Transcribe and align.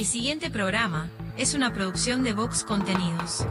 El 0.00 0.06
siguiente 0.06 0.50
programa 0.50 1.10
es 1.36 1.52
una 1.52 1.74
producción 1.74 2.24
de 2.24 2.32
Vox 2.32 2.64
Contenidos. 2.64 3.46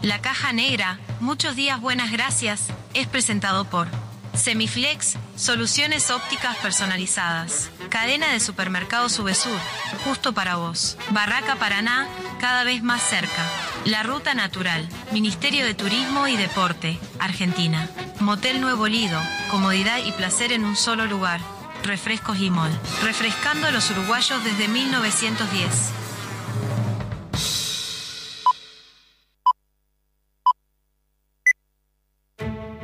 La 0.00 0.22
Caja 0.22 0.54
Negra, 0.54 0.98
muchos 1.20 1.56
días 1.56 1.78
buenas 1.78 2.10
gracias, 2.10 2.68
es 2.94 3.06
presentado 3.06 3.66
por 3.66 3.86
Semiflex, 4.32 5.18
soluciones 5.36 6.10
ópticas 6.10 6.56
personalizadas. 6.56 7.68
Cadena 7.90 8.32
de 8.32 8.40
supermercados 8.40 9.12
Subesur, 9.12 9.60
justo 10.06 10.32
para 10.32 10.56
vos. 10.56 10.96
Barraca 11.10 11.56
Paraná, 11.56 12.08
cada 12.40 12.64
vez 12.64 12.82
más 12.82 13.02
cerca. 13.02 13.46
La 13.84 14.04
Ruta 14.04 14.32
Natural, 14.32 14.88
Ministerio 15.12 15.66
de 15.66 15.74
Turismo 15.74 16.28
y 16.28 16.38
Deporte, 16.38 16.98
Argentina. 17.18 17.90
Motel 18.20 18.62
Nuevo 18.62 18.88
Lido, 18.88 19.20
comodidad 19.50 19.98
y 20.02 20.12
placer 20.12 20.52
en 20.52 20.64
un 20.64 20.76
solo 20.76 21.04
lugar. 21.04 21.42
Refrescos 21.84 22.38
y 22.38 22.50
Mol, 22.50 22.70
refrescando 23.02 23.66
a 23.66 23.70
los 23.70 23.90
uruguayos 23.90 24.42
desde 24.44 24.68
1910. 24.68 25.92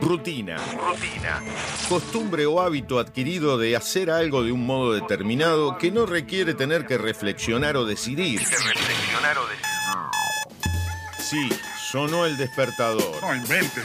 Rutina. 0.01 0.57
Rutina. 0.57 1.43
Costumbre 1.89 2.47
o 2.47 2.61
hábito 2.61 2.99
adquirido 2.99 3.57
de 3.59 3.75
hacer 3.75 4.11
algo 4.11 4.43
de 4.43 4.53
un 4.53 4.65
modo 4.67 4.93
determinado 4.93 5.79
que 5.79 5.91
no 5.91 6.07
requiere 6.07 6.55
tener 6.55 6.87
que 6.87 6.99
reflexionar 6.99 7.77
o 7.77 7.85
decidir. 7.85 8.39
reflexionar 8.41 9.39
o 9.39 9.47
decidir. 9.47 9.65
Sí, 11.19 11.49
sonó 11.91 12.27
el 12.27 12.37
despertador. 12.37 13.21
No 13.23 13.35
inventes. 13.35 13.85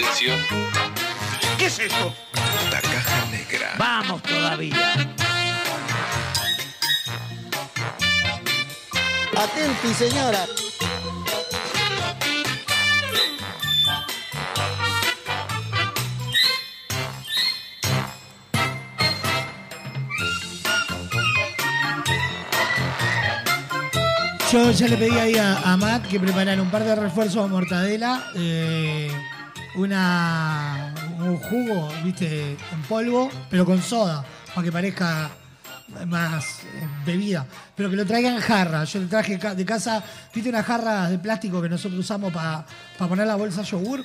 Atención, 0.00 0.40
¿Qué 1.58 1.66
es 1.66 1.78
esto? 1.78 2.14
La 2.72 2.80
caja 2.80 3.26
negra. 3.30 3.74
Vamos 3.78 4.22
todavía. 4.22 4.94
Atenti, 9.36 9.94
señora. 9.98 10.46
Yo 24.50 24.70
ya 24.70 24.88
le 24.88 24.96
pedí 24.96 25.18
ahí 25.18 25.36
a, 25.36 25.58
a 25.58 25.76
Matt 25.76 26.06
que 26.06 26.18
preparara 26.18 26.60
un 26.62 26.70
par 26.70 26.84
de 26.84 26.96
refuerzos 26.96 27.44
de 27.44 27.50
mortadela, 27.50 28.30
eh, 28.34 29.12
una, 29.76 30.94
un 31.18 31.36
jugo, 31.38 31.88
viste, 32.04 32.52
en 32.72 32.82
polvo, 32.88 33.30
pero 33.48 33.64
con 33.64 33.80
soda, 33.82 34.24
para 34.54 34.64
que 34.64 34.72
parezca 34.72 35.30
más 36.06 36.60
eh, 36.60 36.86
bebida, 37.04 37.46
pero 37.74 37.90
que 37.90 37.96
lo 37.96 38.06
traigan 38.06 38.34
en 38.34 38.40
jarra. 38.40 38.84
Yo 38.84 39.00
le 39.00 39.06
traje 39.06 39.36
de 39.38 39.64
casa, 39.64 40.02
viste, 40.34 40.48
unas 40.50 40.64
jarras 40.66 41.10
de 41.10 41.18
plástico 41.18 41.60
que 41.60 41.68
nosotros 41.68 41.98
usamos 42.00 42.32
para 42.32 42.64
poner 43.08 43.26
la 43.26 43.36
bolsa 43.36 43.62
de 43.62 43.66
yogur, 43.68 44.04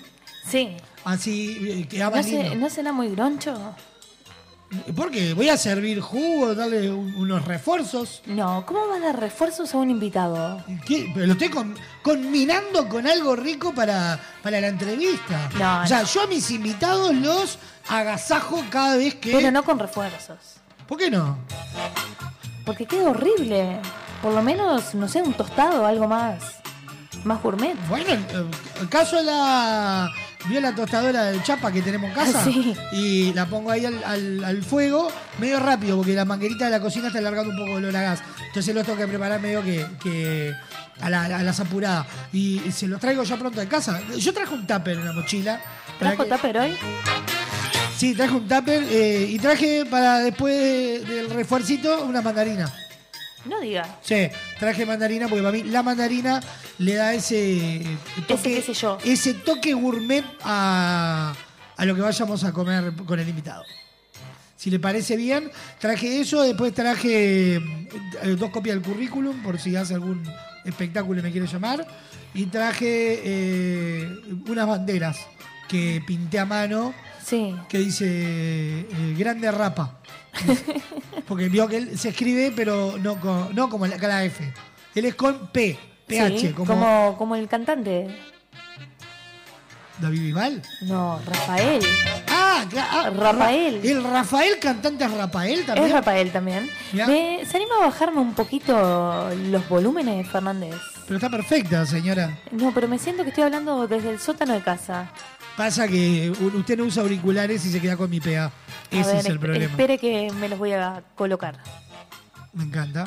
Sí. 0.50 0.78
así 1.04 1.58
eh, 1.82 1.88
quedaba 1.88 2.18
¿No, 2.18 2.24
se, 2.24 2.56
¿No 2.56 2.70
será 2.70 2.92
muy 2.92 3.10
groncho? 3.10 3.76
¿Por 4.96 5.12
qué? 5.12 5.34
Voy 5.34 5.48
a 5.50 5.58
servir 5.58 6.02
jugo, 6.02 6.54
darle 6.56 6.92
un- 6.92 7.14
unos 7.16 7.46
refuerzos. 7.46 8.22
No, 8.26 8.66
¿cómo 8.66 8.88
va 8.88 8.96
a 8.96 9.00
dar 9.00 9.20
refuerzos 9.20 9.74
a 9.74 9.78
un 9.78 9.90
invitado? 9.92 10.62
¿Qué? 10.86 11.10
Pero 11.14 11.28
lo 11.28 11.34
estoy 11.34 11.50
con- 11.50 11.76
combinando 12.02 12.90
con 12.90 13.08
algo 13.08 13.36
rico 13.36 13.74
para, 13.74 14.20
para 14.42 14.60
la 14.60 14.68
entrevista. 14.68 15.50
No, 15.60 15.84
o 15.84 15.88
sea, 15.88 16.02
no. 16.02 16.08
yo 16.08 16.22
a 16.24 16.28
mis 16.28 16.50
invitados 16.52 17.14
los 17.16 17.58
agasajo 17.88 18.64
cada 18.70 18.98
vez 18.98 19.16
que. 19.16 19.32
Pero 19.32 19.52
no 19.52 19.64
con 19.64 19.78
refuerzos. 19.80 20.38
¿Por 20.88 20.98
qué 20.98 21.10
no? 21.12 21.38
Porque 22.66 22.86
queda 22.86 23.10
horrible. 23.12 23.80
Por 24.22 24.34
lo 24.34 24.42
menos, 24.42 24.96
no 24.96 25.08
sé, 25.08 25.22
un 25.22 25.34
tostado, 25.34 25.86
algo 25.86 26.08
más. 26.08 26.44
Más 27.24 27.42
gourmet. 27.42 27.76
Bueno, 27.88 28.10
eh, 28.14 28.46
el 28.82 28.90
caso 28.90 29.16
de 29.18 29.24
la. 29.24 30.10
Vio 30.48 30.62
la 30.62 30.76
tostadora 30.76 31.26
de 31.32 31.42
chapa 31.42 31.72
que 31.72 31.82
tenemos 31.82 32.10
en 32.10 32.16
casa 32.16 32.44
Sí. 32.44 32.76
y 32.92 33.34
la 33.34 33.46
pongo 33.48 33.72
ahí 33.72 33.86
al, 33.86 34.04
al- 34.04 34.44
al 34.44 34.64
fuego 34.64 35.08
medio 35.40 35.60
rápido 35.60 35.98
porque 35.98 36.14
la 36.14 36.24
manguerita 36.26 36.66
de 36.66 36.72
la 36.72 36.80
cocina 36.80 37.08
está 37.08 37.18
alargando 37.20 37.50
un 37.52 37.58
poco 37.58 37.78
el 37.80 37.86
olor 37.86 37.98
a 37.98 38.02
gas. 38.02 38.20
Entonces 38.48 38.76
lo 38.76 38.84
tengo 38.84 38.98
que 39.00 39.08
preparar 39.08 39.40
medio 39.42 39.64
que, 39.64 39.86
que 40.04 40.54
a, 41.02 41.10
la, 41.10 41.26
a 41.26 41.44
las 41.44 41.60
apuradas. 41.60 42.06
Y 42.32 42.62
se 42.72 42.88
los 42.88 43.00
traigo 43.00 43.24
ya 43.24 43.38
pronto 43.38 43.60
de 43.60 43.68
casa. 43.68 44.00
Yo 44.18 44.34
traje 44.34 44.54
un 44.54 44.68
tupper 44.68 44.98
en 44.98 45.06
la 45.06 45.14
mochila. 45.14 45.60
¿Trajo 46.00 46.24
que- 46.24 46.30
tupper 46.30 46.58
hoy? 46.60 46.78
Sí, 47.98 48.14
traje 48.14 48.34
un 48.36 48.48
tupper 48.48 48.84
eh, 48.90 49.28
y 49.30 49.40
traje 49.40 49.86
para 49.86 50.20
después 50.20 51.08
del 51.08 51.30
refuercito 51.32 52.04
una 52.06 52.22
mandarina. 52.22 52.72
No 53.46 53.60
diga. 53.62 53.98
Sí, 54.02 54.28
traje 54.60 54.86
mandarina 54.86 55.28
porque 55.28 55.44
para 55.44 55.52
mí 55.52 55.64
la 55.64 55.84
mandarina 55.84 56.42
le 56.80 56.96
da 56.96 57.14
ese 57.14 57.82
toque, 58.28 58.56
qué 58.56 58.62
sé 58.62 58.74
yo. 58.74 58.98
ese 59.04 59.34
toque 59.36 59.74
gourmet 59.74 60.24
a, 60.44 61.34
a 61.78 61.86
lo 61.86 61.96
que 61.96 62.02
vayamos 62.02 62.44
a 62.44 62.52
comer 62.52 62.94
con 63.06 63.20
el 63.20 63.30
invitado. 63.30 63.64
Si 64.58 64.72
le 64.72 64.80
parece 64.80 65.16
bien, 65.16 65.52
traje 65.80 66.22
eso, 66.22 66.42
después 66.42 66.74
traje 66.74 67.56
eh, 67.58 68.36
dos 68.40 68.50
copias 68.50 68.76
del 68.76 68.84
currículum 68.84 69.44
por 69.44 69.60
si 69.60 69.76
hace 69.76 69.94
algún 69.94 70.24
espectáculo 70.64 71.20
y 71.20 71.24
me 71.24 71.32
quiere 71.32 71.46
llamar. 71.46 71.86
Y 72.34 72.48
traje 72.48 73.22
eh, 73.24 74.10
unas 74.48 74.68
banderas 74.68 75.18
que 75.68 76.02
pinté 76.08 76.40
a 76.40 76.46
mano 76.46 76.94
Sí. 77.24 77.56
que 77.70 77.80
dice 77.80 78.06
eh, 78.08 79.16
Grande 79.18 79.52
Rapa. 79.52 80.00
Porque 81.28 81.50
vio 81.50 81.68
que 81.68 81.78
él 81.78 81.98
se 81.98 82.10
escribe, 82.10 82.52
pero 82.56 82.96
no, 83.00 83.20
con- 83.20 83.54
no 83.56 83.70
como 83.70 83.86
la, 83.88 84.24
F. 84.26 84.54
Él 84.94 85.06
es 85.06 85.16
con 85.16 85.48
P, 85.48 85.78
PH, 86.08 86.40
Sí, 86.40 86.54
como, 86.54 86.66
como... 86.74 87.18
como 87.18 87.36
el 87.36 87.48
cantante. 87.48 88.08
David 90.00 90.22
Bisbal. 90.22 90.62
No, 90.82 91.20
Rafael. 91.26 91.82
Ah, 92.28 92.66
ah, 92.78 93.10
Rafael. 93.16 93.82
Ra- 93.82 93.90
el 93.90 94.04
Rafael 94.04 94.60
cantante 94.60 95.06
es 95.06 95.12
Rafael 95.12 95.66
también. 95.66 95.88
Es 95.88 95.94
Rafael 95.94 96.32
también. 96.32 96.70
Me, 96.94 97.46
¿Se 97.46 97.56
anima 97.58 97.76
a 97.82 97.86
bajarme 97.86 98.20
un 98.20 98.34
poquito 98.34 99.30
los 99.50 99.68
volúmenes, 99.70 100.28
Fernández? 100.28 100.76
Pero 101.08 101.16
está 101.18 101.30
perfecta, 101.30 101.86
señora. 101.86 102.38
No, 102.52 102.74
pero 102.74 102.88
me 102.90 103.00
siento 103.00 103.24
que 103.24 103.30
estoy 103.30 103.46
hablando 103.46 103.88
desde 103.88 104.10
el 104.10 104.20
sótano 104.20 104.54
de 104.54 104.62
casa. 104.62 105.10
Pasa 105.58 105.88
que 105.88 106.32
usted 106.32 106.78
no 106.78 106.84
usa 106.84 107.04
auriculares 107.04 107.66
y 107.66 107.72
se 107.72 107.80
queda 107.80 107.96
con 107.96 108.10
mi 108.10 108.20
PA. 108.20 108.52
Ese 108.92 109.08
ver, 109.12 109.16
es 109.18 109.26
el 109.26 109.40
problema. 109.40 109.66
Espere 109.72 109.98
que 109.98 110.32
me 110.40 110.50
los 110.50 110.60
voy 110.60 110.74
a 110.74 111.02
colocar. 111.16 111.58
Me 112.54 112.64
encanta. 112.66 113.06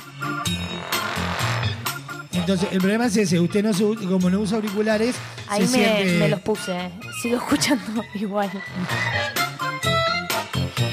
Entonces, 2.33 2.69
el 2.73 2.79
problema 2.79 3.07
es 3.07 3.17
ese. 3.17 3.39
Usted 3.39 3.63
no 3.63 4.09
como 4.09 4.31
no 4.31 4.41
usa 4.41 4.57
auriculares, 4.57 5.15
Ahí 5.49 5.67
se 5.67 5.79
me, 5.79 5.85
siente... 5.85 6.19
me 6.19 6.29
los 6.29 6.41
puse. 6.41 6.91
Sigo 7.21 7.37
escuchando 7.37 8.03
igual. 8.15 8.51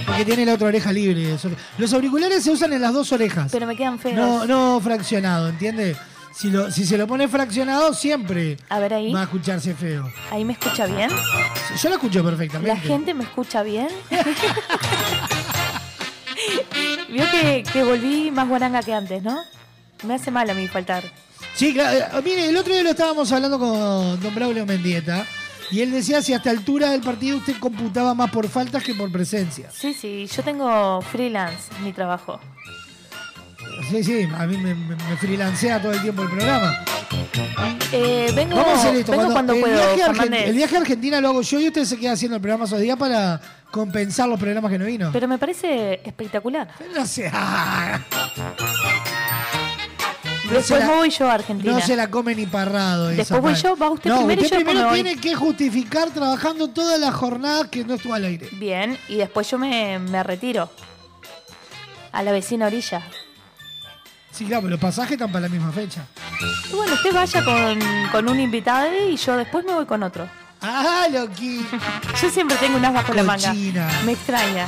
Porque 0.05 0.25
tiene 0.25 0.45
la 0.45 0.53
otra 0.53 0.67
oreja 0.67 0.91
libre. 0.91 1.37
Los 1.77 1.93
auriculares 1.93 2.43
se 2.43 2.51
usan 2.51 2.73
en 2.73 2.81
las 2.81 2.93
dos 2.93 3.11
orejas. 3.13 3.49
Pero 3.51 3.65
me 3.65 3.75
quedan 3.75 3.99
feos. 3.99 4.15
No, 4.15 4.45
no 4.45 4.81
fraccionado, 4.81 5.47
¿entiende? 5.49 5.95
Si, 6.35 6.49
lo, 6.51 6.69
si 6.69 6.85
se 6.85 6.97
lo 6.97 7.07
pone 7.07 7.27
fraccionado, 7.29 7.93
siempre 7.93 8.57
A 8.69 8.79
ver 8.79 8.93
ahí. 8.93 9.13
va 9.13 9.21
a 9.21 9.23
escucharse 9.23 9.73
feo. 9.73 10.11
¿Ahí 10.31 10.43
me 10.43 10.53
escucha 10.53 10.85
bien? 10.85 11.09
Yo 11.81 11.89
lo 11.89 11.95
escucho 11.95 12.23
perfectamente. 12.23 12.73
¿La 12.75 12.79
gente 12.79 13.13
me 13.13 13.23
escucha 13.23 13.63
bien? 13.63 13.87
Vio 17.09 17.23
que, 17.31 17.63
que 17.71 17.83
volví 17.83 18.31
más 18.31 18.47
guaranga 18.47 18.81
que 18.83 18.93
antes, 18.93 19.23
¿no? 19.23 19.37
Me 20.03 20.15
hace 20.15 20.31
mal 20.31 20.49
a 20.49 20.53
mí 20.53 20.67
faltar. 20.67 21.03
Sí, 21.53 21.73
claro. 21.73 21.97
eh, 21.97 22.21
Mire, 22.23 22.49
el 22.49 22.57
otro 22.57 22.73
día 22.73 22.83
lo 22.83 22.89
estábamos 22.89 23.31
hablando 23.31 23.57
con 23.57 24.19
don 24.21 24.35
Braulio 24.35 24.65
Mendieta. 24.65 25.25
Y 25.71 25.81
él 25.81 25.91
decía 25.91 26.21
si 26.21 26.33
hasta 26.33 26.51
altura 26.51 26.91
del 26.91 27.01
partido 27.01 27.37
usted 27.37 27.57
computaba 27.59 28.13
más 28.13 28.29
por 28.29 28.47
faltas 28.49 28.83
que 28.83 28.93
por 28.93 29.11
presencia. 29.11 29.69
Sí, 29.71 29.93
sí, 29.93 30.27
yo 30.27 30.43
tengo 30.43 31.01
freelance, 31.01 31.71
mi 31.81 31.91
trabajo. 31.91 32.39
Sí, 33.89 34.03
sí, 34.03 34.27
a 34.37 34.45
mí 34.47 34.57
me, 34.57 34.73
me, 34.75 34.95
me 34.95 35.17
freelancea 35.17 35.81
todo 35.81 35.91
el 35.93 36.01
tiempo 36.01 36.23
el 36.23 36.29
programa. 36.29 36.79
Eh, 37.91 38.31
vengo 38.35 38.55
Vamos 38.55 38.73
a 38.73 38.75
hacer 38.81 38.95
esto. 38.95 39.11
vengo 39.11 39.31
cuando 39.31 39.53
el, 39.53 39.61
puedo, 39.61 39.75
viaje 39.95 40.03
Fernández. 40.13 40.47
el 40.49 40.55
viaje 40.55 40.75
a 40.75 40.79
Argentina 40.79 41.21
lo 41.21 41.29
hago 41.29 41.41
yo 41.41 41.59
y 41.59 41.67
usted 41.67 41.85
se 41.85 41.97
queda 41.97 42.13
haciendo 42.13 42.35
el 42.35 42.41
programa 42.41 42.65
esos 42.65 42.79
días 42.79 42.97
para 42.97 43.39
compensar 43.71 44.27
los 44.27 44.39
programas 44.39 44.71
que 44.71 44.79
no 44.79 44.85
vino. 44.85 45.09
Pero 45.13 45.27
me 45.27 45.37
parece 45.37 46.01
espectacular. 46.03 46.67
No 46.95 47.05
sé. 47.05 47.31
Después 50.51 50.79
la- 50.79 50.87
voy 50.95 51.09
yo 51.09 51.29
a 51.29 51.33
Argentina. 51.33 51.73
No 51.73 51.81
se 51.81 51.95
la 51.95 52.09
come 52.09 52.35
ni 52.35 52.45
parrado. 52.45 53.09
esa 53.09 53.17
Después 53.17 53.41
voy 53.41 53.55
yo, 53.55 53.75
va 53.75 53.89
usted 53.89 54.09
no, 54.09 54.17
primero 54.19 54.41
y 54.41 54.45
usted 54.45 54.59
yo 54.59 54.65
primero 54.65 54.93
tiene 54.93 55.15
que 55.17 55.35
justificar 55.35 56.09
trabajando 56.11 56.69
todas 56.69 56.99
las 56.99 57.13
jornadas 57.15 57.67
que 57.67 57.83
no 57.83 57.95
estuvo 57.95 58.13
al 58.13 58.25
aire. 58.25 58.47
Bien, 58.53 58.97
y 59.07 59.15
después 59.15 59.49
yo 59.49 59.57
me, 59.57 59.97
me 59.99 60.21
retiro. 60.23 60.69
A 62.11 62.23
la 62.23 62.31
vecina 62.31 62.67
orilla. 62.67 63.01
Sí, 64.35 64.45
claro, 64.45 64.63
pero 64.63 64.71
los 64.71 64.79
pasajes 64.79 65.13
están 65.13 65.31
para 65.31 65.43
la 65.47 65.49
misma 65.49 65.71
fecha. 65.71 66.05
Y 66.71 66.75
bueno, 66.75 66.93
usted 66.93 67.13
vaya 67.13 67.43
con, 67.45 67.79
con 68.11 68.27
un 68.29 68.39
invitado 68.39 68.87
y 69.09 69.15
yo 69.15 69.37
después 69.37 69.63
me 69.65 69.73
voy 69.73 69.85
con 69.85 70.03
otro. 70.03 70.27
Ah, 70.61 71.07
loqui. 71.11 71.65
Yo 72.21 72.29
siempre 72.29 72.57
tengo 72.57 72.77
un 72.77 72.85
as 72.85 72.93
bajo 72.93 73.13
la 73.13 73.23
manga. 73.23 73.49
Cochina. 73.49 73.87
Me 74.03 74.13
extraña. 74.13 74.67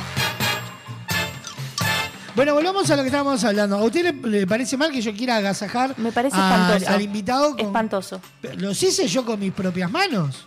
Bueno, 2.36 2.54
volvamos 2.54 2.88
a 2.88 2.94
lo 2.94 3.02
que 3.02 3.08
estábamos 3.08 3.42
hablando. 3.42 3.76
¿A 3.76 3.82
usted 3.82 4.14
le, 4.22 4.28
le 4.40 4.46
parece 4.46 4.76
mal 4.76 4.92
que 4.92 5.00
yo 5.02 5.12
quiera 5.12 5.36
agasajar 5.36 5.94
Me 5.98 6.12
parece 6.12 6.36
a- 6.38 6.50
espantoso. 6.68 6.90
al 6.92 7.02
invitado? 7.02 7.50
Con... 7.56 7.60
Espantoso. 7.66 8.20
Los 8.58 8.80
hice 8.82 9.08
yo 9.08 9.24
con 9.24 9.40
mis 9.40 9.52
propias 9.52 9.90
manos. 9.90 10.46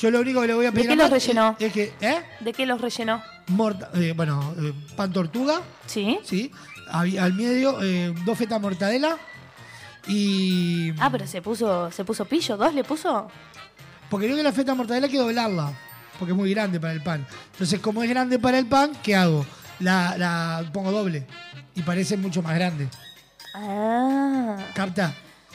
Yo 0.00 0.10
lo 0.10 0.20
único 0.20 0.40
que 0.40 0.48
le 0.48 0.54
voy 0.54 0.66
a 0.66 0.70
¿De 0.70 0.74
pedir 0.74 0.88
qué 0.88 0.92
a 0.94 0.96
los 0.96 1.10
rellenó? 1.10 1.56
Es 1.60 1.72
que, 1.72 1.94
¿eh? 2.00 2.22
¿De 2.40 2.52
qué 2.52 2.66
los 2.66 2.80
rellenó? 2.80 3.22
Morta- 3.46 3.90
eh, 3.94 4.12
bueno, 4.16 4.52
eh, 4.60 4.72
pan 4.96 5.12
tortuga. 5.12 5.60
Sí. 5.86 6.18
Sí. 6.24 6.50
Al 6.90 7.34
medio, 7.34 7.82
eh, 7.82 8.14
dos 8.24 8.38
fetas 8.38 8.60
mortadela. 8.60 9.16
Y. 10.06 10.92
Ah, 10.98 11.10
pero 11.10 11.26
se 11.26 11.42
puso, 11.42 11.90
se 11.90 12.04
puso 12.04 12.24
pillo, 12.24 12.56
¿dos 12.56 12.72
le 12.74 12.84
puso? 12.84 13.28
Porque 14.08 14.26
creo 14.26 14.36
que 14.36 14.42
la 14.42 14.52
feta 14.52 14.74
mortadela 14.74 15.06
hay 15.06 15.12
que 15.12 15.18
doblarla. 15.18 15.72
Porque 16.18 16.32
es 16.32 16.36
muy 16.36 16.50
grande 16.50 16.78
para 16.80 16.92
el 16.92 17.02
pan. 17.02 17.26
Entonces, 17.52 17.80
como 17.80 18.02
es 18.02 18.08
grande 18.08 18.38
para 18.38 18.58
el 18.58 18.66
pan, 18.66 18.92
¿qué 19.02 19.16
hago? 19.16 19.44
La, 19.80 20.16
la 20.16 20.70
pongo 20.72 20.90
doble. 20.92 21.26
Y 21.74 21.82
parece 21.82 22.16
mucho 22.16 22.40
más 22.40 22.54
grande. 22.54 22.88
Ah. 23.54 24.56
¿Capta? 24.74 25.14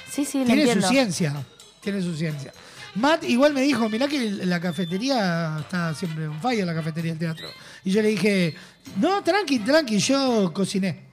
Sí, 0.09 0.25
sí, 0.25 0.43
Tiene 0.45 0.61
entiendo. 0.63 0.85
su 0.85 0.93
ciencia. 0.93 1.33
Tiene 1.79 2.01
su 2.01 2.15
ciencia. 2.15 2.53
Matt 2.95 3.23
igual 3.23 3.53
me 3.53 3.61
dijo, 3.61 3.87
mirá 3.89 4.07
que 4.07 4.19
la 4.43 4.59
cafetería 4.59 5.57
está 5.61 5.95
siempre 5.95 6.27
un 6.27 6.39
fire, 6.41 6.65
la 6.65 6.73
cafetería 6.73 7.11
del 7.11 7.19
teatro. 7.19 7.47
Y 7.85 7.91
yo 7.91 8.01
le 8.01 8.09
dije, 8.09 8.53
no, 8.97 9.23
tranqui, 9.23 9.59
tranqui, 9.59 9.97
yo 9.97 10.51
cociné. 10.53 11.10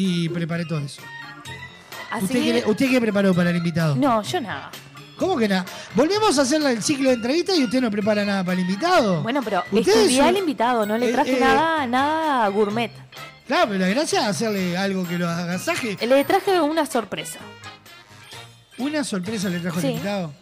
Y 0.00 0.28
preparé 0.28 0.64
todo 0.64 0.78
eso. 0.78 1.02
Así 2.10 2.24
¿Usted, 2.26 2.40
qué, 2.42 2.52
le- 2.54 2.64
¿Usted 2.66 2.88
qué 2.88 3.00
preparó 3.00 3.34
para 3.34 3.50
el 3.50 3.56
invitado? 3.56 3.96
No, 3.96 4.22
yo 4.22 4.40
nada. 4.40 4.70
¿Cómo 5.16 5.36
que 5.36 5.48
nada? 5.48 5.64
Volvemos 5.96 6.38
a 6.38 6.42
hacer 6.42 6.62
el 6.62 6.80
ciclo 6.84 7.08
de 7.08 7.16
entrevistas 7.16 7.58
y 7.58 7.64
usted 7.64 7.80
no 7.80 7.90
prepara 7.90 8.24
nada 8.24 8.44
para 8.44 8.52
el 8.54 8.60
invitado. 8.60 9.22
Bueno, 9.24 9.42
pero 9.42 9.64
Usted 9.72 9.92
estudié 9.92 10.22
al 10.22 10.36
invitado, 10.36 10.86
no 10.86 10.96
le 10.96 11.08
Eh, 11.10 11.12
traje 11.12 11.36
eh, 11.36 11.40
nada, 11.40 11.84
nada 11.88 12.46
gourmet. 12.48 12.92
Claro, 13.48 13.66
pero 13.66 13.80
la 13.80 13.88
gracia 13.88 14.20
es 14.20 14.26
hacerle 14.28 14.76
algo 14.78 15.04
que 15.08 15.18
lo 15.18 15.28
agasaje. 15.28 15.96
Le 16.06 16.24
traje 16.24 16.60
una 16.60 16.86
sorpresa. 16.86 17.40
Una 18.78 19.02
sorpresa 19.02 19.48
le 19.48 19.58
trajo 19.58 19.80
Sí. 19.80 19.88
el 19.88 19.92
invitado. 19.94 20.32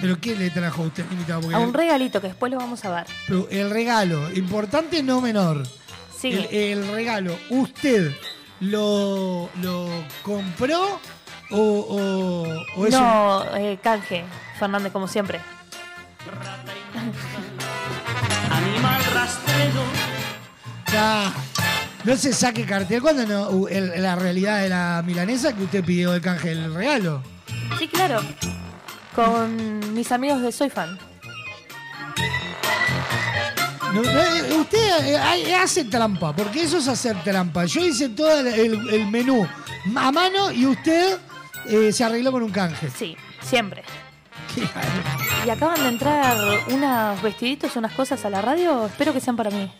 ¿Pero 0.00 0.18
qué 0.18 0.34
le 0.36 0.48
trajo 0.48 0.84
a 0.84 0.86
usted 0.86 1.04
el 1.04 1.12
invitado? 1.12 1.40
Porque 1.42 1.54
A 1.56 1.58
un 1.58 1.74
regalito 1.74 2.22
que 2.22 2.28
después 2.28 2.50
lo 2.50 2.56
vamos 2.58 2.82
a 2.86 2.90
ver. 2.90 3.06
pero 3.28 3.46
el 3.50 3.68
regalo, 3.68 4.32
importante 4.32 5.02
no 5.02 5.20
menor. 5.20 5.62
Sí. 6.18 6.32
El, 6.32 6.46
el 6.82 6.88
regalo, 6.92 7.38
¿usted 7.50 8.12
lo, 8.60 9.50
lo 9.60 9.88
compró 10.22 11.00
O, 11.50 11.58
o, 11.58 12.80
o 12.80 12.86
es 12.86 12.94
un- 12.94 13.00
No, 13.00 13.44
eh, 13.56 13.78
canje, 13.82 14.24
Fernández, 14.58 14.92
como 14.92 15.06
siempre. 15.08 15.40
Animal 18.50 19.02
rastrero. 19.14 19.82
Ya. 20.92 21.32
No 22.04 22.16
se 22.16 22.32
saque 22.32 22.64
cartel 22.64 23.02
cuando 23.02 23.26
no, 23.26 23.68
el- 23.68 24.00
la 24.02 24.14
realidad 24.16 24.62
de 24.62 24.68
la 24.68 25.02
milanesa 25.04 25.54
que 25.54 25.64
usted 25.64 25.84
pidió 25.84 26.14
el 26.14 26.20
canje 26.20 26.52
el 26.52 26.72
regalo. 26.72 27.22
Sí, 27.78 27.88
claro. 27.88 28.20
Con 29.14 29.92
mis 29.94 30.10
amigos 30.12 30.40
de 30.42 30.52
Soy 30.52 30.70
Fan. 30.70 30.98
No, 33.94 34.02
no, 34.02 34.10
eh, 34.10 34.54
usted 34.58 35.06
eh, 35.06 35.16
hay- 35.18 35.52
hace 35.52 35.84
trampa, 35.84 36.34
porque 36.34 36.62
eso 36.62 36.78
es 36.78 36.88
hacer 36.88 37.16
trampa. 37.22 37.64
Yo 37.64 37.84
hice 37.84 38.08
todo 38.10 38.38
el, 38.40 38.46
el- 38.48 38.88
el 38.90 39.06
menú 39.06 39.46
a 39.94 40.12
mano 40.12 40.50
y 40.52 40.66
usted 40.66 41.18
eh, 41.66 41.92
se 41.92 42.04
arregló 42.04 42.30
con 42.32 42.42
un 42.42 42.50
canje. 42.50 42.90
Sí, 42.90 43.16
siempre. 43.42 43.82
Y 45.46 45.50
acaban 45.50 45.80
de 45.82 45.88
entrar 45.88 46.36
unos 46.68 47.22
vestiditos, 47.22 47.76
unas 47.76 47.92
cosas 47.92 48.24
a 48.24 48.30
la 48.30 48.40
radio. 48.42 48.86
Espero 48.86 49.12
que 49.12 49.20
sean 49.20 49.36
para 49.36 49.50
mí. 49.50 49.70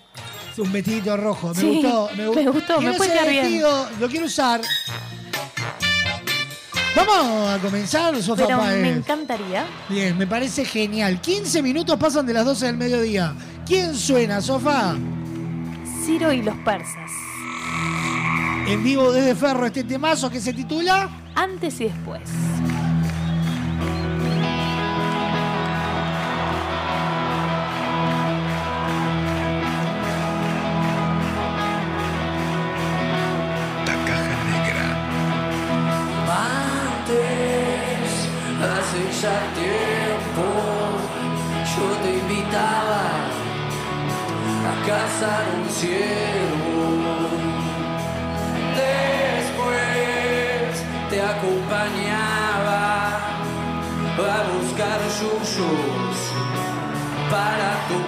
Un 0.58 0.72
vestidito 0.72 1.16
rojo. 1.16 1.48
Me 1.54 1.60
Sí, 1.60 1.66
gustó. 1.82 2.10
me 2.16 2.28
gustó, 2.48 2.80
me 2.80 2.92
puede 2.94 3.10
quedar 3.12 3.28
bien. 3.28 3.42
vestido, 3.44 3.88
Lo 4.00 4.08
quiero 4.08 4.26
usar. 4.26 4.60
Vamos 6.94 7.50
a 7.50 7.58
comenzar, 7.58 8.22
Sofá 8.22 8.46
Pero 8.46 8.62
me 8.62 8.90
encantaría. 8.90 9.64
Bien, 9.88 10.16
me 10.16 10.26
parece 10.26 10.64
genial. 10.64 11.20
15 11.20 11.60
minutos 11.62 11.98
pasan 11.98 12.24
de 12.24 12.32
las 12.32 12.44
12 12.46 12.66
del 12.66 12.76
mediodía. 12.78 13.34
¿Quién 13.66 13.96
suena, 13.96 14.40
Sofá? 14.40 14.94
Ciro 16.04 16.32
y 16.32 16.40
los 16.40 16.54
persas. 16.58 17.10
En 18.68 18.84
vivo 18.84 19.10
desde 19.10 19.34
Ferro 19.34 19.66
este 19.66 19.82
temazo 19.82 20.30
que 20.30 20.40
se 20.40 20.52
titula 20.52 21.10
Antes 21.34 21.80
y 21.80 21.84
después. 21.84 22.22
Para 57.36 57.70
tu 57.88 57.98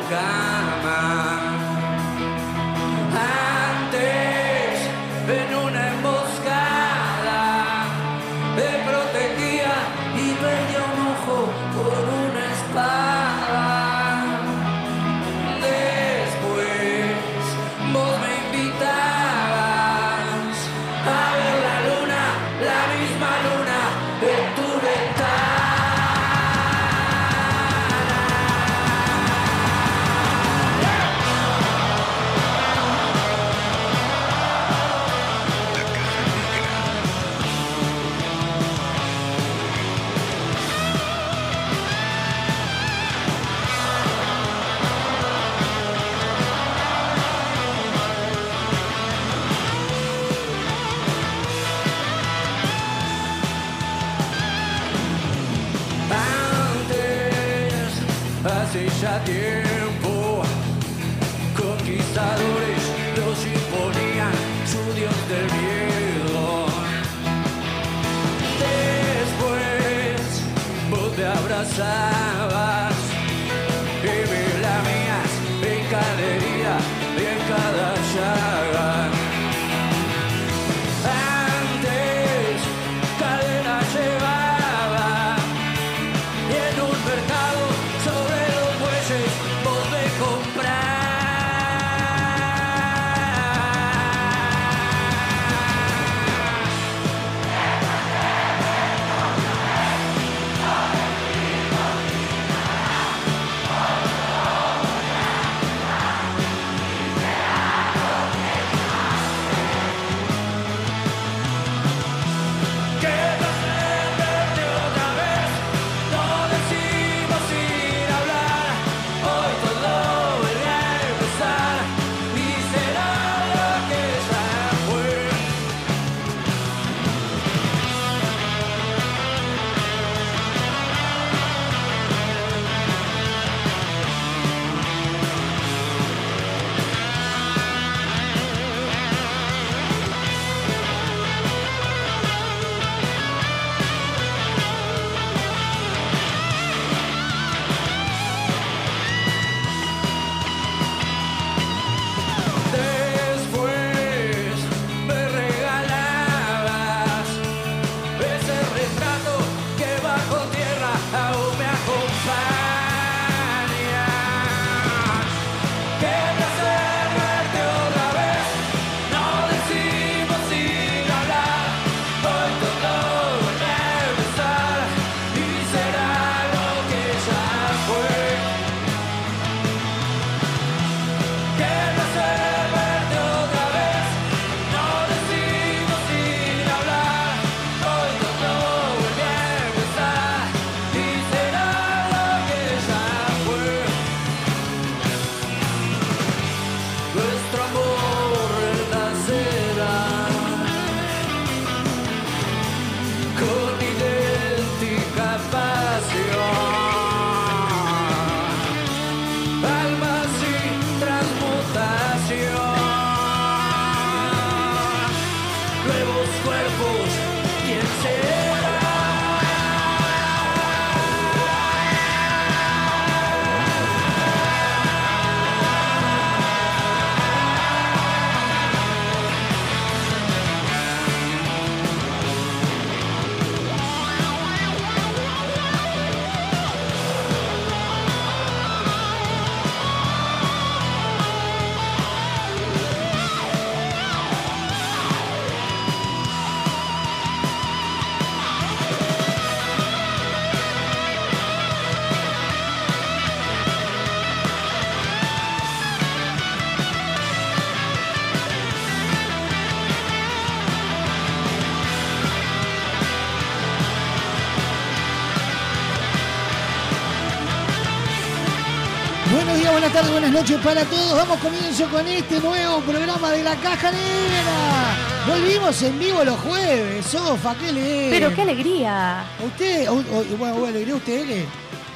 buenas 270.31 270.51
noches 270.51 270.61
para 270.65 270.85
todos. 270.85 271.17
Damos 271.17 271.39
comienzo 271.39 271.89
con 271.89 272.07
este 272.07 272.39
nuevo 272.41 272.81
programa 272.81 273.31
de 273.31 273.43
la 273.43 273.55
Caja 273.57 273.91
Negra. 273.91 274.95
Volvimos 275.27 275.83
en 275.83 275.99
vivo 275.99 276.23
los 276.25 276.39
jueves, 276.41 277.07
Sofa, 277.07 277.55
qué 277.61 277.73
le. 277.73 278.11
Pero 278.11 278.35
qué 278.35 278.43
alegría. 278.43 279.25
Usted, 279.45 279.89
o- 279.89 279.95
o- 279.95 280.37
bueno, 280.39 280.67
alegría 280.67 280.95
usted 280.97 281.27
que 281.27 281.45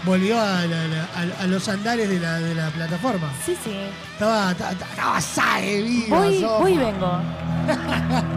volvió 0.05 0.39
a, 0.41 0.65
la- 0.67 0.87
la- 0.89 1.09
a- 1.15 1.43
a 1.43 1.47
los 1.47 1.69
andares 1.69 2.09
de 2.09 2.19
la, 2.21 2.39
de 2.41 2.55
la 2.55 2.71
plataforma. 2.71 3.31
Sí, 3.45 3.55
sí. 3.65 3.71
Estaba, 4.15 4.53
estaba, 4.53 4.73
estaba 4.73 5.21
sae 5.21 5.83
viva, 5.83 6.19
Voy, 6.19 6.41
Sofa. 6.41 6.59
voy 6.59 6.77
vengo. 6.79 7.21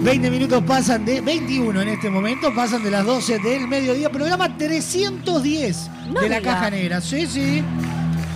20 0.00 0.30
minutos 0.30 0.62
pasan 0.64 1.04
de 1.04 1.20
21 1.20 1.82
en 1.82 1.88
este 1.88 2.08
momento, 2.08 2.54
pasan 2.54 2.82
de 2.84 2.90
las 2.90 3.04
12 3.04 3.38
del 3.40 3.66
mediodía. 3.66 4.08
Programa 4.10 4.56
310 4.56 5.90
No 6.12 6.20
de 6.20 6.28
la 6.28 6.38
diga. 6.38 6.52
Caja 6.54 6.70
Negra. 6.70 7.00
Sí, 7.00 7.26
sí. 7.26 7.62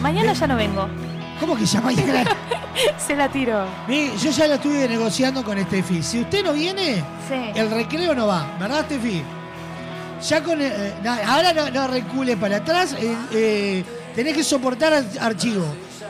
Mañana 0.00 0.32
ya 0.32 0.46
no 0.46 0.56
vengo. 0.56 0.88
¿Cómo 1.40 1.56
que 1.56 1.64
ya 1.66 1.80
mañana? 1.80 2.24
Se 3.06 3.16
la 3.16 3.28
tiro. 3.28 3.64
Mire, 3.88 4.12
yo 4.16 4.30
ya 4.30 4.46
lo 4.46 4.54
estuve 4.54 4.88
negociando 4.88 5.42
con 5.44 5.58
Steffi. 5.62 6.02
Si 6.02 6.20
usted 6.20 6.44
no 6.44 6.52
viene, 6.52 6.96
Sí. 7.28 7.52
el 7.54 7.70
recreo 7.70 8.14
no 8.14 8.26
va, 8.26 8.56
¿verdad, 8.60 8.84
Steffi? 8.86 9.22
Ya 10.28 10.42
con. 10.42 10.60
eh, 10.62 10.94
no, 11.02 11.10
ahora 11.26 11.52
no, 11.52 11.70
no 11.70 11.86
recule 11.88 12.36
para 12.36 12.58
atrás. 12.58 12.94
eh, 12.98 13.16
eh, 13.32 13.84
tenés 14.14 14.34
que 14.36 14.44
soportar 14.44 14.92
ar- 14.94 15.04
archivo. 15.20 15.64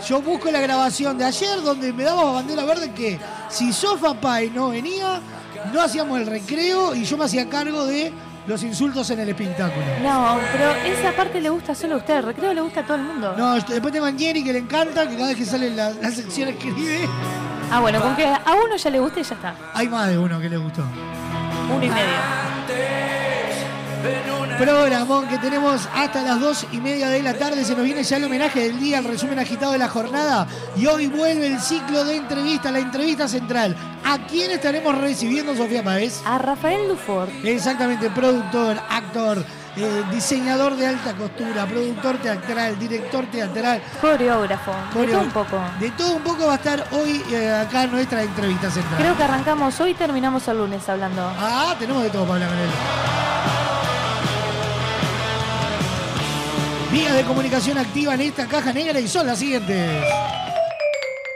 Yo 0.06 0.20
busco 0.20 0.50
la 0.50 0.60
grabación 0.60 1.16
de 1.16 1.24
ayer 1.24 1.62
donde 1.62 1.92
me 1.92 2.02
daba 2.02 2.32
bandera 2.32 2.64
verde 2.64 2.90
que 2.90 3.18
si 3.48 3.72
Sofa 3.72 4.14
Pai 4.20 4.50
no 4.50 4.68
venía, 4.70 5.20
no 5.72 5.80
hacíamos 5.80 6.20
el 6.20 6.26
recreo 6.26 6.94
y 6.94 7.04
yo 7.04 7.16
me 7.16 7.24
hacía 7.24 7.48
cargo 7.48 7.86
de 7.86 8.12
los 8.46 8.62
insultos 8.62 9.08
en 9.10 9.20
el 9.20 9.28
espectáculo. 9.28 9.84
No, 10.02 10.38
pero 10.52 10.70
esa 10.84 11.12
parte 11.12 11.40
le 11.40 11.48
gusta 11.50 11.74
solo 11.74 11.94
a 11.94 11.98
usted. 11.98 12.16
El 12.18 12.22
recreo 12.24 12.54
le 12.54 12.60
gusta 12.60 12.80
a 12.80 12.82
todo 12.84 12.96
el 12.96 13.02
mundo. 13.02 13.34
No, 13.36 13.54
después 13.54 13.92
tengo 13.92 14.06
a 14.06 14.12
Jenny 14.12 14.42
que 14.44 14.52
le 14.52 14.58
encanta, 14.60 15.08
que 15.08 15.16
cada 15.16 15.28
vez 15.28 15.36
que 15.36 15.44
sale 15.44 15.70
la, 15.70 15.90
la 15.90 16.10
sección 16.10 16.48
escribe. 16.48 17.08
Ah, 17.70 17.80
bueno, 17.80 18.00
con 18.02 18.14
que 18.16 18.26
a 18.26 18.54
uno 18.64 18.76
ya 18.76 18.90
le 18.90 19.00
guste 19.00 19.20
y 19.20 19.22
ya 19.22 19.34
está. 19.34 19.54
Hay 19.74 19.88
más 19.88 20.08
de 20.08 20.18
uno 20.18 20.40
que 20.40 20.48
le 20.48 20.56
gustó. 20.56 20.82
Uno 21.74 21.84
y 21.84 21.88
medio. 21.88 22.32
Programón 24.62 25.26
que 25.26 25.38
tenemos 25.38 25.88
hasta 25.92 26.22
las 26.22 26.38
dos 26.38 26.68
y 26.70 26.80
media 26.80 27.08
de 27.08 27.20
la 27.20 27.34
tarde. 27.34 27.64
Se 27.64 27.74
nos 27.74 27.84
viene 27.84 28.04
ya 28.04 28.16
el 28.18 28.22
homenaje 28.22 28.60
del 28.60 28.78
día, 28.78 28.98
el 28.98 29.04
resumen 29.06 29.40
agitado 29.40 29.72
de 29.72 29.78
la 29.78 29.88
jornada. 29.88 30.46
Y 30.76 30.86
hoy 30.86 31.08
vuelve 31.08 31.48
el 31.48 31.58
ciclo 31.58 32.04
de 32.04 32.14
entrevistas, 32.14 32.70
la 32.70 32.78
entrevista 32.78 33.26
central. 33.26 33.74
¿A 34.04 34.18
quién 34.28 34.52
estaremos 34.52 34.96
recibiendo, 34.98 35.56
Sofía 35.56 35.82
Páez? 35.82 36.22
A 36.24 36.38
Rafael 36.38 36.86
Dufort. 36.86 37.32
Exactamente, 37.44 38.08
productor, 38.10 38.78
actor, 38.88 39.44
eh, 39.76 40.04
diseñador 40.12 40.76
de 40.76 40.86
alta 40.86 41.12
costura, 41.14 41.66
productor 41.66 42.18
teatral, 42.18 42.78
director 42.78 43.26
teatral. 43.32 43.82
Coreógrafo. 44.00 44.72
De 44.94 45.06
todo 45.08 45.20
un 45.22 45.30
poco. 45.30 45.60
De 45.80 45.90
todo 45.90 46.14
un 46.14 46.22
poco 46.22 46.46
va 46.46 46.52
a 46.52 46.56
estar 46.56 46.86
hoy 46.92 47.20
eh, 47.32 47.50
acá 47.50 47.88
nuestra 47.88 48.22
entrevista 48.22 48.70
central. 48.70 48.96
Creo 48.96 49.16
que 49.16 49.24
arrancamos 49.24 49.80
hoy 49.80 49.90
y 49.90 49.94
terminamos 49.94 50.46
el 50.46 50.58
lunes 50.58 50.88
hablando. 50.88 51.20
Ah, 51.36 51.74
tenemos 51.80 52.04
de 52.04 52.10
todo 52.10 52.22
para 52.26 52.44
hablar 52.44 52.50
con 52.50 52.58
él. 52.60 52.70
Vías 56.92 57.16
de 57.16 57.24
comunicación 57.24 57.78
activa 57.78 58.14
en 58.14 58.20
esta 58.20 58.46
caja 58.46 58.70
negra 58.70 59.00
y 59.00 59.08
son 59.08 59.26
las 59.26 59.38
siguientes. 59.38 60.04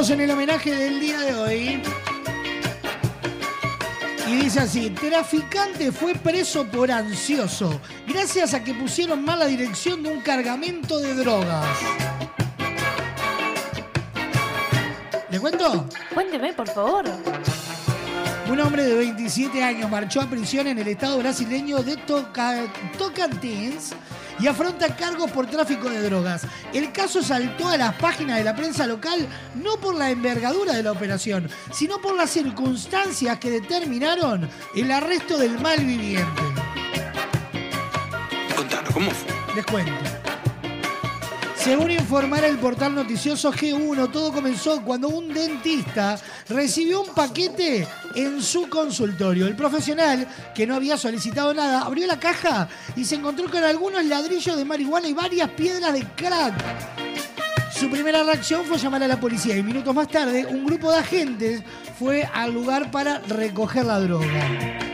En 0.00 0.20
el 0.20 0.30
homenaje 0.30 0.72
del 0.74 1.00
día 1.00 1.18
de 1.18 1.34
hoy. 1.34 1.82
Y 4.28 4.36
dice 4.36 4.60
así, 4.60 4.90
traficante 4.90 5.90
fue 5.90 6.14
preso 6.14 6.64
por 6.68 6.88
ansioso, 6.92 7.80
gracias 8.06 8.54
a 8.54 8.62
que 8.62 8.74
pusieron 8.74 9.24
mal 9.24 9.40
la 9.40 9.46
dirección 9.46 10.04
de 10.04 10.10
un 10.10 10.20
cargamento 10.20 11.00
de 11.00 11.14
drogas. 11.14 11.66
¿Le 15.30 15.40
cuento? 15.40 15.84
Cuénteme, 16.14 16.52
por 16.52 16.68
favor. 16.68 17.04
Un 18.48 18.60
hombre 18.60 18.84
de 18.84 18.94
27 18.94 19.62
años 19.64 19.90
marchó 19.90 20.20
a 20.20 20.26
prisión 20.30 20.68
en 20.68 20.78
el 20.78 20.86
estado 20.88 21.18
brasileño 21.18 21.78
de 21.82 21.96
Toca- 21.96 22.72
Tocantins 22.96 23.94
y 24.40 24.46
afronta 24.46 24.94
cargos 24.96 25.30
por 25.30 25.46
tráfico 25.46 25.90
de 25.90 26.02
drogas. 26.02 26.42
El 26.72 26.92
caso 26.92 27.22
saltó 27.22 27.68
a 27.68 27.76
las 27.76 27.94
páginas 27.94 28.38
de 28.38 28.44
la 28.44 28.54
prensa 28.54 28.86
local 28.86 29.26
no 29.54 29.76
por 29.78 29.94
la 29.94 30.10
envergadura 30.10 30.74
de 30.74 30.82
la 30.82 30.92
operación, 30.92 31.48
sino 31.72 32.00
por 32.00 32.16
las 32.16 32.30
circunstancias 32.30 33.38
que 33.38 33.50
determinaron 33.50 34.48
el 34.74 34.90
arresto 34.90 35.38
del 35.38 35.58
malviviente. 35.58 36.42
Contanos, 38.56 38.92
¿cómo 38.92 39.10
fue? 39.10 39.54
Les 39.54 39.66
cuento. 39.66 40.17
Según 41.68 41.90
informara 41.90 42.46
el 42.46 42.56
portal 42.56 42.94
noticioso 42.94 43.52
G1, 43.52 44.10
todo 44.10 44.32
comenzó 44.32 44.80
cuando 44.80 45.10
un 45.10 45.28
dentista 45.28 46.18
recibió 46.48 47.02
un 47.02 47.12
paquete 47.14 47.86
en 48.14 48.40
su 48.40 48.70
consultorio. 48.70 49.46
El 49.46 49.54
profesional, 49.54 50.26
que 50.54 50.66
no 50.66 50.74
había 50.74 50.96
solicitado 50.96 51.52
nada, 51.52 51.82
abrió 51.82 52.06
la 52.06 52.18
caja 52.18 52.70
y 52.96 53.04
se 53.04 53.16
encontró 53.16 53.50
con 53.50 53.62
algunos 53.62 54.02
ladrillos 54.06 54.56
de 54.56 54.64
marihuana 54.64 55.08
y 55.08 55.12
varias 55.12 55.50
piedras 55.50 55.92
de 55.92 56.06
crack. 56.16 56.54
Su 57.70 57.90
primera 57.90 58.22
reacción 58.22 58.64
fue 58.64 58.78
llamar 58.78 59.02
a 59.02 59.08
la 59.08 59.20
policía 59.20 59.54
y 59.54 59.62
minutos 59.62 59.94
más 59.94 60.08
tarde 60.08 60.46
un 60.46 60.64
grupo 60.64 60.90
de 60.90 61.00
agentes 61.00 61.62
fue 61.98 62.26
al 62.32 62.54
lugar 62.54 62.90
para 62.90 63.18
recoger 63.18 63.84
la 63.84 64.00
droga. 64.00 64.88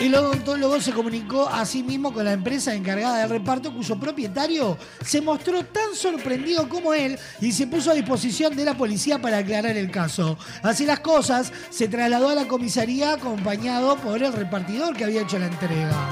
El 0.00 0.14
odontólogo 0.14 0.78
se 0.80 0.92
comunicó 0.92 1.48
a 1.48 1.64
sí 1.64 1.82
mismo 1.82 2.12
con 2.12 2.26
la 2.26 2.32
empresa 2.32 2.74
encargada 2.74 3.18
del 3.18 3.30
reparto, 3.30 3.72
cuyo 3.72 3.98
propietario 3.98 4.76
se 5.02 5.22
mostró 5.22 5.64
tan 5.64 5.94
sorprendido 5.94 6.68
como 6.68 6.92
él 6.92 7.18
y 7.40 7.50
se 7.52 7.66
puso 7.66 7.90
a 7.90 7.94
disposición 7.94 8.54
de 8.54 8.66
la 8.66 8.76
policía 8.76 9.20
para 9.20 9.38
aclarar 9.38 9.74
el 9.76 9.90
caso. 9.90 10.36
Así 10.62 10.84
las 10.84 11.00
cosas, 11.00 11.50
se 11.70 11.88
trasladó 11.88 12.28
a 12.28 12.34
la 12.34 12.46
comisaría 12.46 13.14
acompañado 13.14 13.96
por 13.96 14.22
el 14.22 14.34
repartidor 14.34 14.94
que 14.94 15.04
había 15.04 15.22
hecho 15.22 15.38
la 15.38 15.46
entrega. 15.46 16.10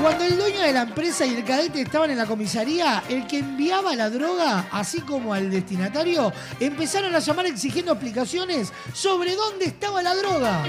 Cuando 0.00 0.24
el 0.24 0.38
dueño 0.38 0.60
de 0.60 0.72
la 0.72 0.82
empresa 0.82 1.26
y 1.26 1.34
el 1.34 1.44
cadete 1.44 1.82
estaban 1.82 2.10
en 2.10 2.18
la 2.18 2.26
comisaría, 2.26 3.02
el 3.08 3.26
que 3.26 3.40
enviaba 3.40 3.96
la 3.96 4.08
droga, 4.08 4.68
así 4.70 5.00
como 5.00 5.34
al 5.34 5.50
destinatario, 5.50 6.32
empezaron 6.60 7.12
a 7.12 7.18
llamar 7.18 7.46
exigiendo 7.46 7.90
explicaciones 7.90 8.72
sobre 8.94 9.34
dónde 9.34 9.64
estaba 9.64 10.00
la 10.00 10.14
droga. 10.14 10.62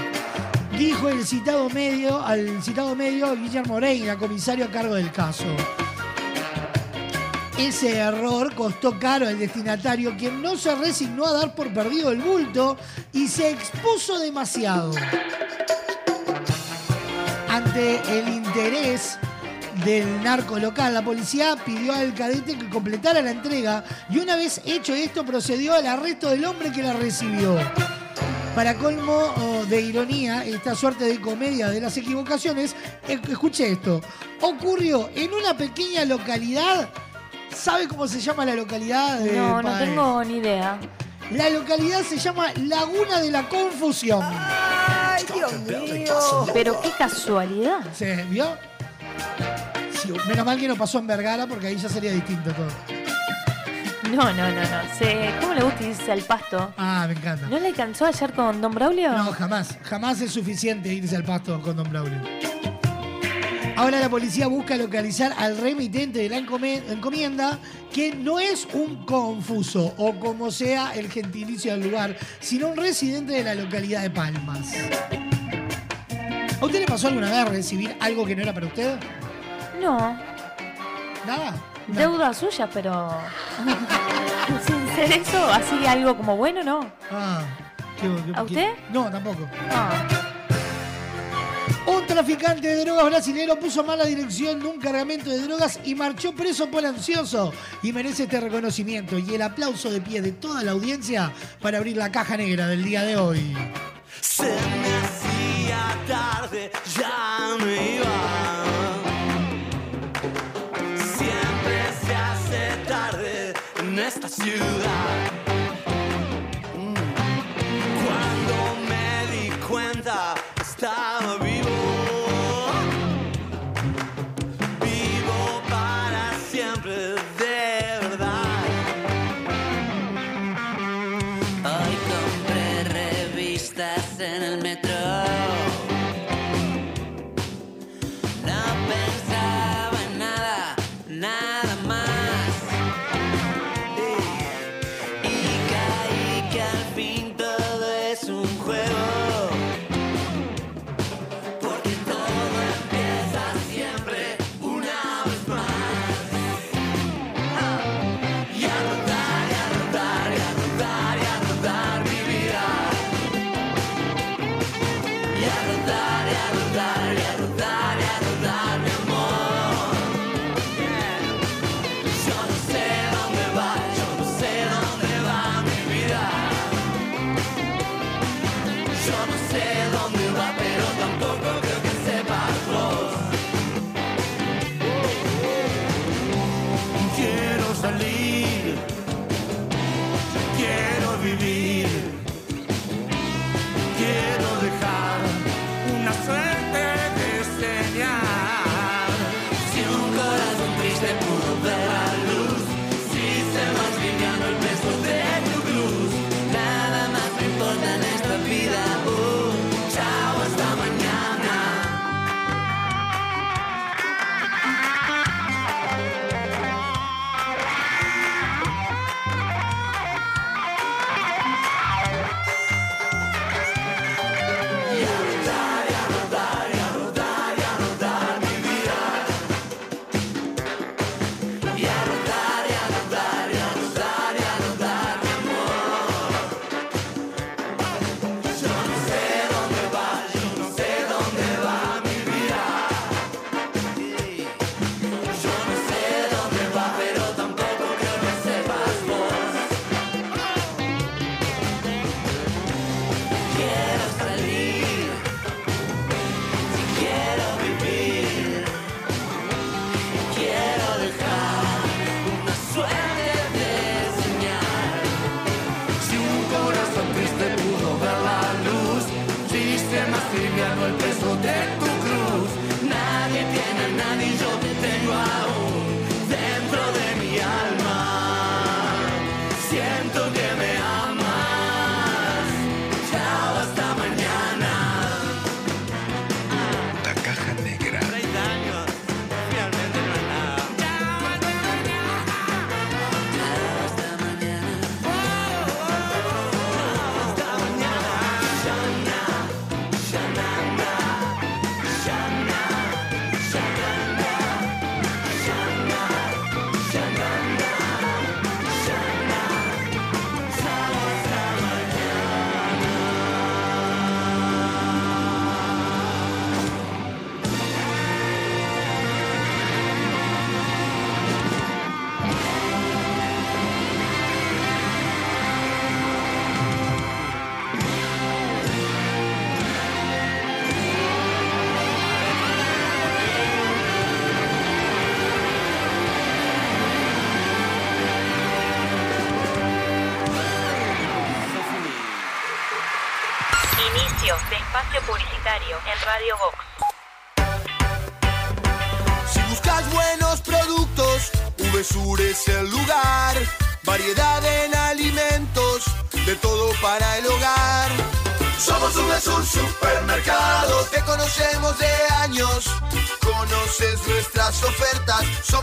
Dijo 0.80 1.10
el 1.10 1.26
citado 1.26 1.68
medio, 1.68 2.24
al 2.24 2.62
citado 2.62 2.96
medio 2.96 3.36
Guillermo 3.36 3.78
Reina, 3.78 4.16
comisario 4.16 4.64
a 4.64 4.70
cargo 4.70 4.94
del 4.94 5.12
caso. 5.12 5.44
Ese 7.58 7.98
error 7.98 8.54
costó 8.54 8.98
caro 8.98 9.28
al 9.28 9.38
destinatario, 9.38 10.16
quien 10.16 10.40
no 10.40 10.56
se 10.56 10.74
resignó 10.74 11.26
a 11.26 11.34
dar 11.34 11.54
por 11.54 11.70
perdido 11.74 12.10
el 12.12 12.22
bulto 12.22 12.78
y 13.12 13.28
se 13.28 13.50
expuso 13.50 14.18
demasiado. 14.18 14.92
Ante 17.50 18.00
el 18.18 18.30
interés 18.30 19.18
del 19.84 20.22
narco 20.24 20.58
local, 20.58 20.94
la 20.94 21.04
policía 21.04 21.56
pidió 21.62 21.92
al 21.92 22.14
cadete 22.14 22.56
que 22.56 22.70
completara 22.70 23.20
la 23.20 23.32
entrega 23.32 23.84
y 24.08 24.16
una 24.16 24.34
vez 24.34 24.62
hecho 24.64 24.94
esto 24.94 25.26
procedió 25.26 25.74
al 25.74 25.86
arresto 25.86 26.30
del 26.30 26.46
hombre 26.46 26.72
que 26.72 26.82
la 26.82 26.94
recibió. 26.94 27.58
Para 28.54 28.74
colmo 28.74 29.32
de 29.68 29.80
ironía, 29.80 30.44
esta 30.44 30.74
suerte 30.74 31.04
de 31.04 31.20
comedia 31.20 31.68
de 31.68 31.80
las 31.80 31.96
equivocaciones, 31.96 32.74
eh, 33.08 33.18
escuche 33.30 33.70
esto, 33.72 34.00
ocurrió 34.40 35.08
en 35.14 35.32
una 35.32 35.56
pequeña 35.56 36.04
localidad. 36.04 36.88
¿Sabe 37.54 37.86
cómo 37.88 38.06
se 38.08 38.20
llama 38.20 38.44
la 38.44 38.54
localidad? 38.54 39.18
de 39.20 39.32
No, 39.32 39.62
no 39.62 39.68
Paez? 39.68 39.88
tengo 39.88 40.24
ni 40.24 40.36
idea. 40.38 40.78
La 41.32 41.48
localidad 41.48 42.02
se 42.02 42.18
llama 42.18 42.48
Laguna 42.66 43.20
de 43.20 43.30
la 43.30 43.48
Confusión. 43.48 44.20
¡Ay, 44.22 45.24
Dios 45.32 45.52
mío! 45.60 46.46
Pero 46.52 46.80
qué 46.80 46.90
casualidad. 46.98 47.80
¿Se 47.96 48.24
vio? 48.24 48.56
Sí, 50.02 50.12
menos 50.28 50.44
mal 50.44 50.58
que 50.58 50.66
no 50.66 50.76
pasó 50.76 50.98
en 50.98 51.06
Vergara 51.06 51.46
porque 51.46 51.68
ahí 51.68 51.76
ya 51.76 51.88
sería 51.88 52.10
distinto 52.12 52.50
todo. 52.52 52.66
No, 54.16 54.24
no, 54.32 54.32
no, 54.32 54.60
no. 54.60 54.94
Se- 54.98 55.30
¿Cómo 55.40 55.54
le 55.54 55.62
gusta 55.62 55.84
irse 55.84 56.10
al 56.12 56.22
pasto? 56.22 56.72
Ah, 56.76 57.04
me 57.06 57.14
encanta. 57.14 57.46
¿No 57.48 57.58
le 57.60 57.68
alcanzó 57.68 58.06
ayer 58.06 58.32
con 58.32 58.60
Don 58.60 58.72
Braulio? 58.74 59.12
No, 59.12 59.30
jamás. 59.32 59.78
Jamás 59.84 60.20
es 60.20 60.32
suficiente 60.32 60.92
irse 60.92 61.14
al 61.16 61.24
pasto 61.24 61.60
con 61.60 61.76
Don 61.76 61.88
Braulio. 61.88 62.18
Ahora 63.76 63.98
la 64.00 64.10
policía 64.10 64.46
busca 64.46 64.76
localizar 64.76 65.32
al 65.38 65.56
remitente 65.56 66.18
de 66.18 66.28
la 66.28 66.36
encomienda, 66.36 67.58
que 67.92 68.14
no 68.14 68.38
es 68.38 68.66
un 68.74 69.06
confuso 69.06 69.94
o 69.96 70.18
como 70.20 70.50
sea 70.50 70.92
el 70.94 71.10
gentilicio 71.10 71.72
del 71.72 71.88
lugar, 71.88 72.14
sino 72.40 72.68
un 72.68 72.76
residente 72.76 73.32
de 73.32 73.42
la 73.44 73.54
localidad 73.54 74.02
de 74.02 74.10
Palmas. 74.10 74.72
¿A 76.60 76.64
usted 76.66 76.80
le 76.80 76.86
pasó 76.86 77.08
alguna 77.08 77.30
vez 77.30 77.48
recibir 77.48 77.96
algo 78.00 78.26
que 78.26 78.36
no 78.36 78.42
era 78.42 78.52
para 78.52 78.66
usted? 78.66 78.98
No. 79.80 79.96
¿Nada? 81.26 81.54
Deuda 81.94 82.32
suya, 82.34 82.68
pero. 82.72 83.10
Sin 84.66 84.94
ser 84.94 85.12
eso, 85.20 85.44
así 85.52 85.86
algo 85.86 86.16
como 86.16 86.36
bueno, 86.36 86.62
no. 86.62 86.80
Ah, 87.10 87.42
qué- 88.00 88.08
qué- 88.08 88.38
¿A 88.38 88.42
usted? 88.42 88.68
No, 88.92 89.10
tampoco. 89.10 89.48
Ah. 89.70 89.90
Un 91.86 92.06
traficante 92.06 92.68
de 92.68 92.84
drogas 92.84 93.06
brasilero 93.06 93.58
puso 93.58 93.82
mala 93.82 94.04
dirección 94.04 94.60
de 94.60 94.66
un 94.66 94.78
cargamento 94.78 95.30
de 95.30 95.38
drogas 95.40 95.80
y 95.84 95.94
marchó 95.94 96.32
preso 96.32 96.68
por 96.70 96.84
ansioso. 96.84 97.52
Y 97.82 97.92
merece 97.92 98.24
este 98.24 98.38
reconocimiento 98.38 99.18
y 99.18 99.34
el 99.34 99.42
aplauso 99.42 99.90
de 99.90 100.00
pie 100.00 100.20
de 100.20 100.32
toda 100.32 100.62
la 100.62 100.72
audiencia 100.72 101.32
para 101.60 101.78
abrir 101.78 101.96
la 101.96 102.12
caja 102.12 102.36
negra 102.36 102.66
del 102.68 102.84
día 102.84 103.02
de 103.02 103.16
hoy. 103.16 103.56
Se 104.20 104.42
me 104.44 105.19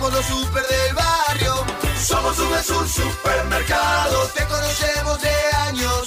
somos 0.07 0.13
los 0.13 0.25
super 0.25 0.67
del 0.67 0.93
barrio. 0.95 1.65
Somos 1.99 2.37
VSUR 2.37 2.87
Supermercado, 2.87 4.27
te 4.33 4.45
conocemos 4.45 5.21
de 5.21 5.29
años. 5.67 6.06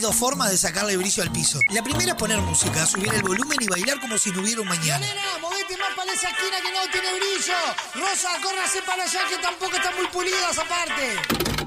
Dos 0.00 0.14
formas 0.14 0.50
de 0.50 0.58
sacarle 0.58 0.96
brillo 0.96 1.22
al 1.22 1.32
piso. 1.32 1.58
La 1.70 1.82
primera 1.82 2.12
es 2.12 2.18
poner 2.18 2.38
música, 2.40 2.84
subir 2.86 3.12
el 3.14 3.22
volumen 3.22 3.56
y 3.60 3.66
bailar 3.66 3.98
como 3.98 4.18
si 4.18 4.30
no 4.30 4.42
hubiera 4.42 4.60
un 4.60 4.68
mañana. 4.68 4.98
Nena, 4.98 5.38
movete 5.40 5.76
más 5.78 5.96
para 5.96 6.12
esa 6.12 6.28
esquina 6.28 6.58
que 6.62 6.70
no 6.70 6.92
tiene 6.92 7.08
brillo. 7.14 7.54
Rosa, 7.94 8.28
córrase 8.42 8.82
para 8.82 9.04
allá 9.04 9.20
que 9.28 9.36
tampoco 9.38 9.74
están 9.74 9.96
muy 9.96 10.06
pulidas 10.08 10.58
aparte. 10.58 11.55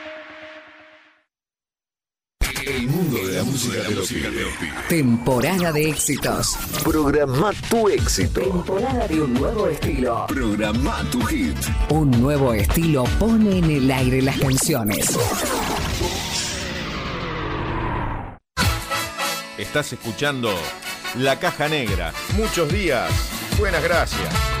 El 2.71 2.87
mundo 2.87 3.17
de 3.17 3.33
la 3.35 3.43
música 3.43 3.81
te 3.83 3.93
lo 3.93 4.01
pide. 4.03 4.71
Temporada 4.87 5.73
de 5.73 5.89
éxitos. 5.89 6.55
Programa 6.85 7.51
tu 7.69 7.89
éxito. 7.89 8.39
Temporada 8.39 9.07
de 9.09 9.21
un 9.21 9.33
nuevo 9.33 9.67
estilo. 9.67 10.25
Programa 10.27 11.03
tu 11.11 11.21
hit. 11.25 11.57
Un 11.89 12.11
nuevo 12.11 12.53
estilo 12.53 13.03
pone 13.19 13.57
en 13.57 13.65
el 13.65 13.91
aire 13.91 14.21
las 14.21 14.39
canciones. 14.39 15.17
Estás 19.57 19.91
escuchando 19.91 20.49
La 21.17 21.37
Caja 21.39 21.67
Negra. 21.67 22.13
Muchos 22.37 22.71
días. 22.71 23.11
Buenas 23.59 23.83
gracias. 23.83 24.60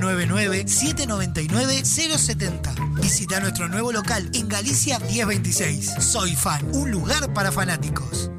099-799-070. 0.00 3.00
Visita 3.00 3.40
nuestro 3.40 3.68
nuevo 3.68 3.92
local 3.92 4.28
en 4.34 4.48
Galicia 4.48 4.98
1026. 4.98 5.94
Soy 6.00 6.34
Fan, 6.34 6.74
un 6.74 6.90
lugar 6.90 7.32
para 7.32 7.52
fanáticos. 7.52 8.30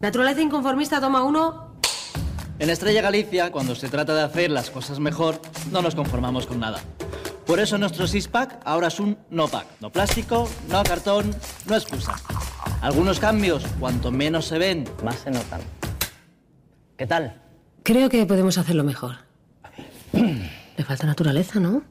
Naturaleza 0.00 0.42
inconformista 0.42 1.00
toma 1.00 1.22
uno. 1.22 1.74
En 2.58 2.70
Estrella 2.70 3.02
Galicia, 3.02 3.52
cuando 3.52 3.74
se 3.74 3.88
trata 3.88 4.14
de 4.14 4.22
hacer 4.22 4.50
las 4.50 4.70
cosas 4.70 4.98
mejor, 4.98 5.40
no 5.70 5.82
nos 5.82 5.94
conformamos 5.94 6.46
con 6.46 6.60
nada. 6.60 6.80
Por 7.46 7.60
eso 7.60 7.78
nuestro 7.78 8.06
six-pack 8.06 8.60
ahora 8.64 8.88
es 8.88 8.98
un 8.98 9.18
no-pack. 9.30 9.66
No 9.80 9.92
plástico, 9.92 10.48
no 10.68 10.82
cartón, 10.82 11.34
no 11.66 11.76
excusa. 11.76 12.14
Algunos 12.80 13.20
cambios, 13.20 13.64
cuanto 13.78 14.10
menos 14.10 14.46
se 14.46 14.58
ven, 14.58 14.88
más 15.04 15.16
se 15.16 15.30
notan. 15.30 15.60
¿Qué 16.96 17.06
tal? 17.06 17.42
Creo 17.82 18.08
que 18.08 18.26
podemos 18.26 18.58
hacerlo 18.58 18.84
mejor. 18.84 19.25
Le 20.76 20.84
falta 20.84 21.06
naturaleza, 21.06 21.60
¿no? 21.60 21.82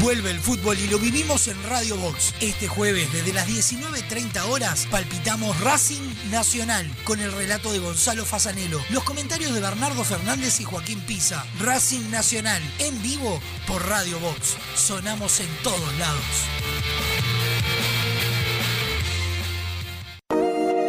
Vuelve 0.00 0.30
el 0.30 0.38
fútbol 0.38 0.78
y 0.78 0.86
lo 0.86 0.98
vivimos 0.98 1.48
en 1.48 1.60
Radio 1.64 1.96
Box. 1.96 2.34
Este 2.40 2.68
jueves, 2.68 3.12
desde 3.12 3.32
las 3.32 3.48
19.30 3.48 4.42
horas, 4.48 4.86
palpitamos 4.90 5.58
Racing 5.60 6.02
Nacional 6.30 6.88
con 7.04 7.18
el 7.20 7.32
relato 7.32 7.72
de 7.72 7.80
Gonzalo 7.80 8.24
Fasanelo, 8.24 8.80
los 8.90 9.02
comentarios 9.02 9.52
de 9.52 9.60
Bernardo 9.60 10.04
Fernández 10.04 10.60
y 10.60 10.64
Joaquín 10.64 11.00
Pisa. 11.00 11.44
Racing 11.58 12.10
Nacional, 12.10 12.62
en 12.78 13.00
vivo 13.02 13.40
por 13.66 13.86
Radio 13.88 14.20
Box. 14.20 14.56
Sonamos 14.76 15.40
en 15.40 15.48
todos 15.64 15.98
lados. 15.98 17.27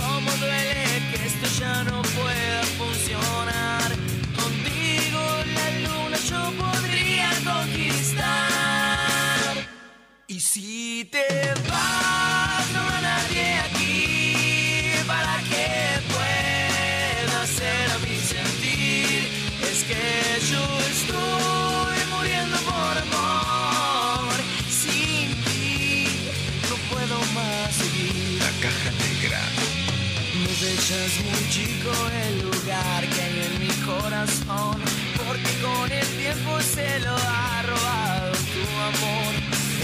Cómo 0.00 0.30
duele 0.40 1.02
que 1.10 1.16
esto 1.26 1.46
ya 1.60 1.84
no 1.84 2.02
pueda 2.02 2.62
funcionar. 2.78 3.88
Contigo 4.36 5.20
la 5.56 5.66
luna 5.84 6.18
yo 6.30 6.42
podría 6.62 7.30
conquistar. 7.44 8.88
Y 10.26 10.40
si 10.40 11.08
te 11.10 11.57
Dejas 30.88 31.20
muy 31.22 31.50
chico 31.50 31.92
el 32.24 32.48
lugar 32.48 33.06
que 33.10 33.20
hay 33.20 33.40
en 33.44 33.60
mi 33.60 33.72
corazón, 33.84 34.80
porque 35.18 35.52
con 35.60 35.92
el 35.92 36.06
tiempo 36.16 36.58
se 36.62 36.98
lo 37.00 37.14
ha 37.14 37.62
robado 37.62 38.32
tu 38.32 38.64
amor. 38.88 39.34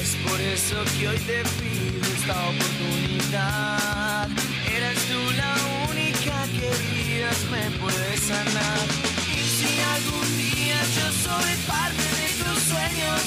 Es 0.01 0.17
por 0.27 0.41
eso 0.41 0.77
que 0.97 1.09
hoy 1.09 1.19
te 1.19 1.43
pido 1.61 2.07
esta 2.17 2.33
oportunidad. 2.49 4.31
Eres 4.75 4.99
tú 5.11 5.21
la 5.37 5.55
única 5.91 6.37
que 6.57 6.71
vidas 6.89 7.39
me 7.53 7.71
puede 7.79 8.17
sanar. 8.17 8.87
Y 9.29 9.43
si 9.45 9.81
algún 9.97 10.39
día 10.39 10.81
yo 10.97 11.07
soy 11.29 11.55
parte 11.67 12.07
de 12.21 12.29
tus 12.43 12.63
sueños, 12.63 13.21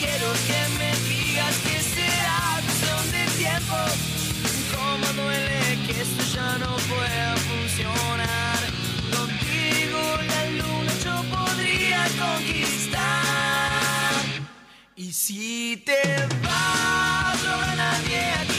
quiero 0.00 0.32
que 0.48 0.60
me 0.78 0.90
digas 1.06 1.54
que 1.66 1.82
será 1.82 2.62
cuestión 2.64 3.04
de 3.12 3.24
tiempo. 3.36 3.76
Cómo 4.74 5.22
duele 5.22 5.63
esto 6.00 6.22
ya 6.34 6.58
no 6.58 6.76
pueda 6.92 7.36
funcionar. 7.48 8.58
Contigo 9.16 10.00
la 10.30 10.40
luna 10.58 10.92
yo 11.04 11.16
podría 11.34 12.02
conquistar. 12.24 13.72
Y 14.96 15.12
si 15.12 15.82
te 15.84 16.02
vas, 16.42 17.42
no 17.44 17.50
habrá 17.52 17.74
nadie 17.76 18.20
aquí 18.42 18.53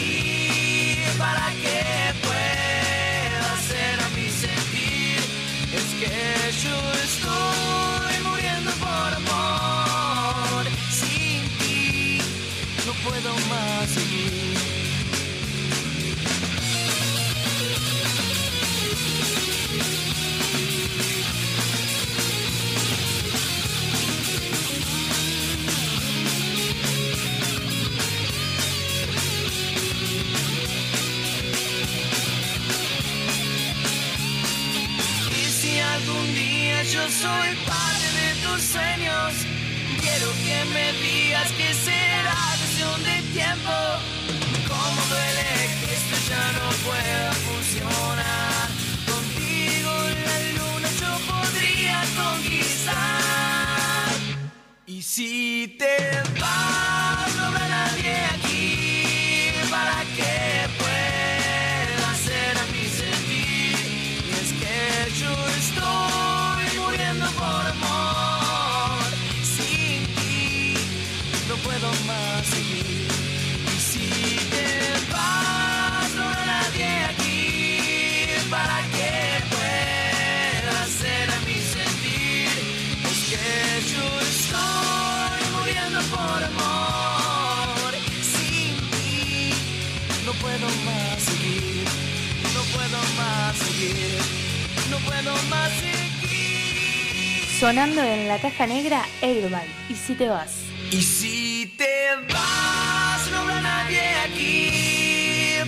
Sonando 97.65 98.03
en 98.03 98.27
la 98.27 98.37
caja 98.37 98.67
negra, 98.67 99.01
Airbag. 99.23 99.65
¿Y 99.89 99.95
si 99.95 100.13
te 100.13 100.29
vas? 100.29 100.51
Y 100.91 101.01
si 101.01 101.73
te 101.75 102.11
vas, 102.31 103.27
no 103.31 103.39
habrá 103.39 103.59
nadie 103.59 104.03
aquí 104.23 104.69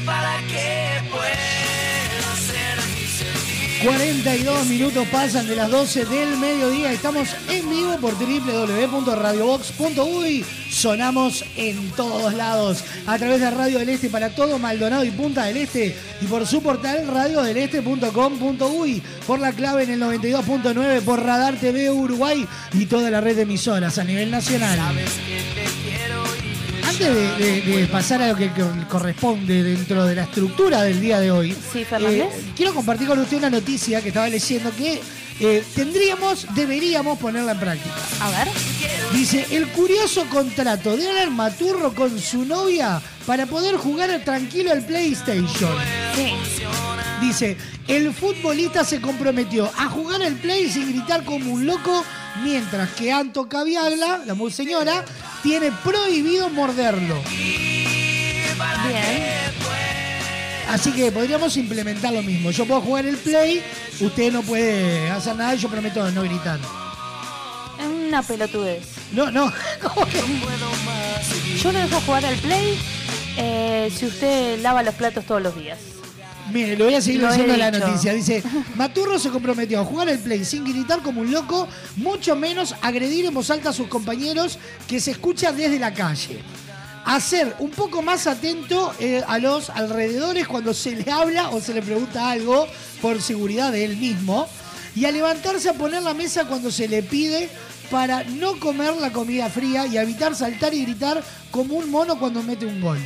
para 0.05 0.37
que 0.41 1.01
pueda 1.09 2.33
hacer 2.33 2.77
mi 2.93 3.07
sentir. 3.07 3.83
42 3.83 4.67
minutos 4.67 5.07
pasan 5.07 5.47
de 5.47 5.55
las 5.55 5.71
12 5.71 6.05
del 6.05 6.37
mediodía. 6.37 6.91
Estamos 6.91 7.29
en 7.49 7.67
vivo 7.67 7.97
por 7.99 8.13
www.radiobox.uy. 8.13 10.45
Sonamos 10.77 11.43
en 11.55 11.89
todos 11.93 12.33
lados. 12.35 12.83
A 13.07 13.17
través 13.17 13.39
de 13.41 13.49
Radio 13.49 13.79
del 13.79 13.89
Este 13.89 14.09
para 14.09 14.29
todo 14.35 14.59
Maldonado 14.59 15.03
y 15.03 15.09
Punta 15.09 15.45
del 15.45 15.57
Este. 15.57 15.95
Y 16.21 16.25
por 16.25 16.45
su 16.45 16.61
portal 16.61 17.07
radiodeleste.com.uy. 17.07 19.01
Por 19.25 19.39
la 19.39 19.53
clave 19.53 19.83
en 19.85 19.89
el 19.91 19.99
92.9. 20.01 21.01
Por 21.01 21.23
Radar 21.23 21.55
TV 21.55 21.89
Uruguay. 21.89 22.45
Y 22.73 22.85
toda 22.85 23.09
la 23.09 23.21
red 23.21 23.35
de 23.35 23.41
emisoras 23.41 23.97
a 23.97 24.03
nivel 24.03 24.29
nacional. 24.29 24.77
Antes 26.87 26.99
de, 27.15 27.35
de- 27.37 27.61
de 27.61 27.87
pasar 27.87 28.21
a 28.21 28.27
lo 28.29 28.35
que 28.35 28.49
co- 28.51 28.71
corresponde 28.89 29.63
dentro 29.63 30.05
de 30.05 30.15
la 30.15 30.23
estructura 30.23 30.83
del 30.83 30.99
día 31.01 31.19
de 31.19 31.31
hoy, 31.31 31.55
Sí, 31.73 31.83
Fernández. 31.85 32.21
eh, 32.33 32.41
quiero 32.55 32.73
compartir 32.73 33.07
con 33.07 33.19
usted 33.19 33.37
una 33.37 33.49
noticia 33.49 34.01
que 34.01 34.07
estaba 34.09 34.27
leyendo 34.29 34.71
que 34.75 34.99
eh, 35.39 35.63
tendríamos, 35.75 36.47
deberíamos 36.55 37.19
ponerla 37.19 37.51
en 37.53 37.59
práctica. 37.59 37.95
A 38.21 38.29
ver. 38.29 38.47
Dice, 39.13 39.45
el 39.51 39.67
curioso 39.69 40.25
contrato 40.29 40.97
de 40.97 41.09
Alan 41.09 41.35
Maturro 41.35 41.93
con 41.93 42.19
su 42.19 42.45
novia 42.45 43.01
para 43.25 43.45
poder 43.45 43.77
jugar 43.77 44.09
tranquilo 44.23 44.71
al 44.71 44.85
PlayStation. 44.85 45.75
Dice, 47.21 47.57
el 47.87 48.13
futbolista 48.13 48.83
se 48.83 49.01
comprometió 49.01 49.71
a 49.77 49.89
jugar 49.89 50.21
al 50.21 50.35
Play 50.35 50.69
sin 50.69 50.89
gritar 50.91 51.23
como 51.23 51.53
un 51.53 51.65
loco, 51.65 52.03
mientras 52.43 52.89
que 52.91 53.11
Anto 53.11 53.47
Caviagla, 53.47 54.21
la 54.25 54.35
señora, 54.49 55.03
tiene 55.41 55.71
prohibido 55.83 56.49
morderlo. 56.49 57.21
Bien. 58.87 59.86
Así 60.69 60.91
que 60.91 61.11
podríamos 61.11 61.55
implementar 61.57 62.13
lo 62.13 62.21
mismo. 62.21 62.51
Yo 62.51 62.65
puedo 62.65 62.81
jugar 62.81 63.05
el 63.05 63.17
Play, 63.17 63.63
usted 64.01 64.31
no 64.31 64.41
puede 64.41 65.09
hacer 65.09 65.35
nada 65.35 65.55
y 65.55 65.57
yo 65.57 65.69
prometo 65.69 66.09
no 66.11 66.23
gritar. 66.23 66.59
Es 67.79 67.85
una 67.85 68.21
pelotudez. 68.21 68.83
No, 69.13 69.31
no. 69.31 69.51
Yo 71.63 71.71
lo 71.71 71.79
dejo 71.79 72.01
jugar 72.01 72.25
al 72.25 72.35
Play 72.35 72.77
eh, 73.37 73.91
si 73.95 74.05
usted 74.05 74.59
lava 74.61 74.83
los 74.83 74.95
platos 74.95 75.25
todos 75.25 75.41
los 75.41 75.55
días. 75.55 75.79
Mire, 76.51 76.77
lo 76.77 76.85
voy 76.85 76.95
a 76.95 77.01
seguir 77.01 77.21
Lo 77.21 77.29
leyendo 77.29 77.57
la 77.57 77.71
dicho. 77.71 77.87
noticia. 77.87 78.13
Dice, 78.13 78.43
Maturro 78.75 79.19
se 79.19 79.29
comprometió 79.29 79.81
a 79.81 79.85
jugar 79.85 80.07
el 80.09 80.19
play 80.19 80.45
sin 80.45 80.63
gritar 80.63 81.01
como 81.01 81.21
un 81.21 81.31
loco, 81.31 81.67
mucho 81.97 82.35
menos 82.37 82.73
agredir 82.81 83.25
en 83.25 83.33
voz 83.33 83.49
alta 83.49 83.69
a 83.69 83.73
sus 83.73 83.87
compañeros 83.87 84.57
que 84.87 84.99
se 85.01 85.11
escucha 85.11 85.51
desde 85.51 85.77
la 85.77 85.93
calle. 85.93 86.39
A 87.09 87.21
ser 87.21 87.55
un 87.59 87.71
poco 87.71 88.01
más 88.01 88.27
atento 88.27 88.93
eh, 88.99 89.23
a 89.25 89.39
los 89.39 89.69
alrededores 89.69 90.45
cuando 90.45 90.73
se 90.73 90.91
le 90.93 91.09
habla 91.09 91.49
o 91.51 91.61
se 91.61 91.73
le 91.73 91.81
pregunta 91.81 92.29
algo 92.29 92.67
por 93.01 93.21
seguridad 93.21 93.71
de 93.71 93.85
él 93.85 93.95
mismo. 93.95 94.45
Y 94.93 95.05
a 95.05 95.11
levantarse 95.11 95.69
a 95.69 95.73
poner 95.73 96.03
la 96.03 96.13
mesa 96.13 96.45
cuando 96.45 96.69
se 96.69 96.87
le 96.87 97.03
pide 97.03 97.49
para 97.89 98.25
no 98.25 98.59
comer 98.59 98.93
la 98.97 99.13
comida 99.13 99.49
fría 99.49 99.85
y 99.87 99.97
evitar 99.97 100.35
saltar 100.35 100.73
y 100.73 100.83
gritar 100.83 101.23
como 101.49 101.75
un 101.75 101.89
mono 101.89 102.19
cuando 102.19 102.43
mete 102.43 102.65
un 102.65 102.81
gol. 102.81 102.99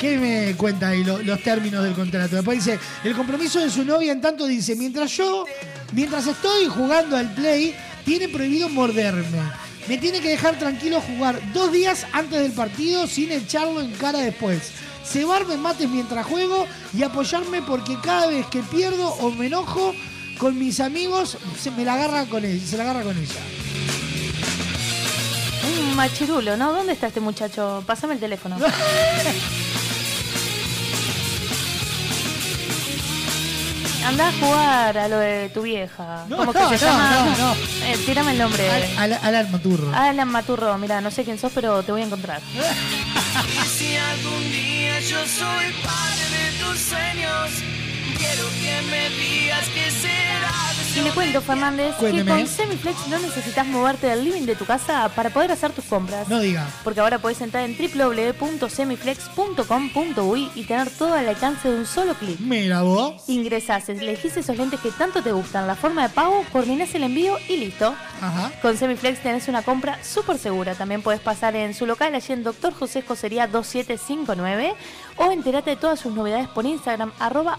¿Qué 0.00 0.16
me 0.16 0.56
cuenta 0.56 0.88
ahí 0.88 1.04
lo- 1.04 1.18
los 1.22 1.42
términos 1.42 1.84
del 1.84 1.92
contrato? 1.92 2.34
Después 2.36 2.64
dice, 2.64 2.80
el 3.04 3.14
compromiso 3.14 3.60
de 3.60 3.70
su 3.70 3.84
novia 3.84 4.12
en 4.12 4.20
tanto 4.22 4.46
dice, 4.46 4.74
mientras 4.74 5.14
yo, 5.16 5.44
mientras 5.92 6.26
estoy 6.26 6.66
jugando 6.66 7.16
al 7.18 7.32
play, 7.34 7.76
tiene 8.04 8.28
prohibido 8.28 8.68
morderme. 8.68 9.40
Me 9.88 9.98
tiene 9.98 10.20
que 10.20 10.28
dejar 10.28 10.58
tranquilo 10.58 11.00
jugar 11.00 11.40
dos 11.52 11.72
días 11.72 12.06
antes 12.12 12.40
del 12.40 12.52
partido 12.52 13.06
sin 13.06 13.32
echarlo 13.32 13.80
en 13.80 13.90
cara 13.92 14.20
después. 14.20 14.70
Cebarme 15.04 15.56
mates 15.56 15.88
mientras 15.88 16.26
juego 16.26 16.66
y 16.96 17.02
apoyarme 17.02 17.62
porque 17.62 17.96
cada 18.02 18.26
vez 18.28 18.46
que 18.46 18.62
pierdo 18.62 19.08
o 19.14 19.30
me 19.30 19.46
enojo 19.46 19.94
con 20.38 20.58
mis 20.58 20.80
amigos, 20.80 21.36
se 21.58 21.70
me 21.70 21.84
la 21.84 21.94
agarra 21.94 22.26
con 22.26 22.44
él, 22.44 22.60
se 22.60 22.76
la 22.76 22.84
agarra 22.84 23.02
con 23.02 23.16
ella. 23.16 23.40
Un 25.80 25.96
machirulo, 25.96 26.56
¿no? 26.56 26.72
¿Dónde 26.72 26.92
está 26.92 27.08
este 27.08 27.20
muchacho? 27.20 27.82
Pásame 27.86 28.14
el 28.14 28.20
teléfono. 28.20 28.56
Anda 34.06 34.28
a 34.28 34.32
jugar 34.32 34.98
a 34.98 35.08
lo 35.08 35.18
de 35.18 35.50
tu 35.50 35.62
vieja. 35.62 36.24
No, 36.28 36.36
¿Cómo 36.38 36.52
no, 36.52 36.68
que 36.70 36.78
se 36.78 36.84
no, 36.86 36.90
llama? 36.92 37.34
no, 37.38 37.48
no. 37.48 37.54
Eh, 37.84 37.98
tírame 38.06 38.32
el 38.32 38.38
nombre. 38.38 38.68
Al, 38.70 39.12
al, 39.12 39.20
Alan 39.22 39.52
Maturro. 39.52 39.94
Alan 39.94 40.28
Maturro, 40.28 40.78
mira, 40.78 41.00
no 41.00 41.10
sé 41.10 41.24
quién 41.24 41.38
sos, 41.38 41.52
pero 41.54 41.82
te 41.82 41.92
voy 41.92 42.02
a 42.02 42.04
encontrar. 42.06 42.40
Y 43.40 43.68
si 43.68 43.96
algún 43.96 44.50
día 44.50 45.00
yo 45.00 45.18
soy 45.26 45.72
parte 45.84 46.24
de 46.34 46.64
tus 46.64 46.78
sueños, 46.80 47.50
quiero 48.20 48.44
que 48.60 48.82
me 48.90 49.08
digas 49.10 49.68
que 49.68 49.90
será. 49.90 50.50
Y 50.96 51.02
le 51.02 51.10
cuento, 51.12 51.40
Fernández, 51.40 51.94
Cuénteme. 52.00 52.24
que 52.24 52.30
con 52.38 52.48
Semiflex 52.48 53.06
no 53.06 53.16
necesitas 53.20 53.64
moverte 53.64 54.08
del 54.08 54.24
living 54.24 54.42
de 54.42 54.56
tu 54.56 54.64
casa 54.64 55.08
para 55.14 55.30
poder 55.30 55.52
hacer 55.52 55.70
tus 55.72 55.84
compras. 55.84 56.26
No 56.28 56.40
diga. 56.40 56.66
Porque 56.82 56.98
ahora 56.98 57.20
podés 57.20 57.40
entrar 57.40 57.62
en 57.64 57.76
www.semiflex.com.uy 57.78 60.50
y 60.56 60.64
tener 60.64 60.90
todo 60.90 61.14
al 61.14 61.28
alcance 61.28 61.70
de 61.70 61.76
un 61.78 61.86
solo 61.86 62.14
clic. 62.14 62.40
Mira 62.40 62.82
vos. 62.82 63.22
Ingresás, 63.28 63.88
elegís 63.88 64.36
esos 64.36 64.56
lentes 64.56 64.80
que 64.80 64.90
tanto 64.90 65.22
te 65.22 65.30
gustan, 65.32 65.68
la 65.68 65.76
forma 65.76 66.08
de 66.08 66.12
pago, 66.12 66.44
coordinás 66.52 66.92
el 66.96 67.04
envío 67.04 67.36
y 67.48 67.56
listo. 67.58 67.94
Ajá. 68.20 68.50
Con 68.60 68.76
Semiflex 68.76 69.22
tenés 69.22 69.46
una 69.46 69.62
compra 69.62 70.02
súper 70.02 70.38
segura. 70.38 70.74
También 70.74 71.02
podés 71.02 71.20
pasar 71.20 71.54
en 71.54 71.72
su 71.72 71.86
local 71.86 72.16
allí 72.16 72.32
en 72.32 72.42
Doctor 72.42 72.74
José 72.74 72.98
Escocería 72.98 73.46
2759 73.46 74.74
o 75.16 75.30
enterate 75.30 75.70
de 75.70 75.76
todas 75.76 76.00
sus 76.00 76.12
novedades 76.14 76.48
por 76.48 76.66
Instagram, 76.66 77.12
arroba 77.18 77.58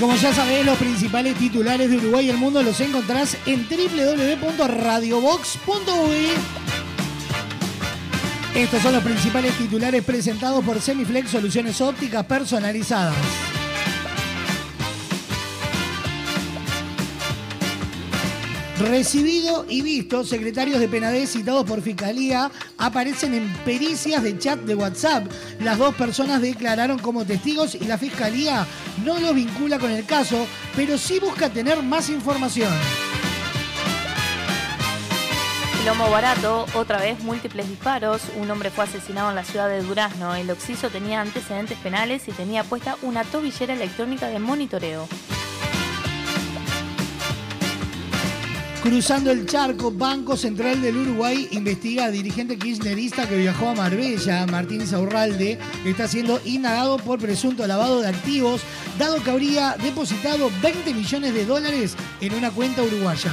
Como 0.00 0.16
ya 0.16 0.32
sabés, 0.32 0.64
los 0.64 0.78
principales 0.78 1.36
titulares 1.36 1.90
de 1.90 1.98
Uruguay 1.98 2.26
y 2.26 2.30
el 2.30 2.38
mundo 2.38 2.62
los 2.62 2.80
encontrás 2.80 3.36
en 3.44 3.68
www.radiobox.uy. 3.68 6.28
Estos 8.54 8.82
son 8.82 8.94
los 8.94 9.04
principales 9.04 9.52
titulares 9.58 10.02
presentados 10.02 10.64
por 10.64 10.80
Semiflex 10.80 11.28
Soluciones 11.30 11.78
Ópticas 11.82 12.24
Personalizadas. 12.24 13.14
Recibido 18.80 19.66
y 19.68 19.82
visto, 19.82 20.24
secretarios 20.24 20.80
de 20.80 20.88
PNAD 20.88 21.26
citados 21.26 21.66
por 21.66 21.82
Fiscalía 21.82 22.50
aparecen 22.78 23.34
en 23.34 23.52
pericias 23.62 24.22
de 24.22 24.38
chat 24.38 24.58
de 24.60 24.74
WhatsApp. 24.74 25.30
Las 25.60 25.76
dos 25.76 25.94
personas 25.94 26.40
declararon 26.40 26.98
como 26.98 27.26
testigos 27.26 27.74
y 27.74 27.84
la 27.84 27.98
Fiscalía 27.98 28.66
no 29.04 29.20
los 29.20 29.34
vincula 29.34 29.78
con 29.78 29.90
el 29.90 30.06
caso, 30.06 30.46
pero 30.74 30.96
sí 30.96 31.18
busca 31.20 31.50
tener 31.50 31.82
más 31.82 32.08
información. 32.08 32.72
Lomo 35.84 36.08
barato, 36.10 36.64
otra 36.74 37.00
vez 37.00 37.22
múltiples 37.22 37.68
disparos. 37.68 38.22
Un 38.38 38.50
hombre 38.50 38.70
fue 38.70 38.84
asesinado 38.84 39.28
en 39.28 39.36
la 39.36 39.44
ciudad 39.44 39.68
de 39.68 39.82
Durazno. 39.82 40.34
El 40.34 40.50
occiso 40.50 40.88
tenía 40.88 41.20
antecedentes 41.20 41.76
penales 41.78 42.28
y 42.28 42.32
tenía 42.32 42.64
puesta 42.64 42.96
una 43.02 43.24
tobillera 43.24 43.74
electrónica 43.74 44.28
de 44.28 44.38
monitoreo. 44.38 45.06
Cruzando 48.82 49.30
el 49.30 49.44
charco, 49.44 49.90
Banco 49.90 50.38
Central 50.38 50.80
del 50.80 50.96
Uruguay 50.96 51.48
investiga 51.50 52.06
a 52.06 52.10
dirigente 52.10 52.56
kirchnerista 52.56 53.28
que 53.28 53.36
viajó 53.36 53.68
a 53.68 53.74
Marbella, 53.74 54.46
Martín 54.46 54.86
Saurralde, 54.86 55.58
que 55.82 55.90
está 55.90 56.08
siendo 56.08 56.40
indagado 56.46 56.96
por 56.96 57.18
presunto 57.18 57.66
lavado 57.66 58.00
de 58.00 58.08
activos, 58.08 58.62
dado 58.98 59.22
que 59.22 59.30
habría 59.30 59.76
depositado 59.82 60.50
20 60.62 60.94
millones 60.94 61.34
de 61.34 61.44
dólares 61.44 61.94
en 62.22 62.32
una 62.32 62.50
cuenta 62.50 62.82
uruguaya. 62.82 63.30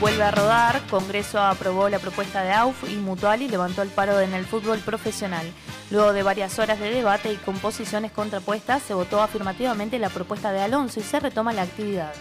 Vuelve 0.00 0.22
a 0.22 0.30
rodar, 0.30 0.80
Congreso 0.88 1.40
aprobó 1.40 1.88
la 1.88 1.98
propuesta 1.98 2.44
de 2.44 2.52
AUF 2.52 2.88
y 2.88 2.94
Mutual 2.94 3.42
y 3.42 3.48
levantó 3.48 3.82
el 3.82 3.88
paro 3.88 4.20
en 4.20 4.32
el 4.32 4.44
fútbol 4.44 4.78
profesional. 4.78 5.44
Luego 5.90 6.12
de 6.12 6.22
varias 6.22 6.56
horas 6.60 6.78
de 6.78 6.92
debate 6.92 7.32
y 7.32 7.36
con 7.36 7.58
posiciones 7.58 8.12
contrapuestas, 8.12 8.80
se 8.82 8.94
votó 8.94 9.20
afirmativamente 9.20 9.98
la 9.98 10.08
propuesta 10.08 10.52
de 10.52 10.60
Alonso 10.60 11.00
y 11.00 11.02
se 11.02 11.18
retoma 11.18 11.52
la 11.52 11.62
actividad. 11.62 12.12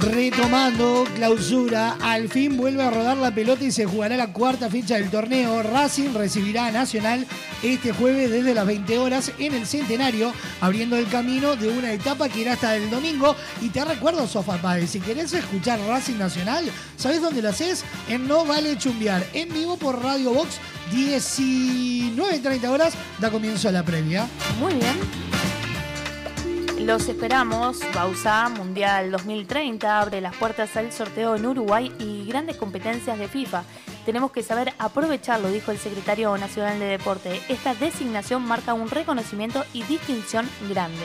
Retomando 0.00 1.04
clausura, 1.14 1.98
al 2.00 2.30
fin 2.30 2.56
vuelve 2.56 2.82
a 2.82 2.90
rodar 2.90 3.18
la 3.18 3.34
pelota 3.34 3.64
y 3.64 3.70
se 3.70 3.84
jugará 3.84 4.16
la 4.16 4.32
cuarta 4.32 4.70
fecha 4.70 4.94
del 4.94 5.10
torneo. 5.10 5.62
Racing 5.62 6.14
recibirá 6.14 6.66
a 6.66 6.72
Nacional 6.72 7.26
este 7.62 7.92
jueves 7.92 8.30
desde 8.30 8.54
las 8.54 8.64
20 8.64 8.98
horas 8.98 9.30
en 9.38 9.52
el 9.52 9.66
Centenario, 9.66 10.32
abriendo 10.62 10.96
el 10.96 11.06
camino 11.08 11.54
de 11.54 11.68
una 11.68 11.92
etapa 11.92 12.30
que 12.30 12.40
irá 12.40 12.54
hasta 12.54 12.76
el 12.76 12.88
domingo. 12.88 13.36
Y 13.60 13.68
te 13.68 13.84
recuerdo, 13.84 14.26
Sofá 14.26 14.56
Páez, 14.56 14.88
si 14.88 15.00
querés 15.00 15.34
escuchar 15.34 15.78
Racing 15.80 16.16
Nacional, 16.16 16.64
¿sabés 16.96 17.20
dónde 17.20 17.42
lo 17.42 17.50
haces? 17.50 17.84
En 18.08 18.26
No 18.26 18.46
Vale 18.46 18.78
Chumbear, 18.78 19.26
en 19.34 19.52
vivo 19.52 19.76
por 19.76 20.02
Radio 20.02 20.32
Box, 20.32 20.60
19.30 20.94 22.68
horas, 22.68 22.94
da 23.18 23.30
comienzo 23.30 23.68
a 23.68 23.72
la 23.72 23.84
previa. 23.84 24.26
Muy 24.58 24.72
bien. 24.72 25.59
Los 26.84 27.08
esperamos. 27.08 27.78
Bausa 27.94 28.48
Mundial 28.48 29.10
2030 29.10 30.00
abre 30.00 30.20
las 30.20 30.34
puertas 30.34 30.76
al 30.76 30.92
sorteo 30.92 31.36
en 31.36 31.44
Uruguay 31.46 31.92
y 31.98 32.26
grandes 32.26 32.56
competencias 32.56 33.18
de 33.18 33.28
FIFA. 33.28 33.64
Tenemos 34.06 34.32
que 34.32 34.42
saber 34.42 34.72
aprovecharlo, 34.78 35.50
dijo 35.50 35.70
el 35.70 35.78
secretario 35.78 36.36
nacional 36.38 36.78
de 36.78 36.86
deporte. 36.86 37.40
Esta 37.48 37.74
designación 37.74 38.42
marca 38.42 38.74
un 38.74 38.88
reconocimiento 38.88 39.64
y 39.74 39.82
distinción 39.84 40.48
grande. 40.68 41.04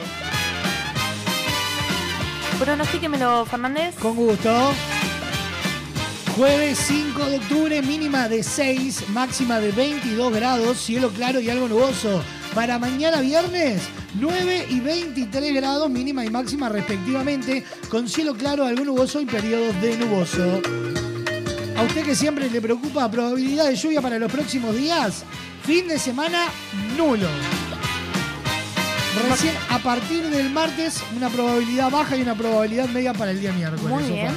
Pronostíquemelo, 2.58 3.44
Fernández. 3.44 3.94
Con 3.96 4.16
gusto. 4.16 4.72
Jueves 6.36 6.78
5 6.78 7.24
de 7.26 7.36
octubre, 7.36 7.82
mínima 7.82 8.28
de 8.28 8.42
6, 8.42 9.10
máxima 9.10 9.60
de 9.60 9.72
22 9.72 10.32
grados, 10.32 10.78
cielo 10.78 11.10
claro 11.10 11.38
y 11.40 11.50
algo 11.50 11.68
nuboso. 11.68 12.22
Para 12.56 12.78
mañana 12.78 13.20
viernes, 13.20 13.82
9 14.14 14.68
y 14.70 14.80
23 14.80 15.54
grados, 15.56 15.90
mínima 15.90 16.24
y 16.24 16.30
máxima 16.30 16.70
respectivamente, 16.70 17.62
con 17.90 18.08
cielo 18.08 18.34
claro, 18.34 18.64
algo 18.64 18.82
nuboso 18.82 19.20
y 19.20 19.26
periodos 19.26 19.78
de 19.82 19.98
nuboso. 19.98 20.62
A 21.76 21.82
usted 21.82 22.02
que 22.02 22.14
siempre 22.14 22.48
le 22.48 22.62
preocupa 22.62 23.10
probabilidad 23.10 23.66
de 23.66 23.76
lluvia 23.76 24.00
para 24.00 24.18
los 24.18 24.32
próximos 24.32 24.74
días, 24.74 25.24
fin 25.64 25.86
de 25.86 25.98
semana 25.98 26.46
nulo. 26.96 27.28
Recién 29.28 29.54
a 29.68 29.78
partir 29.78 30.24
del 30.30 30.48
martes, 30.48 31.02
una 31.14 31.28
probabilidad 31.28 31.90
baja 31.90 32.16
y 32.16 32.22
una 32.22 32.34
probabilidad 32.34 32.88
media 32.88 33.12
para 33.12 33.32
el 33.32 33.40
día 33.42 33.52
miércoles. 33.52 33.86
Muy 33.86 34.04
bien. 34.04 34.34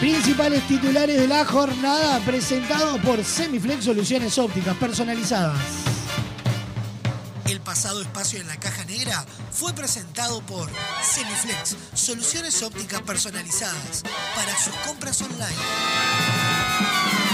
Principales 0.00 0.64
titulares 0.68 1.20
de 1.20 1.26
la 1.26 1.44
jornada 1.44 2.20
presentados 2.20 3.00
por 3.00 3.24
Semiflex 3.24 3.84
Soluciones 3.84 4.38
Ópticas 4.38 4.76
Personalizadas. 4.76 5.58
El 7.46 7.60
pasado 7.60 8.00
espacio 8.00 8.40
en 8.40 8.46
la 8.46 8.60
caja 8.60 8.84
negra 8.84 9.26
fue 9.50 9.72
presentado 9.72 10.40
por 10.42 10.70
Semiflex, 11.02 11.76
soluciones 11.94 12.62
ópticas 12.62 13.02
personalizadas 13.02 14.04
para 14.36 14.56
sus 14.56 14.74
compras 14.86 15.20
online. 15.20 17.27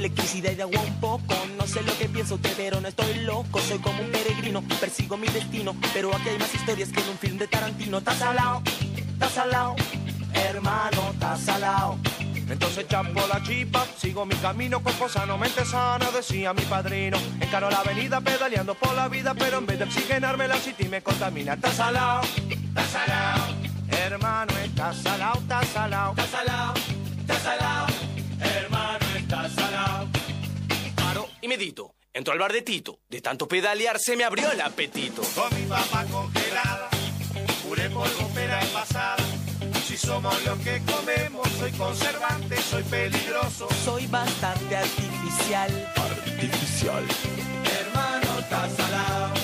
Electricidad 0.00 0.52
y 0.52 0.54
de 0.56 0.62
agua 0.62 0.80
un 0.80 1.00
poco. 1.00 1.34
No 1.56 1.66
sé 1.66 1.82
lo 1.82 1.96
que 1.96 2.08
pienso 2.08 2.34
usted, 2.34 2.52
pero 2.56 2.80
no 2.80 2.88
estoy 2.88 3.14
loco. 3.20 3.60
Soy 3.60 3.78
como 3.78 4.02
un 4.02 4.10
peregrino, 4.10 4.62
persigo 4.80 5.16
mi 5.16 5.28
destino. 5.28 5.76
Pero 5.92 6.14
aquí 6.14 6.30
hay 6.30 6.38
más 6.38 6.52
historias 6.54 6.90
que 6.90 7.00
en 7.00 7.08
un 7.08 7.18
film 7.18 7.38
de 7.38 7.46
Tarantino. 7.46 7.98
Estás 7.98 8.18
salado, 8.18 8.62
estás 8.96 9.32
salado, 9.32 9.76
hermano, 10.34 11.10
estás 11.12 11.40
salado. 11.40 11.98
Entonces 12.48 12.88
chapo 12.88 13.26
la 13.28 13.40
chipa, 13.44 13.86
sigo 13.96 14.26
mi 14.26 14.34
camino, 14.36 14.80
cuerpo 14.80 15.08
sano, 15.08 15.38
mente 15.38 15.64
sana, 15.64 16.10
decía 16.10 16.52
mi 16.52 16.62
padrino. 16.62 17.16
Encaro 17.40 17.70
la 17.70 17.78
avenida 17.78 18.20
pedaleando 18.20 18.74
por 18.74 18.92
la 18.94 19.06
vida, 19.08 19.34
pero 19.34 19.58
en 19.58 19.66
vez 19.66 19.78
de 19.78 19.84
oxigenarme 19.84 20.48
la 20.48 20.56
city 20.56 20.88
me 20.88 21.00
contamina. 21.00 21.54
Estás 21.54 21.76
salado, 21.76 22.22
estás 22.48 22.90
salado, 22.90 23.54
hermano, 23.88 24.52
estás 24.64 24.96
salado, 24.96 25.38
estás 25.38 25.68
salado, 25.68 26.14
estás 26.16 26.30
hermano, 27.42 27.89
y 31.42 31.48
medito. 31.48 31.94
Entro 32.12 32.32
al 32.32 32.38
bar 32.38 32.52
de 32.52 32.62
Tito. 32.62 33.00
De 33.08 33.20
tanto 33.20 33.46
pedalear 33.46 33.98
se 33.98 34.16
me 34.16 34.24
abrió 34.24 34.50
el 34.50 34.60
apetito. 34.60 35.22
Con 35.34 35.54
mi 35.54 35.66
papa 35.66 36.04
congelada, 36.10 36.88
puré 37.62 37.88
polvo, 37.90 38.28
pera 38.34 38.60
envasada. 38.62 39.16
Si 39.86 39.96
somos 39.96 40.34
lo 40.44 40.58
que 40.58 40.82
comemos, 40.82 41.48
soy 41.58 41.72
conservante, 41.72 42.56
soy 42.62 42.82
peligroso. 42.84 43.68
Soy 43.84 44.06
bastante 44.06 44.76
artificial. 44.76 45.92
Artificial. 45.96 47.04
Hermano, 47.80 48.38
estás 48.40 48.72
salado. 48.76 49.34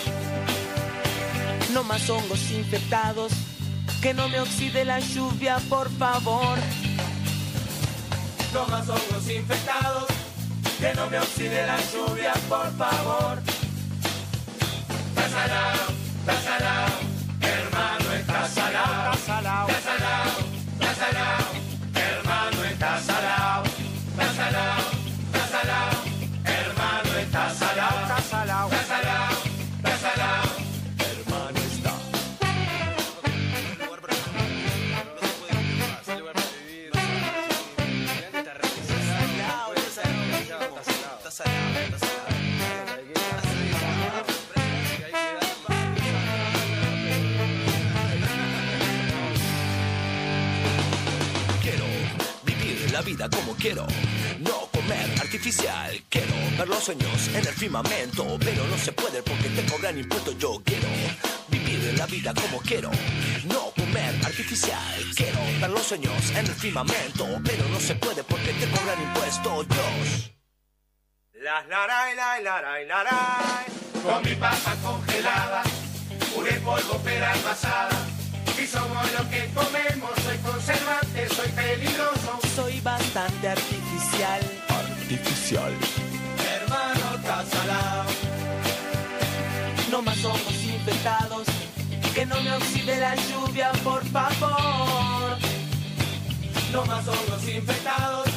No 1.73 1.85
más 1.85 2.09
hongos 2.11 2.51
infectados. 2.51 3.33
Que 4.03 4.15
no 4.15 4.29
me 4.29 4.41
oxide 4.41 4.85
la 4.85 5.01
lluvia, 5.01 5.59
por 5.69 5.91
favor. 5.99 6.59
No 8.53 8.67
más 8.67 8.89
hongos 8.89 9.31
infectados. 9.31 10.26
Que 10.79 10.93
no 10.95 11.09
me 11.09 11.19
oxide 11.19 11.67
la 11.67 11.79
lluvia, 11.91 12.35
por 12.49 12.71
favor. 12.77 13.39
Estás 15.17 15.31
salado. 16.43 16.97
Hermano, 17.41 18.13
estás 18.13 18.51
salado, 18.51 19.15
quiero 53.67 53.87
no 54.39 54.69
comer 54.71 55.11
artificial. 55.21 55.91
Quiero 56.09 56.35
ver 56.57 56.69
los 56.69 56.85
sueños 56.85 57.29
en 57.35 57.45
el 57.51 57.55
firmamento, 57.63 58.39
pero 58.39 58.65
no 58.69 58.79
se 58.79 58.93
puede 58.93 59.25
porque 59.25 59.49
te 59.49 59.65
cobran 59.65 59.99
impuestos. 59.99 60.39
Yo 60.39 60.63
quiero 60.65 60.87
vivir 61.49 61.95
la 61.99 62.07
vida 62.07 62.33
como 62.33 62.61
quiero, 62.61 62.93
no 63.45 63.73
comer 63.75 64.15
artificial. 64.25 64.97
Quiero 65.17 65.41
ver 65.61 65.71
los 65.71 65.83
sueños 65.83 66.31
en 66.31 66.47
el 66.47 66.55
firmamento, 66.65 67.27
pero 67.45 67.69
no 67.69 67.81
se 67.81 67.97
puede 67.97 68.23
porque 68.23 68.53
te 68.53 68.67
cobran 68.71 69.03
impuestos. 69.03 69.67
Dios. 69.69 70.33
Las 71.43 71.67
laray, 71.67 72.15
laray, 72.15 72.45
laray, 72.45 72.87
laray. 72.87 73.65
Con 74.05 74.23
mi 74.23 74.35
papa 74.37 74.77
congelada, 74.85 75.63
puré 76.33 76.55
polvo, 76.61 76.99
pera 77.03 77.35
envasada. 77.35 77.99
Si 78.57 78.65
somos 78.67 79.05
lo 79.13 79.29
que 79.29 79.51
comemos, 79.55 79.96
bastante 82.87 83.49
artificial. 83.49 84.41
Artificial. 84.69 85.73
Hermano, 86.55 87.07
salado. 87.51 88.05
No 89.91 90.03
más 90.03 90.25
ojos 90.25 90.55
infectados. 90.63 91.47
Que 92.15 92.25
no 92.25 92.41
me 92.43 92.53
oxide 92.53 93.01
la 93.01 93.15
lluvia, 93.17 93.73
por 93.83 94.05
favor. 94.07 95.37
No 96.73 96.87
más 96.87 97.09
hongos 97.09 97.49
infectados. 97.49 98.29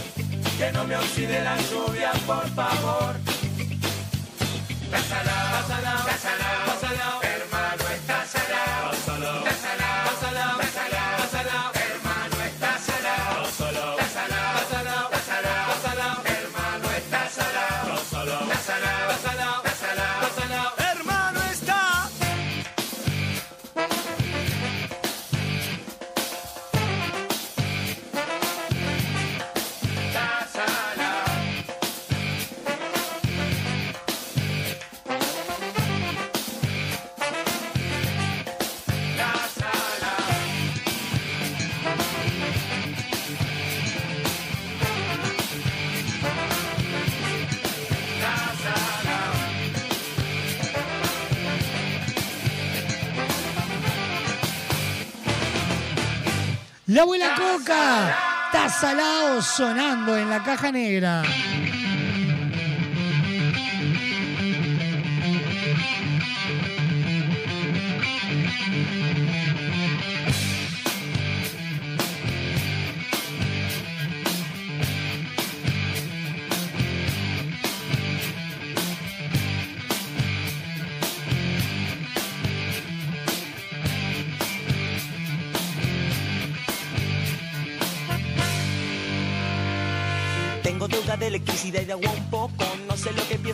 Que 0.57 0.71
no 0.71 0.83
me 0.83 0.95
oxide 0.97 1.43
la 1.43 1.55
lluvia, 1.69 2.11
por 2.25 2.47
favor. 2.49 3.15
Está 4.99 5.23
Coca 57.69 58.17
está 58.45 58.67
salado 58.67 59.43
sonando 59.43 60.17
en 60.17 60.27
la 60.27 60.41
caja 60.41 60.71
negra. 60.71 61.21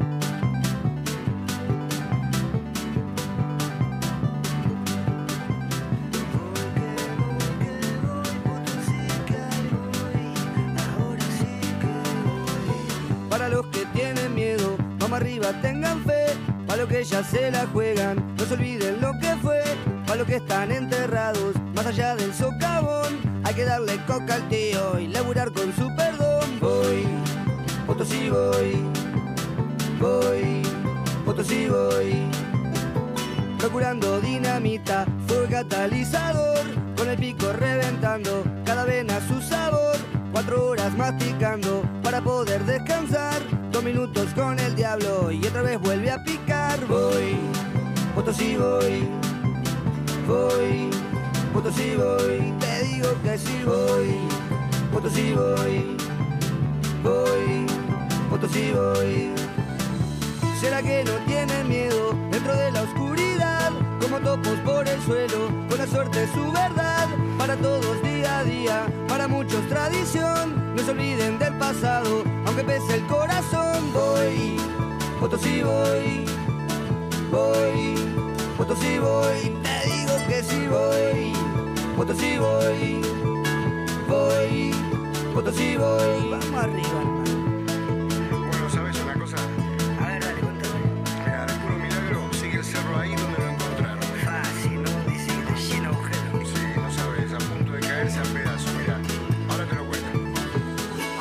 Tengan 15.61 16.03
fe. 16.05 16.25
Para 16.67 16.83
los 16.83 16.89
que 16.89 17.03
ya 17.03 17.23
se 17.23 17.51
la 17.51 17.65
juegan, 17.67 18.23
no 18.37 18.45
se 18.45 18.53
olviden 18.53 19.01
lo 19.01 19.11
que 19.19 19.35
fue. 19.41 19.61
Para 20.05 20.17
los 20.17 20.27
que 20.27 20.37
están 20.37 20.71
enterrados, 20.71 21.55
más 21.75 21.85
allá 21.85 22.15
del 22.15 22.33
socavón, 22.33 23.19
hay 23.43 23.53
que 23.53 23.65
darle 23.65 23.97
coca 24.05 24.35
al 24.35 24.47
tío 24.49 24.99
y 24.99 25.07
laburar 25.07 25.51
con 25.51 25.73
su 25.75 25.93
perdón. 25.95 26.59
Voy, 26.59 27.05
Potosí 27.85 28.29
voy, 28.29 28.81
voy, 29.99 30.61
Potosí 31.25 31.67
voy. 31.67 32.21
Procurando 33.57 34.19
dinamita, 34.21 35.05
fuego 35.27 35.47
catalizador, 35.49 36.59
con 36.95 37.09
el 37.09 37.17
pico 37.17 37.51
reventando, 37.53 38.43
cada 38.65 38.85
vena 38.85 39.19
su 39.27 39.41
sabor. 39.41 39.95
Cuatro 40.31 40.69
horas 40.69 40.95
masticando 40.97 41.83
para 42.01 42.21
poder 42.21 42.63
descansar. 42.65 43.41
Minutos 43.83 44.27
con 44.35 44.59
el 44.59 44.75
diablo 44.75 45.31
y 45.31 45.43
otra 45.47 45.63
vez 45.63 45.79
vuelve 45.79 46.11
a 46.11 46.23
picar. 46.23 46.79
Voy, 46.85 47.35
Potosí 48.13 48.55
voy, 48.55 49.07
voy, 50.27 50.89
Potosí 51.51 51.95
voy. 51.95 52.53
Te 52.59 52.83
digo 52.83 53.09
que 53.23 53.37
sí 53.39 53.63
voy, 53.65 54.15
Potosí 54.93 55.33
voy, 55.33 55.97
voy, 57.03 57.65
Potosí 58.29 58.71
voy. 58.71 59.31
¿Será 60.59 60.83
que 60.83 61.03
no 61.03 61.13
tienen 61.25 61.67
miedo 61.67 62.15
dentro 62.29 62.55
de 62.55 62.71
la 62.71 62.83
oscuridad? 62.83 63.71
Como 64.01 64.19
topos 64.19 64.57
por 64.65 64.87
el 64.87 64.99
suelo, 65.03 65.47
con 65.69 65.77
la 65.77 65.87
suerte 65.87 66.27
su 66.33 66.51
verdad. 66.51 67.07
Para 67.37 67.55
todos 67.55 68.01
día 68.01 68.39
a 68.39 68.43
día, 68.43 68.85
para 69.07 69.27
muchos 69.27 69.67
tradición. 69.69 70.73
No 70.75 70.83
se 70.83 70.91
olviden 70.91 71.37
del 71.37 71.53
pasado, 71.57 72.23
aunque 72.45 72.63
pese 72.63 72.95
el 72.95 73.05
corazón. 73.07 73.93
Voy, 73.93 74.57
Potosí 75.19 75.61
voy, 75.61 76.25
voy, 77.31 77.95
Potosí 78.57 78.97
voy. 78.97 79.57
Te 79.63 79.89
digo 79.89 80.13
que 80.27 80.43
sí 80.43 80.67
voy, 80.67 81.33
Potosí 81.95 82.37
voy, 82.37 83.01
voy, 84.07 84.71
Potosí 85.33 85.77
voy. 85.77 86.29
Vamos 86.31 86.63
arriba, 86.63 87.20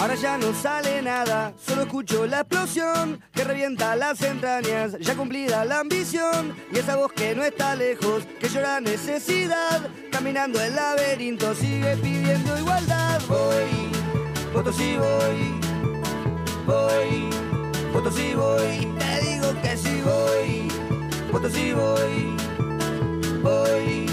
Ahora 0.01 0.15
ya 0.15 0.39
no 0.39 0.55
sale 0.55 1.03
nada, 1.03 1.53
solo 1.63 1.83
escucho 1.83 2.25
la 2.25 2.41
explosión 2.41 3.21
que 3.35 3.45
revienta 3.45 3.95
las 3.97 4.23
entrañas, 4.23 4.97
ya 4.99 5.15
cumplida 5.15 5.63
la 5.67 5.81
ambición 5.81 6.57
y 6.73 6.79
esa 6.79 6.97
voz 6.97 7.13
que 7.13 7.35
no 7.35 7.45
está 7.45 7.77
lejos, 7.77 8.25
que 8.41 8.49
llora 8.49 8.81
necesidad, 8.81 9.91
caminando 10.11 10.59
el 10.59 10.75
laberinto 10.75 11.55
sigue 11.55 11.99
pidiendo 11.99 12.59
igualdad. 12.59 13.21
Voy, 13.29 13.93
Potosí 14.55 14.97
voy, 14.97 15.61
voy, 16.67 17.31
Potosí 17.93 18.33
voy, 18.33 18.89
te 18.99 19.21
digo 19.21 19.49
que 19.61 19.77
sí 19.77 20.01
voy, 20.03 20.69
Potosí 21.31 21.73
voy, 21.75 22.37
voy, 23.43 24.07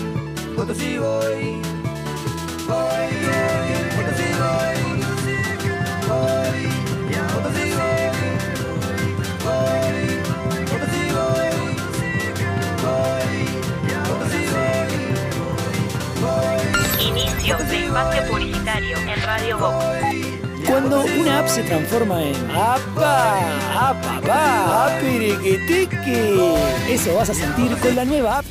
Potosí 0.53 0.97
voy, 0.97 1.61
voy, 2.67 3.07
Potosí 3.95 4.33
voy. 4.37 4.87
Voy, 4.87 4.96
Inicio 16.99 17.57
de 17.57 17.85
espacio 17.85 18.23
publicitario 18.29 18.97
en 18.97 19.21
Radio. 19.21 19.57
Cuando 20.67 21.01
una 21.01 21.39
app 21.39 21.47
se 21.47 21.61
transforma 21.63 22.23
en 22.23 22.35
¡Apa! 22.51 23.39
¡Apa! 23.73 24.21
¡Pa! 24.25 24.87
¡Apiriquitiqui! 24.97 26.41
Eso 26.89 27.15
vas 27.15 27.29
a 27.29 27.33
sentir 27.35 27.77
con 27.77 27.95
la 27.95 28.03
nueva 28.03 28.39
app 28.39 28.45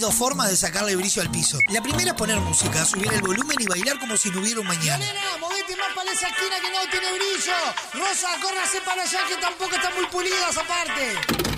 Dos 0.00 0.14
formas 0.14 0.48
de 0.48 0.56
sacarle 0.56 0.94
brillo 0.94 1.22
al 1.22 1.30
piso. 1.30 1.58
La 1.68 1.82
primera 1.82 2.10
es 2.10 2.16
poner 2.16 2.38
música, 2.38 2.84
subir 2.84 3.12
el 3.12 3.20
volumen 3.20 3.56
y 3.58 3.66
bailar 3.66 3.98
como 3.98 4.16
si 4.16 4.30
no 4.30 4.40
hubiera 4.40 4.60
un 4.60 4.66
mañana. 4.68 4.98
Nena, 4.98 5.20
más 5.40 5.94
para 5.94 6.12
esa 6.12 6.28
esquina 6.28 6.56
que 6.60 6.70
no 6.70 6.90
tiene 6.90 7.12
brillo. 7.14 7.54
Rosa, 7.94 8.28
córrase 8.40 8.80
para 8.82 9.02
allá 9.02 9.18
que 9.28 9.36
tampoco 9.36 9.74
está 9.74 9.90
muy 9.90 10.06
pulida 10.06 10.50
esa 10.50 10.62
parte. 10.62 11.57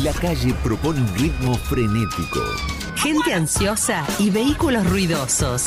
La 0.00 0.12
calle 0.14 0.54
propone 0.64 1.00
un 1.00 1.14
ritmo 1.14 1.54
frenético. 1.54 2.40
Gente 2.96 3.34
ansiosa 3.34 4.06
y 4.18 4.30
vehículos 4.30 4.88
ruidosos. 4.88 5.64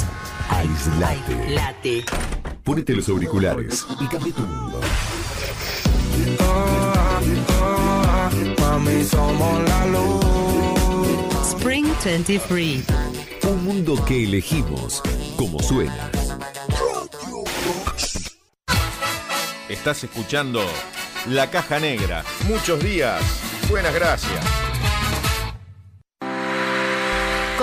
Aislate. 0.49 1.49
Late. 1.53 2.05
Ponete 2.63 2.95
los 2.95 3.07
auriculares 3.07 3.85
y 3.99 4.07
cambia 4.07 4.33
tu 4.33 4.41
mundo. 4.41 4.81
Mami, 8.59 9.03
somos 9.03 9.69
la 9.69 9.85
luz. 9.87 11.47
Spring 11.47 11.85
23. 12.03 12.83
Un 13.43 13.63
mundo 13.63 14.03
que 14.05 14.23
elegimos 14.23 15.03
como 15.37 15.59
suena. 15.59 16.09
Estás 19.69 20.03
escuchando 20.03 20.63
La 21.27 21.51
Caja 21.51 21.79
Negra. 21.79 22.23
Muchos 22.47 22.83
días. 22.83 23.44
Buenas 23.69 23.93
gracias. 23.93 24.64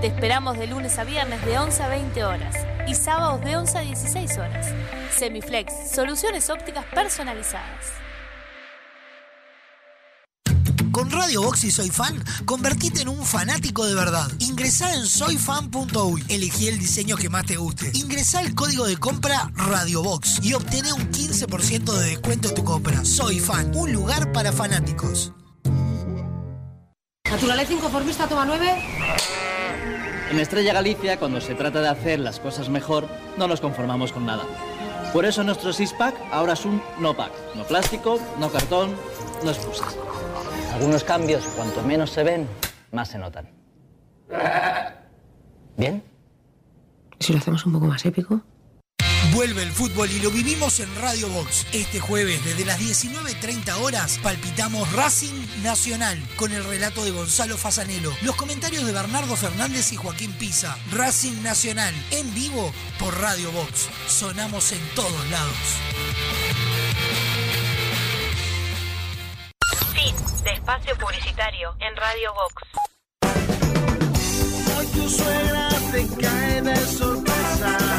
Te 0.00 0.08
esperamos 0.08 0.58
de 0.58 0.66
lunes 0.66 0.98
a 0.98 1.04
viernes 1.04 1.44
de 1.46 1.56
11 1.56 1.82
a 1.84 1.88
20 1.88 2.24
horas 2.24 2.56
y 2.88 2.96
sábados 2.96 3.40
de 3.42 3.56
11 3.56 3.78
a 3.78 3.80
16 3.82 4.38
horas. 4.38 4.66
Semiflex, 5.16 5.72
soluciones 5.94 6.50
ópticas 6.50 6.84
personalizadas. 6.86 7.86
Con 10.90 11.12
Radio 11.12 11.42
Box 11.42 11.62
y 11.62 11.70
Soy 11.70 11.90
Fan, 11.90 12.22
convertite 12.44 13.02
en 13.02 13.08
un 13.08 13.24
fanático 13.24 13.86
de 13.86 13.94
verdad. 13.94 14.28
Ingresá 14.40 14.92
en 14.94 15.06
soyfan.uy, 15.06 16.24
elegí 16.28 16.66
el 16.66 16.80
diseño 16.80 17.16
que 17.16 17.28
más 17.28 17.46
te 17.46 17.56
guste. 17.56 17.92
Ingresá 17.94 18.40
el 18.42 18.56
código 18.56 18.84
de 18.86 18.96
compra 18.96 19.52
Radio 19.54 20.02
Box 20.02 20.40
y 20.42 20.54
obtené 20.54 20.92
un 20.92 21.08
15% 21.12 21.92
de 21.92 22.08
descuento 22.08 22.48
en 22.48 22.54
tu 22.56 22.64
compra. 22.64 23.04
Soy 23.04 23.38
Fan, 23.38 23.70
un 23.76 23.92
lugar 23.92 24.32
para 24.32 24.50
fanáticos. 24.50 25.32
Naturaleza 27.30 27.72
inconformista, 27.72 28.26
toma 28.26 28.44
9. 28.44 28.74
En 30.32 30.40
Estrella 30.40 30.72
Galicia, 30.72 31.16
cuando 31.16 31.40
se 31.40 31.54
trata 31.54 31.80
de 31.80 31.88
hacer 31.88 32.18
las 32.18 32.40
cosas 32.40 32.68
mejor, 32.68 33.08
no 33.36 33.46
nos 33.46 33.60
conformamos 33.60 34.12
con 34.12 34.26
nada. 34.26 34.42
Por 35.12 35.24
eso 35.24 35.44
nuestro 35.44 35.72
six-pack 35.72 36.14
ahora 36.32 36.54
es 36.54 36.64
un 36.64 36.82
no-pack. 36.98 37.32
No 37.54 37.62
plástico, 37.64 38.18
no 38.40 38.50
cartón, 38.50 38.96
no 39.44 39.50
excusas. 39.50 39.96
Algunos 40.74 41.04
cambios, 41.04 41.44
cuanto 41.56 41.82
menos 41.82 42.10
se 42.10 42.24
ven, 42.24 42.48
más 42.90 43.08
se 43.08 43.18
notan. 43.18 43.48
¿Bien? 45.76 46.02
¿Y 47.18 47.24
si 47.24 47.32
lo 47.32 47.38
hacemos 47.38 47.64
un 47.64 47.72
poco 47.74 47.86
más 47.86 48.04
épico? 48.04 48.40
Vuelve 49.28 49.62
el 49.62 49.70
fútbol 49.70 50.10
y 50.10 50.18
lo 50.18 50.30
vivimos 50.30 50.80
en 50.80 50.92
Radio 50.96 51.28
Box. 51.28 51.66
Este 51.72 52.00
jueves, 52.00 52.44
desde 52.44 52.64
las 52.64 52.80
19.30 52.80 53.74
horas, 53.80 54.18
palpitamos 54.22 54.90
Racing 54.92 55.46
Nacional 55.62 56.20
con 56.36 56.50
el 56.52 56.64
relato 56.64 57.04
de 57.04 57.12
Gonzalo 57.12 57.56
Fasanelo, 57.56 58.12
los 58.22 58.34
comentarios 58.34 58.84
de 58.84 58.92
Bernardo 58.92 59.36
Fernández 59.36 59.92
y 59.92 59.96
Joaquín 59.96 60.32
Pisa. 60.32 60.76
Racing 60.90 61.42
Nacional, 61.42 61.94
en 62.10 62.34
vivo 62.34 62.72
por 62.98 63.20
Radio 63.20 63.52
Box. 63.52 63.88
Sonamos 64.08 64.72
en 64.72 64.80
todos 64.96 65.30
lados. 65.30 65.54
Fin 69.94 70.14
de 70.42 70.50
espacio 70.50 70.96
publicitario 70.98 71.76
en 71.78 71.94
Radio 71.94 72.32
Vox. 72.34 72.62
Hoy 74.76 74.86
tu 74.86 75.08
suegra 75.08 75.68
te 75.92 76.06
cae 76.20 76.62
de 76.62 76.76
sorpresa 76.86 77.89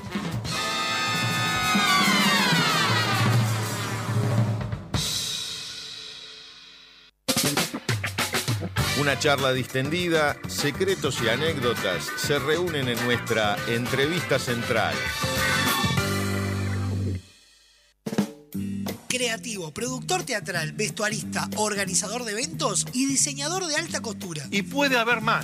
Una 9.00 9.20
charla 9.20 9.54
distendida, 9.54 10.38
secretos 10.48 11.22
y 11.22 11.30
anécdotas 11.30 12.04
se 12.18 12.40
reúnen 12.40 12.90
en 12.90 13.06
nuestra 13.06 13.56
entrevista 13.68 14.40
central. 14.40 14.96
Creativo, 19.18 19.72
productor 19.72 20.22
teatral, 20.22 20.74
vestuarista, 20.74 21.50
organizador 21.56 22.24
de 22.24 22.34
eventos 22.34 22.86
y 22.94 23.08
diseñador 23.08 23.66
de 23.66 23.76
alta 23.76 24.00
costura. 24.00 24.44
Y 24.52 24.62
puede 24.62 24.96
haber 24.96 25.22
más. 25.22 25.44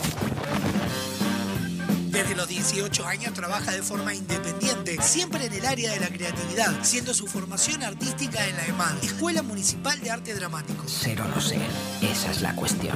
Desde 2.24 2.38
los 2.38 2.48
18 2.48 3.06
años 3.06 3.34
trabaja 3.34 3.74
de 3.74 3.84
forma 3.84 4.16
independiente, 4.16 4.98
siempre 5.02 5.46
en 5.46 5.52
el 5.52 5.66
área 5.66 5.92
de 5.92 6.00
la 6.00 6.08
creatividad, 6.08 6.74
siendo 6.82 7.14
su 7.14 7.28
formación 7.28 7.84
artística 7.84 8.48
en 8.48 8.56
la 8.56 8.66
EMAD, 8.66 9.04
Escuela 9.04 9.44
Municipal 9.44 10.00
de 10.00 10.10
Arte 10.10 10.34
Dramático. 10.34 10.86
Cero 10.88 11.26
no 11.36 11.42
sé, 11.42 11.60
esa 12.02 12.32
es 12.32 12.42
la 12.42 12.56
cuestión. 12.56 12.96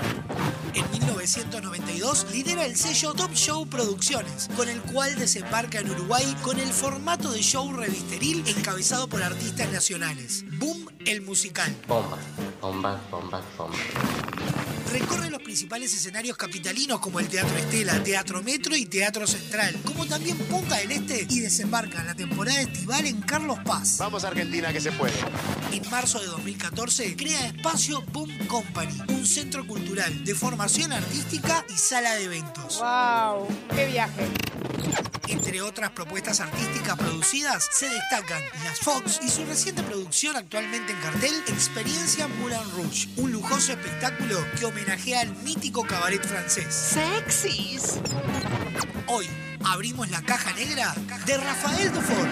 En 0.73 0.89
1992 0.91 2.27
lidera 2.31 2.65
el 2.65 2.77
sello 2.77 3.13
Top 3.15 3.33
Show 3.33 3.67
Producciones, 3.67 4.47
con 4.55 4.69
el 4.69 4.81
cual 4.81 5.19
desembarca 5.19 5.79
en 5.79 5.89
Uruguay 5.89 6.33
con 6.41 6.57
el 6.57 6.71
formato 6.71 7.29
de 7.29 7.41
show 7.41 7.73
revisteril 7.73 8.47
encabezado 8.47 9.09
por 9.09 9.21
artistas 9.21 9.69
nacionales. 9.73 10.45
Boom 10.57 10.87
el 11.05 11.21
musical. 11.21 11.75
Bombas, 11.85 12.21
bombas, 12.61 12.97
bombas, 13.11 13.43
bombas. 13.57 14.76
Recorre 14.91 15.29
los 15.29 15.41
principales 15.41 15.93
escenarios 15.93 16.37
capitalinos 16.37 16.99
como 16.99 17.19
el 17.19 17.27
Teatro 17.27 17.55
Estela, 17.57 18.01
Teatro 18.03 18.41
Metro 18.41 18.75
y 18.75 18.85
Teatro 18.85 19.27
Central, 19.27 19.75
como 19.83 20.05
también 20.05 20.37
Punta 20.37 20.77
del 20.77 20.91
Este 20.91 21.25
y 21.29 21.39
desembarca 21.39 22.01
en 22.01 22.07
la 22.07 22.15
temporada 22.15 22.61
estival 22.61 23.05
en 23.05 23.21
Carlos 23.21 23.59
Paz. 23.65 23.97
Vamos 23.99 24.23
a 24.23 24.29
Argentina 24.29 24.71
que 24.71 24.81
se 24.81 24.91
puede. 24.91 25.13
En 25.71 25.89
marzo 25.89 26.19
de 26.19 26.27
2014 26.27 27.15
crea 27.15 27.47
Espacio 27.47 28.01
Boom 28.13 28.31
Company, 28.47 28.97
un 29.09 29.25
centro 29.25 29.67
cultural 29.67 30.23
de 30.23 30.35
formación 30.35 30.93
artística 30.93 31.65
y 31.69 31.77
sala 31.77 32.13
de 32.15 32.23
eventos. 32.23 32.79
¡Wow! 32.79 33.47
¡Qué 33.75 33.87
viaje! 33.87 34.27
Entre 35.27 35.61
otras 35.61 35.91
propuestas 35.91 36.39
artísticas 36.39 36.97
producidas 36.97 37.67
se 37.71 37.89
destacan 37.89 38.41
Las 38.63 38.79
Fox 38.79 39.19
y 39.21 39.29
su 39.29 39.45
reciente 39.45 39.83
producción 39.83 40.37
actualmente 40.37 40.93
en 40.93 40.99
cartel 40.99 41.33
Experiencia 41.47 42.27
Moulin 42.27 42.59
Rouge, 42.75 43.09
un 43.17 43.31
lujoso 43.33 43.73
espectáculo 43.73 44.37
que 44.57 44.65
homenajea 44.77 45.21
al 45.21 45.35
mítico 45.43 45.83
cabaret 45.83 46.23
francés. 46.23 46.67
¡Sexys! 46.69 47.99
Hoy 49.07 49.25
abrimos 49.65 50.09
la 50.11 50.21
caja 50.21 50.53
negra 50.53 50.93
de 51.25 51.37
Rafael 51.37 51.91
Dufort. 51.91 52.29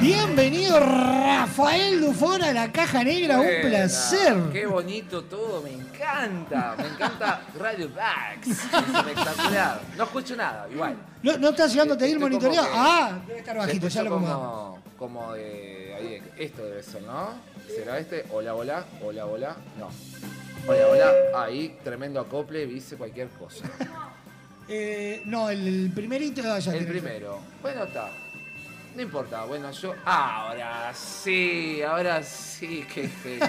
Bienvenido 0.00 0.80
Rafael 0.80 2.00
Dufón 2.00 2.42
a 2.42 2.52
la 2.52 2.72
Caja 2.72 3.04
Negra, 3.04 3.40
un 3.40 3.46
Buena, 3.46 3.68
placer. 3.68 4.36
Qué 4.52 4.66
bonito 4.66 5.24
todo, 5.24 5.62
me 5.62 5.70
encanta. 6.04 6.74
Me 6.78 6.86
encanta 6.88 7.40
Radio 7.58 7.90
Bags. 7.94 8.48
Es 8.48 8.64
espectacular. 8.64 9.80
No 9.96 10.04
escucho 10.04 10.36
nada, 10.36 10.68
igual. 10.70 10.96
¿No, 11.22 11.38
no 11.38 11.48
estás 11.50 11.72
llegando 11.72 11.94
a 11.94 11.98
como 11.98 12.18
monitoreado? 12.18 12.68
Ah, 12.72 13.18
debe 13.26 13.38
estar 13.40 13.56
bajito, 13.56 13.88
ya 13.88 14.02
lo 14.02 14.10
como, 14.10 14.82
como 14.98 15.32
de, 15.32 15.94
ahí, 15.96 16.22
esto 16.38 16.64
debe 16.64 16.82
ser, 16.82 17.02
¿no? 17.02 17.30
¿Será 17.66 17.98
este? 17.98 18.26
Hola, 18.30 18.54
hola, 18.54 18.84
hola, 19.02 19.26
hola. 19.26 19.56
No. 19.78 19.88
Hola, 20.66 20.86
hola. 20.88 21.12
Ahí, 21.44 21.78
tremendo 21.82 22.20
acople, 22.20 22.64
hice 22.64 22.96
cualquier 22.96 23.28
cosa. 23.28 23.64
Eh, 24.68 25.22
no, 25.26 25.50
el, 25.50 25.66
el 25.86 25.90
primerito 25.92 26.40
ya 26.42 26.56
El 26.56 26.62
tenés. 26.86 26.86
primero. 26.86 27.38
Bueno, 27.60 27.84
está. 27.84 28.10
No 28.94 29.02
importa, 29.02 29.44
bueno, 29.44 29.70
yo. 29.72 29.94
Ahora 30.04 30.92
sí, 30.94 31.82
ahora 31.82 32.22
sí, 32.22 32.86
qué 32.94 33.08
feo. 33.08 33.40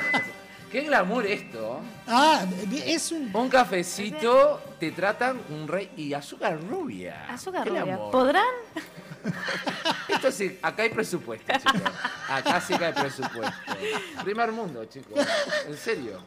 Qué 0.72 0.82
glamour 0.82 1.26
esto. 1.26 1.80
Ah, 2.08 2.46
es 2.86 3.12
un. 3.12 3.34
Un 3.36 3.50
cafecito, 3.50 4.62
te 4.80 4.92
tratan 4.92 5.40
un 5.50 5.68
rey 5.68 5.92
y 5.96 6.14
azúcar 6.14 6.60
rubia. 6.62 7.26
Azúcar 7.30 7.64
Qué 7.64 7.70
rubia. 7.70 7.84
glamour. 7.86 8.12
¿Podrán? 8.12 8.46
Esto 10.08 10.32
sí, 10.32 10.58
acá 10.62 10.84
hay 10.84 10.90
presupuesto, 10.90 11.52
chicos. 11.54 11.92
Acá 12.30 12.62
sí 12.62 12.76
que 12.78 12.86
hay 12.86 12.94
presupuesto. 12.94 13.54
Primer 14.24 14.52
mundo, 14.52 14.86
chicos. 14.86 15.26
En 15.68 15.78
serio. 15.78 16.22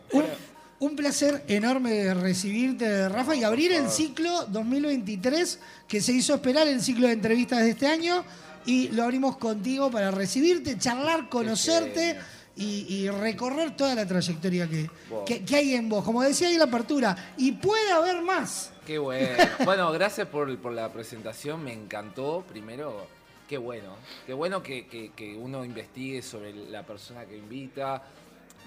Un 0.81 0.97
placer 0.97 1.45
enorme 1.49 2.15
recibirte, 2.15 3.09
Rafa, 3.09 3.35
y 3.37 3.45
abrir 3.45 3.73
el 3.73 3.89
ciclo 3.89 4.47
2023 4.47 5.61
que 5.87 6.01
se 6.01 6.13
hizo 6.13 6.35
esperar, 6.35 6.67
el 6.69 6.81
ciclo 6.81 7.07
de 7.07 7.15
entrevistas 7.15 7.61
de 7.61 7.71
este 7.71 7.87
año. 7.87 8.25
Y 8.67 8.89
lo 8.89 9.05
abrimos 9.05 9.37
contigo 9.39 9.91
para 9.91 10.11
recibirte, 10.11 10.77
charlar, 10.79 11.29
conocerte 11.29 12.19
y, 12.59 12.87
y 12.95 13.09
recorrer 13.09 13.77
toda 13.77 13.95
la 13.95 14.07
trayectoria 14.07 14.69
que, 14.69 14.91
Wow. 15.09 15.25
que, 15.25 15.45
que 15.45 15.57
hay 15.57 15.75
en 15.75 15.89
vos. 15.89 16.05
Como 16.05 16.23
decía 16.23 16.49
ahí 16.49 16.55
en 16.55 16.59
la 16.61 16.67
apertura, 16.67 17.33
y 17.37 17.53
puede 17.53 17.91
haber 17.93 18.21
más. 18.23 18.73
Qué 18.87 18.99
bueno. 18.99 19.29
Bueno, 19.65 19.91
gracias 19.93 20.27
por, 20.29 20.57
por 20.59 20.73
la 20.73 20.93
presentación, 20.93 21.63
me 21.65 21.73
encantó. 21.73 22.45
Primero, 22.49 23.07
qué 23.49 23.57
bueno. 23.59 23.95
Qué 24.27 24.33
bueno 24.35 24.63
que, 24.63 24.87
que- 24.87 25.13
que 25.13 25.37
uno 25.37 25.65
investigue 25.65 26.21
sobre 26.23 26.53
la 26.53 26.83
persona 26.85 27.25
que 27.25 27.37
invita. 27.37 28.03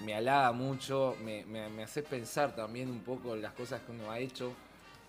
Me 0.04 0.14
halaga 0.14 0.50
mucho, 0.52 1.16
me, 1.22 1.44
me- 1.44 1.68
me 1.68 1.82
hace 1.84 2.02
pensar 2.02 2.56
también 2.56 2.90
un 2.90 3.00
poco 3.00 3.36
las 3.36 3.52
cosas 3.52 3.80
que 3.82 3.92
uno 3.92 4.10
ha 4.10 4.18
hecho 4.18 4.52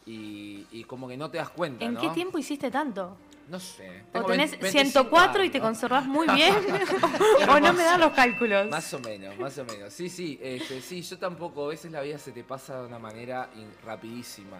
y, 0.05 0.65
y 0.71 0.83
como 0.83 1.07
que 1.07 1.15
no 1.15 1.31
te 1.31 1.37
das 1.37 1.49
cuenta, 1.49 1.85
¿En 1.85 1.93
¿no? 1.93 2.01
qué 2.01 2.09
tiempo 2.09 2.37
hiciste 2.37 2.69
tanto? 2.69 3.15
No 3.49 3.59
sé. 3.59 4.03
¿O 4.13 4.23
tenés 4.23 4.51
20 4.51 4.63
25 4.63 4.91
104 5.09 5.43
y 5.43 5.49
te 5.49 5.57
años. 5.57 5.67
conservás 5.67 6.05
muy 6.05 6.27
bien? 6.29 6.55
¿O 7.49 7.59
no 7.59 7.73
me 7.73 7.83
dan 7.83 7.99
los 7.99 8.13
cálculos? 8.13 8.69
Más 8.69 8.93
o 8.93 8.99
menos, 8.99 9.37
más 9.37 9.57
o 9.57 9.65
menos. 9.65 9.93
Sí, 9.93 10.09
sí, 10.09 10.39
este, 10.41 10.81
sí, 10.81 11.01
yo 11.01 11.17
tampoco, 11.17 11.65
a 11.65 11.69
veces 11.69 11.91
la 11.91 12.01
vida 12.01 12.17
se 12.17 12.31
te 12.31 12.43
pasa 12.43 12.79
de 12.81 12.87
una 12.87 12.99
manera 12.99 13.49
in- 13.55 13.71
rapidísima. 13.85 14.57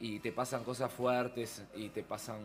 Y 0.00 0.18
te 0.20 0.32
pasan 0.32 0.62
cosas 0.64 0.92
fuertes 0.92 1.62
y 1.74 1.88
te 1.90 2.02
pasan... 2.02 2.38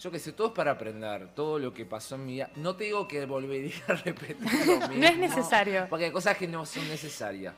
Yo 0.00 0.10
qué 0.10 0.18
sé, 0.18 0.32
todo 0.32 0.48
es 0.48 0.52
para 0.52 0.72
aprender. 0.72 1.34
Todo 1.34 1.58
lo 1.58 1.72
que 1.74 1.84
pasó 1.84 2.14
en 2.14 2.26
mi 2.26 2.32
vida. 2.34 2.50
No 2.56 2.76
te 2.76 2.84
digo 2.84 3.08
que 3.08 3.24
volvería 3.26 3.74
a 3.88 3.92
repetir 3.94 4.36
lo 4.66 4.88
mismo. 4.88 4.88
No 4.96 5.06
es 5.06 5.16
necesario. 5.18 5.86
Porque 5.88 6.06
hay 6.06 6.12
cosas 6.12 6.36
que 6.36 6.46
no 6.46 6.64
son 6.66 6.86
necesarias. 6.88 7.54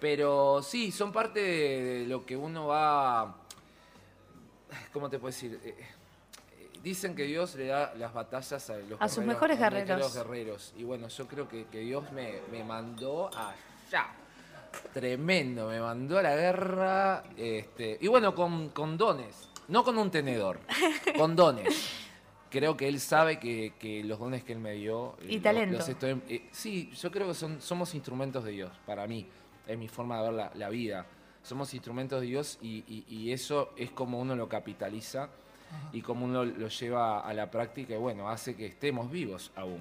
Pero 0.00 0.62
sí, 0.62 0.90
son 0.92 1.12
parte 1.12 1.40
de, 1.40 1.82
de 2.00 2.06
lo 2.06 2.24
que 2.24 2.36
uno 2.36 2.66
va... 2.68 3.36
¿Cómo 4.92 5.08
te 5.10 5.18
puedo 5.18 5.32
decir? 5.32 5.58
Dicen 6.82 7.14
que 7.14 7.24
Dios 7.24 7.54
le 7.56 7.66
da 7.66 7.92
las 7.96 8.12
batallas 8.14 8.70
a 8.70 8.76
los 8.78 9.00
A 9.00 9.08
sus 9.08 9.22
mejores 9.24 9.60
a 9.60 9.70
los 9.70 9.80
guerreros. 9.84 10.14
guerreros. 10.14 10.74
Y 10.78 10.84
bueno, 10.84 11.08
yo 11.08 11.26
creo 11.28 11.46
que, 11.48 11.66
que 11.66 11.80
Dios 11.80 12.10
me, 12.12 12.40
me 12.50 12.64
mandó 12.64 13.28
allá. 13.36 14.08
Tremendo, 14.94 15.68
me 15.68 15.80
mandó 15.80 16.18
a 16.18 16.22
la 16.22 16.34
guerra. 16.36 17.22
Este, 17.36 17.98
y 18.00 18.06
bueno, 18.08 18.34
con, 18.34 18.70
con 18.70 18.96
dones. 18.96 19.48
No 19.68 19.84
con 19.84 19.98
un 19.98 20.10
tenedor, 20.10 20.58
con 21.18 21.36
dones. 21.36 21.90
Creo 22.50 22.76
que 22.76 22.88
Él 22.88 22.98
sabe 22.98 23.38
que, 23.38 23.74
que 23.78 24.02
los 24.02 24.18
dones 24.18 24.42
que 24.42 24.52
Él 24.54 24.58
me 24.58 24.72
dio. 24.72 25.16
eh, 25.22 25.26
Y 25.28 25.38
talento. 25.40 25.78
los 25.78 25.88
estoy- 25.88 26.20
eh, 26.28 26.48
sí, 26.50 26.90
yo 27.00 27.10
creo 27.12 27.28
que 27.28 27.34
son, 27.34 27.60
somos 27.60 27.94
instrumentos 27.94 28.42
de 28.42 28.52
Dios, 28.52 28.72
para 28.86 29.06
mí. 29.06 29.28
Es 29.68 29.78
mi 29.78 29.86
forma 29.86 30.16
de 30.16 30.22
ver 30.24 30.32
la, 30.32 30.50
la 30.54 30.68
vida. 30.70 31.06
Somos 31.42 31.72
instrumentos 31.74 32.20
de 32.20 32.26
Dios 32.26 32.58
y, 32.60 32.78
y- 32.88 33.04
y 33.08 33.32
eso 33.32 33.72
es 33.76 33.90
como 33.92 34.18
uno 34.18 34.34
lo 34.34 34.48
capitaliza 34.48 35.28
y 35.92 36.02
como 36.02 36.24
uno 36.24 36.44
lo 36.44 36.68
lleva 36.68 37.20
a 37.20 37.34
la 37.34 37.50
práctica 37.50 37.94
y 37.94 37.98
bueno, 37.98 38.28
hace 38.28 38.54
que 38.54 38.66
estemos 38.66 39.10
vivos 39.10 39.50
aún. 39.56 39.80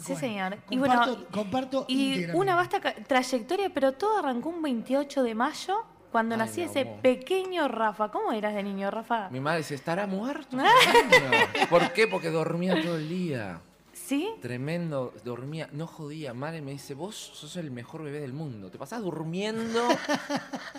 Sí, 0.00 0.14
señor. 0.16 0.58
Y 0.68 0.76
Comparto, 0.76 1.12
bueno, 1.14 1.26
comparto 1.30 1.84
Y 1.88 2.26
una 2.34 2.54
vasta 2.54 2.80
trayectoria, 2.80 3.70
pero 3.72 3.92
todo 3.92 4.18
arrancó 4.18 4.50
un 4.50 4.60
28 4.60 5.22
de 5.22 5.34
mayo, 5.34 5.84
cuando 6.12 6.34
Ay, 6.34 6.40
nací 6.40 6.62
ese 6.62 6.84
pequeño 6.84 7.68
Rafa. 7.68 8.10
¿Cómo 8.10 8.32
eras 8.32 8.54
de 8.54 8.62
niño, 8.62 8.90
Rafa? 8.90 9.30
Mi 9.30 9.40
madre 9.40 9.58
dice, 9.58 9.74
¿estará 9.74 10.06
muerto? 10.06 10.56
¿Por 11.70 11.92
qué? 11.92 12.06
Porque 12.06 12.30
dormía 12.30 12.82
todo 12.82 12.96
el 12.96 13.08
día. 13.08 13.60
¿Sí? 14.08 14.30
Tremendo, 14.40 15.12
dormía, 15.22 15.68
no 15.72 15.86
jodía. 15.86 16.32
Madre 16.32 16.62
me 16.62 16.70
dice, 16.70 16.94
vos 16.94 17.14
sos 17.14 17.56
el 17.56 17.70
mejor 17.70 18.02
bebé 18.04 18.20
del 18.20 18.32
mundo. 18.32 18.70
Te 18.70 18.78
pasás 18.78 19.02
durmiendo 19.02 19.86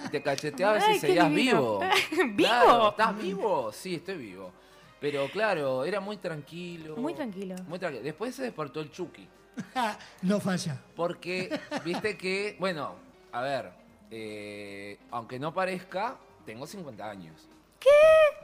y 0.03 0.09
te 0.09 0.23
cacheteabas 0.23 0.83
Ay, 0.87 0.95
y 0.95 0.99
seguías 0.99 1.29
divino. 1.29 1.79
vivo. 1.79 1.79
¿Vivo? 2.11 2.35
Claro, 2.37 2.89
¿Estás 2.89 3.17
vivo? 3.21 3.71
Sí, 3.71 3.95
estoy 3.95 4.17
vivo. 4.17 4.51
Pero 4.99 5.27
claro, 5.29 5.85
era 5.85 5.99
muy 5.99 6.17
tranquilo. 6.17 6.97
Muy 6.97 7.13
tranquilo. 7.13 7.53
Muy 7.67 7.77
tranquilo. 7.77 8.03
Después 8.03 8.33
se 8.33 8.41
despertó 8.41 8.79
el 8.79 8.89
Chucky. 8.89 9.27
no 10.23 10.39
falla. 10.39 10.81
Porque, 10.95 11.51
viste 11.85 12.17
que, 12.17 12.55
bueno, 12.59 12.95
a 13.31 13.41
ver, 13.41 13.69
eh, 14.09 14.97
aunque 15.11 15.37
no 15.37 15.53
parezca, 15.53 16.17
tengo 16.47 16.65
50 16.65 17.07
años. 17.07 17.47
¿Qué? 17.79 17.89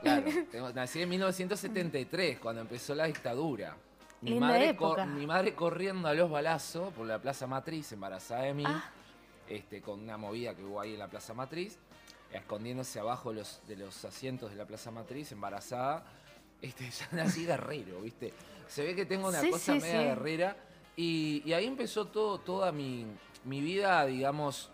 Claro, 0.02 0.30
tengo- 0.52 0.72
nací 0.72 1.02
en 1.02 1.08
1973, 1.08 2.38
cuando 2.38 2.60
empezó 2.62 2.94
la 2.94 3.06
dictadura. 3.06 3.76
Mi 4.22 4.30
Linda 4.30 4.46
madre, 4.48 4.68
época. 4.70 5.04
cor- 5.04 5.06
mi 5.14 5.26
madre 5.26 5.54
corriendo 5.54 6.08
a 6.08 6.14
los 6.14 6.30
balazos 6.30 6.92
por 6.94 7.06
la 7.06 7.20
Plaza 7.20 7.46
Matriz, 7.46 7.92
embarazada 7.92 8.42
de 8.42 8.54
mí, 8.54 8.64
Ah. 8.66 8.90
este, 9.48 9.80
con 9.82 10.00
una 10.00 10.16
movida 10.16 10.54
que 10.54 10.64
hubo 10.64 10.80
ahí 10.80 10.94
en 10.94 10.98
la 10.98 11.08
Plaza 11.08 11.34
Matriz, 11.34 11.78
escondiéndose 12.32 12.98
abajo 12.98 13.32
los, 13.32 13.60
de 13.68 13.76
los 13.76 14.04
asientos 14.04 14.50
de 14.50 14.56
la 14.56 14.66
Plaza 14.66 14.90
Matriz, 14.90 15.32
embarazada. 15.32 16.04
Este, 16.62 16.88
ya 16.90 17.08
nací 17.12 17.44
guerrero, 17.44 18.00
¿viste? 18.00 18.32
Se 18.68 18.84
ve 18.84 18.94
que 18.96 19.04
tengo 19.06 19.28
una 19.28 19.40
Sí, 19.40 19.50
cosa 19.50 19.74
sí, 19.74 19.80
media 19.80 20.00
sí. 20.00 20.04
guerrera. 20.06 20.56
Y, 20.96 21.42
y 21.44 21.52
ahí 21.52 21.66
empezó 21.66 22.06
todo, 22.06 22.38
toda 22.38 22.72
mi, 22.72 23.06
mi 23.44 23.60
vida, 23.60 24.06
digamos, 24.06 24.70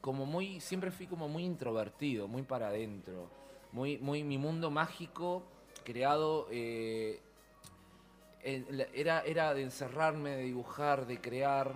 como 0.00 0.24
muy, 0.24 0.60
siempre 0.60 0.92
fui 0.92 1.06
como 1.08 1.28
muy 1.28 1.44
introvertido, 1.44 2.28
muy 2.28 2.42
para 2.42 2.68
adentro, 2.68 3.28
muy, 3.72 3.98
muy 3.98 4.22
mi 4.22 4.38
mundo 4.38 4.70
mágico 4.70 5.42
creado 5.84 6.46
eh, 6.52 7.20
era, 8.42 9.20
era 9.20 9.54
de 9.54 9.62
encerrarme, 9.62 10.30
de 10.30 10.42
dibujar, 10.44 11.06
de 11.06 11.20
crear. 11.20 11.72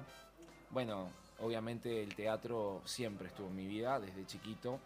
Bueno, 0.71 1.09
obviamente 1.41 2.03
el 2.03 2.15
teatro 2.15 2.83
siempre 2.85 3.29
estuvo 3.29 3.47
en 3.49 3.57
mi 3.57 3.67
vida, 3.67 4.01
desde 4.01 4.27
chiquito. 4.27 4.79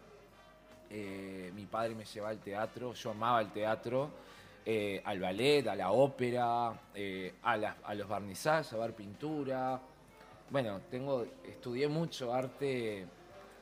Eh, 0.91 1.53
mi 1.55 1.66
padre 1.66 1.95
me 1.95 2.05
llevaba 2.05 2.31
al 2.31 2.41
teatro, 2.41 2.93
yo 2.95 3.11
amaba 3.12 3.41
el 3.41 3.53
teatro, 3.53 4.11
eh, 4.66 5.01
al 5.05 5.20
ballet, 5.20 5.66
a 5.68 5.76
la 5.76 5.93
ópera, 5.93 6.72
eh, 6.95 7.35
a, 7.43 7.57
las- 7.57 7.76
a 7.85 7.95
los 7.95 8.09
barnizajes, 8.09 8.72
a 8.72 8.78
ver 8.78 8.95
pintura. 8.95 9.81
Bueno, 10.51 10.81
tengo, 10.91 11.24
estudié 11.45 11.87
mucho 11.87 12.35
arte. 12.35 13.07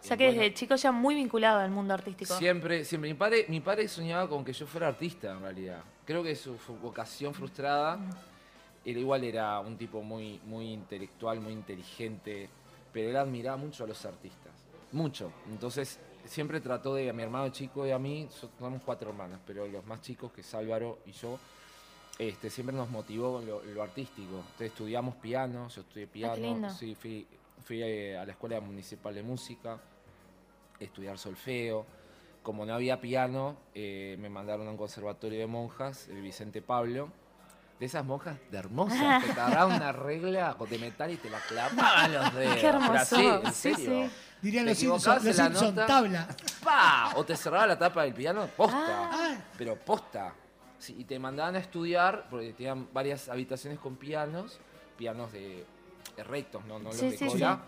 O 0.01 0.05
sea 0.05 0.17
que 0.17 0.25
bueno, 0.27 0.41
desde 0.41 0.55
chico 0.55 0.75
ya 0.77 0.91
muy 0.91 1.15
vinculado 1.15 1.59
al 1.59 1.71
mundo 1.71 1.93
artístico. 1.93 2.35
Siempre, 2.39 2.85
siempre. 2.85 3.11
Mi 3.11 3.15
padre, 3.19 3.45
mi 3.49 3.61
padre 3.61 3.87
soñaba 3.89 4.27
con 4.29 4.43
que 4.45 4.53
yo 4.55 4.67
fuera 4.67 4.89
artista, 4.89 5.33
en 5.33 5.41
realidad. 5.43 5.83
Creo 6.09 6.23
que 6.23 6.35
su 6.35 6.57
vocación 6.81 7.35
frustrada, 7.35 7.99
él 8.83 8.97
igual 8.97 9.25
era 9.25 9.61
un 9.61 9.77
tipo 9.77 10.01
muy, 10.03 10.41
muy 10.47 10.73
intelectual, 10.73 11.39
muy 11.39 11.53
inteligente, 11.53 12.49
pero 12.95 13.11
él 13.11 13.17
admiraba 13.19 13.59
mucho 13.59 13.85
a 13.85 13.87
los 13.87 14.07
artistas. 14.07 14.55
Mucho. 14.93 15.31
Entonces, 15.51 15.99
siempre 16.25 16.63
trató 16.63 16.95
de, 16.95 17.11
a 17.11 17.13
mi 17.13 17.23
hermano 17.23 17.51
chico 17.51 17.87
y 17.87 17.91
a 17.91 17.99
mí, 17.99 18.27
so- 18.31 18.49
somos 18.59 18.81
cuatro 18.87 19.11
hermanas, 19.11 19.39
pero 19.47 19.67
los 19.69 19.85
más 19.85 20.01
chicos, 20.01 20.33
que 20.33 20.41
es 20.41 20.55
Álvaro 20.55 21.01
y 21.05 21.13
yo, 21.13 21.39
este, 22.19 22.49
siempre 22.49 22.75
nos 22.75 22.89
motivó 22.89 23.43
lo, 23.43 23.63
lo 23.63 23.83
artístico. 23.83 24.37
Entonces 24.37 24.69
estudiamos 24.69 25.15
piano, 25.17 25.69
yo 25.69 25.83
estudié 25.83 26.07
piano, 26.07 26.37
lindo. 26.55 26.71
sí, 26.71 26.95
fui, 26.95 27.27
fui 27.67 27.83
eh, 27.83 28.17
a 28.17 28.25
la 28.25 28.33
Escuela 28.33 28.59
Municipal 28.63 29.15
de 29.15 29.23
Música, 29.23 29.79
estudiar 30.81 31.19
solfeo. 31.19 31.85
Como 32.43 32.65
no 32.65 32.75
había 32.75 33.01
piano, 33.01 33.57
eh, 33.75 34.17
me 34.21 34.29
mandaron 34.31 34.67
a 34.69 34.71
un 34.71 34.77
conservatorio 34.77 35.39
de 35.39 35.47
monjas, 35.47 36.09
el 36.09 36.23
Vicente 36.23 36.63
Pablo. 36.63 37.11
De 37.79 37.87
esas 37.87 38.05
monjas 38.05 38.37
de 38.51 38.59
hermosas, 38.59 39.23
que 39.23 39.33
te 39.33 39.41
agarraban 39.41 39.77
una 39.77 39.93
regla 39.93 40.57
de 40.69 40.79
metal 40.81 41.13
y 41.13 41.17
te 41.17 41.31
la 41.31 41.39
clavaban 41.39 42.13
los 42.13 42.35
dedos. 42.35 42.57
Qué 42.57 42.67
hermoso. 42.67 42.95
así, 42.97 43.27
en 43.27 43.53
Sí, 43.53 43.75
serio. 43.75 44.07
sí. 44.09 44.11
Dirían 44.43 44.67
los 44.67 44.79
Simpson, 44.79 45.15
los 45.25 45.37
Simpson, 45.37 45.75
nota, 45.77 45.87
tabla. 45.87 46.29
¡pa! 46.65 47.13
O 47.15 47.25
te 47.25 47.37
cerraba 47.37 47.69
la 47.69 47.79
tapa 47.79 48.03
del 48.03 48.15
piano, 48.15 48.49
posta. 48.57 48.77
Ah. 49.13 49.37
Pero 49.57 49.77
posta. 49.77 50.35
Sí, 50.77 50.97
y 50.99 51.05
te 51.05 51.21
mandaban 51.21 51.55
a 51.55 51.61
estudiar, 51.61 52.27
porque 52.29 52.53
tenían 52.53 52.89
varias 52.93 53.29
habitaciones 53.29 53.79
con 53.79 53.95
pianos, 53.95 54.59
pianos 54.97 55.31
de, 55.33 55.65
de 56.17 56.25
rectos, 56.25 56.65
no, 56.65 56.81
no 56.81 56.87
los 56.87 56.97
Sí, 56.97 57.11
de 57.11 57.17
sí, 57.17 57.27
cola. 57.29 57.61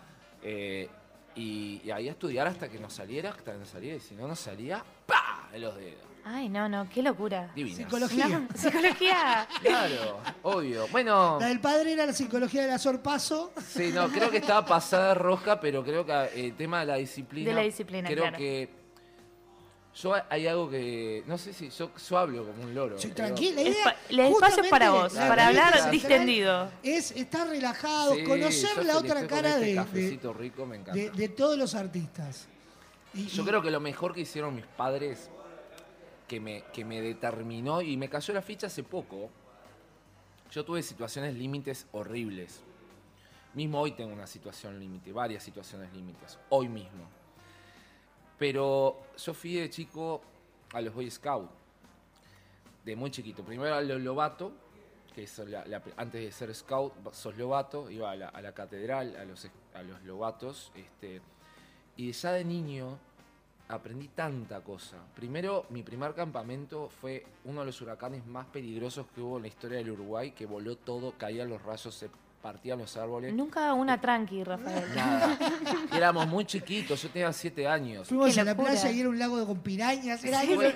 Eh, 0.42 0.88
y, 1.34 1.80
y 1.84 1.90
ahí 1.90 2.08
a 2.08 2.12
estudiar 2.12 2.46
hasta 2.46 2.68
que 2.68 2.78
nos 2.78 2.92
saliera, 2.92 3.30
hasta 3.30 3.52
que 3.52 3.58
nos 3.58 3.68
saliera, 3.68 3.96
y 3.96 4.00
si 4.00 4.14
no 4.14 4.26
nos 4.28 4.38
salía, 4.40 4.84
¡pa! 5.06 5.48
en 5.52 5.62
los 5.62 5.76
dedos. 5.76 6.04
Ay, 6.22 6.50
no, 6.50 6.68
no, 6.68 6.86
qué 6.92 7.02
locura. 7.02 7.50
Divinas. 7.54 7.78
Psicología. 7.78 8.28
No, 8.28 8.46
psicología. 8.54 9.48
Claro, 9.62 10.20
obvio. 10.42 10.86
Bueno, 10.88 11.38
La 11.40 11.46
del 11.48 11.60
padre 11.60 11.94
era 11.94 12.04
la 12.04 12.12
psicología 12.12 12.62
del 12.62 12.72
azorpaso. 12.72 13.52
sí, 13.66 13.90
no, 13.94 14.08
creo 14.08 14.30
que 14.30 14.36
estaba 14.36 14.64
pasada 14.66 15.08
de 15.08 15.14
rosca, 15.14 15.58
pero 15.58 15.82
creo 15.82 16.04
que 16.04 16.12
eh, 16.12 16.46
el 16.46 16.54
tema 16.56 16.80
de 16.80 16.86
la 16.86 16.96
disciplina. 16.96 17.48
De 17.48 17.54
la 17.54 17.62
disciplina, 17.62 18.08
Creo 18.08 18.22
claro. 18.24 18.36
que. 18.36 18.79
Yo 19.94 20.14
hay 20.28 20.46
algo 20.46 20.70
que. 20.70 21.24
No 21.26 21.36
sé 21.36 21.52
si. 21.52 21.68
Yo, 21.70 21.90
yo 21.96 22.18
hablo 22.18 22.46
como 22.46 22.62
un 22.62 22.74
loro. 22.74 22.96
Sí, 22.98 23.08
pero- 23.08 23.26
tranquila, 23.26 23.62
la 23.62 23.68
idea, 23.68 23.96
el 24.08 24.20
espacio 24.20 24.62
es 24.62 24.70
para 24.70 24.90
vos, 24.90 25.12
para 25.14 25.48
hablar 25.48 25.90
distendido. 25.90 26.70
Es 26.82 27.10
estar 27.10 27.48
relajado, 27.48 28.14
Sí, 28.14 28.22
conocer 28.24 28.84
la 28.84 28.96
otra 28.98 29.20
estoy 29.20 29.28
con 29.28 29.28
cara 29.28 29.48
este 29.54 29.60
de, 29.60 29.66
de, 29.70 29.74
cafecito 29.74 30.32
rico 30.32 30.64
me 30.66 30.76
encanta. 30.76 31.00
de- 31.00 31.10
de 31.10 31.28
todos 31.28 31.58
los 31.58 31.74
artistas. 31.74 32.46
Y- 33.14 33.26
Yo 33.26 33.42
y- 33.42 33.46
creo 33.46 33.60
que 33.62 33.70
lo 33.72 33.80
mejor 33.80 34.14
que 34.14 34.20
hicieron 34.20 34.54
mis 34.54 34.64
padres, 34.66 35.28
que 36.28 36.38
me, 36.38 36.62
que 36.72 36.84
me 36.84 37.00
determinó 37.02 37.82
y 37.82 37.96
me 37.96 38.08
cayó 38.08 38.32
la 38.32 38.42
ficha 38.42 38.68
hace 38.68 38.84
poco, 38.84 39.28
yo 40.52 40.64
tuve 40.64 40.84
situaciones 40.84 41.34
límites 41.34 41.86
horribles. 41.90 42.60
Mismo 43.54 43.80
hoy 43.80 43.90
tengo 43.90 44.12
una 44.12 44.28
situación 44.28 44.78
límite, 44.78 45.12
varias 45.12 45.42
situaciones 45.42 45.92
límites, 45.92 46.38
hoy 46.50 46.68
mismo. 46.68 47.08
Pero 48.40 49.02
yo 49.18 49.34
fui 49.34 49.56
de 49.56 49.68
chico 49.68 50.22
a 50.72 50.80
los 50.80 50.94
Boy 50.94 51.10
Scouts, 51.10 51.52
de 52.86 52.96
muy 52.96 53.10
chiquito. 53.10 53.44
Primero 53.44 53.74
a 53.74 53.82
los 53.82 54.00
Lobato, 54.00 54.50
que 55.14 55.24
es 55.24 55.42
antes 55.98 56.22
de 56.22 56.32
ser 56.32 56.54
scout, 56.54 57.12
sos 57.12 57.36
Lobato, 57.36 57.90
iba 57.90 58.10
a 58.10 58.16
la, 58.16 58.54
catedral, 58.54 59.14
a 59.16 59.26
los, 59.26 59.46
a 59.74 59.82
los 59.82 60.02
Lobatos, 60.04 60.72
este, 60.74 61.20
y 61.98 62.12
ya 62.12 62.32
de 62.32 62.46
niño 62.46 62.98
aprendí 63.68 64.08
tanta 64.08 64.62
cosa. 64.62 64.96
Primero, 65.14 65.66
mi 65.68 65.82
primer 65.82 66.14
campamento 66.14 66.88
fue 66.88 67.26
uno 67.44 67.60
de 67.60 67.66
los 67.66 67.82
huracanes 67.82 68.24
más 68.24 68.46
peligrosos 68.46 69.06
que 69.14 69.20
hubo 69.20 69.36
en 69.36 69.42
la 69.42 69.48
historia 69.48 69.76
del 69.76 69.90
Uruguay, 69.90 70.30
que 70.30 70.46
voló 70.46 70.76
todo, 70.76 71.12
caían 71.18 71.50
los 71.50 71.62
rayos, 71.62 72.06
partían 72.40 72.78
los 72.78 72.96
árboles. 72.96 73.32
Nunca 73.34 73.72
una 73.74 74.00
tranqui, 74.00 74.42
Rafael. 74.44 74.94
Nada. 74.94 75.38
Éramos 75.94 76.26
muy 76.26 76.44
chiquitos, 76.44 77.02
yo 77.02 77.10
tenía 77.10 77.32
siete 77.32 77.66
años. 77.68 78.08
Fuimos 78.08 78.36
a 78.38 78.44
la 78.44 78.52
locura. 78.52 78.70
playa 78.72 78.90
y 78.90 79.00
era 79.00 79.08
un 79.08 79.18
lago 79.18 79.46
con 79.46 79.58
pirañas. 79.60 80.24
Era 80.24 80.40
Sí, 80.40 80.52
eso. 80.52 80.70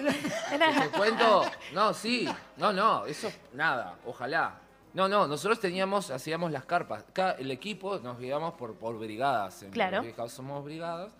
Te 0.83 0.89
cuento, 0.97 1.45
no, 1.73 1.95
sí, 1.95 2.29
no, 2.57 2.73
no, 2.73 3.07
eso 3.07 3.31
nada, 3.53 3.97
ojalá. 4.07 4.61
No, 4.93 5.09
no, 5.09 5.27
nosotros 5.27 5.59
teníamos, 5.59 6.11
hacíamos 6.11 6.53
las 6.53 6.65
carpas. 6.67 7.05
Cada, 7.13 7.33
el 7.33 7.51
equipo 7.51 7.99
nos 7.99 8.19
guiamos 8.19 8.55
por, 8.55 8.75
por 8.75 8.97
brigadas. 8.99 9.63
En 9.65 9.71
Claro. 9.71 10.05
los 10.17 10.33
somos 10.33 10.65
brigadas 10.65 11.13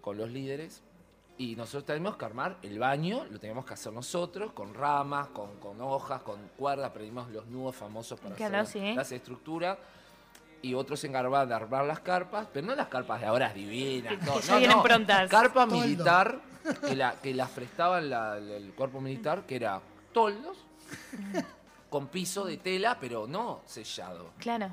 con 0.00 0.16
los 0.16 0.30
líderes. 0.30 0.82
Y 1.38 1.54
nosotros 1.54 1.84
teníamos 1.84 2.16
que 2.16 2.24
armar 2.24 2.56
el 2.62 2.78
baño, 2.78 3.26
lo 3.30 3.38
teníamos 3.38 3.66
que 3.66 3.74
hacer 3.74 3.92
nosotros, 3.92 4.52
con 4.52 4.72
ramas, 4.72 5.28
con, 5.28 5.56
con 5.60 5.80
hojas, 5.82 6.22
con 6.22 6.38
cuerda, 6.56 6.86
aprendimos 6.86 7.28
los 7.30 7.46
nudos 7.46 7.76
famosos 7.76 8.18
para 8.18 8.34
Claro, 8.36 8.58
hacer 8.60 8.82
sí. 8.82 8.94
las 8.94 9.12
estructuras. 9.12 9.76
Y 10.62 10.72
otros 10.72 10.98
se 10.98 11.06
encargaban 11.08 11.46
de 11.46 11.54
armar 11.54 11.84
las 11.84 12.00
carpas, 12.00 12.48
pero 12.52 12.66
no 12.66 12.74
las 12.74 12.88
carpas 12.88 13.20
de 13.20 13.26
ahora 13.26 13.52
divinas. 13.52 14.14
Que 14.16 14.24
no, 14.24 14.40
ya 14.40 14.60
no, 14.60 14.76
no. 14.76 14.82
prontas. 14.82 15.30
Carpa 15.30 15.66
Toldo. 15.66 15.76
militar 15.84 16.40
que, 16.88 16.96
la, 16.96 17.12
que 17.20 17.34
las 17.34 17.50
prestaban 17.50 18.08
la- 18.08 18.40
la- 18.40 18.56
el 18.56 18.72
cuerpo 18.72 19.00
militar, 19.02 19.44
que 19.46 19.56
era 19.56 19.80
toldos 20.14 20.56
con 21.90 22.08
piso 22.08 22.44
de 22.46 22.56
tela, 22.56 22.96
pero 22.98 23.26
no 23.26 23.60
sellado. 23.66 24.30
Claro. 24.38 24.70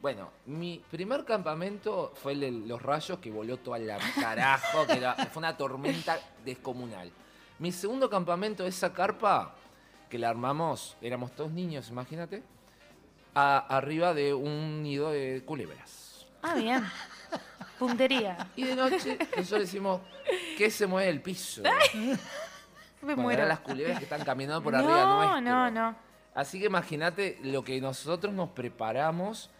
Bueno, 0.00 0.30
mi 0.46 0.82
primer 0.90 1.24
campamento 1.26 2.12
fue 2.22 2.32
el 2.32 2.40
de 2.40 2.50
los 2.52 2.80
rayos 2.80 3.18
que 3.18 3.30
voló 3.30 3.58
toda 3.58 3.78
la 3.78 3.98
carajo, 4.20 4.86
que 4.86 4.94
era- 4.96 5.14
fue 5.14 5.40
una 5.40 5.56
tormenta 5.56 6.18
descomunal. 6.44 7.10
Mi 7.58 7.70
segundo 7.70 8.08
campamento, 8.08 8.66
esa 8.66 8.92
carpa 8.94 9.54
que 10.08 10.18
la 10.18 10.30
armamos, 10.30 10.96
éramos 11.02 11.32
todos 11.32 11.50
niños, 11.52 11.90
imagínate, 11.90 12.42
a- 13.34 13.58
arriba 13.76 14.14
de 14.14 14.32
un 14.32 14.82
nido 14.82 15.10
de 15.10 15.42
culebras. 15.44 16.26
Ah, 16.42 16.54
bien. 16.54 16.82
Puntería. 17.78 18.48
Y 18.56 18.64
de 18.64 18.76
noche 18.76 19.18
nosotros 19.36 19.60
decimos, 19.60 20.00
¿qué 20.56 20.70
se 20.70 20.86
mueve 20.86 21.10
el 21.10 21.20
piso? 21.20 21.62
Me 23.02 23.14
Bueno, 23.14 23.22
muero. 23.22 23.38
eran 23.38 23.48
las 23.48 23.60
culebras 23.60 23.98
que 23.98 24.04
están 24.04 24.24
caminando 24.24 24.62
por 24.62 24.72
no, 24.72 24.78
arriba 24.78 25.14
nuestro. 25.14 25.40
no, 25.40 25.70
no. 25.70 25.96
Así 26.34 26.58
que 26.60 26.66
imagínate 26.66 27.38
lo 27.42 27.62
que 27.64 27.80
nosotros 27.80 28.32
nos 28.34 28.50
preparamos, 28.50 29.50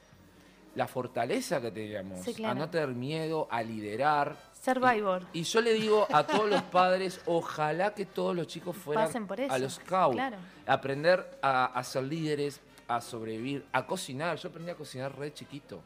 la 0.75 0.87
fortaleza 0.87 1.61
que 1.61 1.71
teníamos, 1.71 2.21
Sí, 2.25 2.35
claro. 2.35 2.53
a 2.53 2.55
no 2.55 2.71
tener 2.71 2.89
miedo, 2.89 3.49
a 3.51 3.63
liderar. 3.63 4.37
Survivor. 4.63 5.23
Y 5.33 5.43
yo 5.43 5.61
le 5.61 5.73
digo 5.73 6.07
a 6.13 6.27
todos 6.27 6.49
los 6.49 6.63
padres, 6.63 7.21
ojalá 7.27 7.95
que 7.95 8.07
todos 8.07 8.37
los 8.37 8.47
chicos 8.47 8.77
fueran 8.77 9.07
Pasen 9.07 9.27
por 9.27 9.41
eso, 9.41 9.53
a 9.53 9.59
los 9.59 9.75
scouts, 9.75 10.15
claro. 10.15 10.37
aprender 10.67 11.39
a, 11.43 11.67
a 11.67 11.83
ser 11.85 12.05
líderes, 12.05 12.61
a 12.87 13.01
sobrevivir, 13.01 13.65
a 13.73 13.87
cocinar. 13.87 14.37
Yo 14.37 14.49
aprendí 14.49 14.71
a 14.71 14.75
cocinar 14.75 15.17
re 15.19 15.33
chiquito. 15.33 15.81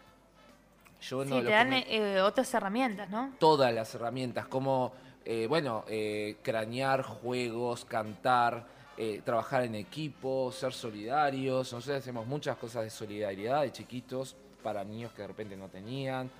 Yo 1.00 1.22
Sí, 1.22 1.30
no 1.30 1.42
te 1.42 1.50
dan 1.50 1.72
eh, 1.72 2.20
otras 2.22 2.52
herramientas, 2.54 3.10
¿no? 3.10 3.32
todas 3.38 3.72
las 3.74 3.94
herramientas, 3.94 4.46
como, 4.46 4.92
eh, 5.24 5.46
bueno, 5.48 5.84
eh, 5.88 6.36
cranear 6.42 7.02
juegos, 7.02 7.84
cantar, 7.84 8.66
eh, 8.96 9.20
trabajar 9.24 9.62
en 9.64 9.74
equipo, 9.74 10.50
ser 10.50 10.72
solidarios. 10.72 11.72
Nosotros 11.72 11.98
hacemos 11.98 12.26
muchas 12.26 12.56
cosas 12.56 12.84
de 12.84 12.90
solidaridad 12.90 13.62
de 13.62 13.72
chiquitos 13.72 14.34
para 14.64 14.82
niños 14.82 15.12
que 15.12 15.22
de 15.22 15.28
repente 15.28 15.56
no 15.56 15.68
tenían, 15.68 16.30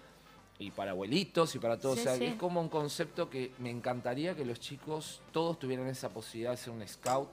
y 0.59 0.70
para 0.70 0.92
abuelitos 0.92 1.55
y 1.55 1.59
para 1.59 1.78
todos. 1.78 1.96
Sí, 1.96 2.01
o 2.01 2.05
sea, 2.05 2.16
sí. 2.16 2.24
es 2.24 2.34
como 2.36 2.60
un 2.60 2.68
concepto 2.68 3.28
que 3.28 3.52
me 3.59 3.70
encantaría 3.70 4.34
que 4.34 4.44
los 4.44 4.59
chicos 4.59 5.20
todos 5.30 5.59
tuvieran 5.59 5.86
esa 5.86 6.09
posibilidad 6.09 6.52
de 6.52 6.56
ser 6.56 6.72
un 6.72 6.86
scout. 6.88 7.28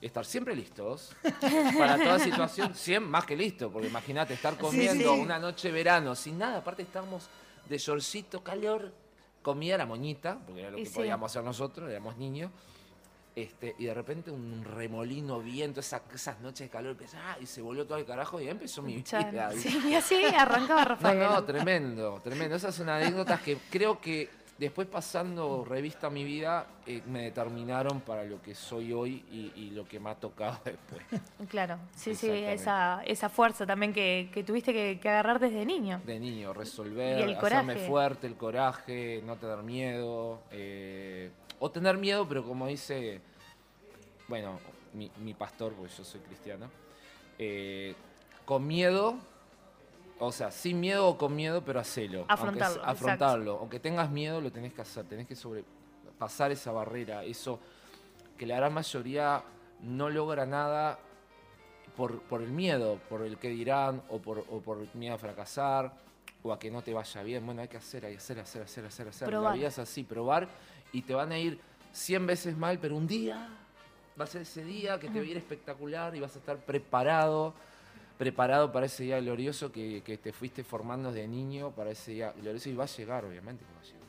Estar 0.00 0.24
siempre 0.24 0.56
listos 0.56 1.14
para 1.78 1.96
toda 1.96 2.18
situación, 2.18 2.74
100 2.74 3.04
más 3.04 3.24
que 3.24 3.36
listo, 3.36 3.70
porque 3.70 3.86
imagínate 3.86 4.34
estar 4.34 4.58
comiendo 4.58 5.14
sí. 5.14 5.20
una 5.20 5.38
noche 5.38 5.68
de 5.68 5.74
verano 5.74 6.16
sin 6.16 6.38
nada, 6.38 6.58
aparte 6.58 6.82
estábamos 6.82 7.28
de 7.68 7.78
shortcito, 7.78 8.42
calor, 8.42 8.92
comida 9.42 9.76
era 9.76 9.86
moñita, 9.86 10.40
porque 10.44 10.62
era 10.62 10.70
lo 10.72 10.78
Y 10.78 10.82
que 10.82 10.90
podíamos 10.90 11.30
hacer 11.30 11.44
nosotros, 11.44 11.88
éramos 11.88 12.16
niños, 12.16 12.50
este, 13.34 13.74
y 13.78 13.84
de 13.86 13.94
repente 13.94 14.30
un 14.30 14.62
remolino, 14.64 15.40
viento, 15.40 15.80
esa- 15.80 16.02
esas 16.14 16.40
noches 16.40 16.66
de 16.66 16.70
calor, 16.70 16.96
ah, 17.16 17.36
y 17.40 17.46
se 17.46 17.62
volvió 17.62 17.86
todo 17.86 17.98
el 17.98 18.04
carajo 18.04 18.40
y 18.40 18.44
ahí 18.44 18.50
empezó 18.50 18.82
mi 18.82 18.96
vida. 18.96 19.50
Sí, 19.52 19.80
y 19.88 19.94
así 19.94 20.22
arrancaba 20.24 20.82
No, 20.82 20.88
Rafael. 20.90 21.18
no, 21.18 21.44
tremendo, 21.44 22.20
tremendo. 22.22 22.56
Esas 22.56 22.74
son 22.74 22.88
anécdotas 22.90 23.40
que 23.40 23.56
creo 23.70 24.00
que 24.00 24.28
después 24.58 24.86
pasando 24.86 25.64
revista 25.64 26.06
a 26.06 26.10
mi 26.10 26.22
vida 26.24 26.66
eh, 26.86 27.02
me 27.06 27.22
determinaron 27.24 28.00
para 28.02 28.22
lo 28.22 28.40
que 28.42 28.54
soy 28.54 28.92
hoy 28.92 29.24
y, 29.32 29.50
y 29.56 29.70
lo 29.70 29.88
que 29.88 29.98
me 29.98 30.10
ha 30.10 30.14
tocado 30.14 30.60
después. 30.64 31.02
Claro, 31.48 31.78
sí, 31.96 32.14
sí, 32.14 32.28
esa, 32.30 33.02
esa 33.04 33.28
fuerza 33.28 33.66
también 33.66 33.92
que, 33.92 34.30
que 34.32 34.44
tuviste 34.44 34.72
que, 34.72 35.00
que 35.00 35.08
agarrar 35.08 35.40
desde 35.40 35.64
niño. 35.64 36.00
De 36.04 36.20
niño, 36.20 36.52
resolver, 36.52 37.36
hacerme 37.38 37.76
fuerte, 37.76 38.26
el 38.26 38.36
coraje, 38.36 39.22
no 39.24 39.36
tener 39.36 39.62
miedo. 39.64 40.42
eh, 40.50 41.30
o 41.64 41.70
tener 41.70 41.96
miedo, 41.96 42.26
pero 42.28 42.42
como 42.42 42.66
dice, 42.66 43.20
bueno, 44.26 44.58
mi, 44.94 45.08
mi 45.18 45.32
pastor, 45.32 45.72
porque 45.74 45.92
yo 45.96 46.02
soy 46.02 46.20
cristiano, 46.20 46.68
eh, 47.38 47.94
con 48.44 48.66
miedo, 48.66 49.14
o 50.18 50.32
sea, 50.32 50.50
sin 50.50 50.80
miedo 50.80 51.06
o 51.06 51.16
con 51.16 51.36
miedo, 51.36 51.62
pero 51.64 51.78
hacelo. 51.78 52.26
Aunque 52.26 52.32
Afrontarlo, 52.32 52.74
exacto. 52.74 52.90
afrontarlo. 52.90 53.58
Aunque 53.60 53.78
tengas 53.78 54.10
miedo, 54.10 54.40
lo 54.40 54.50
tenés 54.50 54.72
que 54.72 54.82
hacer, 54.82 55.04
tenés 55.04 55.28
que 55.28 55.36
sobrepasar 55.36 56.50
esa 56.50 56.72
barrera, 56.72 57.22
eso 57.22 57.60
que 58.36 58.44
la 58.44 58.56
gran 58.56 58.74
mayoría 58.74 59.44
no 59.82 60.10
logra 60.10 60.44
nada 60.44 60.98
por, 61.96 62.22
por 62.22 62.42
el 62.42 62.50
miedo, 62.50 62.98
por 63.08 63.22
el 63.22 63.38
que 63.38 63.50
dirán, 63.50 64.02
o 64.08 64.18
por, 64.18 64.44
o 64.50 64.60
por 64.60 64.92
miedo 64.96 65.14
a 65.14 65.18
fracasar, 65.18 65.92
o 66.42 66.52
a 66.52 66.58
que 66.58 66.72
no 66.72 66.82
te 66.82 66.92
vaya 66.92 67.22
bien. 67.22 67.46
Bueno, 67.46 67.62
hay 67.62 67.68
que 67.68 67.76
hacer, 67.76 68.04
hay 68.04 68.14
que 68.14 68.18
hacer, 68.18 68.40
hacer, 68.40 68.62
hacer, 68.62 68.84
hacer, 68.84 69.06
hacer. 69.06 69.28
Probar. 69.28 69.52
La 69.52 69.56
vida 69.56 69.68
es 69.68 69.78
así, 69.78 70.02
probar 70.02 70.48
y 70.92 71.02
te 71.02 71.14
van 71.14 71.32
a 71.32 71.38
ir 71.38 71.58
100 71.92 72.26
veces 72.26 72.56
mal, 72.56 72.78
pero 72.78 72.96
un 72.96 73.06
día 73.06 73.48
va 74.20 74.24
a 74.24 74.26
ser 74.26 74.42
ese 74.42 74.64
día 74.64 74.98
que 74.98 75.08
te 75.08 75.18
va 75.18 75.24
a 75.24 75.28
ir 75.28 75.36
espectacular 75.36 76.14
y 76.14 76.20
vas 76.20 76.34
a 76.36 76.38
estar 76.38 76.58
preparado, 76.58 77.54
preparado 78.18 78.72
para 78.72 78.86
ese 78.86 79.04
día 79.04 79.20
glorioso 79.20 79.72
que, 79.72 80.02
que 80.04 80.18
te 80.18 80.32
fuiste 80.32 80.64
formando 80.64 81.12
desde 81.12 81.28
niño, 81.28 81.70
para 81.70 81.90
ese 81.90 82.12
día 82.12 82.32
glorioso 82.32 82.68
y 82.68 82.74
va 82.74 82.84
a 82.84 82.88
llegar, 82.88 83.24
obviamente. 83.24 83.64
que 83.64 83.96
va. 83.96 84.01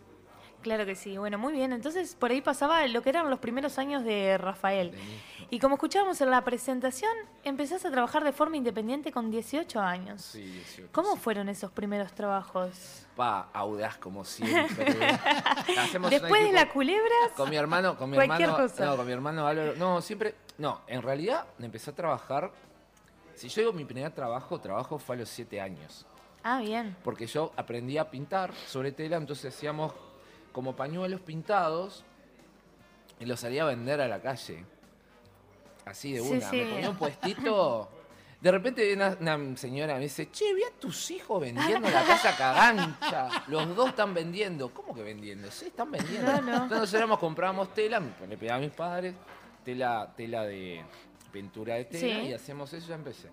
Claro 0.63 0.85
que 0.85 0.95
sí. 0.95 1.17
Bueno, 1.17 1.37
muy 1.37 1.53
bien. 1.53 1.73
Entonces, 1.73 2.15
por 2.15 2.31
ahí 2.31 2.41
pasaba 2.41 2.87
lo 2.87 3.01
que 3.03 3.09
eran 3.09 3.29
los 3.29 3.39
primeros 3.39 3.77
años 3.77 4.03
de 4.03 4.37
Rafael. 4.37 4.93
Y 5.49 5.59
como 5.59 5.75
escuchábamos 5.75 6.19
en 6.21 6.31
la 6.31 6.43
presentación, 6.43 7.11
empezaste 7.43 7.87
a 7.89 7.91
trabajar 7.91 8.23
de 8.23 8.31
forma 8.31 8.57
independiente 8.57 9.11
con 9.11 9.29
18 9.29 9.79
años. 9.79 10.21
Sí, 10.23 10.41
18. 10.41 10.89
¿Cómo 10.91 11.15
fueron 11.17 11.49
esos 11.49 11.69
primeros 11.71 12.11
trabajos? 12.13 13.05
Pa, 13.15 13.49
audaz 13.53 13.97
como 13.97 14.25
siempre. 14.25 14.87
Hacemos 15.77 16.09
Después 16.09 16.43
de 16.43 16.53
la 16.53 16.69
culebra, 16.69 17.13
Con 17.35 17.49
mi 17.49 17.57
hermano, 17.57 17.95
con 17.97 18.09
mi 18.09 18.15
Cualquier 18.15 18.49
hermano, 18.49 18.63
cosa. 18.69 18.85
no, 18.85 18.95
con 18.97 19.05
mi 19.05 19.11
hermano 19.11 19.45
Álvaro, 19.45 19.73
no, 19.75 20.01
siempre, 20.01 20.33
no, 20.57 20.81
en 20.87 21.01
realidad 21.03 21.45
empecé 21.59 21.91
a 21.91 21.93
trabajar, 21.95 22.51
si 23.35 23.49
yo 23.49 23.61
digo 23.61 23.73
mi 23.73 23.85
primer 23.85 24.11
trabajo, 24.11 24.59
trabajo 24.59 24.97
fue 24.97 25.15
a 25.17 25.19
los 25.19 25.29
siete 25.29 25.61
años, 25.61 26.05
Ah, 26.41 26.59
bien. 26.59 26.95
porque 27.03 27.27
yo 27.27 27.51
aprendí 27.55 27.97
a 27.99 28.09
pintar 28.09 28.51
sobre 28.67 28.91
tela, 28.91 29.17
entonces 29.17 29.53
hacíamos 29.53 29.93
como 30.53 30.75
pañuelos 30.77 31.19
pintados 31.19 32.05
y 33.19 33.25
los 33.25 33.41
salía 33.41 33.63
a 33.63 33.65
vender 33.65 33.99
a 33.99 34.07
la 34.07 34.21
calle, 34.21 34.63
así 35.85 36.13
de 36.13 36.21
una, 36.21 36.49
sí. 36.49 36.55
me 36.57 36.65
ponía 36.71 36.89
un 36.89 36.95
puestito, 36.97 37.89
de 38.39 38.51
repente 38.51 38.85
viene 38.85 39.15
una, 39.19 39.35
una 39.35 39.57
señora 39.57 39.93
y 39.93 39.95
me 39.95 40.01
dice, 40.03 40.29
che, 40.31 40.53
vi 40.53 40.63
a 40.63 40.71
tus 40.79 41.11
hijos 41.11 41.41
vendiendo 41.41 41.87
en 41.87 41.93
la 41.93 42.03
casa 42.03 42.35
cagancha, 42.37 43.29
los 43.47 43.75
dos 43.75 43.89
están 43.89 44.13
vendiendo, 44.13 44.73
¿cómo 44.73 44.93
que 44.93 45.01
vendiendo? 45.03 45.49
Sí, 45.51 45.65
están 45.67 45.91
vendiendo. 45.91 46.31
No, 46.31 46.41
no. 46.41 46.63
Entonces 46.63 46.93
éramos, 46.93 47.19
comprábamos 47.19 47.73
tela, 47.73 48.01
le 48.27 48.37
pedía 48.37 48.55
a 48.55 48.59
mis 48.59 48.71
padres, 48.71 49.15
tela, 49.63 50.13
tela 50.15 50.43
de 50.43 50.83
pintura 51.31 51.75
de 51.75 51.85
tela 51.85 51.99
Sí. 52.21 52.27
y 52.29 52.33
hacíamos 52.33 52.71
eso, 52.73 52.87
ya 52.87 52.95
empecé. 52.95 53.29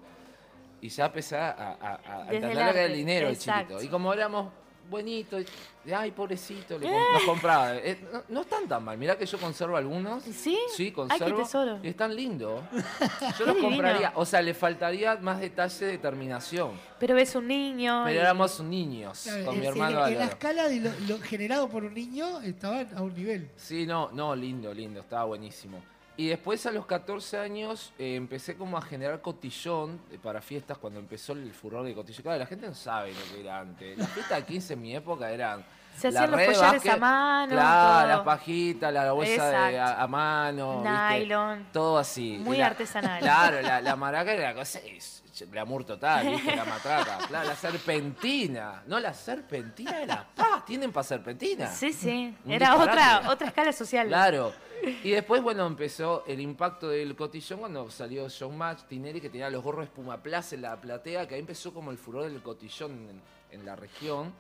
Y 0.80 0.88
ya 0.88 1.06
empecé 1.06 1.36
a, 1.36 1.50
a, 1.50 1.94
a- 2.24 2.28
el 2.30 2.94
dinero, 2.94 3.28
el 3.28 3.36
chiquito. 3.38 3.82
Y 3.82 3.88
como 3.88 4.12
éramos 4.14 4.50
buenitos, 4.90 5.44
de, 5.84 5.94
ay, 5.94 6.10
pobrecito, 6.10 6.78
le 6.78 6.86
com- 6.86 7.12
nos 7.14 7.22
compraba. 7.22 7.76
Eh, 7.76 7.98
no, 8.12 8.22
no 8.28 8.40
están 8.42 8.66
tan 8.68 8.84
mal, 8.84 8.98
mirá 8.98 9.16
que 9.16 9.24
yo 9.24 9.38
conservo 9.38 9.76
algunos. 9.76 10.22
¿Sí? 10.24 10.58
Sí, 10.76 10.84
Ay, 10.86 10.92
conservo. 10.92 11.36
qué 11.38 11.42
tesoro. 11.44 11.78
Y 11.82 11.88
están 11.88 12.14
lindos. 12.14 12.60
Yo 13.38 13.46
los 13.46 13.56
compraría. 13.56 14.12
O 14.16 14.26
sea, 14.26 14.42
le 14.42 14.52
faltaría 14.52 15.16
más 15.16 15.40
detalle 15.40 15.86
de 15.86 15.98
terminación. 15.98 16.72
Pero 16.98 17.14
ves 17.14 17.34
un 17.34 17.46
niño. 17.46 18.02
Pero 18.04 18.16
y- 18.16 18.20
éramos 18.20 18.60
niños 18.60 19.20
Claro, 19.22 19.44
con 19.46 19.54
en- 19.54 19.60
mi 19.60 19.66
en- 19.66 19.72
hermano 19.72 19.90
en, 19.90 20.00
la 20.00 20.06
Álvaro. 20.06 20.30
escala 20.30 20.68
de 20.68 20.80
lo, 20.80 20.90
lo 21.08 21.20
generado 21.20 21.68
por 21.68 21.84
un 21.84 21.94
niño 21.94 22.40
estaban 22.42 22.88
a 22.96 23.02
un 23.02 23.14
nivel. 23.14 23.48
Sí, 23.56 23.86
no, 23.86 24.10
no, 24.12 24.34
lindo, 24.36 24.74
lindo, 24.74 25.00
estaba 25.00 25.24
buenísimo. 25.24 25.80
Y 26.20 26.28
después 26.28 26.66
a 26.66 26.70
los 26.70 26.84
14 26.84 27.38
años 27.38 27.94
eh, 27.98 28.14
empecé 28.14 28.54
como 28.54 28.76
a 28.76 28.82
generar 28.82 29.22
cotillón 29.22 29.98
eh, 30.12 30.18
para 30.22 30.42
fiestas 30.42 30.76
cuando 30.76 31.00
empezó 31.00 31.32
el 31.32 31.50
furor 31.54 31.82
de 31.82 31.94
cotillón. 31.94 32.22
Claro, 32.22 32.38
la 32.38 32.44
gente 32.44 32.66
no 32.66 32.74
sabe 32.74 33.14
lo 33.14 33.34
que 33.34 33.40
era 33.40 33.58
antes. 33.58 33.96
Las 33.96 34.10
fiestas 34.10 34.36
de 34.40 34.44
15 34.44 34.72
en 34.74 34.82
mi 34.82 34.94
época 34.94 35.30
eran... 35.30 35.64
Se 35.96 36.08
hacían 36.08 36.30
los 36.30 36.40
collares 36.42 36.60
básquet, 36.60 36.92
a 36.92 36.96
mano, 36.98 37.52
Claro, 37.52 38.08
las 38.08 38.20
pajitas, 38.20 38.92
la 38.92 39.12
bolsa 39.12 39.48
de, 39.68 39.78
a, 39.78 40.02
a 40.02 40.06
mano. 40.06 40.82
¿viste? 40.82 41.18
Nylon. 41.20 41.66
Todo 41.72 41.96
así. 41.96 42.36
Muy 42.38 42.58
La- 42.58 42.66
artesanal. 42.66 43.20
Claro, 43.20 43.62
la, 43.62 43.80
la 43.80 43.96
maraca 44.04 44.32
era 44.34 44.48
la 44.50 44.54
cosa, 44.54 44.78
es 44.80 45.22
glamour 45.50 45.84
total, 45.86 46.28
¿viste? 46.28 46.54
La 46.54 46.66
matraca. 46.66 47.16
Claro, 47.28 47.48
la 47.48 47.56
serpentina. 47.56 48.82
No, 48.86 49.00
la 49.00 49.14
serpentina 49.14 50.02
era 50.02 50.26
paz. 50.36 50.66
¿Tienen 50.66 50.92
para 50.92 51.04
serpentina? 51.04 51.66
Sí, 51.68 51.94
sí. 51.94 52.36
Era 52.46 52.76
otra, 52.76 53.22
otra 53.30 53.46
escala 53.48 53.72
social. 53.72 54.06
Claro. 54.08 54.52
Y 55.04 55.10
después, 55.10 55.42
bueno, 55.42 55.66
empezó 55.66 56.24
el 56.26 56.40
impacto 56.40 56.88
del 56.88 57.14
cotillón 57.16 57.60
cuando 57.60 57.90
salió 57.90 58.28
Showmatch 58.28 58.84
Tineri, 58.84 59.20
que 59.20 59.30
tenía 59.30 59.50
los 59.50 59.62
gorros 59.62 59.84
Espumaplaza 59.84 60.54
en 60.54 60.62
la 60.62 60.80
platea, 60.80 61.26
que 61.26 61.34
ahí 61.34 61.40
empezó 61.40 61.72
como 61.72 61.90
el 61.90 61.98
furor 61.98 62.24
del 62.24 62.42
cotillón 62.42 62.92
en, 62.92 63.20
en 63.58 63.66
la 63.66 63.76
región. 63.76 64.32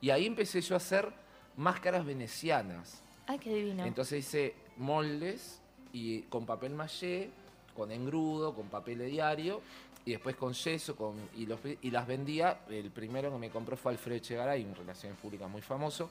Y 0.00 0.10
ahí 0.10 0.26
empecé 0.26 0.60
yo 0.60 0.74
a 0.74 0.78
hacer 0.78 1.12
máscaras 1.56 2.04
venecianas. 2.04 3.02
Ay, 3.26 3.38
qué 3.38 3.54
divino. 3.54 3.84
Entonces 3.84 4.20
hice 4.20 4.54
moldes 4.76 5.60
y 5.92 6.22
con 6.22 6.46
papel 6.46 6.74
maché, 6.74 7.30
con 7.76 7.90
engrudo, 7.90 8.54
con 8.54 8.68
papel 8.68 8.98
de 8.98 9.06
diario 9.06 9.60
y 10.04 10.12
después 10.12 10.36
con 10.36 10.52
yeso 10.52 10.96
con, 10.96 11.14
y, 11.36 11.46
los, 11.46 11.60
y 11.80 11.90
las 11.90 12.06
vendía. 12.06 12.60
El 12.68 12.90
primero 12.90 13.30
que 13.30 13.38
me 13.38 13.50
compró 13.50 13.76
fue 13.76 13.92
Alfredo 13.92 14.16
Echegaray, 14.18 14.64
un 14.64 14.74
relaciones 14.74 15.18
públicas 15.18 15.48
muy 15.48 15.62
famoso, 15.62 16.10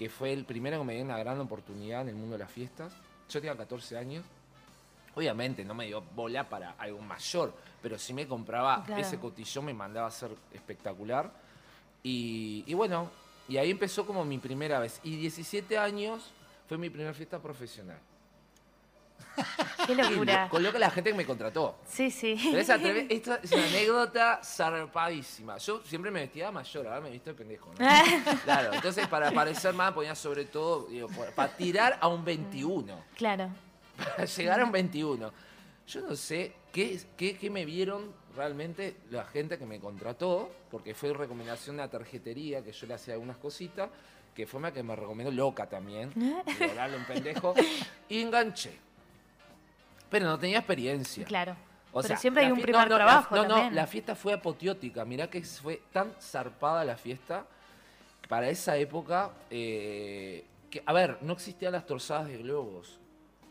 que 0.00 0.08
fue 0.08 0.32
el 0.32 0.46
primero 0.46 0.78
que 0.78 0.84
me 0.86 0.94
dio 0.94 1.04
una 1.04 1.18
gran 1.18 1.38
oportunidad 1.40 2.00
en 2.00 2.08
el 2.08 2.14
mundo 2.14 2.32
de 2.32 2.38
las 2.38 2.50
fiestas. 2.50 2.90
Yo 3.28 3.38
tenía 3.38 3.54
14 3.54 3.98
años. 3.98 4.24
Obviamente 5.14 5.62
no 5.62 5.74
me 5.74 5.84
dio 5.84 6.00
bola 6.16 6.48
para 6.48 6.70
algo 6.78 7.00
mayor, 7.02 7.52
pero 7.82 7.98
si 7.98 8.14
me 8.14 8.26
compraba 8.26 8.82
Claro. 8.82 9.02
ese 9.02 9.18
cotillón 9.18 9.66
me 9.66 9.74
mandaba 9.74 10.06
a 10.08 10.10
ser 10.10 10.30
espectacular. 10.54 11.30
Y, 12.02 12.64
y 12.66 12.72
bueno, 12.72 13.10
y 13.46 13.58
ahí 13.58 13.70
empezó 13.70 14.06
como 14.06 14.24
mi 14.24 14.38
primera 14.38 14.78
vez. 14.78 15.00
Y 15.04 15.16
17 15.16 15.76
años 15.76 16.30
fue 16.66 16.78
mi 16.78 16.88
primera 16.88 17.12
fiesta 17.12 17.38
profesional. 17.38 17.98
Qué 19.86 19.94
locura. 19.94 20.48
Con 20.50 20.62
lo 20.62 20.72
que 20.72 20.78
la 20.78 20.90
gente 20.90 21.10
que 21.10 21.16
me 21.16 21.24
contrató. 21.24 21.78
Sí, 21.88 22.10
sí. 22.10 22.36
Pero 22.42 22.58
esa 22.58 22.76
atreve- 22.78 23.06
esta 23.10 23.36
es 23.42 23.52
una 23.52 23.64
anécdota 23.66 24.40
zarpadísima. 24.44 25.56
Yo 25.58 25.82
siempre 25.84 26.10
me 26.10 26.20
vestía 26.20 26.46
de 26.46 26.52
mayor, 26.52 26.86
ahora 26.86 27.00
me 27.00 27.10
visto 27.10 27.30
de 27.30 27.34
pendejo, 27.36 27.72
¿no? 27.78 27.86
Claro, 28.44 28.72
entonces 28.74 29.06
para 29.08 29.30
parecer 29.32 29.72
más 29.74 29.92
ponía 29.92 30.14
sobre 30.14 30.44
todo, 30.44 30.86
digo, 30.88 31.08
para 31.34 31.52
tirar 31.56 31.98
a 32.00 32.08
un 32.08 32.24
21. 32.24 32.98
Claro. 33.16 33.48
Para 33.96 34.24
llegar 34.24 34.60
a 34.60 34.64
un 34.64 34.72
21. 34.72 35.32
Yo 35.86 36.00
no 36.02 36.14
sé 36.14 36.52
qué, 36.72 37.00
qué, 37.16 37.36
qué 37.36 37.50
me 37.50 37.64
vieron 37.64 38.12
realmente 38.36 38.96
la 39.10 39.24
gente 39.24 39.58
que 39.58 39.66
me 39.66 39.80
contrató, 39.80 40.50
porque 40.70 40.94
fue 40.94 41.12
recomendación 41.12 41.76
de 41.76 41.82
una 41.82 41.90
tarjetería 41.90 42.62
que 42.62 42.70
yo 42.72 42.86
le 42.86 42.94
hacía 42.94 43.14
algunas 43.14 43.36
cositas, 43.38 43.90
que 44.34 44.46
fue 44.46 44.58
una 44.58 44.72
que 44.72 44.84
me 44.84 44.94
recomendó 44.94 45.32
loca 45.32 45.68
también, 45.68 46.12
dale 46.76 46.96
un 46.96 47.04
pendejo, 47.04 47.54
y 48.08 48.20
enganché. 48.22 48.78
Pero 50.10 50.26
no 50.26 50.38
tenía 50.38 50.58
experiencia. 50.58 51.24
Claro. 51.24 51.56
O 51.92 52.02
Pero 52.02 52.08
sea, 52.08 52.16
siempre 52.18 52.42
hay 52.42 52.48
la 52.48 52.54
un 52.54 52.60
primer 52.60 52.82
no, 52.82 52.88
no, 52.88 52.98
la- 52.98 53.04
trabajo 53.06 53.36
No, 53.36 53.42
no, 53.42 53.48
también. 53.54 53.74
la 53.74 53.86
fiesta 53.86 54.14
fue 54.14 54.32
apoteótica. 54.32 55.04
Mirá 55.04 55.28
que 55.28 55.42
fue 55.42 55.82
tan 55.92 56.12
zarpada 56.20 56.84
la 56.84 56.96
fiesta. 56.96 57.44
Para 58.28 58.48
esa 58.48 58.76
época, 58.76 59.30
eh, 59.50 60.44
que, 60.70 60.82
a 60.86 60.92
ver, 60.92 61.18
no 61.22 61.32
existían 61.32 61.72
las 61.72 61.84
torzadas 61.84 62.28
de 62.28 62.38
globos. 62.38 62.96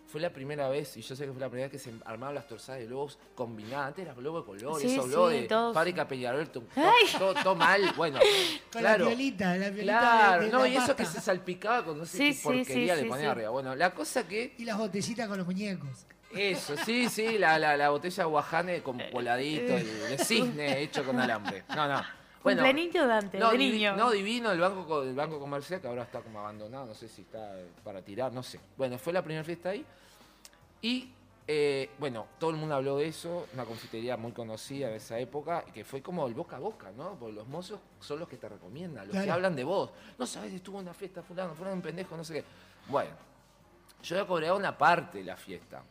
Fue 0.08 0.22
la 0.22 0.32
primera 0.32 0.70
vez, 0.70 0.96
y 0.98 1.02
yo 1.02 1.16
sé 1.16 1.26
que 1.26 1.32
fue 1.32 1.40
la 1.42 1.50
primera 1.50 1.70
vez 1.70 1.72
que 1.72 1.78
se 1.90 1.94
armaban 2.06 2.34
las 2.34 2.48
torzadas 2.48 2.80
de 2.82 2.88
globos 2.88 3.20
combinadas. 3.36 3.90
Antes 3.90 4.06
era 4.06 4.14
globo 4.16 4.40
de 4.40 4.46
color, 4.46 4.80
Sí, 4.82 4.88
esos 4.94 5.08
globos 5.10 5.34
sí, 5.34 5.42
de 5.42 5.48
todos. 5.48 5.74
fábrica 5.74 6.08
Peñarol, 6.08 6.50
todo, 7.20 7.34
todo 7.44 7.56
mal. 7.56 7.82
Bueno, 7.98 8.20
Con 8.72 8.82
claro. 8.82 9.04
la 9.04 9.10
violita, 9.10 9.56
la 9.58 9.70
violita 9.70 10.00
Claro, 10.00 10.40
de, 10.40 10.46
de 10.48 10.52
no, 10.54 10.60
la 10.60 10.68
y 10.70 10.76
eso 10.78 10.96
que 10.96 11.06
se 11.06 11.20
salpicaba 11.22 11.84
con 11.86 11.98
no 12.00 12.06
sé 12.06 12.18
Sí, 12.18 12.24
qué 12.30 12.34
sí, 12.34 12.42
porquería 12.44 12.96
sí, 12.96 13.02
le 13.04 13.08
ponía 13.10 13.26
sí. 13.26 13.30
arriba. 13.30 13.50
Bueno, 13.50 13.76
la 13.76 13.94
cosa 13.94 14.26
que 14.28 14.56
Y 14.58 14.64
las 14.66 14.78
botecitas 14.78 15.28
con 15.28 15.38
los 15.38 15.46
muñecos. 15.46 16.06
Eso, 16.32 16.76
sí, 16.78 17.10
sí, 17.10 17.38
la, 17.38 17.58
la, 17.60 17.76
la 17.78 17.90
botella 17.90 18.26
guajane 18.26 18.82
con 18.84 19.00
coladito, 19.12 19.76
el 19.78 19.86
de 20.10 20.18
cisne 20.18 20.82
hecho 20.82 21.04
con 21.06 21.20
alambre. 21.20 21.64
No, 21.76 21.88
no. 21.88 22.02
Bueno, 22.44 22.62
Cumpleañito 22.64 23.06
Dante, 23.06 23.38
no, 23.38 23.52
de 23.52 23.58
divi- 23.58 23.72
niño. 23.74 23.96
no, 23.98 24.12
divino 24.12 24.52
el 24.52 24.60
banco, 24.60 24.86
co- 24.88 25.04
el 25.04 25.14
banco 25.14 25.40
comercial 25.40 25.82
que 25.82 25.88
ahora 25.88 26.04
está 26.04 26.22
como 26.22 26.40
abandonado, 26.40 26.86
no 26.86 26.94
sé 26.94 27.10
si 27.10 27.24
está 27.24 27.54
para 27.84 28.02
tirar, 28.02 28.32
no 28.32 28.42
sé. 28.44 28.60
Bueno, 28.78 28.98
fue 28.98 29.12
la 29.12 29.22
primera 29.22 29.44
fiesta 29.44 29.70
ahí. 29.70 29.86
Y 30.82 31.12
eh, 31.48 31.90
bueno, 32.00 32.28
todo 32.40 32.52
el 32.52 32.56
mundo 32.56 32.76
habló 32.76 32.96
de 32.98 33.08
eso, 33.08 33.48
una 33.54 33.66
confitería 33.66 34.16
muy 34.16 34.32
conocida 34.32 34.88
de 34.88 34.98
esa 34.98 35.20
época, 35.20 35.66
que 35.74 35.84
fue 35.84 36.02
como 36.02 36.26
el 36.28 36.34
boca 36.34 36.56
a 36.56 36.60
boca, 36.60 36.92
¿no? 36.96 37.16
Porque 37.20 37.34
los 37.36 37.48
mozos 37.48 37.80
son 38.00 38.20
los 38.20 38.30
que 38.30 38.38
te 38.38 38.48
recomiendan, 38.48 39.08
los 39.08 39.18
que 39.18 39.30
hablan 39.32 39.56
de 39.56 39.64
vos. 39.66 39.90
No 40.18 40.26
sabes, 40.26 40.54
estuvo 40.54 40.78
en 40.78 40.84
una 40.86 40.94
fiesta 40.94 41.22
fulano, 41.22 41.54
fulano 41.56 41.76
un 41.76 41.82
pendejo, 41.82 42.16
no 42.16 42.24
sé 42.24 42.36
qué. 42.36 42.44
Bueno, 42.88 43.12
yo 44.04 44.16
había 44.16 44.28
cobrado 44.28 44.56
una 44.56 44.78
parte 44.78 45.18
de 45.18 45.24
la 45.26 45.36
fiesta. 45.36 45.84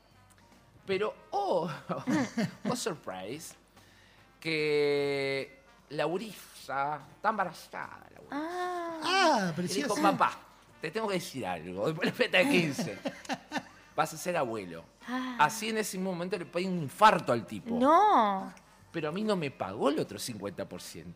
Pero, 0.89 1.15
oh, 1.31 1.71
oh 2.69 2.75
surprise, 2.77 3.55
que 4.41 5.63
Laurisa 5.91 7.01
está 7.15 7.29
embarazada. 7.29 8.07
Laurisa. 8.15 8.31
Ah, 8.33 9.37
Y 9.41 9.43
dijo, 9.45 9.55
precioso. 9.55 10.03
papá, 10.03 10.33
te 10.81 10.91
tengo 10.91 11.09
que 11.09 11.15
decir 11.15 11.47
algo. 11.47 11.87
Después 11.87 12.07
de 12.07 12.11
la 12.11 12.13
fiesta 12.17 12.39
de 12.39 12.49
15. 12.49 12.99
Vas 13.97 14.15
a 14.15 14.17
ser 14.17 14.37
abuelo. 14.37 14.85
Así 15.39 15.69
en 15.71 15.79
ese 15.79 15.99
momento 15.99 16.39
le 16.39 16.45
pegué 16.47 16.67
un 16.69 16.79
infarto 16.83 17.33
al 17.33 17.45
tipo. 17.47 17.79
No. 17.79 18.53
Pero 18.91 19.11
a 19.11 19.13
mí 19.13 19.23
no 19.25 19.37
me 19.37 19.51
pagó 19.51 19.91
el 19.91 19.99
otro 19.99 20.19
50%. 20.19 21.13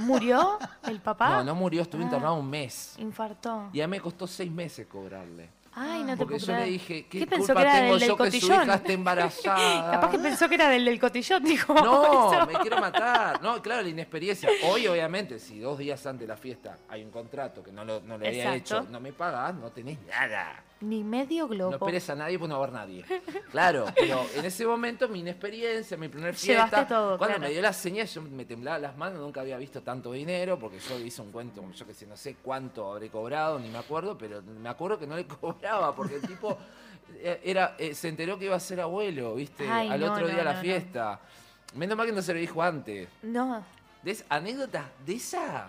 ¿Murió 0.00 0.58
el 0.84 1.00
papá? 1.00 1.30
No, 1.38 1.44
no 1.44 1.54
murió, 1.54 1.82
estuve 1.82 2.02
Ah. 2.02 2.04
internado 2.06 2.34
un 2.34 2.50
mes. 2.50 2.94
Infartó. 2.98 3.70
Y 3.72 3.80
a 3.80 3.86
mí 3.86 3.92
me 3.92 4.00
costó 4.02 4.26
seis 4.26 4.50
meses 4.50 4.86
cobrarle. 4.86 5.48
Ay, 5.76 6.04
no 6.04 6.10
te 6.12 6.16
Porque 6.18 6.36
puedo 6.36 6.46
yo 6.46 6.56
le 6.56 6.64
dije, 6.66 7.06
¿qué, 7.06 7.18
¿Qué 7.18 7.26
pensó 7.26 7.46
culpa 7.46 7.60
que 7.62 7.66
era 7.68 7.72
tengo 7.80 7.92
del 7.92 8.00
del 8.00 8.08
yo 8.08 8.16
que 8.16 8.24
su 8.30 8.38
cotillón? 8.40 8.62
hija 8.62 8.74
esté 8.74 8.92
embarazada? 8.92 9.90
Capaz 9.92 10.10
que 10.10 10.18
pensó 10.18 10.48
que 10.48 10.54
era 10.54 10.68
del 10.68 10.84
del 10.84 11.00
cotillón, 11.00 11.42
dijo. 11.44 11.74
No, 11.74 12.46
me 12.46 12.54
quiero 12.54 12.78
matar. 12.80 13.42
No, 13.42 13.60
claro, 13.60 13.82
la 13.82 13.88
inexperiencia. 13.88 14.48
Hoy, 14.64 14.86
obviamente, 14.86 15.38
si 15.40 15.58
dos 15.58 15.78
días 15.78 16.04
antes 16.06 16.20
de 16.20 16.26
la 16.28 16.36
fiesta 16.36 16.78
hay 16.88 17.02
un 17.02 17.10
contrato 17.10 17.62
que 17.62 17.72
no 17.72 17.84
lo, 17.84 18.00
no 18.00 18.16
lo 18.18 18.26
había 18.26 18.54
Exacto. 18.54 18.82
hecho, 18.82 18.90
no 18.90 19.00
me 19.00 19.12
pagas, 19.12 19.54
no 19.54 19.70
tenés 19.70 19.98
nada. 20.06 20.62
Ni 20.80 21.02
medio 21.02 21.48
globo. 21.48 21.70
No 21.70 21.76
esperes 21.76 22.10
a 22.10 22.14
nadie, 22.14 22.38
pues 22.38 22.48
no 22.48 22.58
va 22.58 22.66
a 22.66 22.68
haber 22.68 22.78
nadie. 22.80 23.04
Claro, 23.50 23.86
pero 23.94 24.26
en 24.34 24.44
ese 24.44 24.66
momento 24.66 25.08
mi 25.08 25.20
inexperiencia, 25.20 25.96
mi 25.96 26.08
primer 26.08 26.34
fiesta, 26.34 26.66
Llevaste 26.66 26.94
todo, 26.94 27.16
cuando 27.16 27.36
claro. 27.36 27.40
me 27.40 27.50
dio 27.50 27.62
la 27.62 27.72
señal, 27.72 28.06
yo 28.06 28.20
me 28.22 28.44
temblaba 28.44 28.78
las 28.78 28.96
manos, 28.96 29.20
nunca 29.20 29.40
había 29.40 29.56
visto 29.56 29.82
tanto 29.82 30.12
dinero, 30.12 30.58
porque 30.58 30.78
yo 30.80 30.98
hice 30.98 31.22
un 31.22 31.30
cuento, 31.32 31.64
yo 31.72 31.86
que 31.86 31.94
sé, 31.94 32.06
no 32.06 32.16
sé 32.16 32.36
cuánto 32.42 32.92
habré 32.92 33.08
cobrado, 33.08 33.58
ni 33.58 33.68
me 33.68 33.78
acuerdo, 33.78 34.18
pero 34.18 34.42
me 34.42 34.68
acuerdo 34.68 34.98
que 34.98 35.06
no 35.06 35.16
le 35.16 35.26
cobraba, 35.40 35.94
porque 35.94 36.16
el 36.16 36.22
tipo 36.22 36.58
eh, 37.14 37.40
era, 37.44 37.76
eh, 37.78 37.94
se 37.94 38.08
enteró 38.08 38.38
que 38.38 38.46
iba 38.46 38.56
a 38.56 38.60
ser 38.60 38.80
abuelo, 38.80 39.36
¿viste? 39.36 39.66
Ay, 39.68 39.88
Al 39.88 40.00
no, 40.00 40.12
otro 40.12 40.26
día 40.26 40.38
no, 40.38 40.44
la 40.44 40.54
no. 40.54 40.60
fiesta. 40.60 41.20
Menos 41.76 41.96
mal 41.96 42.06
que 42.06 42.12
no 42.12 42.20
se 42.22 42.34
lo 42.34 42.40
dijo 42.40 42.62
antes. 42.62 43.08
No. 43.22 43.64
¿De 44.02 44.10
esa- 44.10 44.24
anécdotas 44.28 44.84
de 45.06 45.14
esa? 45.14 45.68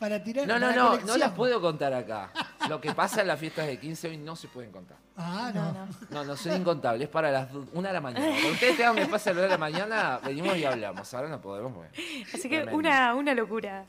Para 0.00 0.24
tirar. 0.24 0.46
No, 0.48 0.58
no, 0.58 0.72
no, 0.74 0.96
no 1.02 1.16
las 1.18 1.30
puedo 1.32 1.60
contar 1.60 1.92
acá. 1.94 2.32
Lo 2.68 2.80
que 2.80 2.92
pasa 2.94 3.20
en 3.20 3.28
las 3.28 3.38
fiestas 3.38 3.66
de 3.66 3.78
15 3.78 4.08
hoy 4.08 4.16
no 4.16 4.34
se 4.34 4.48
pueden 4.48 4.72
contar. 4.72 4.96
Ah, 5.16 5.52
no. 5.54 5.86
No, 6.08 6.24
no, 6.24 6.36
son 6.36 6.56
incontables. 6.56 7.02
Es 7.04 7.08
para 7.10 7.30
las 7.30 7.52
du- 7.52 7.68
una 7.74 7.88
de 7.88 7.94
la 7.94 8.00
mañana. 8.00 8.26
Cuando 8.26 8.48
ustedes 8.52 8.76
tengan 8.78 8.96
que 8.96 9.06
pasar 9.06 9.34
la 9.34 9.40
hora 9.42 9.48
de 9.48 9.54
la 9.54 9.58
mañana, 9.58 10.18
venimos 10.24 10.56
y 10.56 10.64
hablamos. 10.64 11.12
Ahora 11.14 11.28
no 11.28 11.40
podemos. 11.40 11.74
Bueno, 11.74 11.90
Así 12.32 12.48
que 12.48 12.62
una, 12.72 13.14
una 13.14 13.34
locura. 13.34 13.84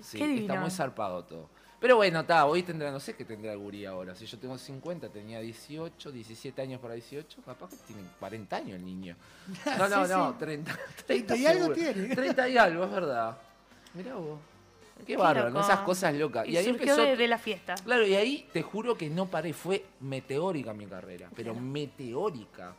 sí, 0.00 0.16
Qué 0.18 0.26
divino. 0.26 0.54
está 0.54 0.60
muy 0.62 0.70
zarpado 0.70 1.22
todo. 1.24 1.48
Pero 1.78 1.96
bueno, 1.96 2.20
está, 2.20 2.46
hoy 2.46 2.62
tendrá, 2.62 2.90
no 2.92 3.00
sé 3.00 3.14
qué 3.16 3.24
tendrá 3.24 3.52
el 3.52 3.58
gurí 3.58 3.84
ahora. 3.84 4.14
Si 4.14 4.24
yo 4.24 4.38
tengo 4.38 4.56
50, 4.56 5.08
tenía 5.10 5.40
18, 5.40 6.12
17 6.12 6.62
años 6.62 6.80
para 6.80 6.94
18, 6.94 7.42
capaz 7.44 7.70
que 7.70 7.76
tiene 7.88 8.02
40 8.20 8.56
años 8.56 8.76
el 8.76 8.84
niño. 8.86 9.16
No, 9.78 9.88
no, 9.88 10.06
Sí, 10.06 10.12
no, 10.12 10.30
sí. 10.30 10.36
30, 10.38 10.78
30 11.06 11.36
y 11.36 11.46
algo 11.46 11.74
seguro. 11.74 11.74
tiene. 11.92 12.14
30 12.14 12.48
y 12.48 12.56
algo, 12.56 12.84
es 12.84 12.90
verdad. 12.90 13.36
Mirá 13.94 14.14
vos. 14.14 14.38
Qué 15.06 15.16
bárbaro, 15.16 15.50
¿no? 15.50 15.60
esas 15.60 15.80
cosas 15.80 16.14
locas. 16.14 16.46
Y, 16.46 16.52
Y 16.52 16.56
ahí 16.56 16.64
surgió 16.64 16.82
empezó 16.92 17.02
de, 17.02 17.16
de 17.16 17.28
la 17.28 17.38
fiesta. 17.38 17.74
Claro, 17.74 18.06
y 18.06 18.14
ahí 18.14 18.48
te 18.52 18.62
juro 18.62 18.96
que 18.96 19.08
no 19.10 19.26
paré, 19.26 19.52
fue 19.52 19.84
meteórica 20.00 20.72
mi 20.72 20.86
carrera, 20.86 21.28
pero 21.34 21.54
meteórica. 21.54 22.74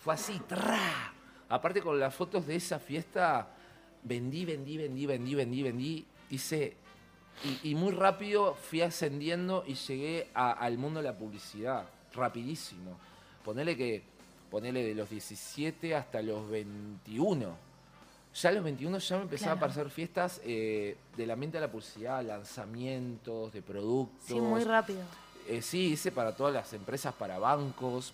Fue 0.00 0.14
así, 0.14 0.40
¡tra! 0.48 1.12
Aparte 1.48 1.82
con 1.82 1.98
las 1.98 2.14
fotos 2.14 2.46
de 2.46 2.56
esa 2.56 2.78
fiesta, 2.78 3.48
vendí, 4.02 4.44
vendí, 4.44 4.76
vendí, 4.76 5.06
vendí, 5.06 5.34
vendí, 5.34 5.62
vendí, 5.62 6.06
hice... 6.30 6.76
Y, 7.62 7.70
y 7.70 7.74
muy 7.74 7.92
rápido 7.92 8.54
fui 8.54 8.82
ascendiendo 8.82 9.64
y 9.66 9.74
llegué 9.74 10.28
a- 10.34 10.52
al 10.52 10.76
mundo 10.76 11.00
de 11.00 11.08
la 11.08 11.16
publicidad, 11.16 11.84
rapidísimo. 12.12 12.98
Ponele 13.44 13.76
que, 13.78 14.02
ponele 14.50 14.82
de 14.84 14.94
los 14.94 15.08
17 15.08 15.94
hasta 15.94 16.20
los 16.20 16.48
21. 16.50 17.69
Ya 18.34 18.50
a 18.50 18.52
los 18.52 18.62
21 18.64 18.98
ya 18.98 19.16
me 19.16 19.22
empezaba 19.22 19.52
Claro. 19.54 19.66
a 19.66 19.68
pasar 19.68 19.90
fiestas 19.90 20.40
eh, 20.44 20.96
del 21.16 21.30
ambiente 21.30 21.58
de 21.58 21.62
la 21.66 21.70
publicidad, 21.72 22.22
lanzamientos 22.24 23.52
de 23.52 23.62
productos. 23.62 24.24
Sí, 24.28 24.34
muy 24.40 24.62
rápido. 24.64 25.00
Eh, 25.48 25.62
sí, 25.62 25.92
hice 25.92 26.12
para 26.12 26.34
todas 26.36 26.52
las 26.54 26.72
empresas, 26.72 27.12
para 27.14 27.38
bancos. 27.38 28.12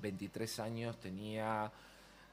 23 0.00 0.58
años 0.58 0.96
tenía, 0.98 1.70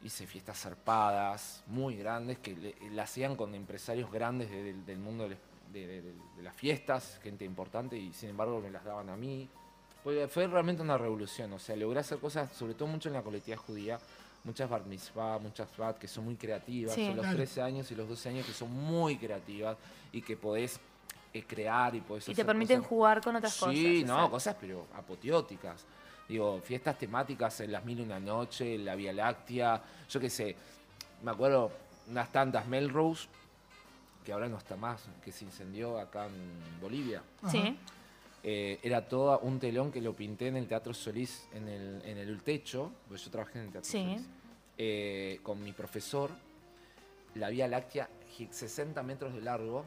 hice 0.04 0.26
fiestas 0.26 0.58
zarpadas, 0.60 1.64
muy 1.68 1.96
grandes, 1.98 2.40
que 2.40 2.56
le- 2.56 2.76
la 2.92 3.04
hacían 3.04 3.36
con 3.36 3.54
empresarios 3.54 4.12
grandes 4.12 4.50
de- 4.50 4.64
del- 4.64 4.86
del 4.86 4.98
mundo 4.98 5.30
de, 5.30 5.38
de- 5.72 5.88
de- 6.02 6.02
de 6.02 6.42
las 6.44 6.56
fiestas, 6.56 7.20
gente 7.22 7.46
importante, 7.46 7.96
y 7.98 8.12
sin 8.14 8.30
embargo 8.30 8.60
me 8.60 8.72
las 8.72 8.84
daban 8.84 9.10
a 9.10 9.16
mí. 9.16 9.48
Fue, 10.04 10.28
fue 10.28 10.48
realmente 10.48 10.82
una 10.82 10.98
revolución, 10.98 11.54
o 11.54 11.60
sea, 11.60 11.76
logré 11.76 12.00
hacer 12.00 12.18
cosas, 12.18 12.52
sobre 12.54 12.74
todo 12.74 12.88
mucho 12.88 13.10
en 13.10 13.14
la 13.14 13.22
colectividad 13.22 13.60
judía, 13.62 14.00
muchas 14.44 14.70
bar 14.70 14.86
mitzvah, 14.86 15.38
muchas 15.40 15.68
bat 15.78 15.98
que 15.98 16.08
son 16.08 16.26
muy 16.26 16.36
creativas, 16.36 16.96
Sí. 16.96 17.06
son 17.06 17.16
los 17.18 17.24
Claro. 17.24 17.38
13 17.38 17.62
años 17.62 17.92
y 17.92 17.96
los 17.96 18.08
12 18.08 18.30
años 18.30 18.46
que 18.46 18.54
son 18.54 18.72
muy 18.72 19.18
creativas 19.18 19.78
y 20.12 20.22
que 20.22 20.36
podés 20.38 20.80
eh, 21.32 21.44
crear 21.44 21.94
y 21.94 22.02
podés 22.02 22.28
Y 22.28 22.34
te 22.34 22.44
permiten 22.44 22.78
cosas- 22.80 22.90
jugar 22.90 23.22
con 23.22 23.36
otras 23.36 23.56
cosas. 23.56 23.76
Sí, 23.76 24.04
no, 24.04 24.14
exacto. 24.14 24.32
cosas 24.32 24.56
pero 24.60 24.88
apoteóticas. 24.96 25.86
Digo, 26.28 26.60
fiestas 26.64 26.98
temáticas 26.98 27.60
en 27.62 27.72
las 27.72 27.86
mil 27.86 28.00
y 28.00 28.04
una 28.04 28.20
noche, 28.20 28.76
en 28.76 28.86
la 28.86 28.96
Vía 28.96 29.14
Láctea, 29.14 29.80
yo 30.10 30.20
qué 30.20 30.30
sé. 30.30 30.56
Me 31.22 31.30
acuerdo 31.32 31.72
unas 32.08 32.32
tantas 32.32 32.66
Melrose, 32.68 33.28
que 34.26 34.34
ahora 34.34 34.48
no 34.50 34.58
está 34.58 34.76
más, 34.76 35.08
que 35.24 35.32
se 35.32 35.46
incendió 35.46 36.00
acá 36.00 36.26
en 36.26 36.80
Bolivia. 36.82 37.22
Sí. 37.50 37.78
Eh, 38.44 38.80
era 38.84 39.08
todo 39.08 39.40
un 39.40 39.60
telón 39.60 39.92
que 39.92 40.00
lo 40.02 40.14
pinté 40.16 40.48
en 40.48 40.56
el 40.58 40.68
Teatro 40.68 40.94
Solís, 40.94 41.48
en 41.54 41.68
el, 41.68 42.02
en 42.06 42.18
el 42.18 42.42
techo, 42.42 42.92
porque 43.08 43.22
yo 43.24 43.32
trabajé 43.32 43.60
en 43.60 43.66
el 43.66 43.72
Teatro 43.72 43.90
Sí. 43.92 44.04
Solís, 44.04 44.28
eh, 44.78 45.40
con 45.44 45.62
mi 45.64 45.74
profesor. 45.74 46.32
La 47.36 47.50
Vía 47.50 47.68
Láctea, 47.68 48.10
gi- 48.38 48.48
60 48.50 49.04
metros 49.04 49.34
de 49.34 49.42
largo, 49.42 49.84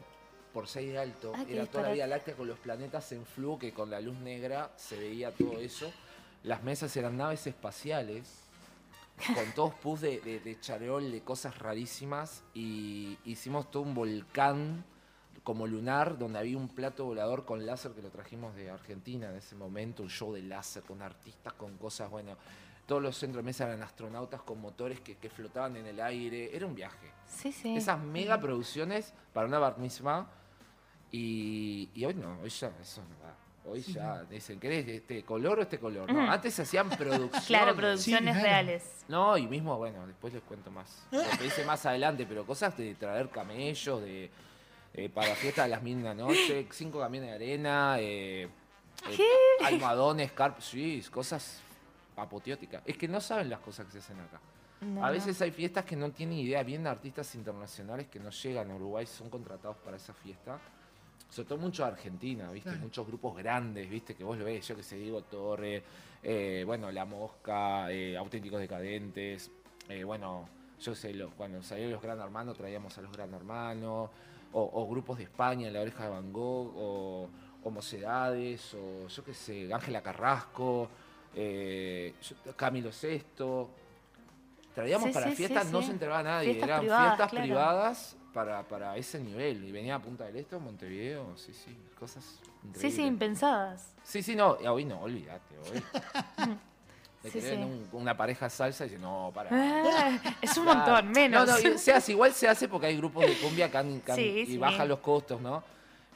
por 0.53 0.67
6 0.67 0.91
de 0.91 0.99
alto. 0.99 1.33
Ah, 1.35 1.43
era 1.49 1.65
toda 1.65 1.85
la. 1.85 1.93
Vía 1.93 2.07
Láctea 2.07 2.35
con 2.35 2.47
los 2.47 2.59
planetas 2.59 3.11
en 3.11 3.25
flujo, 3.25 3.59
que 3.59 3.73
con 3.73 3.89
la 3.89 3.99
luz 3.99 4.17
negra 4.19 4.71
se 4.77 4.97
veía 4.97 5.31
todo 5.31 5.59
eso. 5.59 5.91
Las 6.43 6.61
mesas 6.63 6.95
eran 6.95 7.17
naves 7.17 7.47
espaciales, 7.47 8.29
con 9.33 9.51
todos 9.55 9.73
pus 9.75 10.01
de, 10.01 10.19
de, 10.21 10.39
de 10.39 10.59
charol, 10.59 11.11
de 11.11 11.21
cosas 11.21 11.57
rarísimas. 11.57 12.43
Y 12.53 13.17
hicimos 13.25 13.71
todo 13.71 13.81
un 13.83 13.95
volcán 13.95 14.85
como 15.43 15.67
lunar, 15.67 16.17
donde 16.17 16.39
había 16.39 16.57
un 16.57 16.69
plato 16.69 17.05
volador 17.05 17.45
con 17.45 17.65
láser 17.65 17.91
que 17.91 18.01
lo 18.01 18.09
trajimos 18.09 18.55
de 18.55 18.69
Argentina 18.69 19.29
en 19.29 19.35
ese 19.35 19.55
momento, 19.55 20.03
un 20.03 20.09
show 20.09 20.33
de 20.33 20.41
láser 20.41 20.83
con 20.83 21.01
artistas, 21.01 21.53
con 21.53 21.77
cosas, 21.77 22.09
bueno, 22.09 22.37
todos 22.85 23.01
los 23.01 23.17
centros 23.17 23.43
de 23.43 23.45
mesa 23.45 23.65
eran 23.65 23.83
astronautas 23.83 24.41
con 24.41 24.59
motores 24.59 24.99
que, 25.01 25.17
que 25.17 25.29
flotaban 25.29 25.75
en 25.77 25.87
el 25.87 25.99
aire, 25.99 26.55
era 26.55 26.65
un 26.65 26.75
viaje. 26.75 27.11
Sí, 27.25 27.51
sí. 27.51 27.75
Esas 27.75 27.99
mega 27.99 28.39
producciones 28.39 29.13
para 29.33 29.47
una 29.47 29.59
bar 29.59 29.77
mitzvah, 29.77 30.27
y, 31.11 31.89
y 31.93 32.05
hoy 32.05 32.15
no, 32.15 32.39
hoy 32.41 32.49
ya, 32.49 32.71
eso 32.81 33.01
no 33.01 33.15
va. 33.23 33.35
Hoy 33.65 33.81
ya 33.81 34.23
dicen, 34.23 34.59
¿querés 34.59 34.85
este 34.87 35.23
color 35.23 35.59
o 35.59 35.61
este 35.61 35.79
color? 35.79 36.11
No, 36.11 36.29
antes 36.29 36.53
se 36.53 36.63
hacían 36.63 36.89
producciones. 36.97 37.45
Claro, 37.45 37.75
producciones 37.75 38.41
reales. 38.41 39.05
No, 39.07 39.37
y 39.37 39.47
mismo, 39.47 39.77
bueno, 39.77 40.05
después 40.05 40.33
les 40.33 40.43
cuento 40.43 40.69
más. 40.71 41.05
Lo 41.11 41.21
que 41.37 41.45
hice 41.45 41.63
más 41.63 41.85
adelante, 41.85 42.25
pero 42.27 42.45
cosas 42.45 42.75
de 42.75 42.95
traer 42.95 43.29
camellos, 43.29 44.01
de 44.01 44.29
eh, 44.93 45.09
para 45.09 45.35
fiestas 45.35 45.65
de 45.65 45.71
las 45.71 45.81
mil 45.81 45.97
y 45.97 46.01
una 46.01 46.13
noche, 46.13 46.67
cinco 46.71 46.99
camiones 46.99 47.29
de 47.31 47.35
arena, 47.35 47.95
eh, 47.99 48.43
eh, 49.09 49.17
almohadones, 49.63 50.31
carp, 50.31 50.59
sí, 50.61 51.03
cosas 51.11 51.61
apoteóticas. 52.15 52.83
Es 52.85 52.97
que 52.97 53.07
no 53.07 53.19
saben 53.19 53.49
las 53.49 53.59
cosas 53.59 53.85
que 53.87 53.93
se 53.93 53.97
hacen 53.99 54.19
acá. 54.19 54.39
No, 54.81 55.03
a 55.05 55.11
veces 55.11 55.41
hay 55.41 55.51
fiestas 55.51 55.85
que 55.85 55.95
no 55.95 56.11
tienen 56.11 56.37
idea, 56.39 56.61
vienen 56.61 56.87
artistas 56.87 57.33
internacionales 57.35 58.07
que 58.07 58.19
no 58.19 58.29
llegan 58.29 58.69
a 58.69 58.75
Uruguay, 58.75 59.05
son 59.05 59.29
contratados 59.29 59.77
para 59.77 59.97
esa 59.97 60.13
fiesta. 60.13 60.59
Sobre 61.29 61.47
todo 61.49 61.57
mucho 61.57 61.83
de 61.83 61.89
Argentina, 61.89 62.51
¿viste? 62.51 62.69
Claro. 62.69 62.83
Muchos 62.83 63.07
grupos 63.07 63.35
grandes, 63.37 63.89
¿viste? 63.89 64.13
Que 64.13 64.23
vos 64.23 64.37
lo 64.37 64.45
ves, 64.45 64.67
yo 64.67 64.75
que 64.75 64.83
sé, 64.83 64.97
Diego 64.97 65.23
Torre, 65.23 65.81
eh, 66.21 66.63
bueno, 66.65 66.91
La 66.91 67.05
Mosca, 67.05 67.91
eh, 67.91 68.15
Auténticos 68.15 68.59
Decadentes, 68.59 69.49
bueno, 70.05 70.47
yo 70.79 70.93
sé, 70.95 71.13
lo- 71.13 71.31
cuando 71.31 71.61
salieron 71.63 71.93
los 71.93 72.01
Gran 72.01 72.19
Hermanos 72.19 72.55
traíamos 72.57 72.95
a 72.97 73.01
los 73.01 73.11
Gran 73.11 73.33
Hermanos, 73.33 74.09
o, 74.53 74.69
o 74.81 74.87
grupos 74.87 75.17
de 75.17 75.23
España, 75.25 75.69
La 75.71 75.81
Oreja 75.81 76.03
de 76.05 76.09
Van 76.09 76.31
Gogh, 76.31 76.73
o, 76.75 77.29
o 77.63 77.69
Mocedades, 77.71 78.73
o 78.75 79.07
yo 79.07 79.23
qué 79.23 79.33
sé, 79.33 79.73
Ángela 79.73 80.01
Carrasco, 80.01 80.89
eh, 81.35 82.13
Camilo 82.55 82.91
Sesto. 82.91 83.69
Traíamos 84.75 85.07
Sí, 85.09 85.13
para 85.13 85.29
sí, 85.29 85.35
fiestas, 85.35 85.67
sí, 85.67 85.71
no 85.71 85.79
sí. 85.81 85.87
se 85.87 85.91
enteraba 85.93 86.23
nadie, 86.23 86.53
Fiestas 86.53 86.67
eran 86.67 86.79
privadas, 86.81 87.07
fiestas 87.07 87.29
claro. 87.29 87.45
privadas 87.45 88.17
para, 88.33 88.63
para 88.67 88.97
ese 88.97 89.19
nivel. 89.19 89.63
Y 89.65 89.71
venía 89.71 89.95
a 89.95 90.01
Punta 90.01 90.25
del 90.25 90.37
Este, 90.37 90.57
Montevideo, 90.57 91.37
sí, 91.37 91.53
sí, 91.53 91.77
cosas 91.99 92.23
Sí, 92.23 92.67
increíbles. 92.69 92.95
sí, 92.95 93.03
impensadas. 93.05 93.93
Sí, 94.03 94.23
sí, 94.23 94.35
no, 94.35 94.51
hoy 94.51 94.85
no, 94.85 95.01
olvídate, 95.01 95.55
hoy. 95.59 95.83
Te 97.23 97.31
Sí, 97.31 97.39
un- 97.53 97.87
una 97.93 98.15
pareja 98.17 98.49
salsa 98.49 98.85
y 98.85 98.89
dice, 98.89 99.01
no, 99.01 99.31
para. 99.33 99.49
Ah, 99.51 100.19
es 100.41 100.57
un 100.57 100.65
Claro. 100.65 100.79
montón, 100.79 101.11
menos. 101.11 101.47
No, 101.47 101.57
no, 101.71 101.77
se 101.79 101.91
hace, 101.93 102.11
igual 102.11 102.33
se 102.33 102.47
hace 102.49 102.67
porque 102.67 102.87
hay 102.87 102.97
grupos 102.97 103.25
de 103.25 103.33
cumbia 103.37 103.71
que 103.71 103.77
han- 103.77 104.01
que 104.01 104.11
han- 104.11 104.17
Sí, 104.17 104.43
y 104.47 104.57
bajan 104.57 104.87
los 104.89 104.99
costos, 104.99 105.39
¿no? 105.39 105.63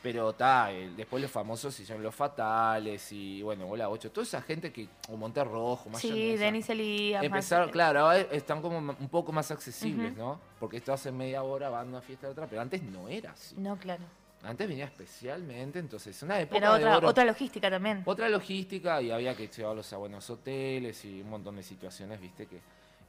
Pero 0.04 0.30
está, 0.30 0.68
después 0.96 1.22
los 1.24 1.32
famosos 1.32 1.78
hicieron 1.80 2.04
los 2.04 2.14
fatales 2.14 3.12
y 3.12 3.42
bueno, 3.42 3.68
Hola 3.68 3.90
8, 3.90 4.12
toda 4.12 4.24
esa 4.26 4.42
gente 4.42 4.72
que, 4.72 4.88
o 5.10 5.18
Monterrojo, 5.18 5.90
más 5.90 6.02
Sí, 6.02 6.36
Denis 6.38 6.70
Elías. 6.70 7.24
Empezaron, 7.24 7.70
claro, 7.72 8.02
ahora 8.02 8.20
están 8.20 8.62
como 8.62 8.78
un 8.78 9.10
poco 9.10 9.32
más 9.32 9.50
accesibles. 9.50 10.16
¿no? 10.16 10.40
Porque 10.60 10.78
esto 10.78 10.94
hace 10.94 11.12
media 11.12 11.42
hora 11.44 11.70
van 11.70 11.88
a 11.88 11.90
una 11.90 12.02
fiesta 12.02 12.28
de 12.28 12.34
otra, 12.34 12.46
pero 12.48 12.62
antes 12.62 12.84
no 12.84 13.08
era 13.08 13.32
así. 13.32 13.56
No, 13.58 13.76
claro. 13.78 14.04
Antes 14.44 14.68
venía 14.68 14.86
especialmente, 14.86 15.80
entonces 15.80 16.22
una 16.24 16.40
época 16.40 16.58
Era 16.58 16.70
de 16.70 16.76
otra, 16.84 16.98
oro. 16.98 17.08
otra 17.10 17.26
logística 17.26 17.70
también. 17.70 18.04
Otra 18.06 18.30
logística 18.30 19.02
y 19.02 19.12
había 19.12 19.36
que 19.36 19.48
llevarlos 19.48 19.92
a 19.94 19.98
buenos 19.98 20.30
hoteles 20.30 21.04
y 21.06 21.22
un 21.22 21.30
montón 21.30 21.56
de 21.56 21.64
situaciones, 21.64 22.22
viste, 22.22 22.46
que, 22.46 22.60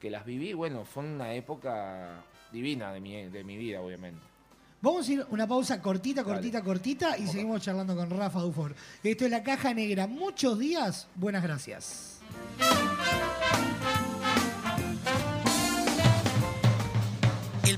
que 0.01 0.11
las 0.11 0.25
viví. 0.25 0.53
Bueno, 0.55 0.85
fue 0.85 1.05
una 1.05 1.35
época 1.35 2.23
divina 2.51 2.93
de 2.93 3.01
mi, 3.01 3.29
de 3.29 3.45
mi 3.45 3.57
vida, 3.57 3.81
obviamente. 3.81 4.21
Vamos 4.81 5.09
a 5.09 5.13
ir 5.13 5.27
una 5.31 5.47
pausa 5.47 5.83
cortita, 5.83 6.23
cortita, 6.23 6.63
cortita 6.63 7.19
y 7.19 7.27
seguimos 7.27 7.61
charlando 7.63 7.97
con 7.97 8.09
Rafa 8.11 8.41
Dufor. 8.41 8.75
Esto 9.03 9.25
es 9.25 9.31
la 9.31 9.43
caja 9.43 9.75
negra. 9.75 10.07
Muchos 10.07 10.59
días, 10.59 11.09
buenas 11.17 11.43
gracias. 11.43 12.21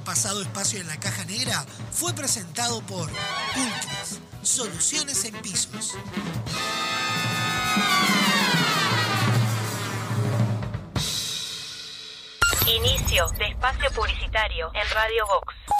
Pasado 0.04 0.42
espacio 0.42 0.80
en 0.80 0.88
la 0.88 0.98
caja 0.98 1.24
negra 1.24 1.64
fue 1.92 2.12
presentado 2.14 2.80
por 2.82 3.08
Pulcris, 3.08 4.20
Soluciones 4.42 5.24
en 5.24 5.34
Pisos. 5.40 5.94
Inicio 12.66 13.28
de 13.38 13.46
espacio 13.46 13.90
publicitario 13.92 14.70
en 14.74 14.90
Radio 14.94 15.26
Vox. 15.26 15.79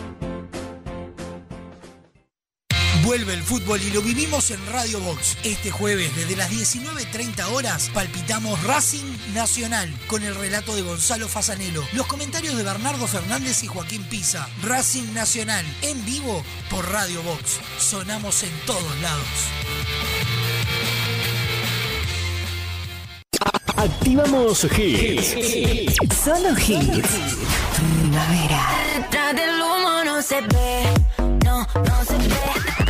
Vuelve 3.05 3.33
el 3.33 3.41
fútbol 3.41 3.81
y 3.81 3.89
lo 3.89 4.01
vivimos 4.01 4.51
en 4.51 4.63
Radio 4.67 4.99
Box. 4.99 5.37
Este 5.43 5.71
jueves, 5.71 6.15
desde 6.15 6.35
las 6.35 6.51
19.30 6.51 7.45
horas, 7.51 7.89
palpitamos 7.93 8.61
Racing 8.63 9.05
Nacional 9.33 9.91
con 10.07 10.21
el 10.23 10.35
relato 10.35 10.75
de 10.75 10.83
Gonzalo 10.83 11.27
Fasanelo, 11.27 11.83
los 11.93 12.05
comentarios 12.05 12.55
de 12.55 12.63
Bernardo 12.63 13.07
Fernández 13.07 13.63
y 13.63 13.67
Joaquín 13.67 14.03
Pisa. 14.03 14.47
Racing 14.61 15.13
Nacional, 15.13 15.65
en 15.81 16.03
vivo 16.05 16.43
por 16.69 16.89
Radio 16.91 17.23
Box. 17.23 17.59
Sonamos 17.79 18.43
en 18.43 18.51
todos 18.67 19.01
lados. 19.01 19.25
Activamos 23.77 24.63
hits. 24.77 25.35
Solo 26.23 26.51
hits. 26.51 27.09
Primavera. 27.75 28.69
Detrás 28.95 29.35
del 29.35 29.59
humo 29.59 30.03
no 30.05 30.21
se 30.21 30.41
ve, 30.41 30.83
no, 31.43 31.67
no 31.73 32.05
se 32.05 32.17
ve. 32.17 32.80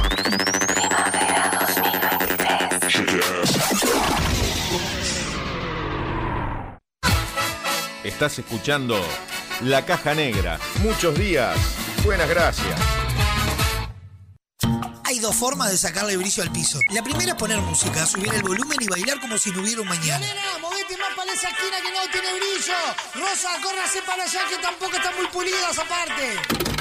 Estás 8.03 8.39
escuchando 8.39 8.99
La 9.61 9.85
Caja 9.85 10.15
Negra. 10.15 10.59
Muchos 10.81 11.13
días. 11.15 11.55
Buenas 12.03 12.27
gracias. 12.27 12.79
Hay 15.03 15.19
dos 15.19 15.35
formas 15.35 15.69
de 15.69 15.77
sacarle 15.77 16.17
brillo 16.17 16.41
al 16.41 16.51
piso. 16.51 16.79
La 16.89 17.03
primera 17.03 17.33
es 17.33 17.37
poner 17.37 17.59
música, 17.59 18.05
subir 18.07 18.33
el 18.33 18.41
volumen 18.41 18.77
y 18.81 18.87
bailar 18.87 19.19
como 19.19 19.37
si 19.37 19.51
no 19.51 19.61
hubiera 19.61 19.81
un 19.81 19.87
mañana. 19.87 20.25
Nena, 20.25 20.57
movete 20.61 20.97
más 20.97 21.13
para 21.15 21.31
esa 21.31 21.49
esquina 21.49 21.77
que 21.83 21.91
no 21.91 22.11
tiene 22.11 22.33
brillo. 22.39 22.73
Rosa, 23.13 23.49
córrase 23.61 24.01
para 24.01 24.23
allá 24.23 24.39
que 24.49 24.57
tampoco 24.57 24.95
están 24.95 25.15
muy 25.17 25.27
pulidas 25.27 25.77
aparte. 25.77 26.80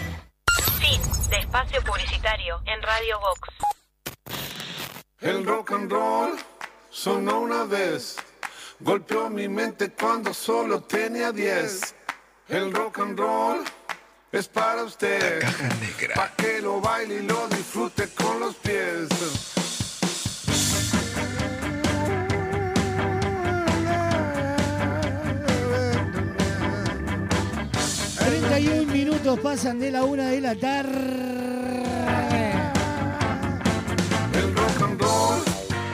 Fin 0.91 1.01
de 1.29 1.37
espacio 1.37 1.81
publicitario 1.83 2.61
en 2.65 2.81
Radio 2.81 3.17
Vox. 3.19 3.49
El 5.21 5.45
rock 5.45 5.71
and 5.71 5.89
roll 5.89 6.37
sonó 6.89 7.39
una 7.39 7.63
vez, 7.63 8.17
golpeó 8.81 9.29
mi 9.29 9.47
mente 9.47 9.93
cuando 9.93 10.33
solo 10.33 10.81
tenía 10.81 11.31
10. 11.31 11.95
El 12.49 12.73
rock 12.73 12.99
and 12.99 13.17
roll 13.17 13.63
es 14.33 14.49
para 14.49 14.83
usted, 14.83 15.41
pa' 16.13 16.31
que 16.35 16.61
lo 16.61 16.81
baile 16.81 17.15
y 17.15 17.21
lo 17.21 17.47
disfrute 17.47 18.09
con 18.13 18.41
los 18.41 18.55
pies. 18.55 19.07
Minutos 29.21 29.39
pasan 29.43 29.79
de 29.79 29.91
la 29.91 30.03
una 30.03 30.29
de 30.29 30.41
la 30.41 30.55
tarde. 30.55 31.83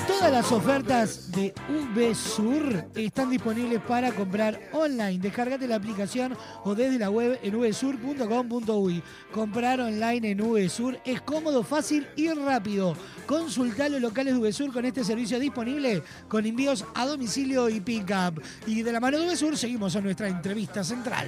Todas 0.07 0.31
las 0.31 0.51
ofertas 0.51 1.31
de 1.31 1.53
VSUR 1.93 2.85
están 2.95 3.29
disponibles 3.29 3.81
para 3.81 4.13
comprar 4.13 4.69
online. 4.71 5.19
Descargate 5.19 5.67
la 5.67 5.75
aplicación 5.75 6.37
o 6.63 6.73
desde 6.73 6.97
la 6.99 7.09
web 7.09 7.37
en 7.43 7.59
vsur.com.uy. 7.59 9.03
Comprar 9.33 9.81
online 9.81 10.31
en 10.31 10.37
VSUR 10.37 10.97
es 11.03 11.21
cómodo, 11.21 11.63
fácil 11.63 12.07
y 12.15 12.29
rápido. 12.29 12.95
Consulta 13.25 13.89
los 13.89 13.99
locales 13.99 14.35
de 14.35 14.39
VSUR 14.39 14.71
con 14.71 14.85
este 14.85 15.03
servicio 15.03 15.37
disponible 15.37 16.01
con 16.29 16.45
envíos 16.45 16.85
a 16.95 17.05
domicilio 17.05 17.67
y 17.67 17.81
pick-up. 17.81 18.41
Y 18.65 18.83
de 18.83 18.91
la 18.93 19.01
mano 19.01 19.19
de 19.19 19.27
VSUR 19.27 19.57
seguimos 19.57 19.95
a 19.97 20.01
nuestra 20.01 20.29
entrevista 20.29 20.81
central. 20.81 21.27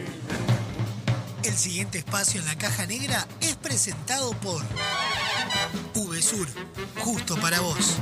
El 1.43 1.53
siguiente 1.53 1.99
espacio 1.99 2.41
en 2.41 2.47
la 2.47 2.57
caja 2.57 2.85
negra 2.85 3.25
es 3.39 3.55
presentado 3.55 4.31
por 4.41 4.61
VSUR, 5.95 6.47
justo 6.99 7.37
para 7.37 7.61
vos. 7.61 7.97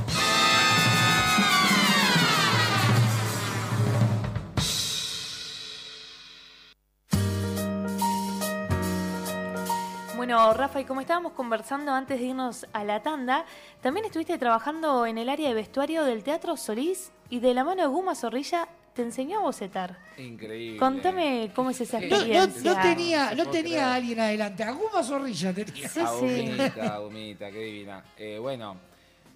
Bueno, 10.16 10.52
Rafa, 10.52 10.80
y 10.80 10.84
como 10.84 11.00
estábamos 11.00 11.32
conversando 11.32 11.92
antes 11.92 12.18
de 12.18 12.26
irnos 12.26 12.66
a 12.72 12.82
la 12.82 13.02
tanda, 13.02 13.46
también 13.80 14.04
estuviste 14.04 14.36
trabajando 14.36 15.06
en 15.06 15.16
el 15.16 15.28
área 15.28 15.48
de 15.48 15.54
vestuario 15.54 16.04
del 16.04 16.24
Teatro 16.24 16.56
Solís 16.56 17.12
y 17.30 17.38
de 17.38 17.54
la 17.54 17.62
mano 17.62 17.82
de 17.82 17.88
Guma 17.88 18.16
Zorrilla 18.16 18.68
te 18.98 19.04
enseñó 19.04 19.38
a 19.38 19.42
bocetar. 19.42 19.96
Increíble. 20.16 20.76
Contame 20.76 21.52
cómo 21.54 21.70
es 21.70 21.80
esa 21.80 22.00
No, 22.00 22.08
no- 22.08 22.16
experiencia. 22.16 22.74
no 22.74 22.82
tenía, 22.82 23.34
no 23.36 23.46
tenía 23.48 23.92
a 23.92 23.94
alguien 23.94 24.18
adelante. 24.18 24.64
Alguna 24.64 25.04
zorrilla 25.04 25.52
tenía. 25.52 25.88
Sí, 25.88 26.00
sí. 26.00 26.00
Agumita, 26.04 26.94
Agumita, 26.94 27.50
qué 27.52 27.58
divina. 27.60 28.04
Eh, 28.16 28.38
bueno, 28.40 28.76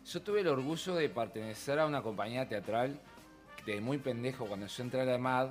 yo 0.05 0.21
tuve 0.21 0.41
el 0.41 0.49
orgullo 0.49 0.97
de 0.97 1.09
pertenecer 1.09 1.79
a 1.79 1.87
una 1.87 2.03
compañía 2.03 2.49
teatral 2.49 2.99
de 3.65 3.81
muy 3.81 3.99
pendejo 3.99 4.47
cuando 4.47 4.67
yo 4.67 4.83
entré 4.83 5.01
a 5.03 5.05
la 5.05 5.15
EMAD. 5.15 5.49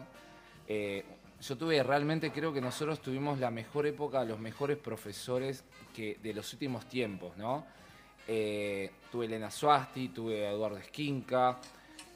eh, 0.68 1.06
yo 1.42 1.58
tuve 1.58 1.82
realmente, 1.82 2.32
creo 2.32 2.52
que 2.54 2.60
nosotros 2.62 3.00
tuvimos 3.02 3.40
la 3.40 3.50
mejor 3.50 3.88
época, 3.88 4.24
los 4.26 4.40
mejores 4.40 4.78
profesores 4.78 5.64
que 5.96 6.20
de 6.22 6.34
los 6.36 6.52
últimos 6.54 6.86
tiempos, 6.88 7.36
¿no? 7.38 7.66
Eh, 8.28 8.92
tuve 9.12 9.26
Elena 9.26 9.50
Suasti, 9.50 10.10
tuve 10.10 10.46
a 10.46 10.52
Eduardo 10.52 10.78
Esquinca, 10.78 11.58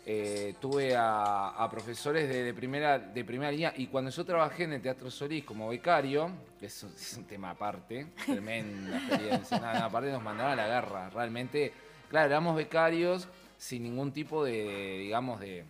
eh, 0.07 0.53
tuve 0.59 0.95
a, 0.95 1.49
a 1.49 1.69
profesores 1.69 2.29
de, 2.29 2.43
de 2.43 2.53
primera, 2.53 2.99
de 2.99 3.25
primera 3.25 3.51
línea 3.51 3.73
y 3.75 3.87
cuando 3.87 4.11
yo 4.11 4.23
trabajé 4.23 4.65
en 4.65 4.73
el 4.73 4.81
Teatro 4.81 5.09
Solís 5.09 5.43
como 5.43 5.69
becario, 5.69 6.29
que 6.59 6.67
es 6.67 6.83
un 7.17 7.23
tema 7.25 7.49
aparte, 7.49 8.07
tremenda 8.25 8.97
experiencia, 9.07 9.59
nada, 9.59 9.73
nada, 9.73 9.85
aparte 9.85 10.11
nos 10.11 10.21
mandaron 10.21 10.53
a 10.53 10.55
la 10.55 10.67
guerra, 10.67 11.09
realmente, 11.09 11.73
claro, 12.09 12.27
éramos 12.27 12.55
becarios 12.55 13.27
sin 13.57 13.81
ningún 13.83 14.11
tipo 14.11 14.43
de, 14.45 14.99
digamos, 14.99 15.39
de, 15.39 15.63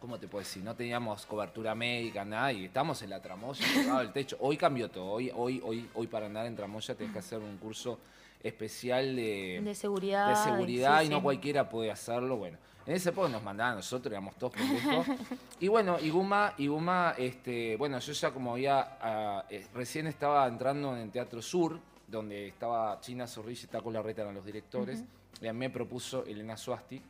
¿cómo 0.00 0.18
te 0.18 0.26
puedo 0.26 0.42
decir? 0.42 0.62
No 0.64 0.74
teníamos 0.74 1.26
cobertura 1.26 1.74
médica, 1.74 2.24
nada, 2.24 2.50
y 2.50 2.64
estamos 2.64 3.02
en 3.02 3.10
la 3.10 3.20
tramoya, 3.20 3.62
pegado 3.74 3.98
al 3.98 4.12
techo. 4.12 4.38
Hoy 4.40 4.56
cambió 4.56 4.90
todo, 4.90 5.06
hoy, 5.10 5.30
hoy, 5.34 5.60
hoy, 5.62 5.88
hoy 5.94 6.06
para 6.06 6.26
andar 6.26 6.46
en 6.46 6.56
tramoya 6.56 6.94
tenés 6.94 7.12
que 7.12 7.18
hacer 7.18 7.40
un 7.40 7.58
curso 7.58 7.98
especial 8.42 9.16
de, 9.16 9.60
De 9.62 9.74
seguridad. 9.74 10.28
de 10.30 10.36
seguridad 10.36 11.00
sí, 11.00 11.06
y 11.06 11.08
no 11.10 11.16
sí. 11.16 11.22
cualquiera 11.22 11.68
puede 11.68 11.90
hacerlo. 11.90 12.36
Bueno, 12.36 12.58
en 12.86 12.94
ese 12.94 13.10
época 13.10 13.28
nos 13.28 13.42
mandaban 13.42 13.74
a 13.74 13.76
nosotros, 13.76 14.12
éramos 14.12 14.36
todos 14.36 14.52
pendejos. 14.52 15.06
y 15.60 15.68
bueno, 15.68 15.98
y 16.00 16.10
Guma, 16.10 16.54
y 16.58 16.66
Guma, 16.66 17.14
este, 17.16 17.76
bueno, 17.76 17.98
yo 17.98 18.12
ya 18.12 18.30
como 18.30 18.52
había, 18.52 18.98
ah, 19.00 19.44
eh, 19.48 19.66
recién 19.72 20.06
estaba 20.06 20.46
entrando 20.46 20.94
en 20.94 21.02
el 21.02 21.10
Teatro 21.10 21.40
Sur, 21.40 21.78
donde 22.06 22.48
estaba 22.48 23.00
China 23.00 23.26
Zorrilla 23.26 23.64
y 23.64 23.66
Taco 23.68 23.90
Larreta 23.90 24.22
eran 24.22 24.34
los 24.34 24.44
directores, 24.44 25.02
y 25.40 25.46
a 25.46 25.52
mí 25.52 25.58
me 25.58 25.70
propuso 25.70 26.24
Elena 26.26 26.56
Suasti, 26.56 27.00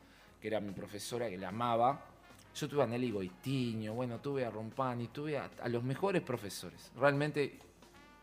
que 0.40 0.48
era 0.48 0.60
mi 0.60 0.72
profesora, 0.72 1.28
que 1.28 1.38
la 1.38 1.48
amaba. 1.48 2.00
Yo 2.54 2.68
tuve 2.68 2.84
a 2.84 2.86
Nelly 2.86 3.10
Goitiño, 3.10 3.94
bueno, 3.94 4.20
tuve 4.20 4.44
a 4.44 4.50
Rompani, 4.50 5.08
tuve 5.08 5.36
a, 5.38 5.50
a 5.60 5.68
los 5.68 5.82
mejores 5.82 6.22
profesores. 6.22 6.92
Realmente 6.96 7.58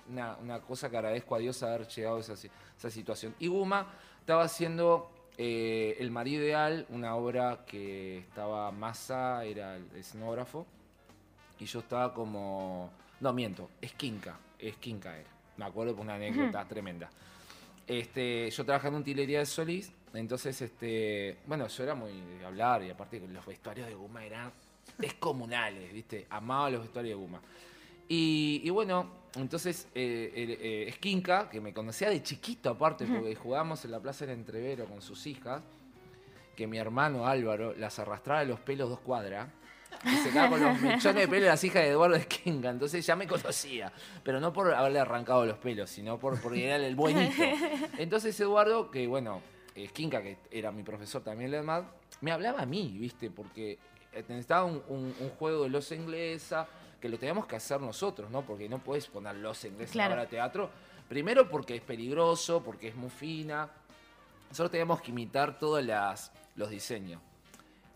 una, 0.09 0.37
una 0.37 0.61
cosa 0.61 0.89
que 0.89 0.97
agradezco 0.97 1.35
a 1.35 1.39
Dios 1.39 1.61
haber 1.63 1.87
llegado 1.87 2.17
a 2.17 2.19
esa, 2.21 2.33
esa 2.33 2.89
situación. 2.89 3.35
Y 3.39 3.47
Guma 3.47 3.87
estaba 4.19 4.43
haciendo 4.43 5.11
eh, 5.37 5.95
El 5.99 6.11
Marido 6.11 6.43
Ideal, 6.43 6.85
una 6.89 7.15
obra 7.15 7.65
que 7.65 8.19
estaba 8.19 8.71
Massa, 8.71 9.43
era 9.45 9.75
el 9.75 9.85
escenógrafo, 9.95 10.65
y 11.59 11.65
yo 11.65 11.79
estaba 11.79 12.13
como... 12.13 12.91
No, 13.19 13.33
miento, 13.33 13.69
Esquinca, 13.81 14.37
Esquinca 14.57 15.17
era. 15.17 15.29
Me 15.57 15.65
acuerdo 15.65 15.95
por 15.95 16.03
una 16.03 16.15
anécdota 16.15 16.67
tremenda. 16.67 17.09
Este, 17.87 18.49
yo 18.49 18.65
trabajaba 18.65 18.95
en 18.95 19.01
utilería 19.01 19.39
de 19.39 19.45
Solís, 19.45 19.91
entonces, 20.13 20.61
este, 20.61 21.37
bueno, 21.45 21.67
yo 21.67 21.83
era 21.83 21.95
muy 21.95 22.11
de 22.11 22.45
hablar 22.45 22.83
y 22.83 22.89
aparte 22.89 23.19
los 23.19 23.45
vestuarios 23.45 23.87
de 23.87 23.95
Guma 23.95 24.25
eran 24.25 24.51
descomunales, 24.97 25.93
¿viste? 25.93 26.27
Amaba 26.29 26.69
los 26.69 26.81
vestuarios 26.81 27.17
de 27.17 27.23
Guma. 27.23 27.41
Y, 28.09 28.61
y 28.63 28.69
bueno, 28.69 29.20
entonces 29.35 29.87
eh, 29.95 30.31
eh, 30.35 30.85
Esquinca, 30.89 31.49
que 31.49 31.61
me 31.61 31.73
conocía 31.73 32.09
de 32.09 32.21
chiquito 32.21 32.69
aparte, 32.69 33.05
porque 33.05 33.35
jugábamos 33.35 33.83
en 33.85 33.91
la 33.91 33.99
Plaza 33.99 34.25
del 34.25 34.35
Entrevero 34.37 34.85
con 34.85 35.01
sus 35.01 35.25
hijas, 35.27 35.61
que 36.55 36.67
mi 36.67 36.77
hermano 36.77 37.25
Álvaro 37.25 37.73
las 37.77 37.97
arrastraba 37.99 38.41
de 38.41 38.47
los 38.47 38.59
pelos 38.59 38.89
dos 38.89 38.99
cuadras. 38.99 39.47
Y 40.05 40.15
se 40.17 40.29
quedaba 40.31 40.49
con 40.49 40.61
los 40.63 40.81
mechones 40.81 41.21
de 41.21 41.27
pelo 41.27 41.43
de 41.43 41.49
las 41.51 41.63
hijas 41.63 41.83
de 41.83 41.89
Eduardo 41.89 42.15
Esquinca. 42.15 42.69
Entonces 42.69 43.05
ya 43.05 43.15
me 43.15 43.27
conocía. 43.27 43.91
Pero 44.23 44.39
no 44.39 44.51
por 44.51 44.73
haberle 44.73 44.99
arrancado 44.99 45.45
los 45.45 45.57
pelos, 45.57 45.89
sino 45.89 46.17
por, 46.17 46.39
porque 46.41 46.65
era 46.65 46.75
el 46.77 46.95
buenito. 46.95 47.43
Entonces 47.97 48.39
Eduardo, 48.39 48.89
que 48.89 49.05
bueno, 49.07 49.41
Esquinca, 49.75 50.21
que 50.21 50.37
era 50.49 50.71
mi 50.71 50.83
profesor 50.83 51.21
también 51.23 51.53
en 51.53 51.65
me 52.21 52.31
hablaba 52.31 52.61
a 52.61 52.65
mí, 52.65 52.95
¿viste? 52.99 53.29
Porque 53.31 53.79
eh, 54.13 54.23
necesitaba 54.27 54.65
un, 54.65 54.81
un- 54.89 55.15
un 55.19 55.29
juego 55.37 55.63
de 55.63 55.69
losa 55.69 55.95
inglesa, 55.95 56.67
que 57.01 57.09
lo 57.09 57.17
teníamos 57.17 57.47
que 57.47 57.55
hacer 57.55 57.81
nosotros, 57.81 58.29
¿no? 58.29 58.43
Porque 58.43 58.69
no 58.69 58.77
puedes 58.79 59.07
poner 59.07 59.35
losa 59.35 59.67
inglesa 59.67 59.91
Claro. 59.91 60.11
para 60.11 60.27
teatro. 60.27 60.69
Primero 61.09 61.49
porque 61.49 61.75
es 61.75 61.81
peligroso, 61.81 62.61
porque 62.63 62.89
es 62.89 62.95
muy 62.95 63.09
fina. 63.09 63.69
Nosotros 64.49 64.71
teníamos 64.71 65.01
que 65.01 65.11
imitar 65.11 65.57
todos 65.57 65.83
los 66.55 66.69
diseños. 66.69 67.19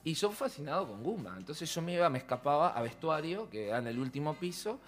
Y 0.03 0.14
yo 0.14 0.32
fascinado 0.32 0.88
con 0.88 1.02
Guma. 1.03 1.36
Entonces 1.38 1.73
yo 1.73 1.82
me 1.82 1.94
iba, 1.94 2.10
me 2.10 2.18
escapaba 2.18 2.69
a 2.69 2.82
vestuario, 2.82 3.49
que 3.49 3.68
era 3.69 3.77
en 3.77 3.88
el 3.88 3.99
último 3.99 4.34
piso, 4.36 4.80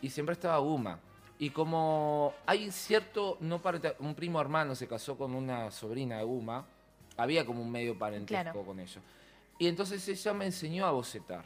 y 0.00 0.10
siempre 0.10 0.32
estaba 0.34 0.58
Guma. 0.58 0.98
Y 1.38 1.50
como 1.50 2.32
hay 2.46 2.70
cierto, 2.70 3.36
no 3.40 3.60
un 3.98 4.14
primo 4.14 4.40
hermano 4.40 4.74
se 4.74 4.86
casó 4.86 5.16
con 5.18 5.34
una 5.34 5.70
sobrina 5.70 6.18
de 6.18 6.24
Guma, 6.24 6.64
había 7.16 7.44
como 7.44 7.60
un 7.62 7.70
medio 7.70 7.98
parentesco 7.98 8.42
Claro. 8.42 8.62
con 8.64 8.78
ellos. 8.80 8.98
Y 9.58 9.66
entonces 9.68 10.06
ella 10.08 10.32
me 10.32 10.46
enseñó 10.46 10.86
a 10.86 10.90
bocetar. 10.90 11.44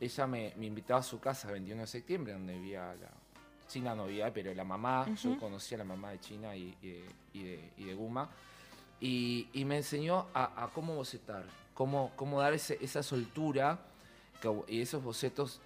Ella 0.00 0.26
me, 0.26 0.52
me 0.56 0.66
invitaba 0.66 1.00
a 1.00 1.02
su 1.02 1.20
casa 1.20 1.48
el 1.48 1.54
21 1.54 1.82
de 1.82 1.86
septiembre, 1.86 2.32
donde 2.32 2.54
vivía 2.54 2.94
la... 2.94 3.08
China 3.68 3.94
no 3.94 4.06
vivía, 4.06 4.30
pero 4.32 4.52
la 4.52 4.64
mamá, 4.64 5.06
yo 5.14 5.38
conocía 5.38 5.76
a 5.76 5.78
la 5.78 5.84
mamá 5.84 6.10
de 6.10 6.20
China 6.20 6.54
y, 6.54 6.76
y 6.82 6.90
de, 6.90 7.04
y 7.32 7.42
de- 7.44 7.70
y 7.78 7.84
de 7.84 7.94
Guma. 7.94 8.28
Y, 9.00 9.48
me 9.64 9.78
enseñó 9.78 10.26
a, 10.34 10.64
a 10.64 10.68
cómo 10.68 10.94
bocetar, 10.94 11.44
cómo, 11.72 12.12
cómo 12.16 12.40
dar 12.40 12.52
ese- 12.52 12.78
esa 12.82 13.02
soltura 13.02 13.78
que- 14.42 14.62
y 14.68 14.82
esos 14.82 15.02
bocetos 15.02 15.60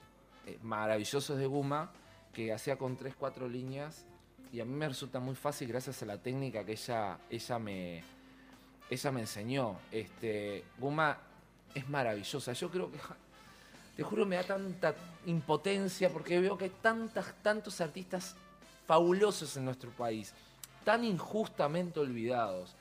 eh, 0.47 0.57
maravillosos 0.63 1.37
de 1.37 1.47
Guma 1.47 1.91
que 2.33 2.53
hacía 2.53 2.77
con 2.79 2.97
tres, 2.97 3.17
cuatro 3.19 3.49
líneas. 3.49 4.05
Y 4.53 4.61
a 4.61 4.65
mí 4.65 4.73
me 4.73 4.87
resulta 4.89 5.19
muy 5.19 5.35
fácil 5.35 5.67
gracias 5.67 6.01
a 6.03 6.07
la 6.07 6.19
técnica 6.23 6.65
que 6.65 6.73
ella, 6.73 7.19
ella, 7.29 7.59
me, 7.59 8.05
ella 8.89 9.11
me 9.11 9.21
enseñó. 9.23 9.79
Este, 9.91 10.63
Guma 10.79 11.19
es 11.75 11.89
maravillosa. 11.89 12.53
Yo 12.53 12.71
creo 12.71 12.93
que, 12.93 12.99
te 13.97 14.03
juro, 14.03 14.27
me 14.27 14.37
da 14.37 14.45
tanta 14.45 14.95
impotencia 15.25 16.11
porque 16.11 16.39
veo 16.39 16.59
que 16.59 16.65
hay 16.65 16.73
tantas, 16.83 17.35
tantos 17.43 17.81
artistas 17.81 18.37
fabulosos 18.87 19.57
en 19.57 19.65
nuestro 19.65 19.91
país, 19.91 20.35
tan 20.85 21.03
injustamente 21.03 21.99
olvidados. 21.99 22.75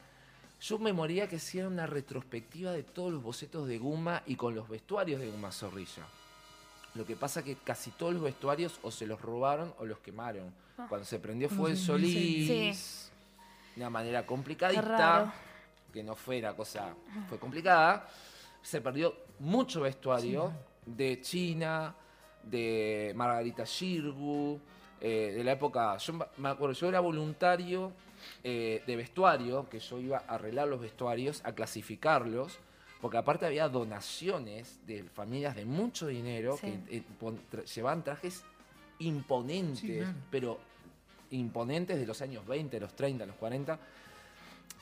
Yo 0.61 0.77
me 0.77 0.91
moría 0.91 1.27
que 1.27 1.37
hiciera 1.37 1.67
una 1.67 1.87
retrospectiva 1.87 2.71
de 2.71 2.83
todos 2.83 3.13
los 3.13 3.23
bocetos 3.23 3.67
de 3.67 3.77
Guma 3.77 4.23
y 4.25 4.35
con 4.35 4.55
los 4.55 4.67
vestuarios 4.67 5.21
de 5.21 5.31
Guma 5.31 5.51
Zorrilla. 5.51 6.05
Lo 6.95 7.05
que 7.05 7.15
pasa 7.15 7.43
que 7.43 7.55
casi 7.55 7.91
todos 7.91 8.13
los 8.13 8.23
vestuarios 8.23 8.79
o 8.83 8.91
se 8.91 9.05
los 9.05 9.21
robaron 9.21 9.73
o 9.79 9.85
los 9.85 9.99
quemaron. 9.99 10.53
Ah. 10.77 10.85
Cuando 10.89 11.05
se 11.05 11.19
prendió 11.19 11.47
¿Cómo 11.49 11.61
fue 11.61 11.71
el 11.71 11.77
Solís, 11.77 13.11
de 13.75 13.81
una 13.81 13.89
manera 13.89 14.25
complicadita, 14.25 14.81
raro. 14.81 15.31
que 15.93 16.03
no 16.03 16.15
fue 16.15 16.41
la 16.41 16.55
cosa, 16.55 16.93
fue 17.29 17.37
complicada. 17.37 18.09
Se 18.61 18.81
perdió 18.81 19.13
mucho 19.39 19.81
vestuario 19.81 20.53
de 20.85 21.19
China, 21.21 21.95
de 22.43 23.13
Margarita 23.15 23.63
Shirgu, 23.65 24.59
eh, 25.01 25.33
de 25.35 25.43
la 25.43 25.53
época, 25.53 25.97
yo 25.97 26.13
me- 26.37 26.49
acuerdo, 26.49 26.73
yo 26.73 26.89
era 26.89 26.99
voluntario 26.99 27.91
eh, 28.43 28.81
de 28.87 28.95
vestuario, 28.95 29.67
que 29.69 29.79
yo 29.79 29.99
iba 29.99 30.17
a 30.27 30.35
arreglar 30.35 30.67
los 30.67 30.79
vestuarios, 30.79 31.41
a 31.43 31.51
clasificarlos, 31.53 32.57
porque 33.01 33.17
aparte 33.17 33.45
había 33.45 33.67
donaciones 33.69 34.79
de 34.87 35.03
familias 35.03 35.55
de 35.55 35.65
mucho 35.65 36.07
dinero 36.07 36.57
Sí. 36.57 36.79
que 36.87 36.97
eh, 36.97 37.03
pon- 37.19 37.39
tra- 37.51 37.65
llevaban 37.65 38.03
trajes 38.03 38.43
imponentes, 38.99 39.79
Sí, 39.79 39.97
claro. 39.97 40.13
pero 40.31 40.59
imponentes 41.31 41.99
de 41.99 42.05
los 42.05 42.21
años 42.21 42.45
20, 42.47 42.79
los 42.79 42.95
30, 42.95 43.25
los 43.25 43.35
40. 43.35 43.77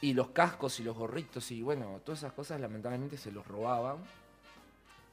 Y 0.01 0.13
los 0.13 0.29
cascos 0.29 0.79
y 0.79 0.83
los 0.83 0.95
gorritos 0.97 1.49
y 1.51 1.61
bueno, 1.61 2.01
todas 2.03 2.19
esas 2.19 2.33
cosas 2.33 2.59
lamentablemente 2.59 3.17
se 3.17 3.31
los 3.31 3.45
robaban. 3.47 3.97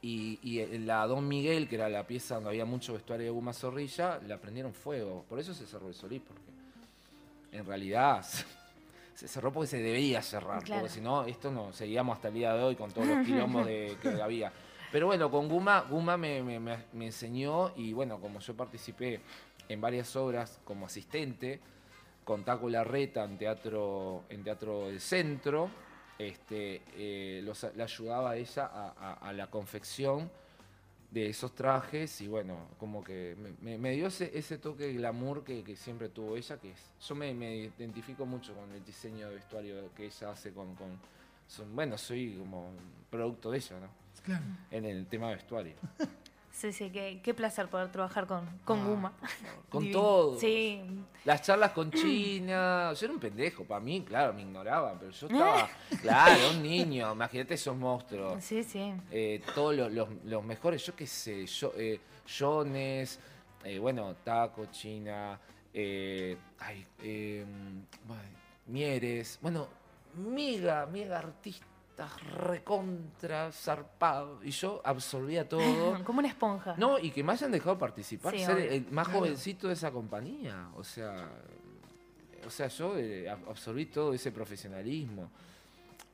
Y, 0.03 0.65
la 0.79 1.05
Don 1.05 1.27
Miguel, 1.27 1.69
que 1.69 1.75
era 1.75 1.87
la 1.87 2.07
pieza 2.07 2.35
donde 2.35 2.49
había 2.49 2.65
mucho 2.65 2.93
vestuario 2.93 3.25
de 3.27 3.31
Guma 3.31 3.53
Zorrilla, 3.53 4.19
la 4.27 4.37
prendieron 4.39 4.73
fuego. 4.73 5.25
Por 5.29 5.39
eso 5.39 5.53
se 5.53 5.65
cerró 5.67 5.87
el 5.89 5.93
Solís, 5.93 6.21
porque 6.27 6.41
en 7.51 7.65
realidad 7.65 8.25
se 9.15 9.27
cerró 9.27 9.51
porque 9.53 9.67
se 9.67 9.77
debía 9.79 10.21
cerrar. 10.23 10.63
Claro. 10.63 10.81
Porque 10.81 10.93
si 10.95 11.01
no, 11.01 11.25
esto 11.25 11.51
no, 11.51 11.71
seguíamos 11.71 12.15
hasta 12.15 12.29
el 12.29 12.33
día 12.33 12.53
de 12.55 12.63
hoy 12.63 12.75
con 12.75 12.91
todos 12.91 13.07
los 13.07 13.23
quilombos 13.25 13.65
de, 13.67 13.95
que 14.01 14.09
había. 14.21 14.51
Pero 14.91 15.05
bueno, 15.05 15.29
con 15.29 15.47
Guma, 15.47 15.81
Guma 15.81 16.17
me, 16.17 16.41
me- 16.41 16.59
me- 16.59 16.83
me 16.93 17.05
enseñó 17.05 17.71
y 17.77 17.93
bueno, 17.93 18.19
como 18.19 18.39
yo 18.39 18.55
participé 18.55 19.21
en 19.69 19.79
varias 19.79 20.15
obras 20.15 20.59
como 20.65 20.87
asistente, 20.87 21.59
con 22.25 22.43
Taco 22.43 22.69
Larreta 22.69 23.23
en 23.23 23.37
teatro, 23.37 24.23
en 24.29 24.43
teatro 24.43 24.87
del 24.87 24.99
centro, 24.99 25.69
este, 26.27 26.81
eh, 26.95 27.41
los- 27.43 27.65
le 27.75 27.83
ayudaba 27.83 28.31
a 28.31 28.35
ella 28.37 28.65
a, 28.65 28.89
a- 28.97 29.13
a 29.29 29.33
la 29.33 29.47
confección 29.49 30.29
de 31.11 31.27
esos 31.29 31.53
trajes 31.53 32.21
y 32.21 32.27
bueno, 32.27 32.55
como 32.79 33.03
que 33.03 33.35
me, 33.37 33.51
me- 33.61 33.77
me 33.77 33.91
dio 33.91 34.07
ese, 34.07 34.31
ese 34.37 34.57
toque 34.57 34.87
de 34.87 34.93
glamour 34.93 35.43
que, 35.43 35.61
que 35.63 35.75
siempre 35.75 36.07
tuvo 36.09 36.37
ella, 36.37 36.57
que 36.57 36.71
es, 36.71 36.79
yo 37.05 37.15
me, 37.15 37.33
me 37.33 37.55
identifico 37.77 38.25
mucho 38.25 38.53
con 38.53 38.71
el 38.71 38.83
diseño 38.85 39.27
de 39.27 39.35
vestuario 39.35 39.93
que 39.95 40.05
ella 40.05 40.31
hace 40.31 40.51
con, 40.53 40.73
con 40.75 40.87
son, 41.47 41.75
bueno, 41.75 41.97
soy 41.97 42.37
como 42.37 42.69
producto 43.09 43.51
de 43.51 43.57
ella, 43.57 43.79
¿no? 43.81 43.89
Claro. 44.23 44.45
En 44.69 44.85
el 44.85 45.05
tema 45.07 45.29
de 45.29 45.35
vestuario. 45.35 45.73
Sí, 46.51 46.71
sí, 46.73 46.89
qué, 46.91 47.21
qué 47.23 47.33
placer 47.33 47.69
poder 47.69 47.91
trabajar 47.91 48.27
con, 48.27 48.45
con 48.65 48.85
Guma. 48.85 49.13
Con 49.69 49.83
Divino. 49.83 49.99
todo. 49.99 50.39
Sí. 50.39 50.81
Las 51.25 51.41
charlas 51.41 51.71
con 51.71 51.89
China, 51.91 52.91
yo 52.99 53.05
era 53.05 53.13
un 53.13 53.19
pendejo, 53.19 53.63
para 53.63 53.79
mí, 53.79 54.01
claro, 54.01 54.33
me 54.33 54.41
ignoraban, 54.41 54.97
pero 54.99 55.11
yo 55.11 55.27
estaba, 55.27 55.69
claro, 56.01 56.51
un 56.51 56.61
niño, 56.61 57.11
imagínate 57.13 57.53
esos 57.53 57.75
monstruos. 57.75 58.43
Sí, 58.43 58.63
sí. 58.63 58.93
Eh, 59.11 59.41
todos 59.55 59.75
los, 59.75 59.91
los- 59.91 60.09
los 60.25 60.43
mejores, 60.43 60.85
yo 60.85 60.95
qué 60.95 61.07
sé, 61.07 61.45
yo, 61.45 61.71
eh, 61.77 61.99
Jones, 62.37 63.19
eh, 63.63 63.79
bueno, 63.79 64.13
Taco, 64.23 64.65
China, 64.67 65.39
ay, 65.73 66.85
bueno, 68.05 68.21
Mieres, 68.67 69.39
bueno, 69.41 69.67
mega, 70.15 70.85
mega 70.85 71.17
recontra 72.07 73.51
zarpados. 73.51 74.43
Y 74.45 74.51
yo 74.51 74.81
absorbía 74.83 75.47
todo. 75.47 75.61
Como 76.05 76.19
una 76.19 76.27
esponja. 76.27 76.75
No, 76.77 76.99
y 76.99 77.11
que 77.11 77.23
me 77.23 77.31
hayan 77.33 77.51
dejado 77.51 77.77
participar, 77.77 78.33
Sí, 78.33 78.39
ser 78.43 78.55
obvio. 78.55 78.71
el 78.71 78.91
más 78.91 79.07
jovencito 79.07 79.67
de 79.67 79.73
esa 79.73 79.91
compañía. 79.91 80.69
O 80.75 80.83
sea, 80.83 81.29
o 82.45 82.49
sea 82.49 82.67
yo 82.67 82.97
eh, 82.97 83.25
ab- 83.29 83.47
absorbí 83.49 83.85
todo 83.87 84.13
ese 84.13 84.31
profesionalismo. 84.31 85.29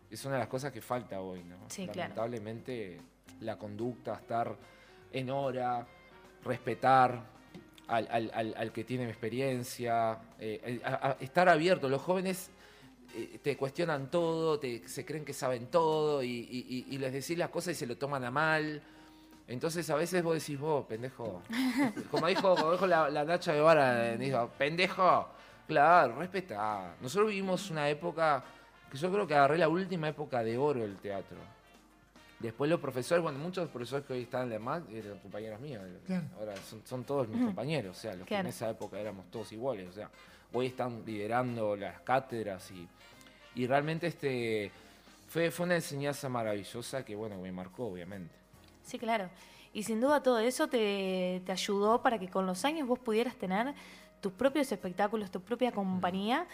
Es 0.10 0.24
una 0.26 0.36
de 0.36 0.40
las 0.40 0.48
cosas 0.48 0.72
que 0.72 0.82
falta 0.82 1.20
hoy, 1.20 1.44
¿no? 1.44 1.58
Sí, 1.68 1.84
claro. 1.86 1.98
Lamentablemente, 2.16 3.02
la 3.42 3.58
conducta, 3.58 4.16
estar 4.16 4.56
en 5.12 5.30
hora, 5.30 5.86
respetar 6.46 7.22
al, 7.88 8.08
al- 8.12 8.54
al- 8.58 8.72
que 8.72 8.84
tiene 8.84 9.08
experiencia, 9.10 10.18
eh, 10.40 10.62
eh, 10.64 10.82
a- 10.84 11.10
a- 11.10 11.18
estar 11.20 11.50
abierto. 11.50 11.90
Los 11.90 12.02
jóvenes 12.02 12.50
te 13.42 13.58
cuestionan 13.58 14.10
todo, 14.12 14.60
te, 14.60 14.88
se 14.88 15.06
creen 15.06 15.24
que 15.26 15.34
saben 15.34 15.68
todo 15.68 16.22
y, 16.24 16.28
y- 16.30 16.66
y- 16.90 16.96
y 16.96 16.98
les 16.98 17.14
decís 17.14 17.38
las 17.38 17.50
cosas 17.50 17.74
y 17.74 17.76
se 17.76 17.88
lo 17.88 17.98
toman 17.98 18.24
a 18.24 18.32
mal. 18.32 18.82
Entonces 19.48 19.90
a 19.90 19.96
veces 19.96 20.22
vos 20.24 20.34
decís, 20.36 20.60
vos, 20.60 20.86
pendejo. 20.86 21.42
Como 22.12 22.28
dijo, 22.28 22.54
como 22.56 22.72
dijo 22.74 22.86
la, 22.88 23.10
la 23.10 23.24
Nacha 23.24 23.54
Guevara, 23.54 24.14
eh, 24.14 24.18
dijo, 24.18 24.50
pendejo. 24.58 25.28
Claro, 25.68 26.18
respetá. 26.20 26.96
Nosotros 27.02 27.30
vivimos 27.30 27.70
una 27.72 27.90
época 27.90 28.44
que 28.92 28.98
yo 28.98 29.12
creo 29.12 29.26
que 29.28 29.36
agarré 29.36 29.58
la 29.58 29.68
última 29.70 30.08
época 30.10 30.44
de 30.44 30.58
oro 30.58 30.82
del 30.82 30.98
teatro. 30.98 31.38
Después 32.40 32.70
los 32.70 32.80
profesores, 32.80 33.24
bueno, 33.24 33.40
muchos 33.40 33.68
profesores 33.70 34.06
que 34.06 34.14
hoy 34.14 34.22
están 34.24 34.44
en 34.44 34.50
la 34.52 34.56
EMAD 34.58 34.84
eran 34.92 35.18
compañeros 35.20 35.60
míos. 35.60 35.82
Claro. 36.06 36.26
Ahora 36.40 36.56
son, 36.58 36.82
son 36.86 37.04
todos 37.04 37.28
mis 37.28 37.44
compañeros, 37.44 37.98
o 37.98 38.00
sea, 38.00 38.14
los 38.16 38.28
que 38.28 38.36
en 38.36 38.48
esa 38.48 38.70
época 38.70 39.00
éramos 39.00 39.26
todos 39.32 39.52
iguales. 39.52 39.90
O 39.90 39.94
sea, 39.94 40.10
hoy 40.54 40.68
están 40.68 41.04
liderando 41.06 41.76
las 41.76 42.00
cátedras 42.02 42.70
y, 42.72 42.88
y 43.58 43.66
realmente 43.66 44.08
este 44.08 44.72
fue, 45.30 45.50
fue 45.50 45.66
una 45.66 45.76
enseñanza 45.76 46.30
maravillosa 46.30 47.04
que, 47.04 47.16
bueno, 47.16 47.38
me 47.38 47.52
marcó, 47.52 47.88
obviamente. 47.88 48.34
Sí, 48.86 49.00
claro. 49.00 49.30
Y 49.74 49.84
sin 49.84 50.00
duda 50.00 50.22
todo 50.22 50.40
eso 50.40 50.68
te, 50.68 51.42
te 51.46 51.52
ayudó 51.52 52.02
para 52.02 52.20
que 52.20 52.30
con 52.30 52.46
los 52.46 52.64
años 52.66 52.88
vos 52.88 53.00
pudieras 53.00 53.36
tener 53.36 53.74
tus 54.22 54.32
propios 54.32 54.72
espectáculos, 54.72 55.32
tu 55.32 55.42
propia 55.42 55.72
compañía 55.72 56.46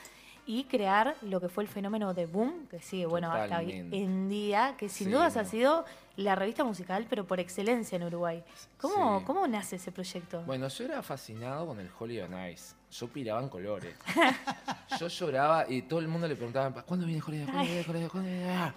y 0.46 0.64
crear 0.64 1.16
lo 1.22 1.40
que 1.42 1.50
fue 1.50 1.64
el 1.64 1.70
fenómeno 1.70 2.14
de 2.14 2.26
Boom, 2.26 2.68
que 2.68 2.80
sigue, 2.82 3.06
bueno, 3.06 3.32
hasta 3.32 3.60
hoy 3.60 3.72
en 3.92 4.30
día, 4.30 4.76
que 4.78 4.90
sin 4.90 5.08
Sí, 5.08 5.14
dudas 5.14 5.38
ha 5.38 5.46
sido 5.46 5.86
la 6.18 6.36
revista 6.36 6.64
musical, 6.64 7.08
pero 7.10 7.26
por 7.26 7.40
excelencia 7.40 7.96
en 7.96 8.04
Uruguay. 8.04 8.44
¿Cómo, 8.80 9.20
Sí. 9.20 9.26
¿cómo 9.26 9.48
nace 9.48 9.78
ese 9.78 9.92
proyecto? 9.92 10.42
Bueno, 10.44 10.68
yo 10.68 10.86
era 10.86 11.02
fascinado 11.02 11.66
con 11.68 11.80
el 11.80 11.90
Holy 12.00 12.20
on 12.22 12.50
Ice. 12.50 12.76
Yo 12.92 13.08
piraba 13.08 13.42
en 13.42 13.50
colores. 13.50 13.96
Yo 15.00 15.08
lloraba 15.08 15.66
y 15.68 15.82
todo 15.84 16.00
el 16.00 16.08
mundo 16.08 16.28
le 16.28 16.36
preguntaba, 16.36 16.84
¿cuándo 16.84 17.06
viene 17.08 17.22
Holy? 17.26 17.44
¿Cuándo 17.46 17.64
viene 17.64 17.86
Holy? 17.88 18.08
¿Cuándo 18.10 18.30
viene? 18.30 18.74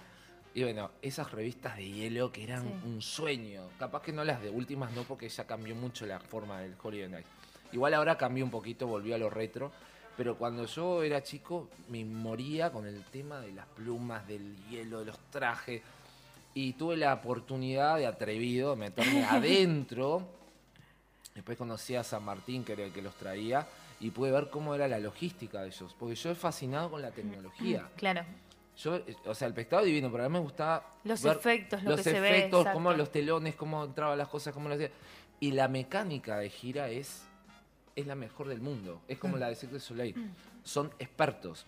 Y 0.55 0.63
bueno, 0.63 0.89
esas 1.03 1.31
revistas 1.31 1.77
de 1.77 1.87
hielo 1.87 2.31
que 2.31 2.43
eran 2.43 2.63
Sí. 2.63 2.73
un 2.85 3.01
sueño. 3.01 3.61
Capaz 3.77 4.01
que 4.01 4.11
no 4.11 4.23
las 4.23 4.41
de 4.41 4.49
últimas, 4.49 4.91
no, 4.93 5.03
porque 5.03 5.29
ya 5.29 5.45
cambió 5.45 5.75
mucho 5.75 6.07
la 6.07 6.19
forma 6.19 6.59
del 6.61 6.75
Holy 6.81 7.03
on 7.03 7.11
Ice. 7.11 7.25
Igual 7.73 7.93
ahora 7.93 8.17
cambió 8.17 8.43
un 8.43 8.49
poquito, 8.49 8.87
volvió 8.87 9.13
a 9.13 9.17
lo 9.19 9.29
retro. 9.29 9.71
Pero 10.15 10.35
cuando 10.35 10.65
yo 10.65 11.03
era 11.03 11.21
chico, 11.21 11.69
me 11.89 12.03
moría 12.03 12.71
con 12.71 12.87
el 12.87 13.03
tema 13.03 13.39
de 13.39 13.51
las 13.51 13.67
plumas, 13.67 14.25
del 14.27 14.57
hielo, 14.67 14.97
de 15.01 15.05
los 15.05 15.19
trajes. 15.29 15.83
Y 16.59 16.73
tuve 16.73 16.97
la 16.97 17.13
oportunidad 17.13 17.97
de 17.97 18.07
atrevido 18.07 18.71
de 18.71 18.77
meterme 18.77 19.23
adentro. 19.29 20.27
Después 21.35 21.55
conocí 21.55 21.95
a 21.95 22.03
San 22.03 22.23
Martín, 22.23 22.63
que 22.63 22.73
era 22.73 22.83
el 22.83 22.91
que 22.91 23.03
los 23.03 23.13
traía, 23.13 23.67
y 23.99 24.09
pude 24.09 24.31
ver 24.31 24.49
cómo 24.49 24.73
era 24.73 24.87
la 24.87 24.97
logística 24.97 25.61
de 25.61 25.67
ellos. 25.67 25.95
Porque 25.99 26.15
yo 26.15 26.31
he 26.31 26.35
fascinado 26.35 26.89
con 26.89 27.03
la 27.03 27.11
tecnología. 27.11 27.87
Claro. 27.95 28.23
Yo, 28.75 28.95
eh, 28.95 29.15
o 29.27 29.35
sea, 29.35 29.47
el 29.47 29.53
pescado 29.53 29.83
divino, 29.83 30.11
pero 30.11 30.23
a 30.25 30.29
mí 30.29 30.33
me 30.33 30.39
gustaba 30.39 30.83
Los 31.03 31.21
ver 31.21 31.37
efectos, 31.37 31.83
lo 31.83 31.91
los 31.91 31.97
que 32.01 32.03
se 32.11 32.19
ve, 32.19 32.37
efectos, 32.39 32.67
cómo 32.73 32.91
los 32.93 33.11
telones, 33.11 33.53
cómo 33.53 33.83
entraban 33.85 34.17
las 34.17 34.27
cosas, 34.27 34.51
cómo 34.51 34.67
lo 34.67 34.73
hacía. 34.73 34.89
Y 35.39 35.51
la 35.51 35.67
mecánica 35.67 36.37
de 36.39 36.49
gira 36.49 36.89
es, 36.89 37.21
es 37.95 38.07
la 38.07 38.15
mejor 38.15 38.47
del 38.47 38.61
mundo. 38.61 38.99
Es 39.07 39.19
como 39.19 39.35
Mm. 39.35 39.39
la 39.39 39.49
de 39.49 39.55
Cirque 39.55 39.75
du 39.75 39.79
Soleil. 39.79 40.31
Son 40.63 40.91
expertos. 40.97 41.67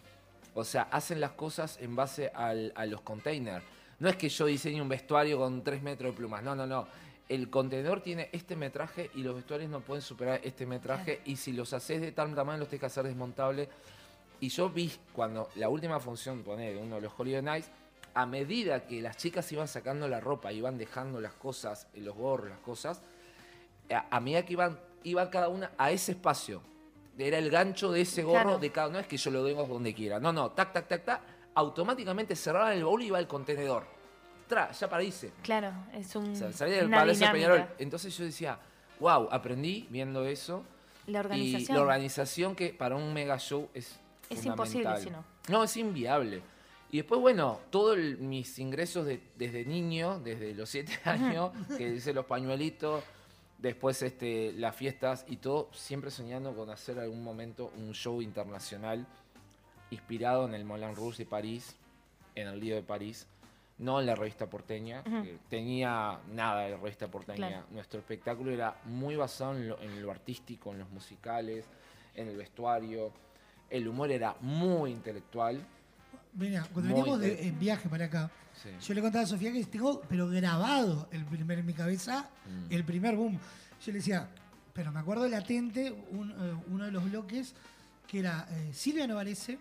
O 0.55 0.63
sea, 0.63 0.87
hacen 0.91 1.21
las 1.21 1.31
cosas 1.33 1.77
en 1.79 1.95
base 1.95 2.31
al- 2.33 2.73
a 2.75 2.87
los 2.87 3.01
containers. 3.01 3.63
No 3.99 4.09
es 4.09 4.15
que 4.15 4.29
yo 4.29 4.45
diseñe 4.45 4.81
un 4.81 4.89
vestuario 4.89 5.37
con 5.37 5.63
3 5.63 5.81
metros 5.81 6.11
de 6.11 6.17
plumas. 6.17 6.41
No, 6.43 6.55
no, 6.55 6.65
no. 6.65 6.87
El 7.27 7.49
contenedor 7.49 8.01
tiene 8.01 8.29
este 8.31 8.55
metraje 8.55 9.11
y 9.15 9.21
los 9.23 9.35
vestuarios 9.35 9.69
no 9.69 9.81
pueden 9.81 10.01
superar 10.01 10.39
este 10.43 10.65
metraje. 10.65 11.21
Y 11.25 11.35
si 11.35 11.51
los 11.53 11.73
haces 11.73 12.01
de 12.01 12.11
tal 12.11 12.33
tamaño, 12.33 12.59
los 12.59 12.67
tenés 12.69 12.79
que 12.79 12.85
hacer 12.87 13.03
desmontables. 13.03 13.67
Y 14.39 14.49
yo 14.49 14.69
vi 14.69 14.91
cuando 15.13 15.49
la 15.55 15.69
última 15.69 15.99
función, 15.99 16.43
poner 16.43 16.77
uno 16.77 16.95
de 16.95 17.01
los 17.01 17.13
Hollywood 17.17 17.43
Nights, 17.43 17.69
a 18.13 18.25
medida 18.25 18.87
que 18.87 19.01
las 19.01 19.17
chicas 19.17 19.51
iban 19.51 19.67
sacando 19.67 20.07
la 20.07 20.19
ropa, 20.19 20.51
iban 20.51 20.77
dejando 20.77 21.21
las 21.21 21.33
cosas, 21.33 21.87
los 21.93 22.15
gorros, 22.15 22.49
las 22.49 22.59
cosas, 22.59 23.01
a, 23.91 24.07
a 24.15 24.19
medida 24.19 24.43
que 24.45 24.53
iban, 24.53 24.79
cada 25.29 25.49
una 25.49 25.71
a 25.77 25.91
ese 25.91 26.13
espacio. 26.13 26.61
Era 27.17 27.37
el 27.37 27.49
gancho 27.51 27.91
de 27.91 28.01
ese 28.01 28.23
gorro 28.23 28.41
Claro. 28.43 28.59
de 28.59 28.71
cada 28.71 28.87
uno, 28.87 28.99
es 28.99 29.07
que 29.07 29.17
yo 29.17 29.29
lo 29.29 29.43
dejo 29.43 29.65
donde 29.67 29.93
quiera. 29.93 30.19
No, 30.19 30.31
no, 30.31 30.51
tac, 30.51 30.71
tac, 30.73 30.87
tac, 30.87 31.03
tac, 31.05 31.21
automáticamente 31.59 32.35
cerraban 32.35 32.73
el 32.73 32.83
baúl 32.83 33.01
y 33.03 33.07
iba 33.07 33.17
al 33.17 33.27
contenedor. 33.27 33.85
Tra, 34.47 34.71
ya 34.71 34.89
para 34.89 35.03
irse. 35.03 35.31
Claro, 35.43 35.71
es 35.93 36.15
un, 36.15 36.31
O 36.31 36.35
sea, 36.35 36.51
salía 36.51 36.77
del 36.77 36.89
Palacio 36.89 37.27
dinámica. 37.27 37.33
Peñarol. 37.53 37.75
Entonces 37.77 38.17
yo 38.17 38.25
decía, 38.25 38.59
wow, 38.99 39.27
aprendí 39.31 39.87
viendo 39.89 40.25
eso. 40.25 40.63
La 41.05 41.19
Y 41.19 41.21
organización. 41.21 41.75
la 41.77 41.81
organización 41.83 42.55
que 42.55 42.73
para 42.73 42.95
un 42.95 43.13
mega 43.13 43.37
show 43.37 43.69
es 43.73 43.99
Es 44.29 44.45
imposible, 44.45 44.99
si 45.01 45.09
no. 45.11 45.23
No, 45.49 45.63
es 45.63 45.75
inviable. 45.77 46.41
Y 46.91 46.97
después, 46.97 47.21
bueno, 47.21 47.59
todos 47.69 47.97
mis 48.19 48.57
ingresos 48.57 49.05
de- 49.05 49.21
desde 49.35 49.63
niño, 49.65 50.19
desde 50.19 50.55
los 50.55 50.69
siete 50.69 50.93
años, 51.05 51.51
que 51.77 51.87
hice 51.87 52.13
los 52.13 52.25
pañuelitos, 52.25 53.03
después 53.59 54.01
este, 54.01 54.53
las 54.53 54.75
fiestas 54.75 55.25
y 55.27 55.37
todo, 55.37 55.69
siempre 55.73 56.09
soñando 56.09 56.55
con 56.55 56.69
hacer 56.71 56.97
algún 56.99 57.23
momento 57.23 57.71
un 57.77 57.93
show 57.93 58.21
internacional 58.21 59.05
inspirado 59.91 60.47
en 60.47 60.53
el 60.53 60.65
Moulin 60.65 60.95
Rouge 60.95 61.19
de 61.23 61.25
París, 61.29 61.75
en 62.35 62.47
el 62.47 62.59
Lío 62.59 62.75
de 62.75 62.83
París, 62.83 63.27
no 63.79 63.99
en 63.99 64.05
la 64.07 64.15
revista 64.15 64.45
porteña, 64.49 65.03
que 65.03 65.37
tenía 65.49 66.19
nada 66.33 66.61
de 66.63 66.75
revista 66.77 67.07
porteña. 67.07 67.37
Claro. 67.47 67.65
Nuestro 67.71 67.99
espectáculo 67.99 68.51
era 68.51 68.75
muy 68.85 69.15
basado 69.15 69.55
en 69.55 69.69
lo, 69.69 69.81
en 69.81 70.01
lo 70.01 70.11
artístico, 70.11 70.71
en 70.71 70.79
los 70.79 70.89
musicales, 70.89 71.65
en 72.15 72.27
el 72.27 72.35
vestuario. 72.37 73.11
El 73.69 73.87
humor 73.87 74.11
era 74.11 74.35
muy 74.41 74.91
intelectual. 74.91 75.61
Mira, 76.33 76.67
cuando 76.73 76.91
Muy 76.91 76.99
veníamos 76.99 77.19
de, 77.21 77.47
en 77.47 77.59
viaje 77.59 77.87
para 77.89 78.05
acá, 78.05 78.29
Sí. 78.61 78.69
yo 78.85 78.93
le 78.93 79.01
contaba 79.01 79.23
a 79.23 79.27
Sofía 79.27 79.53
que 79.53 79.63
tengo, 79.65 80.01
pero 80.09 80.27
grabado 80.27 81.07
el 81.13 81.23
primer 81.25 81.59
en 81.59 81.65
mi 81.65 81.73
cabeza, 81.73 82.29
Mm. 82.45 82.73
el 82.73 82.83
primer 82.83 83.15
boom. 83.15 83.35
Yo 83.85 83.91
le 83.93 83.99
decía, 83.99 84.27
pero 84.73 84.91
me 84.91 84.99
acuerdo 84.99 85.25
latente, 85.29 85.91
un, 86.11 86.31
eh, 86.31 86.63
uno 86.69 86.83
de 86.85 86.91
los 86.91 87.05
bloques 87.05 87.55
que 88.05 88.19
era 88.19 88.45
eh, 88.51 88.71
Silvia 88.73 89.07
Novarese. 89.07 89.57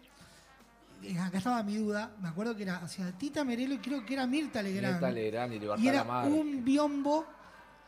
Eh, 1.03 1.19
Acá 1.19 1.39
estaba 1.39 1.63
mi 1.63 1.77
duda. 1.77 2.11
Me 2.21 2.29
acuerdo 2.29 2.57
que 2.57 2.63
era 2.65 2.77
hacia 2.79 3.11
Tita 3.13 3.45
Merelo 3.45 3.75
y 3.75 3.79
creo 3.79 4.05
que 4.05 4.15
era 4.15 4.27
Mirta 4.27 4.63
Legrand. 4.63 4.95
Mirta 4.95 5.11
Legrand 5.11 5.53
y 5.55 5.59
Libertad 5.59 5.83
Y 5.83 5.89
era 5.89 6.03
un 6.25 6.65
biombo 6.65 7.27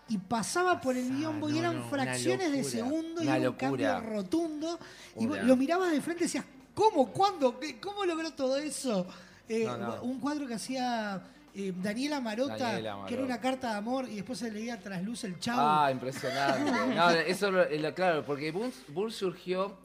y 0.09 0.19
pasaba 0.19 0.81
por 0.81 0.97
el 0.97 1.11
biombo 1.11 1.49
y 1.51 1.59
eran 1.59 1.77
no, 1.79 1.89
fracciones 1.89 2.51
de 2.53 2.65
segundo 2.65 3.23
y 3.23 3.27
una 3.27 3.37
un 3.37 3.43
locura. 3.45 3.69
cambio 3.95 4.01
rotundo. 4.11 4.79
Y 5.19 5.27
vos 5.27 5.43
lo 5.43 5.57
mirabas 5.57 5.93
de 5.93 6.01
frente 6.01 6.25
y 6.25 6.27
decías, 6.27 6.45
¿cómo? 6.75 7.13
¿Cuándo? 7.13 7.59
¿Qué- 7.61 7.79
¿Cómo 7.81 8.05
logró 8.05 8.33
todo 8.33 8.57
eso? 8.57 9.07
Eh, 9.49 9.65
No, 9.67 9.77
no. 9.79 10.03
Un 10.03 10.19
cuadro 10.21 10.47
que 10.47 10.55
hacía 10.55 11.23
eh, 11.55 11.73
Daniela 11.77 12.21
Marota, 12.21 12.57
Daniela 12.57 13.05
que 13.09 13.15
era 13.15 13.25
una 13.25 13.41
carta 13.41 13.71
de 13.73 13.79
amor 13.79 14.09
y 14.09 14.17
después 14.17 14.39
se 14.39 14.51
leía 14.53 14.79
tras 14.81 15.03
luz 15.03 15.25
el 15.25 15.39
chavo. 15.41 15.61
Ah, 15.63 15.91
impresionante. 15.93 16.71
No, 16.97 17.11
eso, 17.11 17.51
lo- 17.51 17.69
lo- 17.69 17.95
claro, 17.95 18.25
porque 18.25 18.53
Bull 18.53 19.13
surgió, 19.13 19.77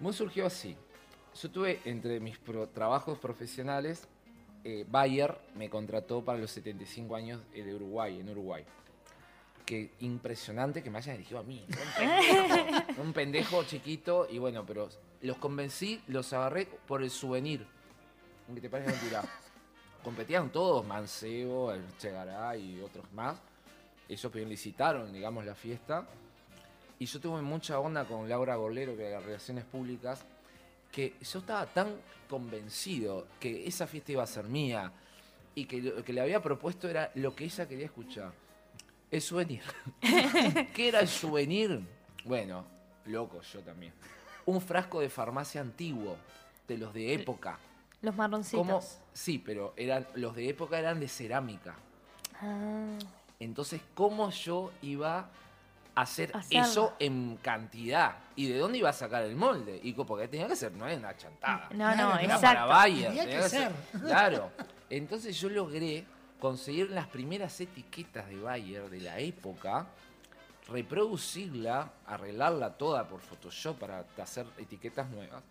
Bull 0.00 0.14
surgió 0.14 0.46
así. 0.46 0.76
Yo 1.40 1.50
tuve 1.50 1.80
entre 1.84 2.18
mis 2.20 2.38
pro- 2.38 2.68
trabajos 2.68 3.18
profesionales, 3.18 4.06
eh, 4.64 4.84
Bayer 4.88 5.36
me 5.54 5.68
contrató 5.68 6.24
para 6.24 6.38
los 6.38 6.50
75 6.50 7.14
años 7.14 7.40
eh, 7.52 7.62
de 7.62 7.74
Uruguay, 7.74 8.20
en 8.20 8.28
Uruguay. 8.30 8.64
Que 9.64 9.90
impresionante 10.00 10.82
que 10.82 10.90
me 10.90 10.98
hayan 10.98 11.16
elegido 11.16 11.40
a 11.40 11.42
mí. 11.42 11.64
Un 11.68 11.94
pendejo, 11.98 12.92
un 13.02 13.12
pendejo 13.12 13.64
chiquito 13.64 14.26
y 14.30 14.38
bueno, 14.38 14.64
pero 14.64 14.88
los 15.22 15.36
convencí, 15.38 16.00
los 16.08 16.32
agarré 16.32 16.66
por 16.86 17.02
el 17.02 17.10
souvenir. 17.10 17.66
Aunque 18.46 18.60
te 18.60 18.70
parece 18.70 18.90
mentira. 18.92 19.22
Competían 20.04 20.50
todos, 20.50 20.86
Mancebo, 20.86 21.72
el 21.72 21.82
Chegaray 21.98 22.76
y 22.76 22.80
otros 22.80 23.04
más. 23.12 23.36
Ellos 24.08 24.32
licitaron, 24.36 25.12
digamos, 25.12 25.44
la 25.44 25.56
fiesta. 25.56 26.06
Y 27.00 27.06
yo 27.06 27.20
tuve 27.20 27.42
mucha 27.42 27.78
onda 27.80 28.04
con 28.04 28.28
Laura 28.28 28.54
Gorlero, 28.54 28.96
que 28.96 29.08
era 29.08 29.18
Relaciones 29.20 29.64
Públicas, 29.64 30.24
que 30.96 31.12
yo 31.20 31.40
estaba 31.40 31.66
tan 31.66 31.94
convencido 32.26 33.26
que 33.38 33.66
esa 33.66 33.86
fiesta 33.86 34.12
iba 34.12 34.22
a 34.22 34.26
ser 34.26 34.44
mía 34.44 34.90
y 35.54 35.66
que 35.66 35.82
lo 35.82 36.02
que 36.02 36.10
le 36.14 36.22
había 36.22 36.40
propuesto 36.40 36.88
era 36.88 37.12
lo 37.16 37.36
que 37.36 37.44
ella 37.44 37.68
quería 37.68 37.84
escuchar. 37.84 38.32
El 39.10 39.20
souvenir. 39.20 39.60
¿Qué 40.74 40.88
era 40.88 41.00
el 41.00 41.08
souvenir? 41.08 41.82
Bueno, 42.24 42.64
loco 43.04 43.42
yo 43.42 43.60
también. 43.60 43.92
Un 44.46 44.58
frasco 44.62 45.00
de 45.02 45.10
farmacia 45.10 45.60
antiguo, 45.60 46.16
de 46.66 46.78
los 46.78 46.94
de 46.94 47.12
época. 47.12 47.58
Los 48.00 48.16
marroncitos. 48.16 48.96
Sí, 49.12 49.38
pero 49.38 49.74
eran, 49.76 50.06
los 50.14 50.34
de 50.34 50.48
época 50.48 50.78
eran 50.78 50.98
de 50.98 51.08
cerámica. 51.08 51.74
Ah, 52.40 52.96
Entonces, 53.38 53.82
¿cómo 53.92 54.30
yo 54.30 54.72
iba 54.80 55.28
hacer 55.96 56.30
Hacerlo. 56.36 56.62
eso 56.66 56.96
en 57.00 57.36
cantidad? 57.42 58.16
¿Y 58.36 58.48
de 58.48 58.58
dónde 58.58 58.78
iba 58.78 58.90
a 58.90 58.92
sacar 58.92 59.24
el 59.24 59.34
molde? 59.34 59.80
Y 59.82 59.92
co- 59.94 60.06
porque 60.06 60.28
tenía 60.28 60.46
que 60.46 60.54
ser, 60.56 60.72
no 60.72 60.86
era 60.86 60.96
una 60.98 61.16
chantada. 61.16 61.68
No, 61.72 61.94
no, 61.96 62.12
Era 62.18 62.22
exacto. 62.34 62.46
para 62.46 62.64
Bayer, 62.66 63.08
Tenía 63.08 63.22
tenía 63.24 63.36
que 63.38 63.42
que 63.42 63.48
ser- 63.48 63.72
ser. 63.92 64.00
Claro. 64.06 64.50
Entonces 64.90 65.38
yo 65.40 65.48
logré 65.48 66.04
conseguir 66.38 66.90
las 66.90 67.06
primeras 67.08 67.60
etiquetas 67.60 68.28
de 68.28 68.36
Bayer 68.40 68.88
de 68.90 69.00
la 69.00 69.18
época, 69.18 69.86
reproducirla, 70.68 71.90
arreglarla 72.06 72.70
toda 72.76 73.08
por 73.08 73.20
Photoshop 73.20 73.78
para 73.78 74.04
hacer 74.22 74.46
etiquetas 74.58 75.08
nuevas. 75.10 75.42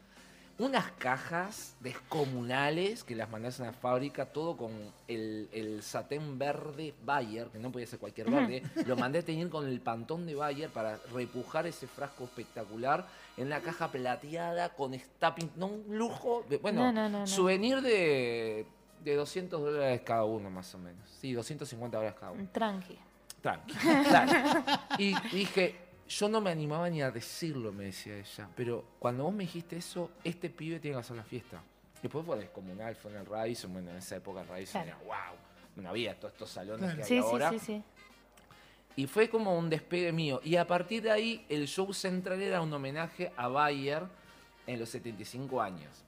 Unas 0.57 0.89
cajas 0.93 1.75
descomunales 1.81 3.03
que 3.03 3.13
las 3.15 3.29
mandás 3.29 3.59
a 3.59 3.63
una 3.63 3.73
fábrica, 3.73 4.25
todo 4.27 4.55
con 4.55 4.71
el, 5.07 5.49
el 5.51 5.83
satén 5.83 6.39
verde 6.39 6.93
Bayer, 7.03 7.47
que 7.47 7.59
no 7.59 7.71
podía 7.71 7.85
ser 7.87 7.99
cualquier 7.99 8.29
verde. 8.31 8.63
Lo 8.85 8.95
mandé 8.95 9.19
a 9.19 9.21
teñir 9.21 9.49
con 9.49 9.67
el 9.67 9.81
pantón 9.81 10.25
de 10.25 10.33
Bayer 10.35 10.69
para 10.69 10.97
repujar 11.13 11.67
ese 11.67 11.87
frasco 11.87 12.23
espectacular 12.23 13.05
en 13.35 13.47
una 13.47 13.59
caja 13.59 13.91
plateada 13.91 14.69
con 14.69 14.93
stamping. 14.97 15.51
No, 15.57 15.67
un 15.67 15.97
lujo. 15.97 16.45
de- 16.49 16.57
bueno, 16.57 16.83
No, 16.85 16.91
no, 16.93 17.09
no, 17.09 17.19
no. 17.19 17.27
souvenir 17.27 17.81
de, 17.81 18.65
de 19.03 19.15
200 19.15 19.59
dólares 19.61 20.01
cada 20.05 20.23
uno, 20.23 20.49
más 20.49 20.73
o 20.73 20.77
menos. 20.77 21.01
Sí, 21.19 21.33
250 21.33 21.97
dólares 21.97 22.17
cada 22.17 22.31
uno. 22.31 22.47
tranqui. 22.53 22.97
Tranqui. 23.41 23.73
claro. 24.07 24.31
Y 24.97 25.13
dije, 25.31 25.75
yo 26.07 26.29
no 26.29 26.41
me 26.41 26.51
animaba 26.51 26.89
ni 26.89 27.01
a 27.01 27.11
decirlo, 27.11 27.71
me 27.73 27.85
decía 27.85 28.17
ella. 28.17 28.47
Pero 28.55 28.85
cuando 28.99 29.23
vos 29.23 29.33
me 29.33 29.43
dijiste 29.43 29.77
eso, 29.77 30.11
este 30.23 30.49
pibe 30.49 30.79
tiene 30.79 30.95
que 30.97 31.01
hacer 31.01 31.17
la 31.17 31.23
fiesta. 31.23 31.61
Después 32.01 32.25
fue 32.25 32.37
descomunal, 32.37 32.95
fue 32.95 33.11
en 33.11 33.17
el 33.17 33.25
Radisson. 33.25 33.73
Bueno, 33.73 33.91
en 33.91 33.97
esa 33.97 34.17
época 34.17 34.41
el 34.41 34.47
Radisson 34.47 34.83
Claro. 34.83 34.97
era 35.01 35.07
wow. 35.07 35.37
No 35.83 35.89
había 35.89 36.17
todos 36.19 36.33
estos 36.33 36.49
salones 36.51 36.79
Claro. 36.81 36.95
que 36.97 37.01
hay 37.03 37.07
Sí, 37.07 37.15
sí, 37.15 37.19
ahora. 37.19 37.49
sí, 37.51 37.59
sí. 37.59 37.83
Y 38.97 39.07
fue 39.07 39.29
como 39.29 39.57
un 39.57 39.69
despegue 39.69 40.11
mío. 40.11 40.39
Y 40.43 40.55
a 40.55 40.65
partir 40.67 41.01
de 41.03 41.11
ahí, 41.11 41.45
el 41.49 41.67
show 41.67 41.91
central 41.93 42.41
era 42.41 42.61
un 42.61 42.71
homenaje 42.71 43.31
a 43.35 43.47
Bayer 43.49 44.03
en 44.67 44.79
los 44.79 44.87
75 44.89 45.61
años. 45.61 46.03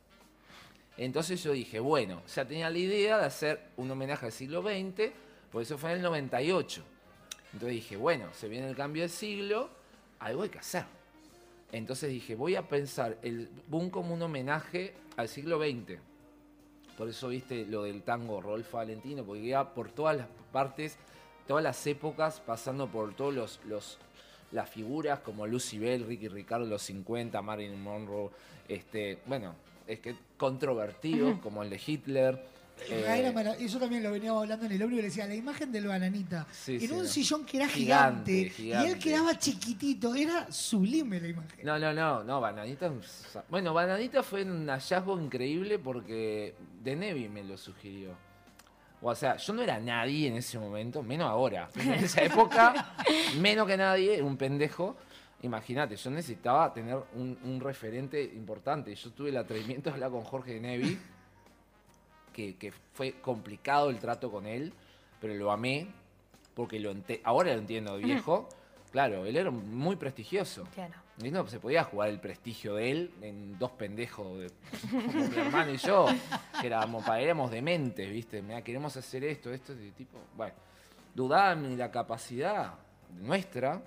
Entonces 0.95 1.43
yo 1.43 1.51
dije, 1.51 1.79
bueno, 1.79 2.21
ya 2.33 2.45
tenía 2.45 2.69
la 2.69 2.77
idea 2.77 3.17
de 3.17 3.25
hacer 3.25 3.61
un 3.77 3.91
homenaje 3.91 4.25
al 4.27 4.31
siglo 4.31 4.61
XX, 4.61 5.11
por 5.51 5.61
eso 5.61 5.77
fue 5.77 5.91
en 5.91 5.97
el 5.97 6.03
98. 6.03 6.83
Entonces 7.53 7.69
dije, 7.75 7.97
bueno, 7.97 8.27
se 8.33 8.47
viene 8.47 8.67
el 8.69 8.75
cambio 8.75 9.03
de 9.03 9.09
siglo, 9.09 9.69
algo 10.19 10.43
hay 10.43 10.49
que 10.49 10.59
hacer. 10.59 10.85
Entonces 11.71 12.09
dije, 12.09 12.35
voy 12.35 12.55
a 12.55 12.67
pensar 12.67 13.17
el 13.21 13.49
boom 13.67 13.89
como 13.89 14.13
un 14.13 14.21
homenaje 14.21 14.93
al 15.17 15.27
siglo 15.27 15.59
XX. 15.59 15.99
Por 16.97 17.09
eso 17.09 17.27
viste 17.27 17.65
lo 17.65 17.83
del 17.83 18.03
tango 18.03 18.41
Rolfo 18.41 18.77
Valentino, 18.77 19.23
porque 19.23 19.41
iba 19.43 19.73
por 19.73 19.89
todas 19.89 20.17
las 20.17 20.27
partes, 20.51 20.97
todas 21.47 21.63
las 21.63 21.85
épocas, 21.85 22.39
pasando 22.39 22.87
por 22.87 23.13
todos 23.13 23.33
los, 23.33 23.59
los 23.65 23.97
las 24.51 24.69
figuras 24.69 25.19
como 25.19 25.45
Lucy 25.45 25.77
Bell, 25.77 26.05
Ricky 26.05 26.27
Ricardo, 26.27 26.65
los 26.65 26.81
50, 26.83 27.41
Marilyn 27.41 27.81
Monroe, 27.81 28.29
este, 28.67 29.19
bueno, 29.25 29.55
es 29.85 29.99
que 29.99 30.15
controvertidos, 30.37 31.39
como 31.39 31.63
el 31.63 31.69
de 31.69 31.81
Hitler. 31.85 32.56
Eh, 32.89 33.31
Era 33.33 33.53
eso 33.53 33.79
también 33.79 34.03
lo 34.03 34.11
veníamos 34.11 34.43
hablando 34.43 34.65
en 34.65 34.71
el 34.71 34.81
ómnibus, 34.81 35.01
le 35.01 35.07
decía, 35.09 35.27
la 35.27 35.35
imagen 35.35 35.71
del 35.71 35.87
bananita, 35.87 36.47
Sí, 36.51 36.75
en 36.75 36.79
sí, 36.81 36.91
un 36.91 36.99
no. 36.99 37.05
sillón 37.05 37.45
que 37.45 37.57
era 37.57 37.67
Gigante, 37.67 38.49
gigante, 38.49 38.87
y 38.87 38.91
él 38.93 38.99
quedaba 38.99 39.37
chiquitito, 39.37 40.13
era 40.15 40.51
sublime 40.51 41.19
la 41.19 41.27
imagen. 41.27 41.65
No, 41.65 41.77
no, 41.79 41.93
no, 41.93 42.23
no, 42.23 42.39
Bananita. 42.41 42.91
Bueno, 43.49 43.73
Bananita 43.73 44.23
fue 44.23 44.43
un 44.43 44.67
hallazgo 44.69 45.19
increíble 45.19 45.79
porque 45.79 46.55
De 46.83 46.95
Nevi 46.95 47.27
me 47.29 47.43
lo 47.43 47.57
sugirió. 47.57 48.15
O 49.01 49.13
sea, 49.13 49.37
yo 49.37 49.53
no 49.53 49.61
era 49.61 49.79
nadie 49.79 50.27
en 50.27 50.37
ese 50.37 50.57
momento, 50.57 51.03
menos 51.03 51.29
ahora. 51.29 51.69
En 51.75 51.93
esa 51.93 52.23
época, 52.23 52.95
menos 53.39 53.67
que 53.67 53.77
nadie, 53.77 54.21
un 54.23 54.37
pendejo. 54.37 54.97
Imagínate, 55.43 55.95
yo 55.95 56.09
necesitaba 56.09 56.73
tener 56.73 56.97
un, 57.13 57.37
un 57.43 57.59
referente 57.59 58.23
importante. 58.23 58.95
Yo 58.95 59.11
tuve 59.11 59.29
el 59.29 59.37
atrevimiento 59.37 59.89
de 59.89 59.93
hablar 59.93 60.09
con 60.09 60.23
Jorge 60.23 60.55
De 60.55 60.59
Nevi, 60.61 60.97
que, 62.37 62.55
que 62.55 62.71
fue 62.93 63.13
complicado 63.13 63.89
el 63.89 63.97
trato 63.97 64.29
con 64.31 64.45
él, 64.45 64.71
pero 65.19 65.33
lo 65.33 65.51
amé, 65.51 65.87
porque 66.53 66.79
lo 66.79 66.91
ente- 66.91 67.19
ahora 67.23 67.51
lo 67.53 67.57
entiendo 67.59 67.97
de 67.97 68.03
viejo. 68.03 68.47
Claro, 68.91 69.25
él 69.25 69.35
era 69.35 69.49
muy 69.49 69.95
prestigioso. 69.95 70.63
Claro. 70.75 70.93
Y 71.23 71.31
no 71.31 71.47
se 71.47 71.59
podía 71.59 71.83
jugar 71.83 72.09
el 72.09 72.19
prestigio 72.19 72.75
de 72.75 72.91
él 72.91 73.11
en 73.23 73.57
dos 73.57 73.71
pendejos 73.71 74.37
de- 74.39 74.51
como 74.91 75.27
mi 75.27 75.35
hermano 75.35 75.71
y 75.73 75.77
yo, 75.77 76.05
que 76.61 76.67
éramos, 76.67 77.03
éramos 77.07 77.49
dementes, 77.49 78.07
¿viste? 78.11 78.39
Mira, 78.43 78.61
queremos 78.61 78.95
hacer 78.95 79.23
esto, 79.23 79.51
esto, 79.51 79.73
de 79.73 79.89
tipo. 79.93 80.19
Bueno, 80.35 80.53
dudaban 81.15 81.63
de 81.71 81.75
la 81.75 81.89
capacidad 81.89 82.75
nuestra, 83.19 83.81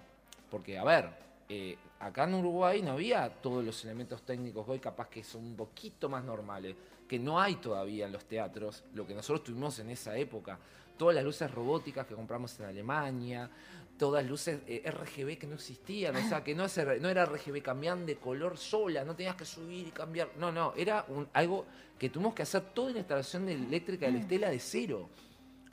porque, 0.51 0.77
a 0.77 0.83
ver, 0.83 1.09
eh, 1.49 1.77
acá 2.01 2.25
en 2.25 2.35
Uruguay 2.35 2.83
no 2.83 2.93
había 2.93 3.29
todos 3.31 3.65
los 3.65 3.85
elementos 3.85 4.23
técnicos 4.23 4.69
hoy, 4.69 4.81
capaz 4.81 5.09
que 5.09 5.23
son 5.23 5.45
un 5.45 5.57
poquito 5.57 6.09
más 6.09 6.25
normales, 6.25 6.75
que 7.11 7.19
no 7.19 7.41
hay 7.41 7.57
todavía 7.57 8.07
en 8.07 8.13
los 8.13 8.25
teatros, 8.25 8.85
lo 8.95 9.05
que 9.05 9.15
nosotros 9.17 9.43
tuvimos 9.43 9.77
en 9.81 9.91
esa 9.91 10.17
época. 10.17 10.61
Todas 10.97 11.13
las 11.17 11.25
luces 11.25 11.51
robóticas 11.51 12.07
que 12.07 12.15
compramos 12.15 12.57
en 12.61 12.67
Alemania, 12.67 13.51
todas 13.99 14.25
luces 14.25 14.61
eh, 14.69 14.89
RGB 14.89 15.37
que 15.37 15.49
no 15.49 15.57
existían, 15.57 16.15
o 16.15 16.29
sea, 16.29 16.45
que 16.45 16.55
no, 16.55 16.65
es 16.67 16.77
no 17.01 17.09
era 17.09 17.25
RGB, 17.27 17.63
cambiaban 17.63 18.07
de 18.07 18.15
color 18.15 18.57
sola, 18.57 19.05
no 19.05 19.17
tenías 19.17 19.35
que 19.35 19.45
subir 19.45 19.89
y 19.89 19.91
cambiar. 19.91 20.29
No, 20.39 20.53
no, 20.53 20.73
era 20.77 21.05
un- 21.09 21.27
algo 21.33 21.67
que 21.99 22.11
tuvimos 22.11 22.33
que 22.33 22.43
hacer 22.43 22.61
toda 22.73 22.93
la 22.93 23.01
instalación 23.01 23.45
de 23.47 23.55
eléctrica 23.55 24.07
de 24.07 24.13
la 24.13 24.19
estela 24.21 24.49
de 24.51 24.61
cero, 24.61 25.09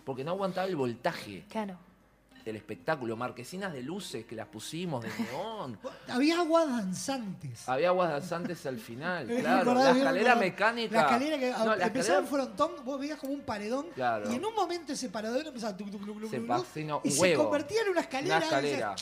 porque 0.03 0.23
no 0.23 0.31
aguantaba 0.31 0.65
el 0.67 0.75
voltaje 0.75 1.45
Claro. 1.49 1.77
Del 2.47 2.55
espectáculo, 2.55 3.17
marquesinas 3.17 3.73
de 3.73 3.83
luces 3.83 4.25
que 4.25 4.33
las 4.33 4.47
pusimos 4.47 5.03
de 5.03 5.09
neón. 5.19 5.77
Había 6.07 6.39
aguas 6.39 6.67
danzantes. 6.69 7.67
Había 7.67 7.89
aguas 7.89 8.09
danzantes 8.09 8.65
al 8.65 8.79
final, 8.79 9.27
claro. 9.41 9.73
La 9.73 9.91
escalera 9.91 10.35
mecánica. 10.35 10.95
La 10.95 11.01
escalera 11.01 11.37
que 11.37 11.51
No, 11.51 11.75
la 11.75 11.87
empezaba 11.87 12.19
en 12.19 12.27
frontón, 12.27 12.71
vos 12.85 12.99
veías 12.99 13.19
como 13.19 13.33
un 13.33 13.41
paredón. 13.41 13.87
Claro. 13.93 14.31
Y 14.31 14.35
en 14.35 14.45
un 14.45 14.55
momento 14.55 14.93
ese 14.93 15.09
paredón 15.09 15.45
empezaba 15.45 15.75
tuc, 15.75 15.91
tuc, 15.91 16.05
tuc, 16.05 16.31
Se 16.31 16.87
y 17.03 17.11
se 17.11 17.33
convertía 17.33 17.81
en 17.81 17.89
una 17.89 18.01
escalera. 18.01 18.37
Una 18.37 18.45
escalera. 18.45 18.95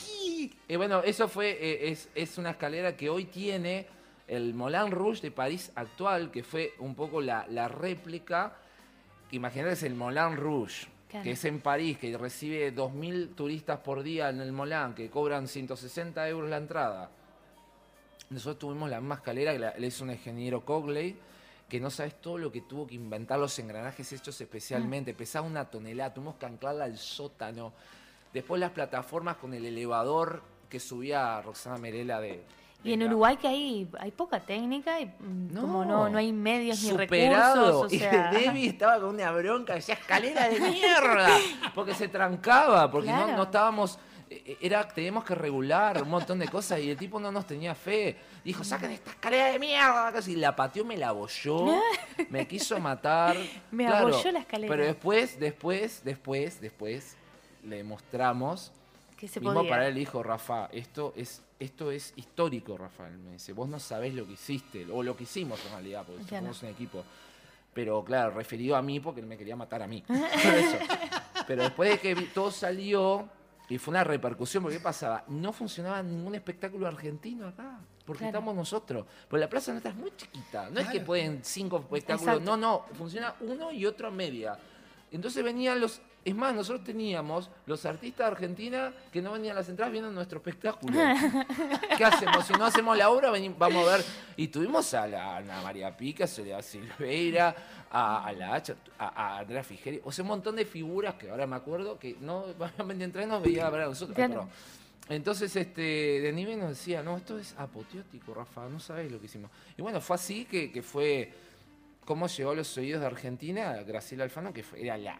Y 0.68 0.76
bueno, 0.76 1.02
eso 1.04 1.28
fue, 1.28 1.50
eh, 1.50 1.90
es, 1.92 2.08
es 2.16 2.38
una 2.38 2.50
escalera 2.50 2.96
que 2.96 3.08
hoy 3.08 3.26
tiene 3.26 3.86
el 4.26 4.54
Moulin 4.54 4.90
Rouge 4.90 5.22
de 5.22 5.30
París 5.30 5.70
actual, 5.76 6.32
que 6.32 6.42
fue 6.42 6.74
un 6.80 6.96
poco 6.96 7.20
la, 7.20 7.46
la 7.48 7.68
réplica. 7.68 8.56
es 9.30 9.82
el 9.84 9.94
Moulin 9.94 10.36
Rouge, 10.36 10.88
Claro. 11.16 11.24
que 11.24 11.30
es 11.32 11.44
en 11.44 11.60
París, 11.60 11.98
que 11.98 12.16
recibe 12.16 12.74
2.000 12.74 13.34
turistas 13.34 13.80
por 13.80 14.02
día 14.02 14.28
en 14.28 14.40
el 14.40 14.52
Moulin, 14.52 14.94
que 14.94 15.08
cobran 15.08 15.48
160 15.48 16.28
euros 16.28 16.50
la 16.50 16.58
entrada. 16.58 17.10
nosotros 18.30 18.58
tuvimos 18.58 18.90
la 18.90 19.00
misma 19.00 19.16
escalera 19.16 19.52
que 19.52 19.58
la, 19.58 19.74
le 19.76 19.86
hizo 19.86 20.04
un 20.04 20.10
ingeniero 20.10 20.64
Cogley, 20.64 21.16
que 21.68 21.80
no 21.80 21.90
sabes 21.90 22.20
todo 22.20 22.38
lo 22.38 22.52
que 22.52 22.60
tuvo 22.60 22.86
que 22.86 22.94
inventar 22.94 23.38
los 23.38 23.58
engranajes 23.58 24.12
hechos 24.12 24.40
especialmente. 24.40 25.14
Pesaba 25.14 25.46
una 25.46 25.64
tonelada, 25.64 26.14
tuvimos 26.14 26.36
que 26.36 26.46
anclarla 26.46 26.84
al 26.84 26.98
sótano. 26.98 27.72
Después 28.32 28.60
las 28.60 28.70
plataformas 28.70 29.36
con 29.36 29.54
el 29.54 29.64
elevador 29.64 30.42
que 30.68 30.78
subía 30.80 31.40
Roxana 31.42 31.78
Merela 31.78 32.20
de... 32.20 32.42
Y 32.86 32.92
en 32.94 33.02
Uruguay 33.02 33.36
que 33.36 33.48
hay, 33.48 33.88
hay 33.98 34.10
poca 34.10 34.40
técnica 34.40 35.00
y 35.00 35.06
mm, 35.06 35.56
como 35.60 35.84
no, 35.84 36.08
no 36.08 36.18
hay 36.18 36.32
medios 36.32 36.82
ni 36.82 36.90
superado. 36.90 37.82
recursos. 37.82 37.92
O 37.92 37.94
Y 37.94 37.98
sea, 37.98 38.30
Debbie 38.30 38.66
estaba 38.68 38.98
con 39.00 39.10
una 39.10 39.30
bronca, 39.32 39.74
decía 39.74 39.94
escalera 39.94 40.48
de 40.48 40.60
mierda, 40.70 41.28
porque 41.74 41.94
se 41.94 42.08
trancaba, 42.08 42.90
porque 42.90 43.10
no, 43.10 43.16
Claro. 43.24 43.36
no 43.36 43.42
estábamos, 43.44 43.98
eh, 44.30 44.56
era, 44.60 44.86
teníamos 44.88 45.24
que 45.24 45.34
regular 45.34 46.02
un 46.02 46.10
montón 46.10 46.38
de 46.38 46.48
cosas 46.48 46.80
y 46.80 46.90
el 46.90 46.96
tipo 46.96 47.18
no 47.20 47.30
nos 47.32 47.46
tenía 47.46 47.74
fe. 47.74 48.16
Dijo, 48.44 48.62
saquen 48.64 48.92
esta 48.92 49.10
escalera 49.10 49.46
de 49.46 49.58
mierda, 49.58 50.12
casi 50.12 50.36
la 50.36 50.54
pateó, 50.54 50.84
me 50.84 50.96
la 50.96 51.08
abolló, 51.08 51.80
me 52.30 52.46
quiso 52.46 52.78
matar. 52.78 53.36
Me 53.70 53.86
Claro, 53.86 54.08
abolló 54.08 54.32
la 54.32 54.38
escalera. 54.40 54.72
Pero 54.72 54.84
después, 54.86 55.38
después, 55.40 56.02
después, 56.04 56.60
después, 56.60 57.16
le 57.64 57.82
mostramos. 57.82 58.70
que 59.16 59.26
se 59.28 59.40
Mismo 59.40 59.54
podía. 59.54 59.70
para 59.70 59.88
él 59.88 59.94
dijo, 59.96 60.22
Rafa, 60.22 60.68
esto 60.72 61.12
es, 61.16 61.42
esto 61.58 61.90
es 61.90 62.12
histórico, 62.16 62.76
Rafael. 62.76 63.18
Me 63.18 63.32
dice, 63.32 63.52
vos 63.52 63.68
no 63.68 63.78
sabés 63.80 64.14
lo 64.14 64.26
que 64.26 64.32
hiciste, 64.32 64.86
o 64.90 65.02
lo 65.02 65.16
que 65.16 65.24
hicimos 65.24 65.64
en 65.66 65.72
realidad, 65.72 66.04
porque 66.06 66.24
Claro. 66.24 66.44
somos 66.46 66.62
un 66.62 66.68
equipo. 66.70 67.04
Pero 67.72 68.02
claro, 68.04 68.30
referido 68.30 68.74
a 68.76 68.82
mí 68.82 69.00
porque 69.00 69.20
él 69.20 69.26
me 69.26 69.36
quería 69.36 69.54
matar 69.56 69.82
a 69.82 69.86
mí. 69.86 70.02
Eso. 70.08 70.78
Pero 71.46 71.62
después 71.64 71.90
de 71.90 71.98
que 71.98 72.14
todo 72.32 72.50
salió, 72.50 73.28
y 73.68 73.78
fue 73.78 73.92
una 73.92 74.04
repercusión, 74.04 74.62
porque 74.62 74.78
¿qué 74.78 74.82
pasaba? 74.82 75.24
No 75.28 75.52
funcionaba 75.52 76.02
ningún 76.02 76.34
espectáculo 76.34 76.86
argentino 76.86 77.48
acá. 77.48 77.78
Porque 78.06 78.20
Claro. 78.20 78.38
estamos 78.38 78.54
nosotros. 78.54 79.04
Porque 79.28 79.40
la 79.40 79.48
plaza 79.50 79.72
nuestra 79.72 79.90
es 79.90 79.96
muy 79.96 80.12
chiquita. 80.16 80.70
No 80.70 80.78
es 80.80 80.88
que 80.88 81.00
pueden 81.00 81.40
cinco 81.42 81.78
espectáculos. 81.78 82.36
Exacto. 82.36 82.44
No, 82.44 82.56
no. 82.56 82.86
Funciona 82.94 83.34
uno 83.40 83.72
y 83.72 83.84
otro 83.84 84.06
a 84.08 84.10
media. 84.12 84.56
Entonces 85.10 85.42
venían 85.42 85.80
los. 85.80 86.00
Es 86.26 86.34
más, 86.34 86.52
nosotros 86.54 86.84
teníamos 86.84 87.48
los 87.66 87.86
artistas 87.86 88.26
de 88.26 88.32
Argentina 88.32 88.92
que 89.12 89.22
no 89.22 89.30
venían 89.32 89.52
a 89.56 89.60
las 89.60 89.68
entradas 89.68 89.92
viendo 89.92 90.10
nuestro 90.10 90.38
espectáculo. 90.38 90.98
¿Qué 91.96 92.04
hacemos? 92.04 92.44
Si 92.44 92.52
no 92.54 92.64
hacemos 92.64 92.96
la 92.98 93.10
obra, 93.10 93.30
veni- 93.30 93.54
vamos 93.56 93.86
a 93.88 93.92
ver. 93.98 94.04
Y 94.36 94.48
tuvimos 94.48 94.92
a, 94.94 95.06
la, 95.06 95.36
Ana 95.36 95.62
María 95.62 95.96
Pica, 95.96 96.24
a 96.24 96.26
Soledad 96.26 96.62
Silveira, 96.62 97.54
a, 97.90 98.26
a 98.26 98.32
la 98.32 98.54
Hacha, 98.54 98.74
a, 98.98 99.06
a 99.06 99.38
Andrea 99.38 99.62
Figeri. 99.62 100.00
O 100.04 100.10
sea, 100.10 100.22
un 100.24 100.28
montón 100.28 100.56
de 100.56 100.64
figuras 100.64 101.14
que 101.14 101.30
ahora 101.30 101.46
me 101.46 101.54
acuerdo 101.56 101.96
que 101.98 102.16
no 102.20 102.46
entre 102.90 103.24
nos 103.26 103.40
veía 103.42 103.66
a 103.66 103.70
ver 103.70 103.82
a 103.82 103.86
nosotros. 103.86 104.18
Ay, 104.18 104.26
Claro. 104.26 104.40
perdón. 104.42 104.50
Entonces, 105.08 105.54
este, 105.54 105.80
de 106.20 106.32
nivel 106.32 106.58
nos 106.58 106.70
decía, 106.70 107.04
no, 107.04 107.16
esto 107.18 107.38
es 107.38 107.54
apoteótico, 107.56 108.34
Rafa, 108.34 108.68
no 108.68 108.80
sabes 108.80 109.12
lo 109.12 109.20
que 109.20 109.26
hicimos. 109.26 109.48
Y 109.78 109.82
bueno, 109.82 110.00
fue 110.00 110.16
así 110.16 110.44
que, 110.46 110.72
que 110.72 110.82
fue 110.82 111.32
cómo 112.04 112.26
llegó 112.26 112.50
a 112.50 112.54
los 112.56 112.76
oídos 112.76 113.00
de 113.00 113.06
Argentina 113.06 113.74
Graciela 113.86 114.24
Alfano, 114.24 114.52
que 114.52 114.64
fue- 114.64 114.82
era 114.82 114.98
la 114.98 115.16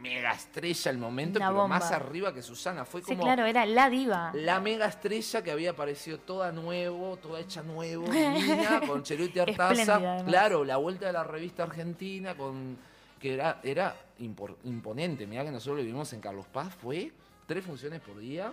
mega 0.00 0.32
estrella 0.32 0.90
al 0.90 0.98
momento, 0.98 1.38
Una 1.38 1.48
pero 1.48 1.60
bomba. 1.62 1.78
más 1.78 1.90
arriba 1.92 2.32
que 2.32 2.42
Susana. 2.42 2.84
Fue 2.84 3.00
Sí, 3.02 3.08
como 3.12 3.22
claro, 3.24 3.44
era 3.46 3.66
la 3.66 3.90
diva. 3.90 4.30
la 4.34 4.60
mega 4.60 4.86
estrella 4.86 5.42
que 5.42 5.50
había 5.50 5.70
aparecido 5.70 6.18
toda 6.18 6.52
nuevo, 6.52 7.16
toda 7.16 7.40
hecha 7.40 7.62
nuevo, 7.62 8.04
divina, 8.10 8.80
con 8.86 9.02
Cheruti 9.02 9.38
Artaza. 9.38 10.24
Claro, 10.24 10.64
la 10.64 10.76
vuelta 10.76 11.06
de 11.06 11.12
la 11.12 11.24
revista 11.24 11.64
argentina 11.64 12.34
con 12.36 12.76
que 13.20 13.34
era, 13.34 13.60
era 13.64 13.96
impor- 14.20 14.56
imponente. 14.64 15.26
Mirá 15.26 15.44
que 15.44 15.50
nosotros 15.50 15.78
lo 15.78 15.82
vivimos 15.82 16.12
en 16.12 16.20
Carlos 16.20 16.46
Paz, 16.46 16.72
fue 16.80 17.10
tres 17.46 17.64
funciones 17.64 18.00
por 18.00 18.18
día 18.18 18.52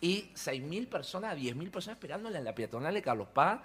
y 0.00 0.30
6.000 0.34 0.86
personas, 0.88 1.34
10.000 1.36 1.70
personas 1.70 1.96
esperándola 1.96 2.38
en 2.38 2.44
la 2.44 2.54
peatonal 2.54 2.92
de 2.92 3.00
Carlos 3.00 3.28
Paz. 3.32 3.60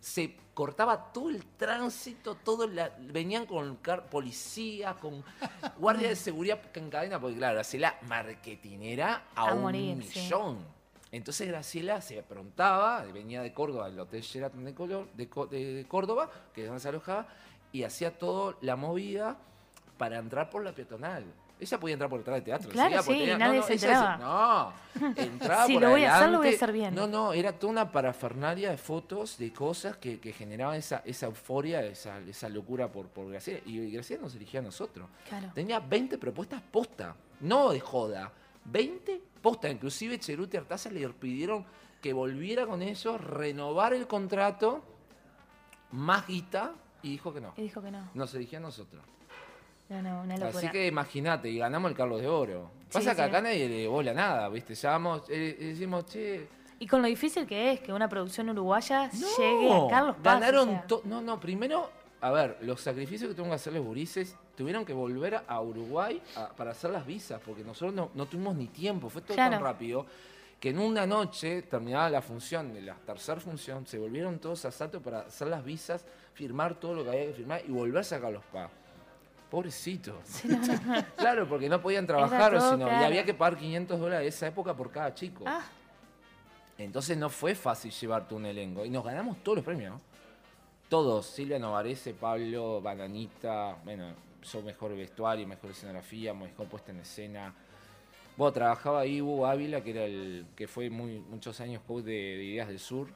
Se 0.00 0.36
cortaba 0.54 1.12
todo 1.12 1.28
el 1.30 1.44
tránsito, 1.44 2.34
todo 2.36 2.66
la- 2.66 2.90
venían 3.00 3.46
con 3.46 3.76
car- 3.76 4.08
policías, 4.08 4.96
con 4.96 5.24
guardias 5.78 6.10
de 6.10 6.16
seguridad 6.16 6.60
en 6.74 6.90
cadena, 6.90 7.20
porque 7.20 7.36
claro, 7.36 7.54
Graciela 7.56 7.98
marketinera 8.08 9.24
a, 9.34 9.48
A 9.50 9.54
un 9.54 9.62
morir, 9.62 10.02
sí. 10.04 10.20
millón. 10.20 10.64
Entonces 11.10 11.48
Graciela 11.48 12.00
se 12.00 12.18
aprontaba, 12.20 13.02
venía 13.04 13.42
de 13.42 13.52
Córdoba, 13.54 13.88
del 13.88 13.98
Hotel 13.98 14.20
Sheraton 14.22 14.64
de, 14.64 14.74
Color- 14.74 15.08
de 15.14 15.26
de 15.74 15.86
Córdoba, 15.88 16.30
que 16.54 16.62
es 16.62 16.66
donde 16.66 16.80
se 16.80 16.88
alojaba, 16.88 17.26
y 17.72 17.82
hacía 17.82 18.16
toda 18.18 18.56
la 18.60 18.76
movida 18.76 19.36
para 19.96 20.18
entrar 20.18 20.48
por 20.50 20.62
la 20.64 20.72
peatonal. 20.72 21.24
Ella 21.60 21.80
podía 21.80 21.92
entrar 21.94 22.08
por 22.10 22.20
detrás 22.20 22.36
del 22.36 22.44
teatro. 22.44 22.70
Claro, 22.70 23.02
sí, 23.02 23.08
tenía- 23.10 23.38
nadie 23.38 23.58
no, 23.60 23.66
se 23.66 23.72
ella 23.74 23.88
decía, 23.88 24.12
enteraba. 24.14 24.74
no, 25.00 25.12
entraba 25.22 25.66
Si 25.66 25.72
por 25.74 25.82
lo 25.82 25.90
voy 25.90 26.04
a 26.04 26.16
hacer, 26.16 26.28
lo 26.30 26.38
voy 26.38 26.46
a 26.46 26.50
adelante. 26.50 26.56
hacer 26.56 26.72
bien. 26.72 26.94
No, 26.94 27.06
no, 27.06 27.32
era 27.32 27.52
toda 27.52 27.72
una 27.72 27.90
parafernalia 27.92 28.70
de 28.70 28.76
fotos, 28.78 29.36
de 29.38 29.52
cosas 29.52 29.96
que, 29.96 30.20
que 30.20 30.32
generaban 30.32 30.76
esa, 30.76 31.02
esa 31.04 31.26
euforia, 31.26 31.82
esa, 31.84 32.18
esa 32.20 32.48
locura 32.48 32.90
por, 32.92 33.08
por 33.08 33.28
Graciela. 33.30 33.60
Y 33.66 33.90
Graciela 33.90 34.22
nos 34.22 34.34
eligió 34.36 34.60
a 34.60 34.62
nosotros. 34.62 35.08
Claro. 35.28 35.50
Tenía 35.54 35.80
20 35.80 36.16
propuestas 36.18 36.62
posta, 36.62 37.16
no 37.40 37.70
de 37.70 37.80
joda. 37.80 38.32
20 38.64 39.20
posta. 39.42 39.68
Inclusive 39.68 40.18
Cheruti 40.18 40.56
Artaza 40.56 40.90
le 40.90 41.08
pidieron 41.08 41.64
que 42.00 42.12
volviera 42.12 42.66
con 42.66 42.80
ellos, 42.82 43.20
renovar 43.20 43.92
el 43.94 44.06
contrato, 44.06 44.84
más 45.90 46.26
guita, 46.26 46.72
y 47.02 47.10
dijo 47.10 47.32
que 47.32 47.40
no. 47.40 47.54
Y 47.56 47.62
dijo 47.62 47.82
que 47.82 47.90
no. 47.90 48.08
Nos 48.14 48.34
eligió 48.34 48.58
a 48.58 48.62
nosotros. 48.62 49.02
No, 49.88 50.02
no, 50.02 50.20
una 50.22 50.36
locura. 50.36 50.58
Así 50.58 50.68
que 50.70 50.86
imagínate, 50.86 51.48
y 51.48 51.58
ganamos 51.58 51.90
el 51.90 51.96
Carlos 51.96 52.20
de 52.20 52.28
Oro. 52.28 52.70
Pasa 52.92 53.00
Sí, 53.10 53.16
que 53.16 53.22
sí. 53.22 53.28
acá 53.28 53.40
nadie 53.40 53.68
le 53.68 53.86
bola 53.88 54.12
nada, 54.12 54.48
¿viste? 54.48 54.74
Llamamos, 54.74 55.22
eh, 55.30 55.56
eh, 55.58 55.64
decimos, 55.66 56.06
che, 56.06 56.46
Y 56.78 56.86
con 56.86 57.02
lo 57.02 57.08
difícil 57.08 57.46
que 57.46 57.72
es 57.72 57.80
que 57.80 57.92
una 57.92 58.08
producción 58.08 58.48
uruguaya 58.50 59.10
llegue 59.10 59.72
a 59.72 59.88
Carlos 59.88 60.16
Paz. 60.22 60.40
Ganaron 60.40 60.68
o 60.68 60.72
sea. 60.72 60.86
to- 60.86 61.02
No, 61.04 61.20
no, 61.20 61.40
primero, 61.40 61.90
a 62.20 62.30
ver, 62.30 62.58
los 62.62 62.80
sacrificios 62.80 63.28
que 63.28 63.34
tuvieron 63.34 63.50
que 63.50 63.56
hacer 63.56 63.72
los 63.72 63.84
gurises, 63.84 64.36
tuvieron 64.56 64.84
que 64.84 64.92
volver 64.92 65.40
a 65.46 65.60
Uruguay 65.60 66.20
a- 66.36 66.48
para 66.50 66.70
hacer 66.72 66.90
las 66.90 67.06
visas, 67.06 67.40
porque 67.44 67.64
nosotros 67.64 67.94
no, 67.94 68.10
no 68.14 68.26
tuvimos 68.26 68.54
ni 68.56 68.66
tiempo, 68.68 69.08
fue 69.10 69.22
todo 69.22 69.36
tan 69.36 69.60
rápido 69.60 70.06
que 70.60 70.70
en 70.70 70.78
una 70.80 71.06
noche, 71.06 71.62
terminada 71.62 72.10
la 72.10 72.20
función, 72.22 72.74
de 72.74 72.82
la 72.82 72.94
tercera 72.94 73.40
función, 73.40 73.86
se 73.86 73.98
volvieron 73.98 74.38
todos 74.38 74.64
a 74.64 74.70
Sato 74.72 75.00
para 75.00 75.20
hacer 75.20 75.48
las 75.48 75.64
visas, 75.64 76.04
firmar 76.34 76.74
todo 76.74 76.94
lo 76.94 77.04
que 77.04 77.10
había 77.10 77.26
que 77.26 77.32
firmar 77.34 77.62
y 77.66 77.70
volverse 77.70 78.14
a 78.16 78.20
Carlos 78.20 78.42
Paz. 78.52 78.70
Pobrecitos. 79.50 80.42
claro, 81.16 81.48
porque 81.48 81.68
no 81.68 81.80
podían 81.80 82.06
trabajar, 82.06 82.52
todo 82.52 82.72
sino, 82.72 82.86
y 82.86 83.04
había 83.04 83.24
que 83.24 83.32
pagar 83.32 83.58
500 83.58 83.98
dólares 83.98 84.24
de 84.24 84.28
esa 84.28 84.46
época 84.46 84.74
por 84.74 84.90
cada 84.90 85.14
chico. 85.14 85.44
Ah. 85.46 85.62
Entonces 86.76 87.16
no 87.16 87.30
fue 87.30 87.54
fácil 87.54 87.90
llevarte 87.90 88.34
un 88.34 88.46
elenco. 88.46 88.84
Y 88.84 88.90
nos 88.90 89.04
ganamos 89.04 89.38
todos 89.42 89.56
los 89.56 89.64
premios. 89.64 89.94
¿no? 89.94 90.00
Todos. 90.88 91.26
Silvia 91.26 91.58
Novarese, 91.58 92.14
Pablo, 92.14 92.80
Bananita, 92.80 93.76
bueno, 93.84 94.12
yo 94.42 94.62
mejor 94.62 94.94
vestuario, 94.94 95.46
mejor 95.46 95.70
escenografía, 95.70 96.34
mejor 96.34 96.66
puesta 96.68 96.92
en 96.92 97.00
escena. 97.00 97.54
Bueno, 98.36 98.52
trabajaba 98.52 99.00
ahí 99.00 99.20
Hugo 99.20 99.46
Ávila, 99.46 99.82
que 99.82 99.90
era 99.90 100.04
el 100.04 100.46
que 100.54 100.68
fue 100.68 100.90
muy, 100.90 101.18
muchos 101.18 101.60
años 101.60 101.82
coach 101.86 102.04
de, 102.04 102.12
de 102.12 102.44
Ideas 102.44 102.68
del 102.68 102.78
Sur. 102.78 103.08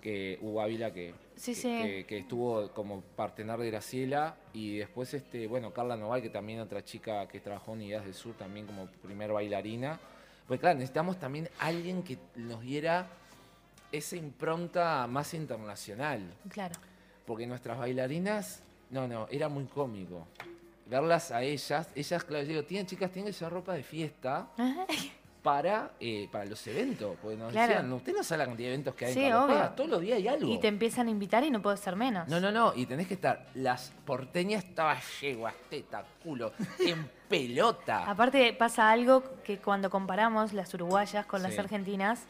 Que 0.00 0.38
Hugo 0.40 0.62
Ávila 0.62 0.92
que, 0.92 1.14
Sí, 1.36 1.52
que, 1.54 1.60
sí. 1.60 1.68
que- 1.82 2.04
que 2.08 2.18
estuvo 2.18 2.70
como 2.72 3.00
partenar 3.02 3.58
de 3.60 3.70
Graciela. 3.70 4.36
Y 4.52 4.78
después, 4.78 5.12
este, 5.14 5.46
bueno, 5.46 5.72
Carla 5.72 5.96
Noval, 5.96 6.22
que 6.22 6.30
también 6.30 6.60
otra 6.60 6.84
chica 6.84 7.26
que 7.28 7.40
trabajó 7.40 7.74
en 7.74 7.82
Ideas 7.82 8.04
del 8.04 8.14
Sur, 8.14 8.34
también 8.34 8.66
como 8.66 8.86
primer 8.86 9.32
bailarina. 9.32 9.98
Pues 10.48 10.58
claro, 10.58 10.76
necesitamos 10.78 11.18
también 11.18 11.48
alguien 11.58 12.02
que 12.02 12.18
nos 12.36 12.60
diera 12.62 13.06
esa 13.92 14.16
impronta 14.16 15.06
más 15.06 15.34
internacional. 15.34 16.20
Claro. 16.48 16.74
Porque 17.26 17.46
nuestras 17.46 17.78
bailarinas, 17.78 18.62
no, 18.90 19.06
no, 19.06 19.28
era 19.30 19.48
muy 19.48 19.64
cómico. 19.66 20.26
Verlas 20.86 21.30
a 21.30 21.42
ellas, 21.44 21.88
ellas, 21.94 22.24
claro, 22.24 22.42
yo 22.44 22.48
digo, 22.50 22.64
tienen 22.64 22.86
chicas, 22.86 23.12
tienen 23.12 23.32
llevar 23.32 23.52
ropa 23.52 23.74
de 23.74 23.82
fiesta 23.84 24.48
para, 25.42 25.92
eh, 26.00 26.28
para 26.30 26.44
los 26.44 26.66
eventos. 26.66 27.16
Porque 27.22 27.36
nos 27.36 27.52
Claro. 27.52 27.68
decían, 27.74 27.92
usted 27.92 28.12
no 28.14 28.22
sabe 28.22 28.38
la 28.40 28.46
cantidad 28.46 28.68
de 28.68 28.74
eventos 28.74 28.94
que 28.94 29.06
hay 29.06 29.14
Sí, 29.14 29.20
en 29.24 29.30
Carlos 29.30 29.44
obvio. 29.48 29.58
Paz, 29.60 29.76
todos 29.76 29.90
los 29.90 30.00
días 30.00 30.16
hay 30.18 30.28
algo. 30.28 30.48
Y 30.52 30.58
te 30.58 30.68
empiezan 30.68 31.06
a 31.08 31.10
invitar 31.10 31.44
y 31.44 31.50
no 31.50 31.62
puede 31.62 31.76
ser 31.76 31.96
menos. 31.96 32.28
No, 32.28 32.40
no, 32.40 32.52
no, 32.52 32.72
y 32.76 32.86
tenés 32.86 33.06
que 33.08 33.14
estar, 33.14 33.46
las 33.54 33.92
porteñas 34.04 34.64
estaba 34.64 34.96
yeguas, 35.20 35.54
teta, 35.70 36.04
culo, 36.22 36.52
en 36.78 37.08
pelota. 37.28 38.04
Aparte 38.10 38.52
pasa 38.52 38.90
algo 38.90 39.22
que 39.44 39.58
cuando 39.58 39.88
comparamos 39.90 40.52
las 40.52 40.72
uruguayas 40.74 41.26
con 41.26 41.42
las 41.42 41.58
argentinas, 41.58 42.24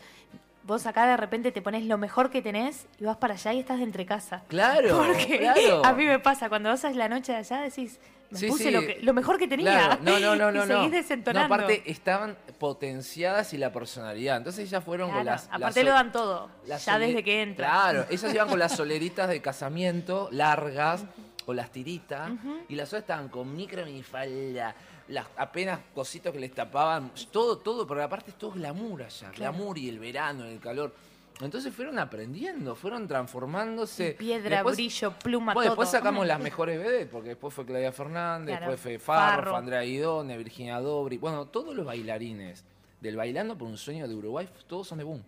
vos 0.62 0.86
acá 0.86 1.06
de 1.06 1.16
repente 1.16 1.50
te 1.52 1.62
pones 1.62 1.84
lo 1.84 1.98
mejor 1.98 2.30
que 2.30 2.42
tenés 2.42 2.86
y 3.00 3.04
vas 3.04 3.16
para 3.16 3.34
allá 3.34 3.52
y 3.54 3.60
estás 3.60 3.78
de 3.78 3.84
entre 3.84 4.06
casa. 4.06 4.42
Claro, 4.48 4.98
Porque 5.06 5.38
claro. 5.38 5.84
a 5.84 5.92
mí 5.94 6.04
me 6.04 6.18
pasa, 6.20 6.48
cuando 6.48 6.68
vas 6.68 6.84
a 6.84 6.90
la 6.90 7.08
noche 7.08 7.32
de 7.32 7.38
allá 7.38 7.60
decís, 7.62 7.98
me 8.30 8.38
Sí, 8.38 8.46
puse 8.46 8.64
sí. 8.64 8.70
Lo, 8.70 8.80
que- 8.80 8.98
lo 9.02 9.12
mejor 9.12 9.38
que 9.38 9.48
tenía. 9.48 9.72
Claro, 9.72 9.98
No, 10.02 10.18
no, 10.20 10.36
no, 10.36 10.52
no. 10.52 10.64
y 10.64 10.68
no. 10.68 10.76
seguís 10.78 10.92
desentonando. 10.92 11.48
No, 11.48 11.54
aparte 11.54 11.82
estaban 11.90 12.36
potenciadas 12.58 13.52
y 13.54 13.58
la 13.58 13.72
personalidad. 13.72 14.36
Entonces 14.36 14.66
ellas 14.68 14.82
fueron 14.84 15.10
con 15.10 15.24
las. 15.24 15.46
aparte 15.50 15.80
las- 15.82 15.84
lo 15.84 15.92
dan 15.92 16.12
todo, 16.12 16.50
ya 16.66 16.98
desde 16.98 17.22
que 17.24 17.42
entran. 17.42 17.70
Claro, 17.70 18.06
ellas 18.10 18.32
iban 18.34 18.48
con 18.48 18.58
las 18.58 18.76
soleritas 18.76 19.28
de 19.28 19.42
casamiento, 19.42 20.28
largas, 20.32 21.04
o 21.46 21.52
las 21.54 21.70
tiritas, 21.72 22.30
y 22.68 22.76
las 22.76 22.88
otras 22.90 23.02
estaban 23.02 23.28
con 23.28 23.54
micro 23.56 23.84
minifalda, 23.84 24.74
las 25.08 25.26
apenas 25.36 25.80
cositos 25.94 26.32
que 26.32 26.38
les 26.38 26.54
tapaban, 26.54 27.10
todo, 27.32 27.58
todo, 27.58 27.86
pero 27.86 28.02
aparte 28.04 28.30
es 28.30 28.38
todo 28.38 28.52
glamour 28.52 29.02
allá, 29.02 29.30
glamour 29.30 29.76
y 29.78 29.88
el 29.88 29.98
verano, 29.98 30.44
el 30.44 30.60
calor. 30.60 30.94
Entonces 31.42 31.72
fueron 31.74 31.98
aprendiendo, 31.98 32.74
fueron 32.74 33.08
transformándose. 33.08 34.12
Piedra, 34.12 34.56
Después- 34.56 34.76
brillo, 34.76 35.12
pluma, 35.18 35.54
Bueno, 35.54 35.70
después 35.70 35.90
todo. 35.90 35.98
sacamos 35.98 36.26
las 36.26 36.38
mejores 36.40 36.78
vedettes, 36.78 37.08
porque 37.10 37.30
después 37.30 37.54
fue 37.54 37.64
Claudia 37.64 37.92
Fernández, 37.92 38.56
Claro. 38.58 38.72
después 38.72 38.80
fue 38.80 38.98
Farro, 38.98 39.36
Farro. 39.36 39.50
fue 39.52 39.58
Andrea 39.58 39.80
Guidone, 39.82 40.36
Virginia 40.38 40.80
Dobri. 40.80 41.16
Bueno, 41.18 41.46
todos 41.46 41.74
los 41.74 41.86
bailarines 41.86 42.64
del 43.00 43.16
Bailando 43.16 43.56
por 43.56 43.68
un 43.68 43.78
Sueño 43.78 44.06
de 44.06 44.14
Uruguay, 44.14 44.48
todos 44.66 44.86
son 44.88 44.98
de 44.98 45.04
Boom. 45.04 45.22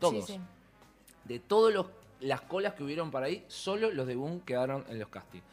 Todos. 0.00 0.26
Sí, 0.26 0.34
sí. 0.34 0.40
De 1.24 1.38
todas 1.38 1.84
las 2.20 2.40
colas 2.42 2.72
que 2.74 2.82
hubieron 2.84 3.10
para 3.10 3.26
ahí, 3.26 3.44
solo 3.48 3.90
los 3.90 4.06
de 4.06 4.16
Boom 4.16 4.40
quedaron 4.40 4.84
en 4.88 4.98
los 4.98 5.08
castings. 5.08 5.44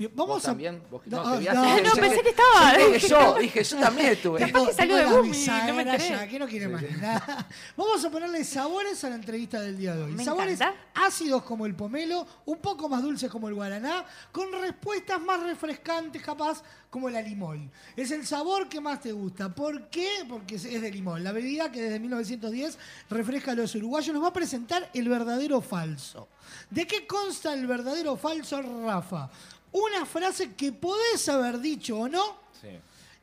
Bien, 0.00 0.10
¿Vos 0.16 0.26
Vamos 0.26 0.44
a. 0.44 0.46
también? 0.48 0.82
¿Vos- 0.90 1.02
No, 1.04 1.22
no, 1.22 1.32
te 1.34 1.38
vi 1.40 1.46
no, 1.46 1.92
pensé 1.94 2.16
que- 2.16 2.22
que 2.22 2.28
estaba. 2.30 2.78
yo 2.78 2.90
dije 2.92 3.08
yo, 3.08 3.34
dije, 3.38 3.64
yo 3.64 3.76
también 3.80 4.06
estuve. 4.08 4.44
Tipo, 4.46 4.66
que 4.66 4.72
salió 4.72 4.96
de 4.96 5.02
y 5.02 5.06
no 5.06 5.74
me 5.74 5.82
enteré. 5.82 6.08
ya, 6.08 6.26
que 6.26 6.38
no 6.38 6.46
quiere 6.48 6.68
más 6.68 6.82
nada. 6.98 7.46
Vamos 7.76 8.02
a 8.02 8.10
ponerle 8.10 8.42
sabores 8.44 9.04
a 9.04 9.10
la 9.10 9.16
entrevista 9.16 9.60
del 9.60 9.76
día 9.76 9.94
de 9.94 10.04
hoy. 10.04 10.12
Me 10.12 10.24
sabores 10.24 10.58
encanta. 10.58 10.80
ácidos 10.94 11.42
como 11.42 11.66
el 11.66 11.74
pomelo, 11.74 12.26
un 12.46 12.56
poco 12.60 12.88
más 12.88 13.02
dulces 13.02 13.30
como 13.30 13.48
el 13.48 13.54
guaraná, 13.54 14.06
con 14.32 14.50
respuestas 14.52 15.20
más 15.20 15.42
refrescantes 15.42 16.22
capaz 16.22 16.62
como 16.88 17.10
la 17.10 17.20
limón. 17.20 17.70
Es 17.94 18.10
el 18.10 18.26
sabor 18.26 18.70
que 18.70 18.80
más 18.80 19.02
te 19.02 19.12
gusta. 19.12 19.54
¿Por 19.54 19.90
qué? 19.90 20.08
Porque 20.26 20.54
es 20.54 20.64
es 20.64 20.80
de 20.80 20.90
limón. 20.90 21.22
La 21.22 21.32
bebida 21.32 21.70
que 21.70 21.82
desde 21.82 22.00
1910 22.00 22.78
refresca 23.10 23.50
a 23.52 23.54
los 23.54 23.74
uruguayos 23.74 24.14
nos 24.14 24.24
va 24.24 24.28
a 24.28 24.32
presentar 24.32 24.88
el 24.94 25.10
verdadero 25.10 25.60
falso. 25.60 26.26
¿De 26.70 26.86
qué 26.86 27.06
consta 27.06 27.52
el 27.52 27.66
verdadero 27.66 28.16
falso, 28.16 28.62
Rafa? 28.62 29.28
Una 29.72 30.04
frase 30.06 30.52
que 30.54 30.72
podés 30.72 31.28
haber 31.28 31.60
dicho 31.60 31.96
o 31.98 32.08
no, 32.08 32.38
Sí. 32.60 32.68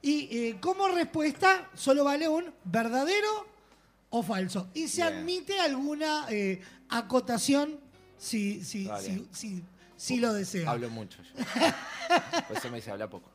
y 0.01 0.37
eh, 0.37 0.57
como 0.61 0.87
respuesta 0.87 1.69
solo 1.75 2.03
vale 2.03 2.27
un 2.27 2.53
verdadero 2.63 3.47
o 4.09 4.23
falso. 4.23 4.67
Y 4.73 4.87
se 4.87 5.01
Bien. 5.03 5.13
admite 5.19 5.59
alguna 5.59 6.25
eh, 6.29 6.61
acotación 6.89 7.79
si, 8.17 8.63
si, 8.63 8.89
si- 9.31 9.63
si 9.97 10.17
lo 10.17 10.31
desea. 10.33 10.69
Hablo 10.71 10.89
mucho 10.89 11.17
yo. 11.23 11.43
Por 12.47 12.57
eso 12.57 12.69
me 12.69 12.77
dice, 12.77 12.91
habla 12.91 13.09
poco. 13.09 13.29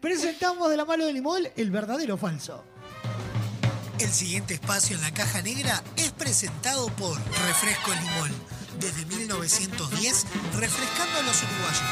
Presentamos 0.00 0.70
de 0.70 0.76
la 0.76 0.84
mano 0.84 1.04
de 1.04 1.12
Limón 1.12 1.42
el 1.56 1.70
verdadero 1.70 2.14
o 2.14 2.16
falso. 2.16 2.64
El 3.98 4.08
siguiente 4.12 4.54
espacio 4.54 4.94
en 4.96 5.02
la 5.02 5.12
caja 5.12 5.42
negra 5.42 5.82
es 5.96 6.12
presentado 6.12 6.86
por 6.96 7.16
Refresco 7.18 7.90
Limón. 7.92 8.32
Desde 8.78 9.04
1910, 9.06 10.26
refrescando 10.54 11.18
a 11.18 11.22
los 11.22 11.42
uruguayos. 11.42 11.82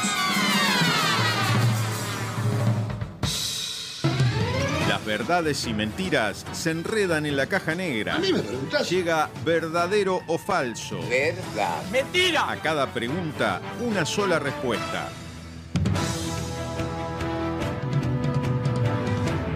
Las 4.87 5.03
verdades 5.03 5.65
y 5.65 5.73
mentiras 5.73 6.45
se 6.53 6.71
enredan 6.71 7.25
en 7.25 7.35
la 7.35 7.47
caja 7.47 7.75
negra. 7.75 8.19
Llega 8.89 9.29
verdadero 9.43 10.21
o 10.27 10.37
falso. 10.37 10.99
Verdad. 11.09 11.83
Mentira. 11.91 12.51
A 12.51 12.57
cada 12.57 12.93
pregunta, 12.93 13.61
una 13.81 14.05
sola 14.05 14.39
respuesta. 14.39 15.09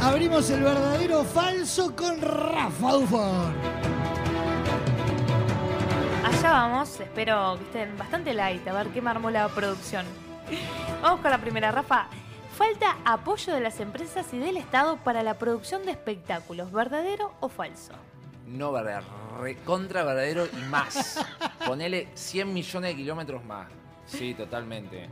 Abrimos 0.02 0.50
el 0.50 0.64
verdadero 0.64 1.22
o 1.22 1.26
falso 1.26 1.96
con 1.96 2.20
Rafa. 2.22 3.79
Allá 6.30 6.52
vamos, 6.52 7.00
espero 7.00 7.58
que 7.58 7.64
estén 7.66 7.98
bastante 7.98 8.34
light, 8.34 8.66
a 8.68 8.74
ver 8.74 8.88
qué 8.88 9.02
me 9.02 9.10
armó 9.10 9.30
la 9.30 9.48
producción. 9.50 10.06
Vamos 11.02 11.22
con 11.22 11.32
la 11.32 11.38
primera, 11.40 11.72
Rafa. 11.72 12.08
Falta 12.58 12.98
apoyo 13.06 13.54
de 13.54 13.60
las 13.62 13.80
empresas 13.80 14.28
y 14.34 14.38
del 14.38 14.58
Estado 14.58 14.98
para 14.98 15.24
la 15.24 15.36
producción 15.36 15.86
de 15.86 15.92
espectáculos, 15.92 16.72
¿verdadero 16.72 17.34
o 17.40 17.50
falso? 17.50 17.94
No 18.46 18.72
verdadero, 18.72 19.06
contra 19.66 20.04
verdadero 20.04 20.46
y 20.52 20.62
más. 20.70 21.26
Ponele 21.66 22.10
100 22.16 22.54
millones 22.54 22.92
de 22.92 22.96
kilómetros 22.96 23.44
más. 23.46 23.68
Sí, 24.06 24.34
totalmente. 24.34 25.10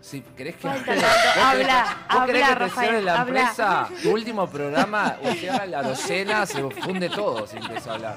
Si 0.00 0.20
querés 0.20 0.56
que 0.56 0.68
Falta 0.68 0.92
¿Vos 0.94 1.04
Habla, 1.42 1.96
querés 2.26 2.44
habla, 2.44 2.58
que 2.58 2.64
te 2.64 2.70
cierre 2.70 3.02
la 3.02 3.20
habla. 3.20 3.40
empresa? 3.40 3.88
Tu 4.02 4.10
último 4.10 4.46
programa, 4.48 5.16
o 5.22 5.32
cierra 5.32 5.66
la 5.66 5.82
docena, 5.82 6.44
se 6.46 6.62
funde 6.70 7.08
todo 7.08 7.46
si 7.46 7.56
empiezo 7.56 7.90
a 7.90 7.94
hablar. 7.94 8.16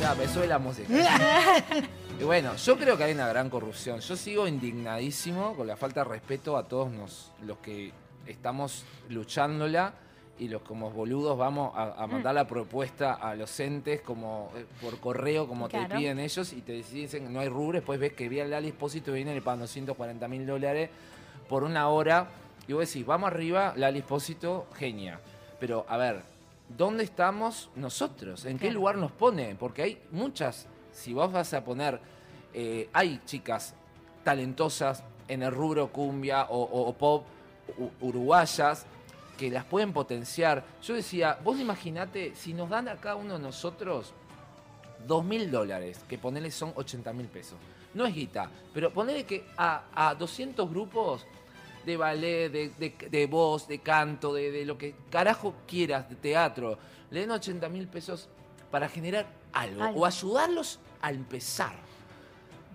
Ya, 0.00 0.14
me 0.14 0.28
sube 0.28 0.46
la 0.46 0.58
música. 0.58 0.88
Y 2.20 2.24
bueno, 2.24 2.56
yo 2.56 2.76
creo 2.76 2.96
que 2.96 3.04
hay 3.04 3.12
una 3.12 3.28
gran 3.28 3.48
corrupción. 3.48 4.00
Yo 4.00 4.16
sigo 4.16 4.48
indignadísimo 4.48 5.54
con 5.54 5.68
la 5.68 5.76
falta 5.76 6.00
de 6.02 6.10
respeto 6.10 6.56
a 6.56 6.64
todos 6.66 6.90
nos- 6.90 7.30
los 7.44 7.58
que 7.58 7.92
estamos 8.26 8.84
luchándola 9.08 9.92
y 10.36 10.48
los 10.48 10.62
como 10.62 10.90
boludos 10.90 11.38
vamos 11.38 11.72
a, 11.76 11.92
a 12.02 12.06
mandar 12.08 12.34
la 12.34 12.44
propuesta 12.48 13.12
a 13.14 13.36
los 13.36 13.60
entes 13.60 14.00
como 14.00 14.50
eh, 14.56 14.66
por 14.80 14.98
correo, 14.98 15.46
como 15.46 15.68
te 15.68 15.78
Claro. 15.78 15.96
piden 15.96 16.18
ellos, 16.18 16.52
y 16.52 16.60
te 16.62 16.72
dicen 16.72 17.26
que 17.26 17.30
no 17.32 17.38
hay 17.38 17.48
rubro, 17.48 17.78
después 17.78 18.00
ves 18.00 18.14
que 18.14 18.28
viene 18.28 18.52
el 18.56 18.64
Expósito 18.64 19.12
y 19.12 19.14
viene 19.14 19.32
le 19.32 19.40
pagan 19.40 19.60
240 19.60 20.26
mil 20.26 20.44
dólares 20.44 20.90
por 21.48 21.62
una 21.62 21.88
hora. 21.88 22.26
Y 22.66 22.72
vos 22.72 22.84
decís, 22.88 23.06
vamos 23.06 23.28
arriba, 23.28 23.74
Lali 23.76 24.00
Expósito, 24.00 24.66
genia. 24.76 25.20
Pero, 25.60 25.86
a 25.88 25.96
ver, 25.96 26.22
¿dónde 26.76 27.04
estamos 27.04 27.70
nosotros? 27.76 28.44
¿En 28.44 28.58
qué 28.58 28.70
lugar 28.70 28.96
nos 28.96 29.12
pone? 29.12 29.54
Porque 29.54 29.82
hay 29.82 30.02
muchas, 30.10 30.66
si 30.92 31.12
vos 31.14 31.32
vas 31.32 31.52
a 31.54 31.64
poner, 31.64 32.00
eh, 32.54 32.88
hay 32.92 33.20
chicas 33.24 33.74
talentosas 34.24 35.02
en 35.28 35.42
el 35.42 35.52
rubro 35.52 35.88
cumbia 35.92 36.44
o, 36.50 36.62
o- 36.62 36.88
o 36.88 36.92
pop 36.94 37.24
uruguayas 38.00 38.86
que 39.36 39.50
las 39.50 39.64
pueden 39.64 39.92
potenciar. 39.92 40.64
Yo 40.82 40.94
decía, 40.94 41.38
vos 41.44 41.60
imaginate, 41.60 42.34
si 42.34 42.52
nos 42.54 42.68
dan 42.70 42.88
a 42.88 42.96
cada 42.96 43.16
uno 43.16 43.34
de 43.34 43.40
nosotros 43.40 44.12
dos 45.06 45.24
mil 45.24 45.50
dólares, 45.50 46.00
que 46.08 46.18
ponele 46.18 46.50
son 46.50 46.72
80 46.74 47.12
mil 47.12 47.26
pesos. 47.26 47.56
No 47.94 48.04
es 48.04 48.14
guita, 48.14 48.50
pero 48.74 48.92
ponele 48.92 49.24
que 49.24 49.46
a, 49.56 49.84
a 49.94 50.14
200 50.14 50.68
grupos 50.68 51.24
de 51.84 51.96
ballet, 51.96 52.48
de, 52.50 52.70
de, 52.78 53.08
de 53.10 53.26
voz, 53.26 53.66
de 53.68 53.78
canto, 53.80 54.32
de, 54.34 54.50
de 54.50 54.64
lo 54.64 54.76
que 54.78 54.94
carajo 55.10 55.54
quieras, 55.66 56.08
de 56.08 56.16
teatro, 56.16 56.78
le 57.10 57.20
den 57.20 57.30
80 57.30 57.68
mil 57.68 57.88
pesos 57.88 58.28
para 58.70 58.88
generar 58.88 59.26
algo, 59.52 59.82
Algo. 59.82 60.00
o 60.00 60.06
ayudarlos 60.06 60.78
a 61.00 61.10
empezar. 61.10 61.72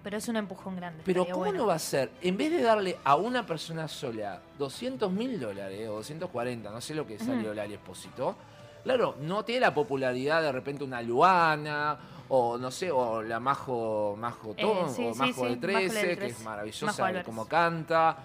Pero 0.03 0.17
es 0.17 0.27
un 0.27 0.35
empujón 0.35 0.75
grande. 0.75 1.01
Pero 1.05 1.23
¿cómo 1.25 1.37
bueno. 1.37 1.59
no 1.59 1.67
va 1.67 1.75
a 1.75 1.79
ser? 1.79 2.11
En 2.21 2.35
vez 2.35 2.51
de 2.51 2.61
darle 2.61 2.97
a 3.05 3.15
una 3.15 3.45
persona 3.45 3.87
sola 3.87 4.41
200 4.59 5.09
mil 5.11 5.39
dólares 5.39 5.87
o 5.87 5.93
240, 5.93 6.69
no 6.71 6.81
sé 6.81 6.93
lo 6.93 7.07
que 7.07 7.17
salió 7.17 7.51
Ujú. 7.51 7.59
el 7.61 7.71
Expósito, 7.71 8.35
claro, 8.83 9.15
no 9.21 9.45
tiene 9.45 9.61
la 9.61 9.73
popularidad 9.73 10.41
de 10.41 10.51
repente 10.51 10.83
una 10.83 11.01
Luana 11.01 11.97
o 12.27 12.57
no 12.57 12.69
sé, 12.71 12.91
o 12.91 13.21
la 13.21 13.39
Majo, 13.39 14.15
Majo 14.17 14.55
Eh, 14.57 14.65
sí, 14.89 15.05
o 15.05 15.15
Majo 15.15 15.47
sí, 15.47 15.55
de 15.55 15.55
Majo 15.55 15.59
13, 15.59 15.95
de 15.95 16.09
que 16.09 16.15
13. 16.15 16.25
es 16.25 16.43
maravillosa 16.43 17.23
cómo 17.23 17.45
canta. 17.47 18.17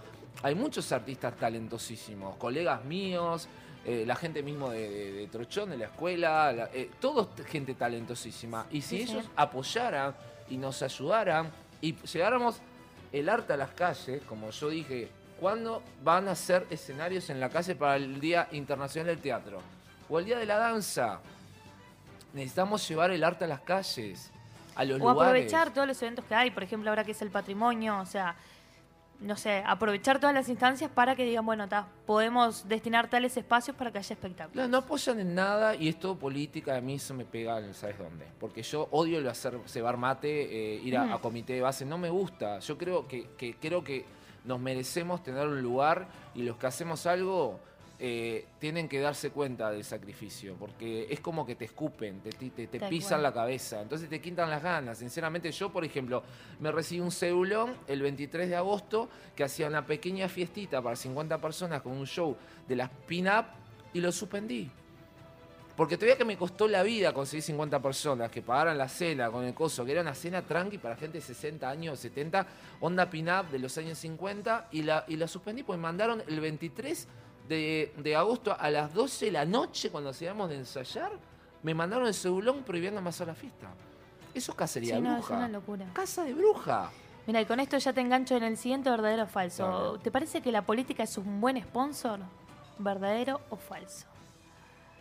Hay 0.43 0.55
muchos 0.55 0.91
artistas 0.93 1.37
talentosísimos, 1.37 2.37
colegas 2.37 2.85
míos, 2.85 3.49
eh, 3.85 4.05
la 4.07 4.15
gente 4.15 4.43
mismo 4.43 4.71
de, 4.71 4.89
de- 4.89 5.13
de 5.13 5.27
Trochón, 5.29 5.71
de 5.71 5.77
la 5.79 5.87
escuela, 5.87 6.53
la- 6.53 6.71
eh, 6.73 6.91
todos 7.01 7.29
gente 7.47 7.75
talentosísima. 7.75 8.67
Y 8.71 8.83
si 8.83 8.99
Sí, 8.99 9.07
sí. 9.07 9.13
ellos 9.13 9.31
apoyaran 9.35 10.15
y 10.49 10.57
nos 10.57 10.81
ayudaran 10.83 11.51
y 11.81 11.95
lleváramos 11.97 12.61
el 13.13 13.29
arte 13.29 13.55
a 13.55 13.57
las 13.57 13.71
calles, 13.71 14.23
como 14.29 14.51
yo 14.51 14.69
dije, 14.69 15.09
¿cuándo 15.41 15.83
van 16.05 16.29
a 16.29 16.35
ser 16.35 16.67
escenarios 16.71 17.31
en 17.31 17.41
la 17.41 17.49
calle 17.49 17.75
para 17.75 17.97
el 17.97 18.21
Día 18.21 18.49
Internacional 18.53 19.07
del 19.09 19.19
Teatro? 19.21 19.61
O 20.09 20.19
el 20.19 20.25
Día 20.25 20.39
de 20.39 20.47
la 20.47 20.59
Danza. 20.59 21.21
Necesitamos 22.33 22.87
llevar 22.89 23.11
el 23.11 23.25
arte 23.25 23.45
a 23.45 23.49
las 23.49 23.61
calles, 23.61 24.31
a 24.77 24.85
los 24.85 24.97
O 24.97 24.99
lugares. 25.11 25.23
aprovechar 25.45 25.73
todos 25.73 25.89
los 25.89 26.01
eventos 26.03 26.25
que 26.27 26.35
hay, 26.35 26.51
por 26.51 26.63
ejemplo, 26.63 26.91
ahora 26.91 27.03
que 27.05 27.13
es 27.13 27.23
el 27.23 27.31
patrimonio, 27.31 27.99
o 28.01 28.07
sea, 28.07 28.37
no 29.21 29.37
sé, 29.37 29.63
aprovechar 29.67 30.21
todas 30.21 30.35
las 30.35 30.49
instancias 30.49 30.91
para 30.91 31.17
que 31.17 31.25
digan, 31.25 31.45
bueno, 31.45 31.69
ta, 31.69 31.89
podemos 32.07 32.69
destinar 32.69 33.11
tales 33.11 33.37
espacios 33.37 33.77
para 33.77 33.91
que 33.91 33.99
haya 33.99 34.13
espectáculos. 34.15 34.55
No, 34.65 34.69
no 34.69 34.79
apoyan 34.79 35.19
en 35.19 35.35
nada 35.35 35.75
y 35.75 35.89
es 35.89 35.99
todo 35.99 36.17
política. 36.17 36.77
A 36.77 36.81
mí 36.81 36.95
eso 36.95 37.15
me 37.15 37.25
pega, 37.25 37.61
¿sabes 37.75 37.99
dónde? 37.99 38.27
Porque 38.39 38.63
yo 38.63 38.87
odio 38.93 39.19
el 39.19 39.29
hacer 39.29 39.59
cebar 39.67 39.97
mate, 39.97 40.75
eh, 40.77 40.81
ir 40.85 40.97
a, 40.97 41.15
a 41.15 41.19
comité 41.19 41.55
de 41.55 41.63
base. 41.63 41.85
No 41.85 41.99
me 41.99 42.11
gusta. 42.11 42.61
Yo 42.61 42.79
creo 42.79 43.09
que, 43.09 43.31
que- 43.37 43.55
creo 43.57 43.83
que 43.83 44.05
nos 44.45 44.61
merecemos 44.61 45.23
tener 45.23 45.47
un 45.49 45.61
lugar 45.63 46.07
y 46.35 46.43
los 46.43 46.57
que 46.57 46.67
hacemos 46.69 47.05
algo 47.07 47.59
eh, 48.01 48.47
tienen 48.61 48.89
que 48.89 49.01
darse 49.01 49.31
cuenta 49.31 49.71
del 49.71 49.85
sacrificio. 49.85 50.55
Porque 50.59 51.07
es 51.11 51.21
como 51.21 51.45
que 51.45 51.55
te 51.57 51.65
escupen, 51.65 52.21
te, 52.21 52.31
te- 52.31 52.67
te 52.67 52.81
pisan 52.89 53.11
cual. 53.19 53.23
la 53.25 53.33
cabeza. 53.33 53.81
Entonces 53.83 54.09
te 54.09 54.21
quitan 54.21 54.51
las 54.51 54.63
ganas. 54.63 54.99
Sinceramente, 54.99 55.51
yo, 55.53 55.71
por 55.71 55.85
ejemplo, 55.85 56.23
me 56.61 56.71
recibí 56.71 57.01
un 57.01 57.11
cedulón 57.11 57.75
el 57.87 58.01
23 58.03 58.49
de 58.49 58.57
agosto 58.57 59.09
que 59.35 59.45
hacía 59.45 59.67
una 59.69 59.85
pequeña 59.87 60.29
fiestita 60.29 60.81
para 60.81 60.97
50 60.97 61.39
personas 61.39 61.83
con 61.83 61.93
un 61.93 62.07
show 62.07 62.37
de 62.69 62.77
las 62.77 62.91
pin-up 63.07 63.47
y 63.93 64.01
lo 64.01 64.13
suspendí. 64.13 64.71
Porque 65.77 65.97
todavía 65.97 66.17
que 66.19 66.25
me 66.25 66.37
costó 66.37 66.67
la 66.67 66.83
vida 66.83 67.13
conseguir 67.13 67.43
50 67.45 67.81
personas 67.81 68.33
que 68.33 68.43
pagaran 68.43 68.77
la 68.77 68.89
cena 68.89 69.31
con 69.31 69.45
el 69.45 69.55
coso, 69.55 69.85
que 69.85 69.93
era 69.93 70.01
una 70.01 70.13
cena 70.13 70.43
tranqui 70.43 70.77
para 70.79 70.97
gente 70.97 71.19
de 71.19 71.23
60 71.25 71.71
años, 71.71 72.01
70, 72.01 72.45
onda 72.81 73.09
pin-up 73.09 73.49
de 73.53 73.61
los 73.61 73.79
años 73.79 73.97
50, 73.99 74.71
y 74.73 74.83
la, 74.83 75.05
y 75.07 75.15
la 75.17 75.29
suspendí 75.29 75.63
porque 75.63 75.77
me 75.77 75.83
mandaron 75.85 76.21
el 76.27 76.41
23 76.41 77.07
de, 77.49 77.93
de 77.97 78.17
agosto 78.17 78.55
a 78.59 78.71
las 78.71 78.93
12 78.93 79.27
de 79.27 79.33
la 79.33 79.45
noche, 79.45 79.91
cuando 79.91 80.13
íbamos 80.21 80.49
de 80.51 80.57
ensayar, 80.57 81.13
me 81.63 81.75
mandaron 81.75 82.07
el 82.07 82.15
cedulón 82.15 82.63
prohibiendo 82.63 83.01
más 83.01 83.21
a 83.21 83.27
la 83.27 83.35
fiesta. 83.35 83.69
Eso 84.35 84.53
es 84.53 84.57
cacería 84.59 84.97
Sí, 84.97 85.03
de 85.03 85.09
no, 85.09 85.15
es 85.17 85.19
bruja. 85.25 85.37
una 85.37 85.49
locura. 85.49 85.87
Casa 85.93 86.25
de 86.25 86.35
bruja. 86.35 86.91
Mira, 87.27 87.41
y 87.41 87.47
con 87.47 87.61
esto 87.61 87.77
ya 87.79 87.93
te 87.93 88.01
engancho 88.01 88.37
en 88.37 88.43
el 88.45 88.57
siguiente 88.57 88.89
verdadero 88.91 89.25
o 89.25 89.27
falso. 89.27 89.99
¿Te 90.03 90.11
parece 90.11 90.41
que 90.41 90.53
la 90.53 90.63
política 90.63 91.03
es 91.03 91.19
un 91.19 91.41
buen 91.41 91.61
sponsor? 91.63 92.21
¿Verdadero 92.79 93.41
o 93.51 93.57
falso? 93.57 94.07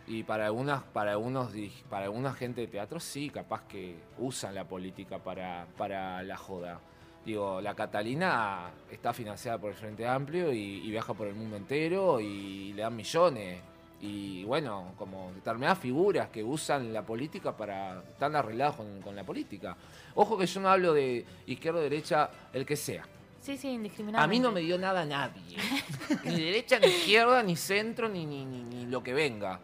Y 0.06 0.22
para 0.22 0.46
algunas, 0.46 0.82
para 0.82 1.12
algunos 1.12 1.52
para 1.90 2.06
alguna 2.06 2.32
gente 2.32 2.62
de 2.62 2.66
teatro 2.66 2.98
sí, 2.98 3.28
capaz 3.30 3.62
que 3.68 3.98
usan 4.18 4.54
la 4.54 4.64
política 4.64 5.18
para, 5.18 5.66
para 5.76 6.22
la 6.22 6.36
joda. 6.36 6.80
Digo, 7.28 7.60
la 7.60 7.74
Catalina 7.74 8.70
está 8.90 9.12
financiada 9.12 9.58
por 9.58 9.68
el 9.68 9.76
Frente 9.76 10.06
Amplio 10.06 10.50
y, 10.50 10.80
y 10.82 10.90
viaja 10.90 11.12
por 11.12 11.26
el 11.26 11.34
mundo 11.34 11.56
entero 11.56 12.20
y 12.20 12.72
le 12.72 12.80
dan 12.80 12.96
millones. 12.96 13.60
Y 14.00 14.44
bueno, 14.44 14.94
como 14.96 15.30
determinadas 15.34 15.78
figuras 15.78 16.30
que 16.30 16.42
usan 16.42 16.90
la 16.90 17.02
política 17.02 17.54
para. 17.54 17.98
están 17.98 18.34
arregladas 18.34 18.76
con, 18.76 19.02
con 19.02 19.14
la 19.14 19.24
política. 19.24 19.76
Ojo 20.14 20.38
que 20.38 20.46
yo 20.46 20.58
no 20.62 20.70
hablo 20.70 20.94
de 20.94 21.22
izquierda 21.44 21.80
o 21.80 21.82
derecha, 21.82 22.30
el 22.50 22.64
que 22.64 22.76
sea. 22.76 23.04
Sí, 23.42 23.58
sí, 23.58 23.72
indiscriminadamente. 23.72 24.24
A 24.24 24.26
mí 24.26 24.42
no 24.42 24.50
me 24.50 24.62
dio 24.62 24.78
nada 24.78 25.04
nadie. 25.04 25.58
ni 26.24 26.44
derecha, 26.44 26.78
ni 26.78 26.86
izquierda, 26.86 27.42
ni 27.42 27.56
centro, 27.56 28.08
ni, 28.08 28.24
ni, 28.24 28.46
ni, 28.46 28.62
ni 28.62 28.86
lo 28.86 29.02
que 29.02 29.12
venga. 29.12 29.60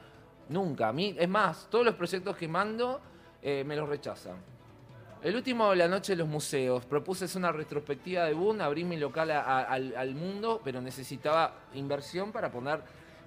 Nunca. 0.51 0.89
A 0.89 0.93
mí, 0.93 1.17
es 1.19 1.29
más, 1.31 1.67
todos 1.71 1.87
los 1.87 1.95
proyectos 1.95 2.37
que 2.37 2.47
mando 2.47 3.01
eh, 3.41 3.65
me 3.65 3.75
los 3.75 3.89
rechazan. 3.89 4.53
El 5.25 5.35
último 5.37 5.71
de 5.71 5.77
la 5.77 5.89
noche 5.89 6.13
de 6.13 6.17
los 6.17 6.29
museos. 6.29 6.85
Propuse 6.85 7.25
hacer 7.25 7.39
una 7.39 7.51
retrospectiva 7.51 8.25
de 8.27 8.35
Boone, 8.35 8.63
abrir 8.63 8.85
mi 8.85 8.97
local 8.99 9.31
a- 9.31 9.41
a- 9.41 9.63
al, 9.63 9.97
al 9.97 10.15
mundo, 10.15 10.61
pero 10.63 10.81
necesitaba 10.83 11.55
inversión 11.75 12.31
para 12.31 12.51
poner, 12.53 12.81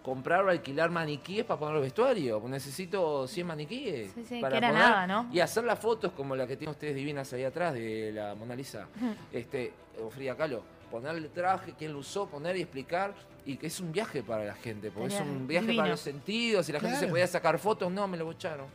comprar 0.04 0.46
o 0.46 0.50
alquilar 0.52 0.92
maniquíes 0.92 1.44
para 1.44 1.60
poner 1.60 1.74
los 1.74 1.84
vestuarios. 1.84 2.42
Necesito 2.44 3.28
100 3.28 3.48
maniquíes. 3.48 4.12
Sí, 4.14 4.24
sí, 4.24 4.40
para 4.40 4.52
que 4.54 4.58
era 4.60 4.68
poner- 4.70 4.80
nada, 4.90 5.08
¿no? 5.08 5.30
Y 5.34 5.40
hacer 5.40 5.64
las 5.64 5.80
fotos 5.80 6.12
como 6.12 6.36
la 6.36 6.46
que 6.46 6.56
tienen 6.56 6.72
ustedes 6.72 6.96
divinas 6.96 7.34
ahí 7.34 7.44
atrás 7.44 7.74
de 7.74 8.12
la 8.14 8.36
Mona 8.36 8.56
Lisa. 8.56 8.88
Este, 9.34 9.74
o 10.02 10.10
Frida 10.12 10.36
Kahlo. 10.38 10.62
Ponerle 10.92 11.28
traje, 11.30 11.74
quién 11.78 11.92
lo 11.94 12.00
usó, 12.00 12.28
poner 12.28 12.56
y 12.58 12.62
explicar. 12.62 13.14
Y 13.44 13.58
que 13.58 13.68
es 13.68 13.80
un 13.80 13.92
viaje 13.92 14.22
para 14.24 14.46
la 14.46 14.54
gente, 14.56 14.92
porque 14.92 15.16
es 15.16 15.22
un 15.22 15.48
viaje 15.48 15.66
divino. 15.68 15.82
para 15.82 15.92
los 15.92 16.00
sentidos. 16.02 16.70
Y 16.70 16.74
la 16.74 16.80
gente 16.80 16.98
se 16.98 17.08
podía 17.08 17.26
sacar 17.28 17.58
fotos. 17.58 17.92
No, 17.92 18.08
me 18.08 18.18
lo 18.18 18.26
bocharon. 18.26 18.68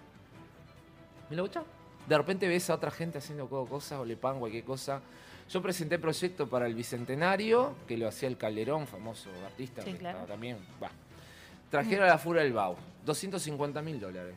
Me 1.30 1.36
lo 1.36 1.42
bocharon. 1.42 1.68
De 2.06 2.16
repente 2.18 2.48
ves 2.48 2.68
a 2.70 2.74
otra 2.74 2.90
gente 2.90 3.18
haciendo 3.18 3.48
co- 3.48 3.66
cosas 3.66 4.00
o 4.00 4.04
le 4.04 4.16
pagan 4.16 4.38
cualquier 4.40 4.64
cosa. 4.64 5.00
Yo 5.50 5.60
presenté 5.62 5.98
proyecto 5.98 6.48
para 6.48 6.66
el 6.66 6.74
Bicentenario, 6.74 7.74
que 7.86 7.96
lo 7.96 8.08
hacía 8.08 8.28
el 8.28 8.36
Calderón, 8.36 8.86
famoso 8.86 9.28
artista, 9.44 9.82
Sí, 9.82 9.92
que 9.92 9.98
claro. 9.98 10.20
también. 10.26 10.58
Va. 10.82 10.90
Trajeron 11.70 12.04
a 12.04 12.08
la 12.08 12.18
Fura 12.18 12.42
del 12.42 12.52
Bau, 12.52 12.76
250 13.04 13.82
mil 13.82 14.00
dólares. 14.00 14.34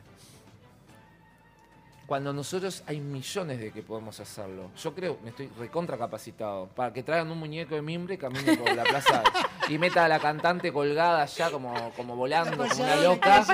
Cuando 2.06 2.32
nosotros 2.32 2.84
hay 2.86 3.00
millones 3.00 3.58
de 3.58 3.72
que 3.72 3.82
podemos 3.82 4.20
hacerlo. 4.20 4.70
Yo 4.80 4.94
creo, 4.94 5.18
me 5.24 5.30
estoy 5.30 5.48
recontra 5.58 5.98
capacitado. 5.98 6.68
Para 6.68 6.92
que 6.92 7.02
traigan 7.02 7.28
un 7.32 7.38
muñeco 7.38 7.74
de 7.74 7.82
mimbre 7.82 8.14
y 8.14 8.18
camine 8.18 8.56
por 8.56 8.72
la 8.76 8.84
plaza 8.84 9.24
y 9.68 9.76
meta 9.76 10.04
a 10.04 10.08
la 10.08 10.20
cantante 10.20 10.72
colgada 10.72 11.22
allá 11.22 11.50
como, 11.50 11.74
como 11.96 12.14
volando, 12.14 12.56
como 12.68 12.84
una 12.84 12.94
loca. 12.96 13.44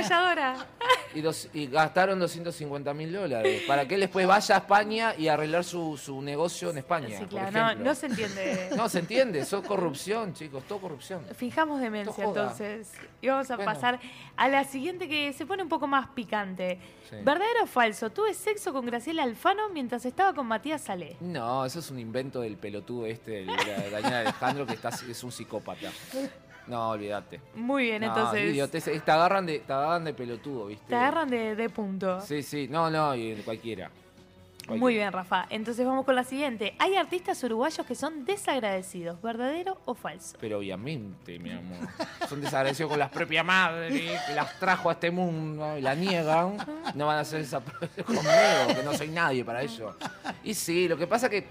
Y, 1.15 1.21
dos- 1.21 1.49
y 1.53 1.67
gastaron 1.67 2.19
250 2.19 2.95
mil 2.95 3.13
dólares 3.13 3.63
para 3.67 3.87
que 3.87 3.95
él 3.95 4.01
después 4.01 4.27
vaya 4.27 4.55
a 4.55 4.59
España 4.59 5.15
y 5.17 5.29
arreglar 5.29 5.65
su, 5.65 5.97
su 5.97 6.21
negocio 6.23 6.71
en 6.71 6.79
España. 6.79 7.09
Sí, 7.11 7.25
por 7.27 7.29
claro, 7.51 7.79
no, 7.83 7.95
se 7.95 8.07
entiende. 8.07 8.71
No, 8.77 8.89
se 8.89 8.99
entiende, 9.01 9.39
eso 9.41 9.59
es 9.59 9.67
corrupción, 9.67 10.33
chicos, 10.35 10.65
todo 10.67 10.81
corrupción. 10.81 11.25
Fijamos 11.37 11.81
demencia 11.81 12.25
entonces. 12.25 12.93
Y 13.21 13.29
vamos 13.29 13.51
a 13.51 13.57
Bueno. 13.57 13.73
pasar 13.73 14.01
a 14.37 14.49
la 14.49 14.65
siguiente 14.65 15.09
que 15.09 15.33
se 15.33 15.47
pone 15.47 15.63
un 15.63 15.69
poco 15.69 15.87
más 15.87 16.09
picante. 16.09 16.79
Sí. 17.09 17.17
¿Verdadero 17.23 17.65
o 17.65 17.67
falso? 17.67 18.11
Tuve 18.11 18.33
sexo 18.35 18.73
con 18.73 18.87
Graciela 18.87 19.23
Alfano 19.23 19.69
mientras 19.69 20.05
estaba 20.07 20.35
con 20.35 20.47
Matías 20.47 20.81
Salé. 20.83 21.17
No, 21.21 21.65
eso 21.65 21.79
es 21.81 21.91
un 21.91 21.99
invento 21.99 22.41
del 22.41 22.57
pelotudo 22.57 23.07
este, 23.07 23.41
el, 23.41 23.47
de 23.49 23.91
Daniel 23.91 24.15
Alejandro, 24.15 24.67
que 24.67 24.75
está, 24.75 24.89
es 24.89 25.23
un 25.23 25.31
psicópata. 25.33 25.91
No, 26.67 26.91
olvídate. 26.91 27.41
Muy 27.55 27.85
bien, 27.85 28.03
No, 28.03 28.09
entonces. 28.09 28.51
idiotez, 28.51 28.85
te 28.85 29.11
agarran 29.11 29.47
de, 29.47 29.59
te 29.61 29.73
agarran 29.73 30.05
de 30.05 30.15
pelotudo, 30.15 30.67
¿viste? 30.67 30.87
Te 30.89 30.95
agarran 30.95 31.29
de, 31.29 31.57
de 31.57 31.69
punto. 31.71 32.21
Sí, 32.21 32.43
sí, 32.43 32.69
no, 32.71 32.89
no, 32.91 33.15
y 33.15 33.35
cualquiera. 33.45 33.91
Muy 34.69 34.95
bien, 34.95 35.13
Rafa. 35.13 35.47
Entonces 35.51 35.85
vamos 35.85 36.05
con 36.05 36.15
la 36.15 36.23
siguiente. 36.23 36.75
Hay 36.79 36.95
artistas 36.95 37.43
uruguayos 37.43 37.85
que 37.85 37.97
son 37.97 38.25
desagradecidos. 38.25 39.21
¿Verdadero 39.21 39.77
o 39.87 39.95
falso? 39.95 40.37
Pero 40.41 40.59
obviamente, 40.59 41.39
mi 41.41 41.51
amor. 41.51 41.89
Son 42.29 42.41
desagradecidos 42.41 42.89
con 42.91 42.99
las 43.01 43.11
propias 43.11 43.45
madres, 43.45 44.21
que 44.25 44.35
las 44.35 44.59
trajo 44.61 44.89
a 44.89 44.93
este 44.93 45.11
mundo 45.11 45.77
y 45.77 45.81
la 45.81 45.97
niegan. 45.97 46.57
No 46.95 47.07
van 47.07 47.19
a 47.19 47.21
hacer 47.21 47.41
esa 47.41 47.61
conmigo, 47.61 48.23
que 48.77 48.83
no 48.85 48.95
soy 48.95 49.09
nadie 49.09 49.45
para 49.45 49.63
ello. 49.63 49.97
Y 50.45 50.55
sí, 50.55 50.87
lo 50.89 50.97
que 50.97 51.07
pasa 51.09 51.29
que. 51.29 51.49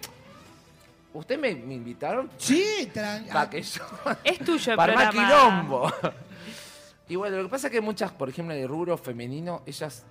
¿Usted 1.13 1.37
me, 1.39 1.53
me 1.55 1.73
invitaron? 1.75 2.29
Sí, 2.37 2.89
tran- 2.93 3.27
Para 3.27 3.49
que 3.49 3.61
yo. 3.61 3.81
Es 4.23 4.39
tuyo 4.39 4.71
el 4.71 4.77
Para 4.77 4.93
armar 4.93 5.09
programa. 5.11 5.61
quilombo. 5.61 5.91
Y 7.09 7.15
bueno, 7.17 7.37
lo 7.37 7.43
que 7.43 7.49
pasa 7.49 7.67
es 7.67 7.73
que 7.73 7.81
muchas, 7.81 8.11
por 8.11 8.29
ejemplo, 8.29 8.55
de 8.55 8.65
rubro 8.67 8.97
femenino, 8.97 9.61
ellas 9.65 10.05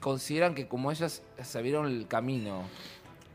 consideran 0.00 0.54
que 0.54 0.68
como 0.68 0.92
ellas 0.92 1.22
sabieron 1.42 1.86
el 1.86 2.06
camino 2.06 2.62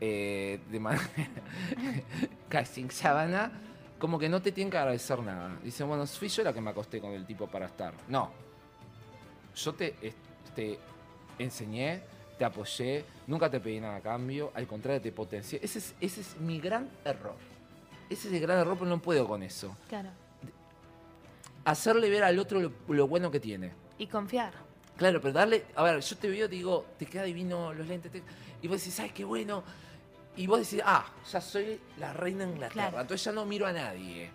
eh, 0.00 0.60
de 0.70 0.80
manera 0.80 1.04
casting 2.48 2.88
sábana, 2.90 3.52
como 3.98 4.18
que 4.18 4.28
no 4.28 4.40
te 4.40 4.50
tienen 4.52 4.70
que 4.70 4.78
agradecer 4.78 5.18
nada. 5.20 5.56
Dicen, 5.62 5.86
bueno, 5.88 6.06
fui 6.06 6.28
yo 6.28 6.42
la 6.42 6.52
que 6.52 6.60
me 6.60 6.70
acosté 6.70 7.00
con 7.00 7.12
el 7.12 7.26
tipo 7.26 7.46
para 7.46 7.66
estar. 7.66 7.92
No. 8.08 8.30
Yo 9.54 9.74
te, 9.74 9.94
es- 10.00 10.14
te 10.56 10.78
enseñé, 11.38 12.02
te 12.42 12.46
apoyé, 12.46 13.04
nunca 13.28 13.48
te 13.48 13.60
pedí 13.60 13.78
nada 13.78 13.96
a 13.96 14.00
cambio, 14.00 14.50
al 14.56 14.66
contrario, 14.66 15.00
te 15.00 15.12
potencié. 15.12 15.60
Ese 15.62 15.78
es, 15.78 15.94
ese 16.00 16.22
es 16.22 16.36
mi 16.40 16.58
gran 16.58 16.88
error. 17.04 17.36
Ese 18.10 18.26
es 18.26 18.34
el 18.34 18.40
gran 18.40 18.58
error, 18.58 18.76
pero 18.76 18.90
no 18.90 19.00
puedo 19.00 19.28
con 19.28 19.44
eso. 19.44 19.76
Claro. 19.88 20.08
Hacerle 21.64 22.10
ver 22.10 22.24
al 22.24 22.36
otro 22.40 22.58
lo, 22.60 22.72
lo 22.88 23.06
bueno 23.06 23.30
que 23.30 23.38
tiene. 23.38 23.72
Y 23.96 24.08
confiar. 24.08 24.52
Claro, 24.96 25.20
pero 25.20 25.32
darle. 25.32 25.66
A 25.76 25.84
ver, 25.84 26.00
yo 26.00 26.16
te 26.16 26.28
veo, 26.28 26.48
te 26.48 26.56
digo, 26.56 26.84
te 26.98 27.06
queda 27.06 27.22
divino 27.22 27.72
los 27.72 27.86
lentes. 27.86 28.10
te- 28.10 28.22
y 28.60 28.66
vos 28.66 28.78
decís, 28.80 28.98
ay, 28.98 29.10
qué 29.10 29.24
bueno. 29.24 29.62
Y 30.36 30.48
vos 30.48 30.58
decís, 30.58 30.82
ah, 30.84 31.06
ya 31.30 31.40
soy 31.40 31.80
la 31.98 32.12
reina 32.12 32.44
de 32.44 32.50
Inglaterra. 32.54 32.88
Claro. 32.88 33.00
Entonces 33.02 33.24
ya 33.24 33.30
no 33.30 33.46
miro 33.46 33.66
a 33.66 33.72
nadie. 33.72 34.30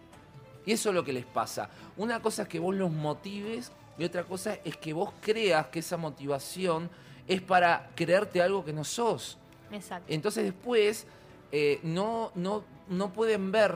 Y 0.66 0.72
eso 0.72 0.90
es 0.90 0.96
lo 0.96 1.04
que 1.04 1.12
les 1.12 1.26
pasa. 1.26 1.70
Una 1.98 2.22
cosa 2.22 2.44
es 2.44 2.48
que 2.48 2.60
vos 2.60 2.74
los 2.74 2.90
motives 2.90 3.70
y 3.98 4.06
otra 4.06 4.24
cosa 4.24 4.54
es 4.64 4.78
que 4.78 4.94
vos 4.94 5.12
creas 5.20 5.68
que 5.68 5.80
esa 5.80 5.98
motivación 5.98 6.90
es 7.28 7.42
para 7.42 7.90
creerte 7.96 8.42
algo 8.42 8.64
que 8.64 8.74
no 8.74 8.84
sos. 8.84 9.38
Exacto. 9.72 10.06
Entonces 10.12 10.44
después 10.46 11.06
eh, 11.52 11.80
no, 11.84 12.32
no, 12.36 12.64
no 12.90 13.12
pueden 13.12 13.52
ver 13.52 13.76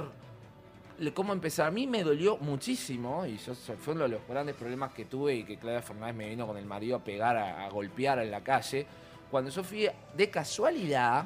cómo 1.14 1.34
empezar. 1.34 1.68
A 1.68 1.72
mí 1.72 1.88
me 1.88 2.04
dolió 2.04 2.38
muchísimo 2.38 3.26
y 3.26 3.38
yo, 3.38 3.54
eso 3.54 3.76
fue 3.80 3.94
uno 3.94 4.04
de 4.04 4.10
los 4.10 4.22
grandes 4.28 4.56
problemas 4.56 4.94
que 4.94 5.06
tuve 5.06 5.36
y 5.36 5.44
que 5.44 5.58
Claudia 5.58 5.82
Fernández 5.82 6.16
me 6.16 6.30
vino 6.30 6.46
con 6.48 6.58
el 6.58 6.66
marido 6.66 6.96
a 6.98 7.04
pegar, 7.04 7.36
a, 7.38 7.66
a 7.66 7.70
golpear 7.70 8.20
en 8.20 8.32
la 8.32 8.42
calle. 8.44 8.86
Cuando 9.30 9.50
yo 9.50 9.64
fui 9.64 9.88
de 10.16 10.30
casualidad 10.30 11.26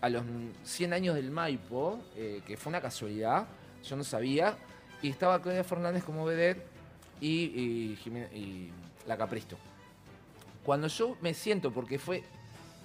a 0.00 0.08
los 0.08 0.22
100 0.64 0.92
años 0.94 1.14
del 1.14 1.30
Maipo, 1.30 2.00
eh, 2.16 2.40
que 2.46 2.56
fue 2.56 2.70
una 2.70 2.80
casualidad, 2.80 3.46
yo 3.84 3.96
no 3.96 4.02
sabía, 4.04 4.56
y 5.02 5.10
estaba 5.10 5.40
Claudia 5.42 5.62
Fernández 5.64 6.02
como 6.04 6.24
vedette 6.24 6.64
y, 7.20 7.28
y, 7.44 7.96
Jimena- 8.02 8.32
y 8.32 8.70
la 9.06 9.16
Capristo. 9.16 9.56
Cuando 10.64 10.86
yo 10.86 11.16
me 11.20 11.34
siento, 11.34 11.72
porque 11.72 11.98
fue. 11.98 12.22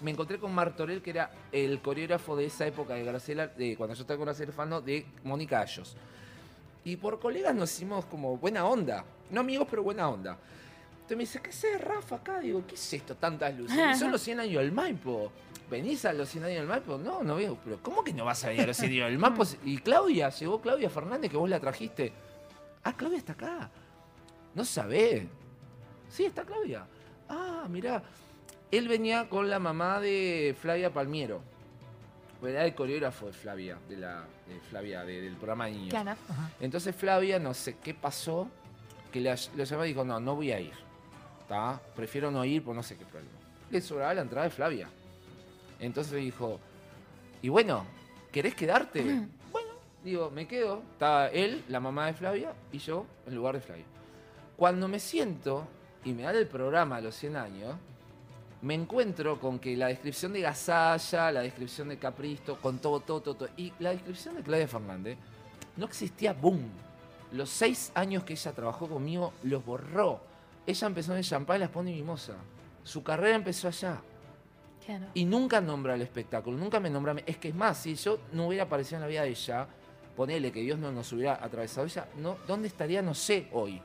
Me 0.02 0.12
encontré 0.12 0.38
con 0.38 0.54
Martorell, 0.54 1.02
que 1.02 1.10
era 1.10 1.32
el 1.52 1.82
coreógrafo 1.82 2.36
de 2.36 2.46
esa 2.46 2.68
época 2.68 2.94
de 2.94 3.04
Graciela, 3.04 3.48
de 3.48 3.76
cuando 3.76 3.96
yo 3.96 4.02
estaba 4.02 4.18
con 4.18 4.26
Graciela 4.26 4.52
Fano, 4.52 4.80
de 4.80 5.06
Mónica 5.24 5.60
Ayos. 5.60 5.96
Y 6.86 6.96
por 6.98 7.20
colegas 7.20 7.56
nos 7.56 7.74
hicimos 7.74 8.06
como 8.06 8.38
buena 8.38 8.66
onda. 8.66 9.04
No 9.32 9.42
amigos, 9.42 9.68
pero 9.70 9.84
buena 9.84 10.08
onda. 10.08 10.38
Entonces 11.08 11.18
me 11.18 11.24
dice, 11.24 11.42
¿qué 11.42 11.50
haces, 11.50 11.82
Rafa, 11.82 12.18
acá? 12.18 12.40
Digo, 12.40 12.64
¿qué 12.68 12.76
es 12.76 12.94
esto? 12.94 13.16
Tantas 13.16 13.58
luces. 13.58 13.78
Y 13.96 13.98
son 13.98 14.12
los 14.14 14.22
100 14.22 14.42
años 14.42 14.62
del 14.62 14.72
Maipo. 14.72 15.32
¿Venís 15.70 16.06
a 16.06 16.14
los 16.14 16.30
100 16.30 16.44
años 16.44 16.58
del 16.60 16.68
Maipo? 16.68 16.98
No, 16.98 17.24
no 17.24 17.36
veo. 17.36 17.58
Pero 17.64 17.80
¿cómo 17.82 18.04
que 18.04 18.14
no 18.14 18.26
vas 18.26 18.44
a 18.44 18.50
venir 18.50 18.64
a 18.64 18.68
los 18.68 18.78
100 18.78 18.92
años 18.92 19.10
del 19.10 19.18
Maipo? 19.18 19.44
Y 19.66 19.78
Claudia, 19.80 20.30
llegó 20.30 20.62
Claudia 20.62 20.90
Fernández, 20.90 21.32
que 21.32 21.38
vos 21.38 21.50
la 21.50 21.60
trajiste. 21.60 22.14
Ah, 22.84 22.94
Claudia 22.96 23.18
está 23.18 23.34
acá. 23.34 23.70
No 24.54 24.64
sabe. 24.64 25.28
Sí, 26.10 26.26
está 26.26 26.44
Claudia. 26.44 26.86
Ah, 27.30 27.66
mirá. 27.70 28.04
Él 28.72 28.88
venía 28.88 29.30
con 29.30 29.50
la 29.50 29.60
mamá 29.60 30.00
de 30.00 30.56
Flavia 30.62 30.92
Palmiero. 30.94 31.42
Era 32.44 32.66
el 32.66 32.76
coreógrafo 32.76 33.26
de 33.28 33.34
Flavia, 33.34 33.78
de 33.90 33.98
la 33.98 34.26
de 34.48 34.60
Flavia, 34.70 35.04
de- 35.04 35.22
del 35.22 35.36
programa 35.36 35.66
de 35.66 35.72
niños. 35.72 35.90
Claro. 35.90 36.16
Entonces 36.60 36.96
Flavia, 36.96 37.40
no 37.40 37.54
sé 37.54 37.78
qué 37.84 37.94
pasó, 37.94 38.48
que 39.12 39.20
le 39.22 39.34
lo 39.56 39.64
llamó 39.64 39.86
y 39.86 39.88
dijo, 39.90 40.04
no, 40.04 40.20
no 40.20 40.36
voy 40.36 40.52
a 40.52 40.60
ir. 40.60 40.74
¿Tá? 41.48 41.82
Prefiero 41.96 42.30
no 42.30 42.44
ir 42.46 42.64
por 42.64 42.76
no 42.76 42.84
sé 42.84 42.96
qué 42.98 43.06
problema. 43.06 43.32
Le 43.72 43.82
sobraba 43.82 44.14
la 44.14 44.22
entrada 44.22 44.44
de 44.46 44.52
Flavia. 44.52 44.88
Entonces 45.80 46.14
dijo, 46.14 46.60
y 47.42 47.50
bueno, 47.50 47.86
¿querés 48.32 48.54
quedarte? 48.54 49.02
bueno, 49.52 49.70
digo, 50.04 50.30
me 50.30 50.48
quedo. 50.48 50.84
Estaba 50.94 51.28
él, 51.30 51.64
la 51.70 51.80
mamá 51.80 52.08
de 52.08 52.14
Flavia, 52.14 52.54
y 52.72 52.78
yo 52.80 53.06
en 53.26 53.34
lugar 53.36 53.56
de 53.56 53.62
Flavia. 53.62 53.86
Cuando 54.58 54.88
me 54.88 55.00
siento 55.00 55.68
y 56.04 56.14
me 56.14 56.24
dan 56.24 56.36
el 56.36 56.48
programa 56.48 56.98
a 56.98 57.02
los 57.02 57.16
100 57.16 57.36
años, 57.36 57.76
me 58.62 58.74
encuentro 58.74 59.40
con 59.40 59.60
que 59.60 59.78
la 59.78 59.88
descripción 59.88 60.34
de 60.34 60.42
Gasalla, 60.42 61.32
la 61.32 61.42
descripción 61.42 61.90
de 61.90 61.98
Capristo, 61.98 62.60
con 62.60 62.80
todo, 62.80 63.00
todo, 63.02 63.22
todo, 63.22 63.36
todo, 63.36 63.50
y 63.58 63.72
la 63.80 63.92
descripción 63.92 64.36
de 64.36 64.42
Claudia 64.42 64.68
Fernández, 64.68 65.18
no 65.76 65.86
existía 65.86 66.34
boom. 66.34 66.70
Los 67.32 67.50
seis 67.50 67.92
años 67.94 68.24
que 68.24 68.34
ella 68.34 68.54
trabajó 68.54 68.88
conmigo 68.88 69.34
los 69.44 69.64
borró. 69.64 70.22
Ella 70.66 70.88
empezó 70.88 71.12
en 71.12 71.20
el 71.20 71.24
champán 71.24 71.58
y 71.58 71.60
las 71.60 71.70
pone 71.70 71.92
mimosa. 71.92 72.34
Su 72.84 73.04
carrera 73.04 73.36
empezó 73.36 73.68
allá. 73.68 74.02
Claro. 74.86 75.06
Y 75.14 75.26
nunca 75.26 75.60
nombra 75.60 75.96
el 75.96 76.02
espectáculo, 76.02 76.58
nunca 76.58 76.80
me 76.80 76.90
nombra. 76.90 77.16
Es 77.26 77.38
que 77.38 77.50
es 77.50 77.56
más, 77.56 77.78
si 77.78 77.96
yo 77.96 78.20
no 78.32 78.48
hubiera 78.48 78.64
aparecido 78.64 78.98
en 78.98 79.02
la 79.02 79.08
vida 79.08 79.24
de 79.24 79.30
ella, 79.30 79.68
ponele 80.16 80.52
que 80.52 80.62
Dios 80.62 80.80
no 80.80 80.92
nos 80.92 81.12
hubiera 81.14 81.34
atravesado 81.44 81.86
ella, 81.86 82.08
no, 82.18 82.38
¿dónde 82.48 82.70
estaría? 82.70 83.02
No 83.02 83.14
sé 83.14 83.50
hoy. 83.52 83.82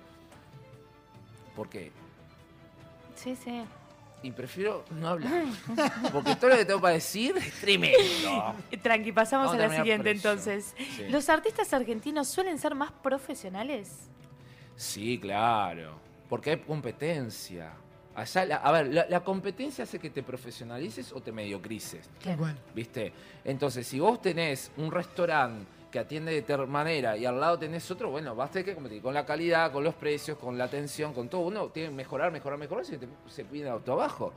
¿Por 1.55 1.69
qué? 1.69 1.93
Sí, 3.15 3.37
sí. 3.37 3.63
Y 4.25 4.31
prefiero 4.31 4.85
no 4.93 5.09
hablar. 5.09 5.45
Porque 6.13 6.37
todo 6.37 6.51
lo 6.51 6.57
que 6.57 6.65
tengo 6.65 6.81
para 6.81 6.95
decir 6.95 7.37
es 7.39 7.53
tremendo. 7.61 8.55
Tranqui, 8.83 9.11
pasamos 9.13 9.49
Vamos 9.49 9.63
a 9.65 9.69
la 9.69 9.77
siguiente 9.77 10.11
preso. 10.11 10.29
entonces. 10.31 10.75
Sí. 10.97 11.09
¿Los 11.09 11.29
artistas 11.29 11.73
argentinos 11.73 12.29
suelen 12.29 12.59
ser 12.59 12.75
más 12.77 12.93
profesionales? 12.93 14.09
Sí, 14.77 15.19
claro. 15.19 15.99
Porque 16.29 16.51
hay 16.51 16.59
competencia. 16.59 17.73
Allá, 18.15 18.45
la- 18.45 18.57
a 18.57 18.71
ver, 18.73 18.95
la, 18.95 19.07
la 19.09 19.25
competencia 19.25 19.85
hace 19.85 19.99
que 19.99 20.11
te 20.11 20.23
profesionalices 20.23 21.13
o 21.13 21.21
te 21.21 21.33
mediocrices. 21.33 22.09
Cual. 22.39 22.57
¿Viste? 22.75 23.13
Entonces, 23.45 23.87
si 23.87 23.99
vos 23.99 24.21
tenés 24.23 24.71
un 24.77 24.91
restaurante 24.93 25.67
que 25.93 25.99
atiende 25.99 26.33
de 26.33 26.43
tal 26.43 26.67
manera 26.67 27.17
y 27.17 27.27
al 27.27 27.39
lado 27.39 27.59
tenés 27.59 27.89
otro, 27.91 28.11
bueno, 28.11 28.35
vas 28.35 28.49
a 28.49 28.53
tener 28.55 28.65
que 28.67 28.75
competir 28.75 29.03
con 29.03 29.13
la 29.15 29.25
calidad, 29.27 29.71
con 29.71 29.85
los 29.85 29.95
precios, 29.95 30.39
con 30.39 30.57
la 30.59 30.65
atención, 30.65 31.13
con 31.13 31.29
todo. 31.29 31.43
Uno 31.43 31.69
tiene 31.69 31.91
que 31.91 31.95
mejorar, 31.95 32.33
mejorar, 32.33 32.59
mejorar, 32.59 32.85
si 32.87 32.97
te- 32.97 33.07
se 33.29 33.45
pide 33.45 33.69
auto 33.69 33.93
abajo. 33.93 34.33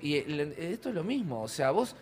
Y 0.00 0.16
esto 0.16 0.88
es 0.88 0.94
lo 0.94 1.02
mismo. 1.04 1.42
O 1.42 1.48
sea, 1.48 1.72
vos, 1.72 1.94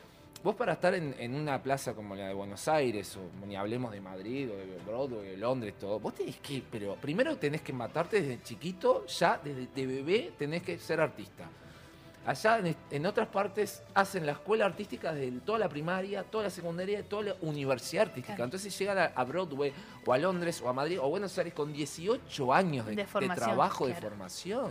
vos 0.45 0.55
para 0.55 0.75
estar 0.75 0.95
en, 0.95 1.35
una 1.35 1.63
plaza 1.63 1.95
como 1.95 2.15
la 2.15 2.29
de 2.29 2.35
Buenos 2.35 2.69
Aires, 2.69 3.17
o 3.17 3.47
ni 3.47 3.57
hablemos 3.57 3.91
de 3.91 4.01
Madrid, 4.03 4.51
o 4.51 4.57
de 4.57 4.79
Broadway, 4.87 5.31
de 5.31 5.37
Londres, 5.39 5.75
todo, 5.81 5.99
vos 5.99 6.15
tenés 6.15 6.37
que, 6.37 6.63
pero 6.71 6.95
primero 6.97 7.37
tenés 7.39 7.63
que 7.63 7.73
matarte 7.73 8.21
desde 8.21 8.43
chiquito, 8.43 9.07
ya 9.07 9.41
desde 9.43 9.67
de 9.75 9.87
bebé 9.87 10.33
tenés 10.39 10.63
que 10.63 10.79
ser 10.79 11.01
artista. 11.01 11.49
Allá 12.27 12.59
en, 12.59 12.77
en 12.91 13.07
otras 13.07 13.29
partes 13.29 13.83
hacen 13.95 14.27
la 14.27 14.33
escuela 14.33 14.67
artística 14.67 15.13
desde 15.13 15.41
toda 15.41 15.59
la 15.59 15.69
primaria, 15.69 16.23
toda 16.23 16.45
la 16.45 16.51
secundaria, 16.51 17.03
toda 17.03 17.23
la 17.23 17.37
universidad 17.41 18.09
artística. 18.09 18.37
Claro. 18.37 18.45
Entonces 18.45 18.79
llegan 18.79 18.99
a, 18.99 19.05
a 19.07 19.25
Broadway 19.25 19.73
o 20.05 20.13
a 20.13 20.19
Londres 20.19 20.61
o 20.61 20.69
a 20.69 20.73
Madrid 20.73 21.01
o 21.01 21.05
a 21.05 21.09
Buenos 21.09 21.37
Aires 21.39 21.55
con 21.55 21.73
18 21.73 22.53
años 22.53 22.87
de, 22.87 22.97
De 22.97 23.05
de 23.05 23.29
trabajo, 23.35 23.87
de 23.87 23.95
formación. 23.95 24.71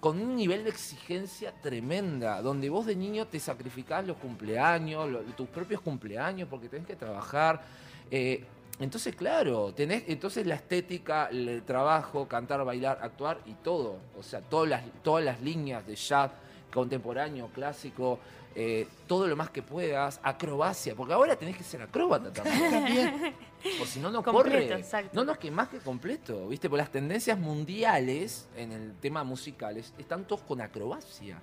Con 0.00 0.20
un 0.20 0.36
nivel 0.36 0.64
de 0.64 0.70
exigencia 0.70 1.52
tremenda, 1.60 2.40
donde 2.40 2.70
vos 2.70 2.86
de 2.86 2.96
niño 2.96 3.26
te 3.26 3.40
sacrificás 3.40 4.06
los 4.06 4.16
cumpleaños, 4.16 5.08
tus 5.36 5.48
propios 5.48 5.80
cumpleaños, 5.80 6.48
porque 6.48 6.68
tenés 6.68 6.86
que 6.86 6.96
trabajar. 6.96 7.62
Eh, 8.10 8.44
entonces, 8.80 9.14
claro, 9.16 9.72
tenés 9.74 10.04
entonces 10.06 10.46
la 10.46 10.54
estética, 10.54 11.26
el 11.30 11.62
trabajo, 11.64 12.28
cantar, 12.28 12.64
bailar, 12.64 12.98
actuar 13.02 13.40
y 13.46 13.54
todo. 13.54 13.98
O 14.18 14.22
sea, 14.22 14.40
todas 14.40 14.68
las, 14.68 14.82
todas 15.02 15.24
las 15.24 15.40
líneas 15.40 15.86
de 15.86 15.96
jazz, 15.96 16.30
contemporáneo, 16.72 17.48
clásico, 17.52 18.18
eh, 18.54 18.86
todo 19.06 19.26
lo 19.26 19.34
más 19.36 19.50
que 19.50 19.62
puedas, 19.62 20.20
acrobacia, 20.22 20.94
porque 20.94 21.12
ahora 21.12 21.34
tenés 21.36 21.56
que 21.56 21.64
ser 21.64 21.82
acróbata 21.82 22.32
también. 22.32 22.70
También. 22.70 23.34
Por 23.78 23.86
si 23.88 23.98
no, 23.98 24.10
no 24.10 24.22
Completo, 24.22 24.68
corre. 24.68 24.78
exacto. 24.80 25.10
No, 25.12 25.24
no, 25.24 25.32
es 25.32 25.38
que 25.38 25.50
más 25.50 25.68
que 25.68 25.78
completo, 25.78 26.46
¿viste? 26.48 26.68
Por 26.70 26.78
las 26.78 26.90
tendencias 26.92 27.36
mundiales 27.38 28.48
en 28.56 28.70
el 28.72 28.94
tema 29.00 29.24
musicales 29.24 29.92
están 29.98 30.24
todos 30.24 30.42
con 30.42 30.60
acrobacia. 30.60 31.40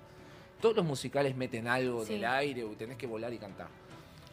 Todos 0.60 0.76
los 0.76 0.86
musicales 0.86 1.36
meten 1.36 1.68
algo 1.68 2.04
Sí. 2.06 2.14
en 2.14 2.18
el 2.20 2.24
aire 2.24 2.64
tenés 2.78 2.96
que 2.96 3.06
volar 3.06 3.30
y 3.34 3.38
cantar. 3.38 3.68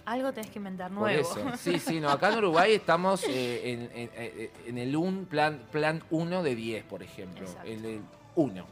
Algo 0.05 0.33
tenés 0.33 0.49
que 0.51 0.59
inventar 0.59 0.89
Por 0.89 0.99
nuevo. 0.99 1.21
eso. 1.21 1.51
Sí, 1.57 1.79
sí, 1.79 1.99
no. 1.99 2.09
Acá 2.09 2.31
en 2.31 2.39
Uruguay 2.39 2.73
estamos 2.73 3.23
eh, 3.25 3.71
en, 3.71 3.81
en- 3.93 4.09
en- 4.15 4.51
en 4.67 4.77
el 4.77 4.95
un 4.95 5.25
plan 5.25 5.61
plan 5.71 6.03
1 6.09 6.43
de 6.43 6.55
10, 6.55 6.83
por 6.85 7.01
ejemplo. 7.03 7.45
Exacto. 7.45 7.67
El, 7.69 7.85
el 7.85 8.01
1. 8.35 8.65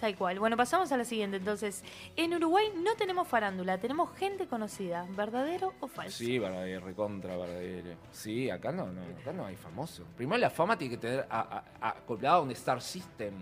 Tal 0.00 0.14
cual. 0.16 0.38
Bueno, 0.38 0.56
pasamos 0.56 0.92
a 0.92 0.96
la 0.96 1.04
siguiente. 1.04 1.38
Entonces, 1.38 1.82
en 2.14 2.32
Uruguay 2.32 2.66
no 2.76 2.94
tenemos 2.94 3.26
farándula, 3.26 3.78
tenemos 3.78 4.16
gente 4.16 4.46
conocida. 4.46 5.04
¿Verdadero 5.16 5.72
o 5.80 5.88
falso? 5.88 6.18
Sí, 6.18 6.38
verdadero, 6.38 6.86
recontra 6.86 7.36
verdadero. 7.36 7.96
Sí, 8.12 8.48
acá 8.48 8.70
no, 8.70 8.86
no, 8.92 9.00
acá 9.20 9.32
no 9.32 9.44
hay 9.44 9.56
famoso. 9.56 10.04
Primero 10.16 10.38
la 10.38 10.50
fama 10.50 10.78
tiene 10.78 10.94
que 10.94 11.00
tener 11.00 11.26
a- 11.28 11.64
a- 11.80 11.88
acoplado 11.88 12.36
a 12.36 12.42
un 12.42 12.50
star 12.52 12.80
system 12.80 13.34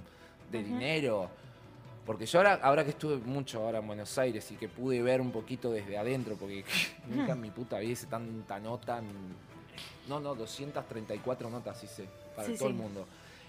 de 0.50 0.62
dinero. 0.62 1.28
Porque 2.06 2.24
yo 2.24 2.38
ahora, 2.38 2.54
ahora 2.62 2.84
que 2.84 2.90
estuve 2.90 3.16
mucho 3.16 3.60
ahora 3.64 3.80
en 3.80 3.86
Buenos 3.88 4.16
Aires 4.16 4.48
y 4.52 4.54
que 4.54 4.68
pude 4.68 5.02
ver 5.02 5.20
un 5.20 5.32
poquito 5.32 5.72
desde 5.72 5.98
adentro, 5.98 6.36
porque 6.36 6.64
nunca 7.08 7.32
en 7.32 7.40
mi 7.40 7.50
puta 7.50 7.78
vida 7.80 7.92
hice 7.92 8.06
tanta 8.06 8.60
nota. 8.60 9.02
No, 10.08 10.20
no, 10.20 10.34
234 10.36 11.50
notas 11.50 11.82
hice 11.82 12.08
para 12.36 12.46
Sí, 12.48 12.56
todo 12.56 12.68
sí. 12.68 12.74
el 12.74 12.80
mundo. 12.80 13.06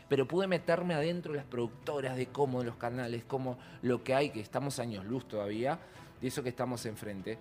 Pero 0.09 0.27
pude 0.27 0.47
meterme 0.47 0.95
adentro 0.95 1.33
de 1.33 1.37
las 1.37 1.45
productoras, 1.45 2.15
de 2.17 2.27
cómo, 2.27 2.59
de 2.59 2.65
los 2.65 2.77
canales, 2.77 3.23
cómo 3.27 3.57
lo 3.83 4.03
que 4.03 4.15
hay, 4.15 4.29
que 4.31 4.39
estamos 4.39 4.79
años 4.79 5.05
luz 5.05 5.27
todavía, 5.27 5.77
de 6.19 6.27
eso 6.27 6.41
que 6.41 6.49
estamos 6.49 6.85
enfrente. 6.85 7.37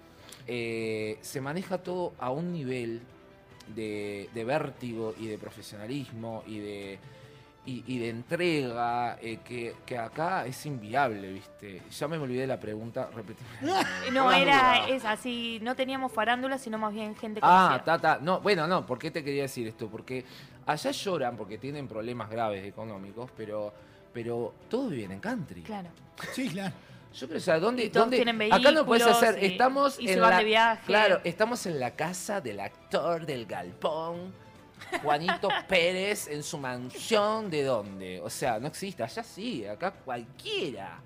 Eh, 0.47 1.16
se 1.22 1.40
maneja 1.40 1.78
todo 1.78 2.12
a 2.18 2.30
un 2.30 2.52
nivel 2.52 3.01
de, 3.74 4.28
de 4.34 4.44
vértigo 4.44 5.14
y 5.18 5.28
de 5.28 5.38
profesionalismo 5.38 6.43
y 6.47 6.59
de, 6.59 6.98
y, 7.66 7.82
y 7.86 7.98
de 7.98 8.10
entrega 8.10 9.18
eh, 9.20 9.40
que, 9.44 9.74
que 9.84 9.98
acá 9.98 10.47
es 10.47 10.64
inviable, 10.66 11.32
¿viste? 11.32 11.82
Ya 11.90 12.09
me 12.09 12.16
olvidé 12.16 12.43
de 12.43 12.47
la 12.47 12.60
pregunta, 12.60 13.10
repetime. 13.14 13.48
No, 14.12 14.30
era 14.32 14.88
es 14.88 15.05
así, 15.05 15.59
no 15.62 15.74
teníamos 15.74 16.12
farándula, 16.12 16.59
sino 16.59 16.78
más 16.78 16.94
bien 16.94 17.14
gente 17.16 17.40
conocida. 17.40 17.74
Ah, 17.74 17.84
tata. 17.84 18.18
No, 18.22 18.40
bueno, 18.40 18.66
no, 18.66 18.86
¿por 18.86 18.98
qué 18.98 19.10
te 19.10 19.22
quería 19.24 19.43
decir 19.43 19.66
esto? 19.66 19.88
Porque 19.88 20.24
allá 20.64 20.90
lloran 20.93 21.36
porque 21.36 21.59
tienen 21.59 21.88
problemas 21.88 22.30
graves 22.30 22.64
económicos, 22.64 23.30
pero, 23.36 23.72
pero 24.12 24.55
todos 24.70 24.90
viven 24.90 25.12
en 25.12 25.20
country. 25.20 25.62
Claro. 25.62 25.88
Sí, 26.32 26.48
claro. 26.48 26.74
Yo 27.14 27.26
creo, 27.26 27.38
o 27.38 27.40
sea, 27.43 27.59
¿dónde, 27.59 27.84
Y 27.84 27.88
todos 27.88 28.05
dónde- 28.10 28.16
tienen 28.22 28.52
acá 28.52 28.70
no 28.72 28.84
puedes 28.84 29.06
hacer, 29.06 29.43
y- 29.43 29.47
estamos 29.47 29.98
y 29.98 30.06
en 30.09 30.14
se 30.14 30.20
van 30.20 30.30
la, 30.30 30.38
de 30.38 30.44
viaje. 30.44 30.82
Claro, 30.86 31.20
estamos 31.24 31.64
en 31.66 31.80
la 31.80 31.93
casa 31.93 32.40
del 32.43 32.60
actor 32.60 33.24
del 33.24 33.47
galpón, 33.47 34.32
Juanito 35.03 35.48
Pérez, 35.69 36.28
en 36.28 36.43
su 36.43 36.59
mansión, 36.59 37.51
¿de 37.51 37.65
dónde? 37.65 38.20
O 38.20 38.31
sea, 38.31 38.59
no 38.59 38.69
existe, 38.69 39.03
allá 39.03 39.23
sí, 39.23 39.66
acá 39.66 39.90
cualquiera. 39.93 41.01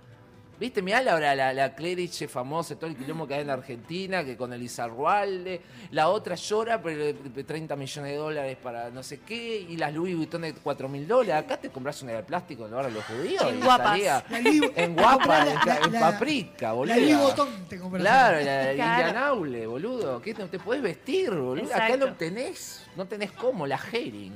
¿Viste? 0.61 0.83
Mirá 0.83 1.01
la, 1.01 1.19
la, 1.19 1.35
la, 1.35 1.55
la 1.55 1.75
Cleriche 1.75 2.29
famosa, 2.29 2.77
todo 2.77 2.91
el 2.91 2.95
quilombo 2.95 3.27
que 3.27 3.33
hay 3.33 3.41
en 3.41 3.49
Argentina, 3.49 4.23
que 4.23 4.37
con 4.37 4.53
el 4.53 4.63
Izarrualde, 4.63 5.63
la 5.91 6.11
otra 6.11 6.35
llora, 6.35 6.83
pero 6.83 7.03
eh, 7.03 7.15
30 7.15 7.77
millones 7.77 8.13
de 8.13 8.19
dólares 8.19 8.59
para 8.63 8.91
no 8.91 9.03
sé 9.03 9.21
qué, 9.21 9.67
y 9.67 9.79
las 9.79 9.95
Louis 9.95 10.15
Vuitton 10.15 10.43
de 10.43 10.53
4 10.53 10.87
mil 10.87 11.09
dólares. 11.09 11.47
Acá 11.47 11.57
te 11.57 11.71
compras 11.71 12.03
una 12.03 12.13
de 12.13 12.23
plástico 12.25 12.67
en 12.67 12.73
lugar 12.73 12.87
de 12.89 12.93
los 12.93 13.05
judíos. 13.07 13.43
En 13.49 13.59
guapas. 13.59 14.01
en 14.29 14.95
guapa, 14.95 15.47
en, 15.83 15.93
paprika, 15.99 16.73
boludo. 16.73 16.95
La 16.95 17.01
Louis 17.01 17.17
Vuitton 17.17 17.49
te 17.67 17.79
compras. 17.79 18.03
Claro, 18.03 18.45
la, 18.45 18.65
la 18.65 18.75
Claro. 18.75 19.09
Indianaule, 19.09 19.67
boludo. 19.67 20.21
¿Qué 20.21 20.35
no 20.35 20.47
te 20.47 20.59
puedes 20.59 20.83
vestir, 20.83 21.31
boludo? 21.31 21.75
Acá 21.75 21.97
no 21.97 22.13
tenés, 22.13 22.87
no 22.97 23.07
tenés 23.07 23.33
cómo, 23.33 23.67
la 23.67 23.81
herring. 23.91 24.35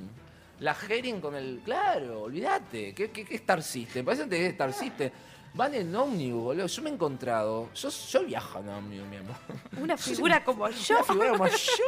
La 0.61 0.75
herring 0.89 1.21
con 1.21 1.35
el. 1.35 1.61
Claro, 1.67 2.23
olvídate. 2.23 2.95
¿Qué, 2.95 3.11
qué, 3.11 3.27
qué 3.27 3.35
Star 3.35 3.63
System? 3.63 4.07
Parece 4.07 4.27
que 4.27 4.47
Star 4.47 4.73
System. 4.73 5.11
Van 5.55 5.73
en 5.75 5.95
ómnibus, 5.95 6.43
boludo. 6.43 6.67
Yo 6.67 6.83
me 6.83 6.91
he 6.91 6.93
encontrado. 6.93 7.69
Yo, 7.75 7.89
yo 7.89 8.25
viajo 8.25 8.59
en 8.59 8.69
ómnibus, 8.69 9.07
mi 9.09 9.17
amor. 9.17 9.37
Una 9.81 9.97
figura 9.99 10.45
como 10.45 10.69
yo. 10.69 10.95
Una 10.97 11.05
figura 11.05 11.31
como 11.31 11.47
yo 11.47 11.85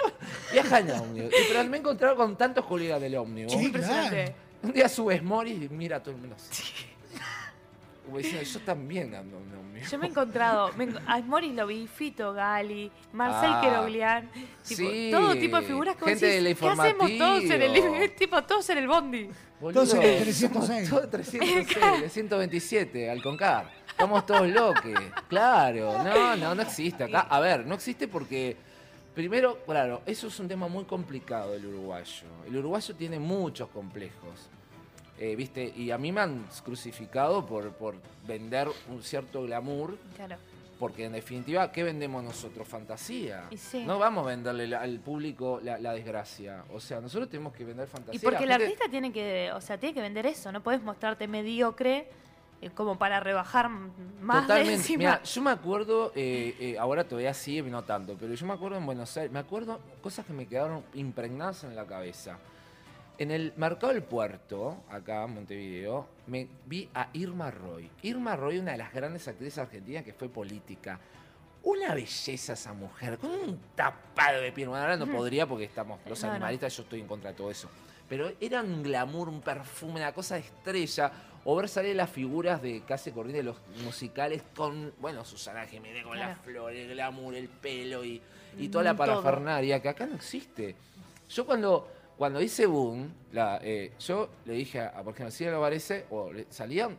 viaja 0.52 0.78
en 0.80 0.90
ómnibus. 0.92 1.32
Y, 1.32 1.48
Pero 1.48 1.64
me 1.64 1.76
he 1.76 1.80
encontrado 1.80 2.16
con 2.16 2.36
tantos 2.36 2.64
colegas 2.64 3.00
del 3.00 3.16
ómnibus. 3.16 3.52
Sí, 3.52 3.64
Impresionante. 3.64 4.24
claro. 4.24 4.32
Un 4.62 4.72
día 4.72 4.88
subes 4.88 5.22
Morris 5.22 5.62
y 5.62 5.68
mira 5.68 5.96
a 5.96 6.02
todo 6.02 6.14
el 6.14 6.20
mundo 6.20 6.36
así. 6.36 6.62
Como 8.06 8.18
diciendo, 8.18 8.42
yo 8.42 8.60
también 8.60 9.14
ando 9.14 9.36
en. 9.36 9.56
Yo 9.90 9.98
me 9.98 10.06
he 10.06 10.10
encontrado, 10.10 10.72
me 10.72 10.88
a 11.06 11.18
Morris 11.20 11.54
lo 11.54 11.66
vi, 11.66 11.86
Fito 11.86 12.32
Gali, 12.32 12.90
Marcel 13.12 13.50
Ah. 13.52 13.60
Queroglián, 13.60 14.30
tipo, 14.32 14.48
Sí, 14.62 15.08
todo 15.12 15.34
tipo 15.34 15.56
de 15.60 15.62
figuras 15.66 15.96
que 15.96 16.04
gente 16.06 16.26
decís, 16.26 16.58
¿qué 16.58 16.68
hacemos 16.68 17.10
todos 17.18 17.44
en 17.44 17.62
el 17.62 18.14
tipo 18.16 18.42
todos 18.44 18.70
en 18.70 18.78
el 18.78 18.88
bondi? 18.88 19.28
Boludo, 19.60 19.82
Todos 19.84 19.94
en 19.94 20.02
el 20.02 20.22
306. 20.22 20.88
Todo 20.88 21.08
306, 21.08 21.78
el 22.04 22.10
127, 22.10 23.10
al 23.10 23.22
Concar. 23.22 23.70
Estamos 23.88 24.24
todos 24.24 24.48
loques. 24.48 24.98
Claro, 25.28 26.02
no, 26.02 26.36
no, 26.36 26.54
no 26.54 26.62
existe 26.62 27.04
acá. 27.04 27.20
A 27.28 27.38
ver, 27.40 27.66
no 27.66 27.74
existe 27.74 28.08
porque, 28.08 28.56
primero, 29.14 29.58
claro, 29.66 30.00
eso 30.06 30.28
es 30.28 30.40
un 30.40 30.48
tema 30.48 30.68
muy 30.68 30.84
complicado 30.84 31.52
del 31.52 31.66
uruguayo. 31.66 32.26
El 32.46 32.56
uruguayo 32.56 32.94
tiene 32.94 33.18
muchos 33.18 33.68
complejos. 33.68 34.48
Eh, 35.18 35.34
¿Viste? 35.36 35.72
Y 35.76 35.90
a 35.90 35.98
mí 35.98 36.12
me 36.12 36.20
han 36.20 36.44
crucificado 36.64 37.44
por, 37.46 37.70
por 37.72 37.94
vender 38.26 38.68
un 38.90 39.02
cierto 39.02 39.42
glamour. 39.42 39.96
Claro. 40.16 40.36
Porque 40.78 41.06
en 41.06 41.12
definitiva, 41.12 41.72
¿qué 41.72 41.82
vendemos 41.82 42.22
nosotros? 42.22 42.68
Fantasía. 42.68 43.44
Sí. 43.56 43.82
No 43.86 43.98
vamos 43.98 44.26
a 44.26 44.28
venderle 44.28 44.66
la- 44.66 44.80
al 44.82 45.00
público 45.00 45.58
la, 45.62 45.78
la 45.78 45.94
desgracia. 45.94 46.64
O 46.70 46.80
sea, 46.80 47.00
nosotros 47.00 47.30
tenemos 47.30 47.54
que 47.54 47.64
vender 47.64 47.88
fantasía. 47.88 48.18
Y 48.20 48.22
porque 48.22 48.42
el 48.42 48.48
La 48.50 48.56
gente- 48.56 48.64
artista 48.66 48.90
tiene 48.90 49.10
que, 49.10 49.50
o 49.54 49.60
sea, 49.62 49.78
tiene 49.78 49.94
que 49.94 50.02
vender 50.02 50.26
eso, 50.26 50.52
no 50.52 50.62
puedes 50.62 50.82
mostrarte 50.82 51.26
mediocre 51.28 52.10
eh, 52.60 52.68
como 52.74 52.98
para 52.98 53.20
rebajar 53.20 53.66
m- 53.66 53.88
más 54.20 54.36
de 54.36 54.42
Totalmente. 54.42 54.74
encima. 54.74 54.98
Mira, 54.98 55.22
yo 55.22 55.40
me 55.42 55.50
acuerdo, 55.50 56.12
eh, 56.14 56.54
eh, 56.60 56.78
ahora 56.78 57.04
todavía 57.04 57.32
sí, 57.32 57.62
no 57.62 57.82
tanto, 57.84 58.14
pero 58.20 58.34
yo 58.34 58.46
me 58.46 58.52
acuerdo 58.52 58.76
en 58.76 58.84
Buenos 58.84 59.16
Aires, 59.16 59.32
me 59.32 59.38
acuerdo 59.38 59.80
cosas 60.02 60.26
que 60.26 60.34
me 60.34 60.46
quedaron 60.46 60.82
impregnadas 60.92 61.64
en 61.64 61.74
la 61.74 61.86
cabeza. 61.86 62.38
En 63.18 63.30
el 63.30 63.54
mercado 63.56 63.94
del 63.94 64.02
puerto, 64.02 64.84
acá 64.90 65.24
en 65.24 65.34
Montevideo, 65.34 66.06
me 66.26 66.46
vi 66.66 66.88
a 66.94 67.08
Irma 67.14 67.50
Roy. 67.50 67.90
Irma 68.02 68.36
Roy, 68.36 68.58
una 68.58 68.72
de 68.72 68.78
las 68.78 68.92
grandes 68.92 69.26
actrices 69.26 69.58
argentinas 69.58 70.04
que 70.04 70.12
fue 70.12 70.28
política. 70.28 71.00
Una 71.62 71.94
belleza 71.94 72.52
esa 72.52 72.74
mujer, 72.74 73.16
con 73.18 73.30
un 73.30 73.58
tapado 73.74 74.40
de 74.42 74.52
piel. 74.52 74.68
Bueno, 74.68 74.82
ahora 74.84 74.96
no 74.98 75.06
podría 75.06 75.46
porque 75.46 75.64
estamos 75.64 75.98
los 76.06 76.22
animalistas, 76.24 76.76
yo 76.76 76.82
estoy 76.82 77.00
en 77.00 77.06
contra 77.06 77.30
de 77.30 77.36
todo 77.36 77.50
eso. 77.50 77.68
Pero 78.08 78.30
era 78.38 78.60
un 78.60 78.82
glamour, 78.82 79.28
un 79.30 79.40
perfume, 79.40 79.94
una 79.94 80.12
cosa 80.12 80.34
de 80.34 80.42
estrella. 80.42 81.10
O 81.48 81.54
ver 81.56 81.68
salir 81.68 81.94
las 81.96 82.10
figuras 82.10 82.60
de 82.60 82.82
casi 82.82 83.12
corriente 83.12 83.38
de 83.38 83.44
los 83.44 83.56
musicales 83.84 84.42
con, 84.54 84.92
bueno, 84.98 85.24
Susana 85.24 85.64
Jiménez 85.64 86.02
con 86.04 86.14
Claro. 86.14 86.30
las 86.30 86.40
flores, 86.40 86.84
el 86.86 86.90
glamour, 86.94 87.34
el 87.36 87.48
pelo 87.48 88.04
y, 88.04 88.20
y 88.58 88.68
toda 88.68 88.82
la 88.84 88.94
Mm, 88.94 88.96
parafernaria 88.96 89.80
que 89.80 89.88
acá 89.88 90.06
no 90.06 90.16
existe. 90.16 90.74
Yo 91.28 91.46
cuando, 91.46 91.88
cuando 92.18 92.40
hice 92.40 92.66
Boom, 92.66 93.12
la, 93.32 93.58
eh, 93.62 93.92
yo 94.00 94.28
le 94.44 94.54
dije 94.54 94.80
a, 94.80 95.02
por 95.02 95.12
ejemplo, 95.14 95.30
si 95.30 95.44
lo 95.44 95.60
parece, 95.60 96.06
o 96.10 96.32
le- 96.32 96.46
salían 96.50 96.96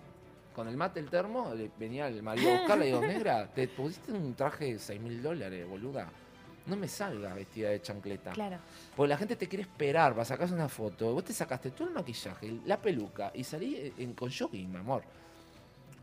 con 0.56 0.68
el 0.68 0.77
mate, 0.77 0.99
el 0.99 1.10
termo, 1.10 1.53
le- 1.56 1.72
venía 1.77 2.07
el 2.07 2.22
marido 2.23 2.52
a 2.53 2.57
buscarla 2.60 2.85
y 2.85 2.88
digo, 2.89 3.02
negra, 3.06 3.48
te 3.53 3.68
pusiste 3.68 4.11
un 4.11 4.34
traje 4.35 4.73
de 4.73 4.80
6 4.80 4.99
mil 5.02 5.22
dólares, 5.22 5.68
boluda. 5.68 6.10
No 6.68 6.76
me 6.76 6.88
salgas 6.89 7.34
vestida 7.34 7.69
de 7.69 7.81
chancleta. 7.81 8.31
Claro. 8.34 8.57
Porque 8.95 9.07
la 9.07 9.18
gente 9.18 9.38
te 9.38 9.48
quiere 9.48 9.61
esperar 9.61 10.11
para 10.11 10.26
sacarse 10.26 10.53
una 10.53 10.68
foto. 10.68 11.14
Vos 11.14 11.23
te 11.23 11.31
sacaste 11.34 11.72
todo 11.72 11.88
el 11.88 11.94
maquillaje, 11.94 12.60
la 12.65 12.81
peluca 12.81 13.31
y 13.34 13.44
salí 13.45 13.94
en, 13.98 14.14
con 14.14 14.30
jogging, 14.30 14.69
mi 14.69 14.77
amor. 14.77 15.02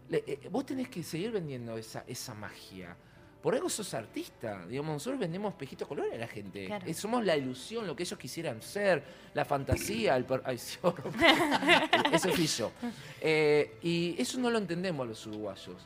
Le- 0.08 0.24
eh, 0.26 0.48
vos 0.50 0.64
tenés 0.64 0.88
que 0.88 1.02
seguir 1.02 1.32
vendiendo 1.32 1.76
esa, 1.76 2.04
esa 2.06 2.34
magia. 2.34 2.96
Por 3.44 3.54
algo 3.54 3.68
sos 3.68 3.92
artista. 3.92 4.64
Digamos, 4.64 4.94
nosotros 4.94 5.20
vendemos 5.20 5.52
espejitos 5.52 5.86
colores 5.86 6.14
a 6.14 6.16
la 6.16 6.26
gente. 6.26 6.64
Claro. 6.64 6.86
Eh, 6.86 6.94
somos 6.94 7.22
la 7.26 7.36
ilusión, 7.36 7.86
lo 7.86 7.94
que 7.94 8.02
ellos 8.04 8.18
quisieran 8.18 8.62
ser, 8.62 9.04
la 9.34 9.44
fantasía, 9.44 10.16
el... 10.16 10.24
per- 10.24 10.40
Ay, 10.46 10.56
Ese 12.10 12.32
fui 12.32 12.46
yo. 12.46 12.72
Eh, 13.20 13.76
y 13.82 14.14
eso 14.18 14.38
no 14.40 14.48
lo 14.48 14.56
entendemos 14.56 15.06
los 15.06 15.26
uruguayos. 15.26 15.76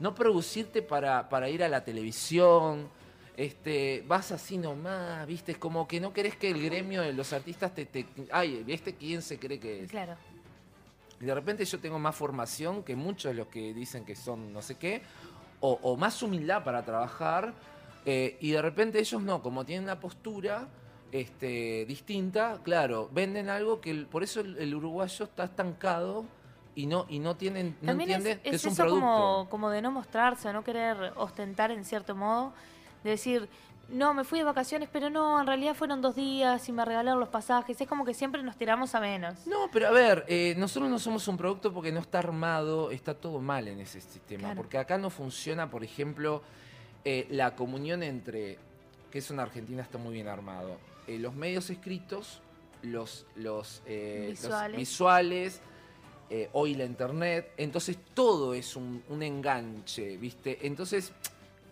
No 0.00 0.16
producirte 0.16 0.82
para, 0.82 1.28
para 1.28 1.48
ir 1.48 1.62
a 1.62 1.68
la 1.68 1.84
televisión, 1.84 2.88
este, 3.36 4.02
vas 4.08 4.32
así 4.32 4.58
nomás, 4.58 5.28
viste, 5.28 5.52
es 5.52 5.58
como 5.58 5.86
que 5.86 6.00
no 6.00 6.12
querés 6.12 6.34
que 6.34 6.50
el 6.50 6.60
gremio 6.60 7.02
de 7.02 7.12
los 7.12 7.32
artistas 7.32 7.72
te, 7.72 7.86
te 7.86 8.04
ay, 8.32 8.64
¿viste 8.66 8.96
quién 8.96 9.22
se 9.22 9.38
cree 9.38 9.60
que 9.60 9.84
es? 9.84 9.90
Claro. 9.92 10.16
Y 11.20 11.24
de 11.24 11.34
repente 11.34 11.64
yo 11.64 11.78
tengo 11.78 12.00
más 12.00 12.16
formación 12.16 12.82
que 12.82 12.96
muchos 12.96 13.30
de 13.30 13.34
los 13.38 13.46
que 13.46 13.72
dicen 13.72 14.04
que 14.04 14.16
son 14.16 14.52
no 14.52 14.60
sé 14.60 14.74
qué, 14.74 15.02
o, 15.66 15.78
o 15.82 15.96
más 15.96 16.22
humildad 16.22 16.62
para 16.64 16.84
trabajar, 16.84 17.52
eh, 18.04 18.36
y 18.40 18.50
de 18.52 18.62
repente 18.62 18.98
ellos 19.00 19.20
no, 19.22 19.42
como 19.42 19.64
tienen 19.64 19.84
una 19.84 19.98
postura 19.98 20.68
este, 21.12 21.84
distinta, 21.86 22.58
claro, 22.62 23.08
venden 23.12 23.48
algo 23.48 23.80
que 23.80 23.90
el- 23.90 24.06
por 24.06 24.22
eso 24.22 24.40
el, 24.40 24.56
el 24.58 24.74
uruguayo 24.74 25.24
está 25.24 25.44
estancado 25.44 26.24
y 26.74 26.86
no, 26.86 27.06
y 27.08 27.18
no 27.18 27.34
tienen, 27.36 27.74
no 27.80 27.86
También 27.88 28.10
entiende 28.10 28.30
es, 28.32 28.38
que 28.38 28.48
es 28.50 28.54
es 28.56 28.64
un 28.64 28.72
eso 28.72 28.82
producto. 28.82 29.06
como, 29.06 29.48
como 29.50 29.70
de 29.70 29.80
no 29.82 29.90
mostrarse, 29.90 30.52
no 30.52 30.62
querer 30.62 31.12
ostentar 31.16 31.70
en 31.70 31.84
cierto 31.84 32.14
modo, 32.14 32.52
de 33.02 33.10
decir, 33.10 33.48
no, 33.88 34.14
me 34.14 34.24
fui 34.24 34.40
de 34.40 34.44
vacaciones, 34.44 34.88
pero 34.92 35.10
no, 35.10 35.40
en 35.40 35.46
realidad 35.46 35.74
fueron 35.74 36.00
dos 36.00 36.16
días 36.16 36.68
y 36.68 36.72
me 36.72 36.84
regalaron 36.84 37.20
los 37.20 37.28
pasajes. 37.28 37.80
Es 37.80 37.86
como 37.86 38.04
que 38.04 38.14
siempre 38.14 38.42
nos 38.42 38.56
tiramos 38.56 38.94
a 38.94 39.00
menos. 39.00 39.46
No, 39.46 39.70
pero 39.72 39.88
a 39.88 39.90
ver, 39.92 40.24
eh, 40.26 40.54
nosotros 40.58 40.90
no 40.90 40.98
somos 40.98 41.26
un 41.28 41.36
producto 41.36 41.72
porque 41.72 41.92
no 41.92 42.00
está 42.00 42.18
armado, 42.18 42.90
está 42.90 43.14
todo 43.14 43.40
mal 43.40 43.68
en 43.68 43.80
ese 43.80 44.00
sistema. 44.00 44.40
Claro. 44.40 44.56
Porque 44.56 44.78
acá 44.78 44.98
no 44.98 45.08
funciona, 45.08 45.70
por 45.70 45.84
ejemplo, 45.84 46.42
eh, 47.04 47.28
la 47.30 47.54
comunión 47.54 48.02
entre, 48.02 48.58
que 49.10 49.18
eso 49.18 49.34
en 49.34 49.40
Argentina 49.40 49.82
está 49.82 49.98
muy 49.98 50.14
bien 50.14 50.26
armado, 50.26 50.78
eh, 51.06 51.18
los 51.18 51.34
medios 51.34 51.70
escritos, 51.70 52.40
los, 52.82 53.24
los, 53.36 53.82
los 53.86 54.30
Visuales. 54.30 54.76
visuales, 54.76 55.60
hoy 56.52 56.74
la 56.74 56.84
internet, 56.84 57.52
entonces 57.56 57.96
todo 58.14 58.52
es 58.52 58.74
un, 58.74 59.04
un 59.08 59.22
enganche, 59.22 60.16
¿viste? 60.16 60.66
Entonces 60.66 61.12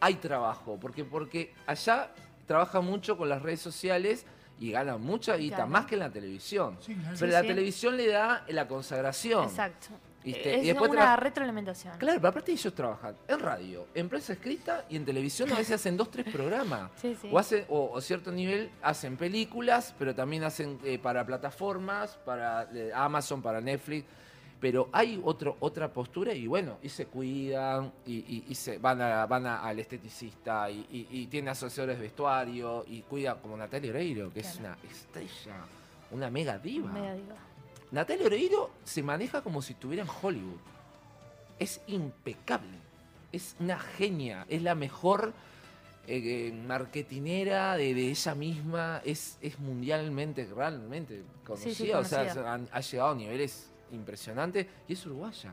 hay 0.05 0.15
trabajo, 0.17 0.79
porque, 0.81 1.05
porque 1.05 1.55
allá 1.67 2.11
trabaja 2.47 2.81
mucho 2.81 3.17
con 3.17 3.29
las 3.29 3.41
redes 3.43 3.61
sociales 3.61 4.27
y 4.61 4.71
gana 4.71 4.97
mucha 4.99 5.37
guita, 5.37 5.57
Claro. 5.57 5.71
más 5.71 5.87
que 5.87 5.95
en 5.95 6.01
la 6.01 6.11
televisión. 6.11 6.77
Sí, 6.81 6.95
claro. 6.95 7.17
Pero 7.19 7.27
Sí, 7.31 7.33
la 7.33 7.41
sí. 7.41 7.47
televisión 7.49 7.97
le 7.97 8.09
da 8.09 8.45
la 8.49 8.69
consagración. 8.69 9.45
Exacto. 9.45 9.89
¿viste? 10.23 10.57
Es 10.59 10.65
y 10.65 10.67
después 10.69 10.91
una 10.91 11.17
tra- 11.17 11.19
retroalimentación. 11.19 11.99
Claro, 11.99 12.19
pero 12.19 12.29
aparte 12.29 12.53
ellos 12.53 12.75
trabajan 12.75 13.15
en 13.29 13.39
radio, 13.41 13.87
en 13.95 14.09
prensa 14.09 14.33
escrita 14.33 14.85
y 14.89 14.97
en 14.97 15.05
televisión 15.05 15.53
a 15.53 15.57
veces 15.57 15.75
hacen 15.75 15.97
dos, 15.99 16.11
tres 16.11 16.27
programas. 16.33 16.91
Sí, 17.01 17.15
sí. 17.21 17.29
O 17.33 17.39
hacen, 17.39 17.65
o, 17.69 17.91
o 17.93 18.01
cierto 18.01 18.31
nivel 18.33 18.71
hacen 18.83 19.17
películas, 19.19 19.95
pero 19.99 20.15
también 20.15 20.45
hacen 20.45 20.79
eh, 20.85 20.99
para 20.99 21.27
plataformas, 21.27 22.17
para 22.25 22.69
eh, 22.75 22.91
Amazon, 22.95 23.43
para 23.43 23.61
Netflix. 23.61 24.07
Pero 24.65 24.89
hay 24.93 25.21
otro, 25.23 25.59
otra 25.61 25.93
postura 25.93 26.33
y 26.33 26.47
bueno, 26.47 26.79
y 26.83 26.89
se 26.89 27.05
cuidan, 27.05 27.93
y, 28.07 28.15
y- 28.15 28.45
y 28.49 28.55
se 28.55 28.79
van, 28.79 28.99
a, 29.03 29.27
van 29.27 29.47
a- 29.47 29.61
al 29.63 29.79
esteticista, 29.79 30.71
y, 30.71 30.87
y, 30.91 31.07
y 31.11 31.27
tienen 31.27 31.51
asesores 31.51 31.99
de 31.99 32.03
vestuario, 32.03 32.83
y 32.89 33.03
cuidan 33.03 33.41
como 33.41 33.59
Natalia 33.59 33.91
Oreiro, 33.91 34.33
que 34.33 34.41
es 34.41 34.57
una 34.59 34.75
estrella, 34.91 35.57
una 36.13 36.31
mega 36.31 36.57
diva. 36.59 36.91
Mega 36.91 37.13
diva. 37.13 37.35
Natalia 37.91 38.25
Oreiro 38.25 38.71
se 38.85 39.03
maneja 39.03 39.43
como 39.43 39.61
si 39.61 39.75
estuviera 39.75 40.03
en 40.03 40.09
Hollywood. 40.23 40.57
Es 41.59 41.83
impecable. 41.87 42.79
Es 43.31 43.57
una 43.61 43.79
genia. 43.79 44.47
Es 44.49 44.63
la 44.63 44.75
mejor 44.75 45.35
eh, 46.07 46.23
eh, 46.49 46.53
marketinera 46.67 47.77
de, 47.77 47.93
de 47.93 48.09
ella 48.09 48.35
misma. 48.35 49.03
Es, 49.05 49.37
es 49.43 49.59
mundialmente, 49.59 50.49
realmente 50.57 51.23
conocida. 51.45 51.75
sí, 51.75 51.93
O 51.93 52.03
sea, 52.03 52.55
ha 52.73 52.81
llegado 52.81 53.11
a 53.11 53.15
niveles 53.15 53.71
impresionantes 53.95 54.67
y 54.89 54.93
es 54.95 55.07
uruguaya. 55.07 55.53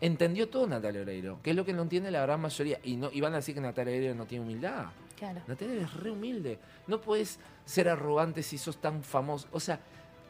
Entendió 0.00 0.48
todo 0.48 0.66
Natalia 0.66 1.02
Oreiro, 1.02 1.38
que 1.42 1.50
es 1.50 1.56
lo 1.56 1.64
que 1.64 1.72
no 1.72 1.82
entiende 1.82 2.10
la 2.10 2.22
gran 2.22 2.40
mayoría. 2.40 2.78
Y, 2.82 2.96
no, 2.96 3.10
y 3.12 3.20
van 3.20 3.32
a 3.32 3.36
decir 3.36 3.54
que 3.54 3.60
Natalia 3.60 3.94
Oreiro 3.96 4.14
no 4.14 4.26
tiene 4.26 4.44
humildad. 4.44 4.86
Claro. 5.16 5.40
Natalia 5.46 5.80
es 5.82 5.94
re 5.94 6.10
humilde. 6.10 6.58
No 6.86 7.00
puedes 7.00 7.38
ser 7.64 7.88
arrogante 7.88 8.42
si 8.42 8.58
sos 8.58 8.76
tan 8.78 9.02
famoso. 9.02 9.46
O 9.52 9.60
sea, 9.60 9.78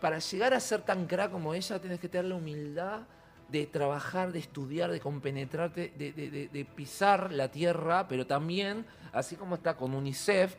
para 0.01 0.18
llegar 0.18 0.52
a 0.55 0.60
ser 0.60 0.82
tan 0.82 1.06
crack 1.06 1.30
como 1.32 1.55
ella, 1.55 1.80
tienes 1.80 1.98
que 1.98 2.09
tener 2.09 2.26
la 2.26 2.34
humildad 2.36 3.01
de 3.48 3.66
trabajar, 3.66 4.32
de 4.32 4.38
estudiar, 4.38 4.90
de 4.90 5.01
compenetrarte, 5.01 5.92
de, 5.96 6.12
de- 6.12 6.30
de- 6.30 6.48
de 6.48 6.64
pisar 6.64 7.32
la 7.32 7.48
tierra, 7.51 8.06
pero 8.06 8.26
también, 8.26 8.84
así 9.12 9.36
como 9.36 9.55
está 9.56 9.76
con 9.76 9.94
UNICEF, 9.94 10.55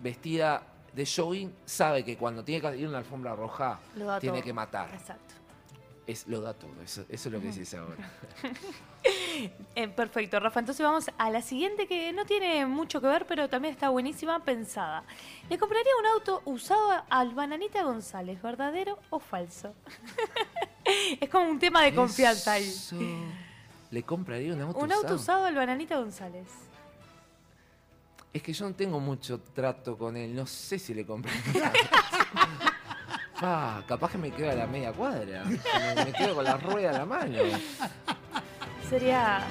vestida 0.00 0.62
de 0.94 1.06
jogging, 1.06 1.54
sabe 1.64 2.04
que 2.04 2.16
cuando 2.16 2.44
tiene 2.44 2.60
que 2.60 2.76
ir 2.76 2.86
a 2.86 2.88
una 2.88 2.98
alfombra 2.98 3.34
roja, 3.34 3.78
tiene 4.20 4.42
que 4.42 4.52
matar. 4.52 4.90
Exacto. 4.92 5.34
Es, 6.06 6.26
lo 6.26 6.40
da 6.40 6.52
todo, 6.54 6.70
eso, 6.82 7.04
eso 7.08 7.28
es 7.28 7.32
lo 7.32 7.40
que 7.40 7.48
decís 7.48 7.74
ahora. 7.74 8.10
Eh, 9.74 9.88
perfecto, 9.88 10.38
Rafa. 10.38 10.60
Entonces 10.60 10.84
vamos 10.84 11.06
a 11.18 11.30
la 11.30 11.42
siguiente 11.42 11.88
que 11.88 12.12
no 12.12 12.24
tiene 12.24 12.66
mucho 12.66 13.00
que 13.00 13.08
ver, 13.08 13.26
pero 13.26 13.48
también 13.48 13.74
está 13.74 13.88
buenísima 13.88 14.44
pensada. 14.44 15.02
Le 15.50 15.58
compraría 15.58 15.90
un 15.98 16.06
auto 16.06 16.42
usado 16.44 17.02
al 17.08 17.34
Bananita 17.34 17.82
González, 17.82 18.40
¿verdadero 18.40 18.98
o 19.10 19.18
falso? 19.18 19.74
es 21.20 21.28
como 21.28 21.50
un 21.50 21.58
tema 21.58 21.82
de 21.82 21.94
confianza 21.94 22.52
ahí. 22.52 22.72
Le 23.90 24.02
compraría 24.04 24.54
un 24.54 24.60
auto 24.60 24.78
Un 24.78 24.92
auto 24.92 25.06
usado. 25.06 25.16
usado 25.16 25.44
al 25.46 25.54
Bananita 25.56 25.96
González. 25.96 26.46
Es 28.32 28.42
que 28.42 28.52
yo 28.52 28.68
no 28.68 28.74
tengo 28.74 29.00
mucho 29.00 29.40
trato 29.40 29.98
con 29.98 30.16
él, 30.16 30.34
no 30.34 30.46
sé 30.46 30.78
si 30.78 30.94
le 30.94 31.04
compré. 31.04 31.32
Pa, 33.42 33.82
capaz 33.88 34.12
que 34.12 34.18
me 34.18 34.30
quedo 34.30 34.52
a 34.52 34.54
la 34.54 34.68
media 34.68 34.92
cuadra. 34.92 35.42
Me, 35.44 36.04
me 36.04 36.12
quedo 36.12 36.36
con 36.36 36.44
la 36.44 36.56
rueda 36.56 36.90
a 36.90 36.92
la 36.92 37.04
mano. 37.04 37.38
Sería. 38.88 39.44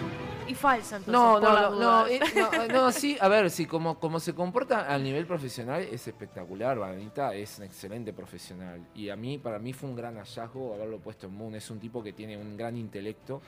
Y 0.47 0.55
falso, 0.55 0.95
entonces. 0.95 1.11
No, 1.11 1.33
por 1.33 1.43
no, 1.43 1.53
las 1.53 1.71
no, 1.71 2.07
eh, 2.07 2.19
no, 2.35 2.67
no, 2.67 2.91
sí, 2.93 3.17
a 3.19 3.27
ver, 3.27 3.49
sí, 3.49 3.65
como, 3.65 3.99
como 3.99 4.21
se 4.21 4.33
comporta 4.33 4.93
a 4.93 4.97
nivel 4.97 5.25
profesional 5.25 5.81
es 5.81 6.07
espectacular, 6.07 6.77
Vanita 6.79 7.33
es 7.33 7.57
un 7.57 7.65
excelente 7.65 8.13
profesional. 8.13 8.81
Y 8.95 9.09
a 9.09 9.17
mí, 9.17 9.37
para 9.37 9.59
mí 9.59 9.73
fue 9.73 9.89
un 9.89 9.95
gran 9.97 10.15
hallazgo 10.15 10.73
haberlo 10.73 10.99
puesto 10.99 11.27
en 11.27 11.33
Moon. 11.33 11.55
Es 11.55 11.69
un 11.69 11.79
tipo 11.79 12.01
que 12.01 12.13
tiene 12.13 12.37
un 12.37 12.55
gran 12.55 12.77
intelecto, 12.77 13.41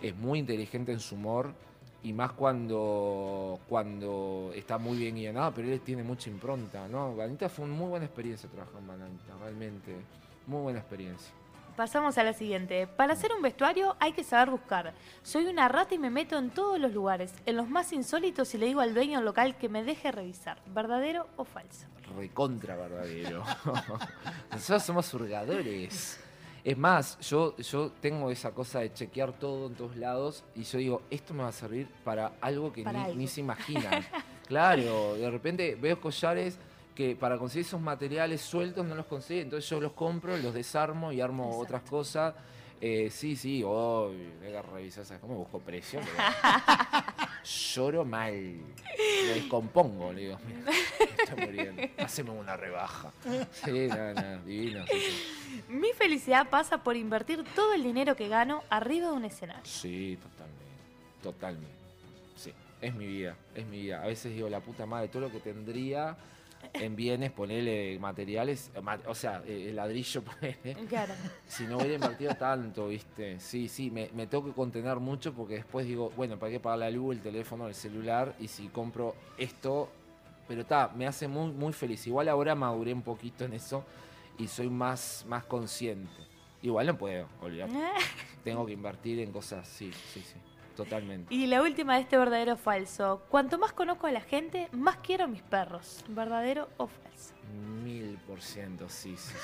es 0.00 0.14
muy 0.14 0.38
inteligente 0.38 0.92
en 0.92 1.00
su 1.00 1.16
humor, 1.16 1.54
y 2.02 2.12
más 2.12 2.32
cuando, 2.32 3.60
cuando 3.68 4.50
está 4.54 4.78
muy 4.78 4.98
bien 4.98 5.14
guionado, 5.14 5.52
pero 5.54 5.68
él 5.68 5.80
tiene 5.80 6.02
mucha 6.02 6.30
impronta, 6.30 6.88
¿no? 6.88 7.14
Vanita 7.14 7.48
fue 7.48 7.64
una 7.64 7.74
muy 7.74 7.88
buena 7.88 8.06
experiencia 8.06 8.48
trabajar 8.48 8.80
en 8.80 8.88
Vanita, 8.88 9.36
realmente, 9.40 9.96
muy 10.46 10.62
buena 10.62 10.80
experiencia. 10.80 11.32
Pasamos 11.76 12.18
a 12.18 12.24
la 12.24 12.34
siguiente. 12.34 12.86
Para 12.86 13.14
hacer 13.14 13.32
un 13.32 13.40
vestuario 13.40 13.96
hay 13.98 14.12
que 14.12 14.24
saber 14.24 14.50
buscar. 14.50 14.92
Soy 15.22 15.46
una 15.46 15.68
rata 15.68 15.94
y 15.94 15.98
me 15.98 16.10
meto 16.10 16.36
en 16.36 16.50
todos 16.50 16.78
los 16.78 16.92
lugares, 16.92 17.32
en 17.46 17.56
los 17.56 17.68
más 17.68 17.92
insólitos 17.94 18.54
y 18.54 18.58
le 18.58 18.66
digo 18.66 18.80
al 18.80 18.92
dueño 18.92 19.22
local 19.22 19.56
que 19.56 19.70
me 19.70 19.82
deje 19.82 20.12
revisar. 20.12 20.58
¿Verdadero 20.66 21.28
o 21.36 21.44
falso? 21.44 21.86
recontra 22.16 22.76
verdadero. 22.76 23.42
Nosotros 24.50 24.82
somos 24.82 25.14
hurgadores. 25.14 26.21
Es 26.64 26.78
más, 26.78 27.18
yo, 27.20 27.56
yo 27.56 27.90
tengo 28.00 28.30
esa 28.30 28.52
cosa 28.52 28.80
de 28.80 28.92
chequear 28.92 29.32
todo 29.32 29.66
en 29.66 29.74
todos 29.74 29.96
lados 29.96 30.44
y 30.54 30.62
yo 30.62 30.78
digo, 30.78 31.02
esto 31.10 31.34
me 31.34 31.42
va 31.42 31.48
a 31.48 31.52
servir 31.52 31.88
para 32.04 32.32
algo 32.40 32.72
que 32.72 32.84
Para 32.84 32.98
ni, 33.00 33.04
algo. 33.06 33.16
ni 33.16 33.26
se 33.26 33.40
imaginan. 33.40 34.06
claro, 34.46 35.14
de 35.14 35.28
repente 35.30 35.74
veo 35.80 36.00
collares 36.00 36.58
que 36.94 37.16
para 37.16 37.36
conseguir 37.38 37.66
esos 37.66 37.80
materiales 37.80 38.42
sueltos 38.42 38.86
no 38.86 38.94
los 38.94 39.06
consigo, 39.06 39.40
entonces 39.40 39.68
yo 39.68 39.80
los 39.80 39.92
compro, 39.92 40.36
los 40.36 40.54
desarmo 40.54 41.10
y 41.10 41.20
armo 41.20 41.58
otras 41.58 41.82
cosas. 41.82 42.34
Eh, 42.84 43.10
sí, 43.12 43.36
sí, 43.36 43.62
hoy, 43.64 44.16
venga, 44.40 44.60
revisar, 44.60 45.04
¿sabes 45.04 45.20
cómo 45.20 45.36
busco 45.36 45.60
precio? 45.60 46.00
Lloro 47.44 48.04
mal, 48.04 48.32
me 48.34 49.34
descompongo, 49.34 50.12
le 50.12 50.22
digo, 50.22 50.38
mira, 50.44 50.62
me 50.64 51.22
estoy 51.22 51.46
muriendo, 51.46 51.82
haceme 51.98 52.30
una 52.30 52.56
rebaja. 52.56 53.12
Sí, 53.52 53.86
no, 53.86 54.14
no, 54.14 54.42
divino. 54.42 54.84
sí, 54.88 54.98
sí. 54.98 55.62
Mi 55.68 55.92
felicidad 55.92 56.50
pasa 56.50 56.82
por 56.82 56.96
invertir 56.96 57.44
todo 57.54 57.72
el 57.72 57.84
dinero 57.84 58.16
que 58.16 58.26
gano 58.26 58.64
arriba 58.68 59.10
de 59.10 59.12
un 59.12 59.26
escenario. 59.26 59.64
Sí, 59.64 60.18
totalmente. 60.20 60.64
Totalmente. 61.22 61.76
Sí, 62.34 62.52
es 62.80 62.94
mi 62.96 63.06
vida, 63.06 63.36
es 63.54 63.64
mi 63.64 63.82
vida. 63.82 64.02
A 64.02 64.06
veces 64.08 64.34
digo, 64.34 64.48
la 64.48 64.58
puta 64.58 64.86
madre, 64.86 65.06
todo 65.06 65.22
lo 65.22 65.30
que 65.30 65.38
tendría 65.38 66.16
en 66.74 66.96
bienes, 66.96 67.30
ponerle 67.32 67.98
materiales, 67.98 68.70
ma- 68.82 68.98
o 69.06 69.14
sea, 69.14 69.42
eh, 69.46 69.68
el 69.70 69.76
ladrillo, 69.76 70.22
ponele. 70.24 70.74
Claro. 70.88 71.14
Si 71.46 71.64
no 71.64 71.76
hubiera 71.76 71.94
invertido 71.94 72.34
tanto, 72.34 72.88
¿viste? 72.88 73.38
Sí, 73.40 73.68
sí, 73.68 73.90
me, 73.90 74.08
me 74.14 74.26
tengo 74.26 74.44
que 74.46 74.52
contener 74.52 74.96
mucho 74.98 75.32
porque 75.34 75.54
después 75.54 75.86
digo, 75.86 76.10
bueno, 76.16 76.38
¿para 76.38 76.50
qué 76.52 76.60
pagar 76.60 76.78
la 76.78 76.90
luz, 76.90 77.16
el 77.16 77.22
teléfono, 77.22 77.68
el 77.68 77.74
celular? 77.74 78.34
Y 78.40 78.48
si 78.48 78.68
compro 78.68 79.14
esto, 79.36 79.90
pero 80.48 80.62
está, 80.62 80.88
me 80.96 81.06
hace 81.06 81.28
muy, 81.28 81.50
muy 81.52 81.72
feliz. 81.72 82.06
Igual 82.06 82.28
ahora 82.28 82.54
maduré 82.54 82.92
un 82.94 83.02
poquito 83.02 83.44
en 83.44 83.52
eso 83.52 83.84
y 84.38 84.48
soy 84.48 84.68
más, 84.70 85.24
más 85.28 85.44
consciente. 85.44 86.10
Igual 86.62 86.86
no 86.86 86.96
puedo, 86.96 87.26
olvidar. 87.40 87.68
Tengo 88.44 88.64
que 88.66 88.72
invertir 88.72 89.18
en 89.20 89.30
cosas, 89.32 89.68
sí, 89.68 89.90
sí, 90.12 90.20
sí, 90.20 90.36
totalmente. 90.74 91.34
Y 91.34 91.46
la 91.46 91.62
última 91.62 91.94
de 91.96 92.02
este 92.02 92.16
verdadero 92.16 92.54
o 92.54 92.56
falso. 92.56 93.22
Cuanto 93.28 93.58
más 93.58 93.72
conozco 93.72 94.06
a 94.06 94.12
la 94.12 94.20
gente, 94.20 94.68
más 94.72 94.96
quiero 94.98 95.24
a 95.24 95.26
mis 95.26 95.42
perros. 95.42 96.04
¿Verdadero 96.08 96.68
o 96.76 96.86
falso? 96.86 97.34
Mil 97.84 98.18
por 98.26 98.40
ciento, 98.40 98.88
sí, 98.88 99.16
sí, 99.16 99.34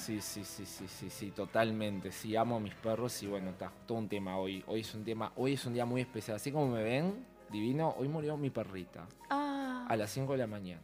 sí. 0.00 0.20
Sí, 0.20 0.44
sí, 0.44 0.64
sí, 0.66 0.86
sí, 0.88 1.10
sí, 1.10 1.30
totalmente. 1.30 2.10
Sí, 2.12 2.34
amo 2.36 2.56
a 2.56 2.60
mis 2.60 2.74
perros 2.74 3.22
y 3.22 3.26
bueno, 3.26 3.50
está 3.50 3.70
todo 3.86 3.98
un 3.98 4.08
tema 4.08 4.38
hoy. 4.38 4.64
Hoy 4.66 4.80
es 4.80 4.94
un 4.94 5.04
tema, 5.04 5.32
hoy 5.36 5.54
es 5.54 5.64
un 5.66 5.74
día 5.74 5.84
muy 5.84 6.00
especial. 6.00 6.36
Así 6.36 6.50
como 6.52 6.68
me 6.68 6.82
ven, 6.82 7.26
divino, 7.50 7.94
hoy 7.98 8.08
murió 8.08 8.36
mi 8.36 8.50
perrita 8.50 9.06
Ah, 9.30 9.86
a 9.88 9.96
las 9.96 10.10
5 10.10 10.32
de 10.32 10.38
la 10.38 10.46
mañana. 10.46 10.82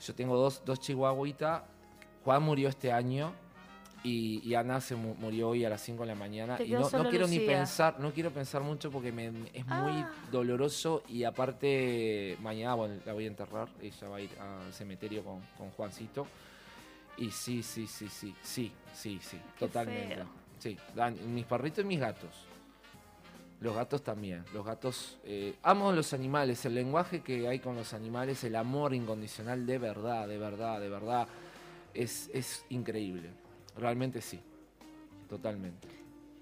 Yo 0.00 0.14
tengo 0.14 0.36
dos, 0.36 0.62
dos 0.64 0.80
chihuahuitas. 0.80 1.62
Juan 2.24 2.42
murió 2.42 2.68
este 2.68 2.92
año 2.92 3.32
y, 4.04 4.40
y 4.48 4.54
Ana 4.54 4.80
se 4.80 4.94
mu- 4.94 5.14
murió 5.16 5.48
hoy 5.50 5.64
a 5.64 5.68
las 5.70 5.80
5 5.82 6.02
de 6.02 6.08
la 6.08 6.14
mañana. 6.14 6.56
Te 6.56 6.64
Y 6.66 6.70
no, 6.72 6.88
quiero 7.10 7.26
ni 7.26 7.40
pensar, 7.40 7.98
no 7.98 8.12
quiero 8.12 8.30
pensar 8.30 8.62
mucho 8.62 8.90
porque 8.90 9.10
me, 9.12 9.26
es 9.52 9.66
muy 9.66 9.92
Ah. 10.02 10.10
doloroso 10.30 11.02
y 11.08 11.24
aparte 11.24 12.36
mañana 12.40 12.74
bueno, 12.74 12.94
la 13.04 13.12
voy 13.12 13.24
a 13.24 13.28
enterrar. 13.28 13.68
Ella 13.82 14.08
va 14.08 14.16
a 14.16 14.20
ir 14.20 14.30
al 14.38 14.72
cementerio 14.72 15.24
con, 15.24 15.40
con 15.56 15.70
Juancito. 15.70 16.26
Y 17.16 17.30
sí, 17.32 17.62
sí, 17.64 17.86
sí, 17.88 18.08
sí, 18.08 18.32
sí, 18.42 18.72
sí, 18.94 19.18
sí, 19.20 19.36
Qué 19.58 19.66
totalmente. 19.66 20.14
feo. 20.14 20.26
Sí, 20.60 20.76
mis 21.26 21.44
perritos 21.46 21.84
y 21.84 21.88
mis 21.88 21.98
gatos. 22.00 22.30
Los 23.60 23.74
gatos 23.74 24.02
también. 24.04 24.44
Los 24.54 24.64
gatos. 24.64 25.18
eh, 25.24 25.56
amo 25.64 25.90
los 25.90 26.12
animales. 26.12 26.64
El 26.64 26.74
lenguaje 26.74 27.22
que 27.22 27.48
hay 27.48 27.58
con 27.58 27.74
los 27.74 27.92
animales, 27.92 28.44
el 28.44 28.54
amor 28.54 28.94
incondicional 28.94 29.66
de 29.66 29.78
verdad, 29.78 30.28
de 30.28 30.38
verdad, 30.38 30.80
de 30.80 30.88
verdad. 30.88 31.26
Es, 31.92 32.30
es 32.32 32.64
increíble. 32.68 33.30
Realmente 33.78 34.20
sí. 34.20 34.40
Totalmente. 35.28 35.86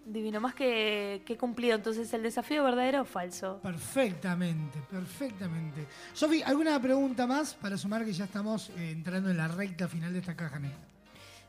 divino, 0.05 0.41
más 0.41 0.55
que, 0.55 1.23
que 1.27 1.37
cumplido. 1.37 1.75
Entonces, 1.75 2.13
¿el 2.15 2.23
desafío 2.23 2.63
verdadero 2.63 3.03
o 3.03 3.05
falso? 3.05 3.59
Perfectamente, 3.63 4.79
perfectamente. 4.89 5.87
Sofi, 6.13 6.43
¿alguna 6.43 6.81
pregunta 6.81 7.27
más 7.27 7.55
para 7.55 7.77
sumar 7.77 8.05
que 8.05 8.13
ya 8.13 8.25
estamos 8.27 8.71
eh, 8.71 8.93
entrando 8.93 9.31
en 9.31 9.37
la 9.37 9.49
recta 9.49 9.89
final 9.89 10.13
de 10.13 10.21
esta 10.21 10.37
caja 10.37 10.59
negra? 10.61 10.79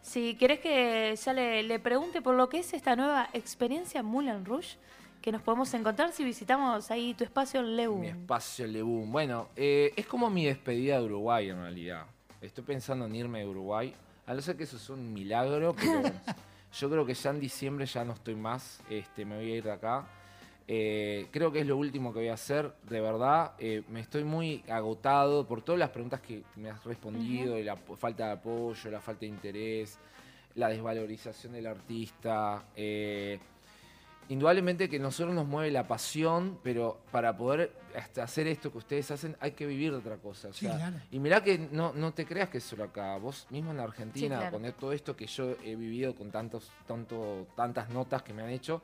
Si 0.01 0.35
querés 0.35 0.59
que 0.59 1.15
ya 1.23 1.33
le, 1.33 1.61
le 1.63 1.79
pregunte 1.79 2.21
por 2.21 2.33
lo 2.35 2.49
que 2.49 2.59
es 2.59 2.73
esta 2.73 2.95
nueva 2.95 3.29
experiencia 3.33 4.01
Moulin 4.01 4.43
Rouge, 4.45 4.77
que 5.21 5.31
nos 5.31 5.41
podemos 5.41 5.71
encontrar 5.73 6.11
si 6.13 6.23
visitamos 6.23 6.89
ahí 6.89 7.13
tu 7.13 7.23
espacio 7.23 7.59
en 7.59 7.75
Lebu. 7.75 7.97
Mi 7.97 8.07
espacio 8.07 8.65
Lebún. 8.65 9.11
Bueno, 9.11 9.49
eh, 9.55 9.91
es 9.95 10.07
como 10.07 10.29
mi 10.29 10.45
despedida 10.45 10.97
de 10.97 11.05
Uruguay 11.05 11.49
en 11.49 11.57
realidad. 11.57 12.05
Estoy 12.41 12.63
pensando 12.63 13.05
en 13.05 13.15
irme 13.15 13.39
de 13.39 13.47
Uruguay. 13.47 13.93
A 14.27 14.33
no 14.33 14.41
ser 14.41 14.57
que 14.57 14.65
eso 14.65 14.75
es 14.75 14.89
un 14.89 15.13
milagro, 15.13 15.73
pero 15.73 16.01
yo 16.79 16.89
creo 16.89 17.05
que 17.05 17.13
ya 17.13 17.29
en 17.29 17.39
diciembre 17.39 17.85
ya 17.85 18.03
no 18.03 18.13
estoy 18.13 18.35
más. 18.35 18.81
Este, 18.89 19.25
me 19.25 19.37
voy 19.37 19.51
a 19.53 19.55
ir 19.55 19.63
de 19.63 19.71
acá. 19.71 20.05
Eh, 20.67 21.27
creo 21.31 21.49
que 21.49 21.61
es 21.61 21.65
lo 21.65 21.77
último 21.77 22.11
que 22.11 22.19
voy 22.19 22.27
a 22.27 22.33
hacer, 22.33 22.73
de 22.89 22.99
verdad. 22.99 23.53
Eh, 23.57 23.83
me 23.87 24.01
estoy 24.01 24.25
muy 24.25 24.63
agotado 24.67 25.47
por 25.47 25.61
todas 25.61 25.79
las 25.79 25.91
preguntas 25.91 26.19
que 26.19 26.43
me 26.57 26.69
has 26.69 26.83
respondido, 26.83 27.57
y 27.57 27.63
la 27.63 27.77
falta 27.77 28.27
de 28.27 28.33
apoyo, 28.33 28.91
la 28.91 28.99
falta 28.99 29.21
de 29.21 29.27
interés, 29.27 29.97
la 30.55 30.67
desvalorización 30.67 31.53
del 31.53 31.67
artista. 31.67 32.65
eh, 32.75 33.39
indudablemente 34.29 34.89
que 34.89 34.99
nosotros 34.99 35.33
nos 35.33 35.47
mueve 35.47 35.71
la 35.71 35.87
pasión, 35.87 36.59
pero 36.63 36.99
para 37.11 37.35
poder 37.37 37.71
hasta 37.95 38.23
hacer 38.23 38.45
esto 38.47 38.71
que 38.71 38.77
ustedes 38.79 39.09
hacen 39.11 39.35
hay 39.39 39.51
que 39.51 39.65
vivir 39.65 39.91
de 39.91 39.97
otra 39.97 40.17
cosa. 40.17 40.49
o 40.49 40.53
Sí, 40.53 40.65
claro. 40.65 40.97
Y 41.11 41.19
mirá 41.19 41.41
que 41.43 41.57
no, 41.71 41.93
no 41.93 42.13
te 42.13 42.25
creas 42.25 42.49
que 42.49 42.57
es 42.59 42.63
solo 42.63 42.83
acá. 42.83 43.17
Vos 43.17 43.47
mismo 43.49 43.71
en 43.71 43.77
la 43.77 43.83
Argentina, 43.83 44.35
Sí, 44.35 44.41
claro. 44.49 44.59
con 44.59 44.71
todo 44.73 44.91
esto 44.91 45.15
que 45.15 45.27
yo 45.27 45.51
he 45.63 45.75
vivido 45.75 46.13
con 46.15 46.29
tantos, 46.31 46.69
tanto, 46.85 47.47
tantas 47.55 47.89
notas 47.89 48.21
que 48.23 48.33
me 48.33 48.41
han 48.43 48.49
hecho, 48.49 48.81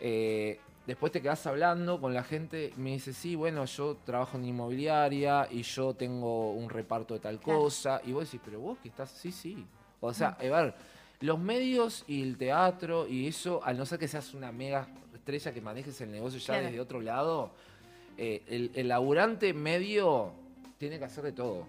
eh, 0.00 0.58
después 0.86 1.12
te 1.12 1.20
quedás 1.20 1.46
hablando 1.46 2.00
con 2.00 2.14
la 2.14 2.22
gente 2.24 2.72
y 2.76 2.80
me 2.80 2.90
dice, 2.92 3.12
sí, 3.12 3.34
bueno, 3.34 3.64
yo 3.66 3.96
trabajo 4.06 4.38
en 4.38 4.44
inmobiliaria 4.46 5.46
y 5.50 5.62
yo 5.62 5.94
tengo 5.94 6.52
un 6.52 6.70
reparto 6.70 7.14
de 7.14 7.20
tal 7.20 7.38
Claro. 7.40 7.60
cosa. 7.60 8.00
Y 8.04 8.12
vos 8.12 8.24
decís, 8.24 8.40
pero 8.44 8.60
vos 8.60 8.78
que 8.82 8.88
estás, 8.88 9.10
sí, 9.10 9.30
sí. 9.32 9.66
O 10.00 10.14
sea, 10.14 10.28
a 10.28 10.42
ver, 10.42 10.74
los 11.20 11.38
medios 11.38 12.04
y 12.06 12.22
el 12.22 12.36
teatro 12.36 13.06
y 13.06 13.26
eso, 13.26 13.60
al 13.64 13.76
no 13.76 13.84
ser 13.86 13.98
que 13.98 14.08
seas 14.08 14.34
una 14.34 14.52
mega 14.52 14.86
estrella 15.14 15.52
que 15.52 15.60
manejes 15.60 16.00
el 16.00 16.10
negocio 16.12 16.38
ya 16.38 16.46
Claro. 16.54 16.66
desde 16.66 16.80
otro 16.80 17.00
lado, 17.00 17.50
eh, 18.16 18.42
el, 18.48 18.70
el 18.74 18.88
laburante 18.88 19.52
medio 19.52 20.32
tiene 20.78 20.98
que 20.98 21.04
hacer 21.04 21.24
de 21.24 21.32
todo. 21.32 21.66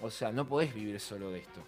O 0.00 0.10
sea, 0.10 0.32
no 0.32 0.46
podés 0.46 0.74
vivir 0.74 0.98
solo 1.00 1.30
de 1.30 1.40
esto. 1.40 1.60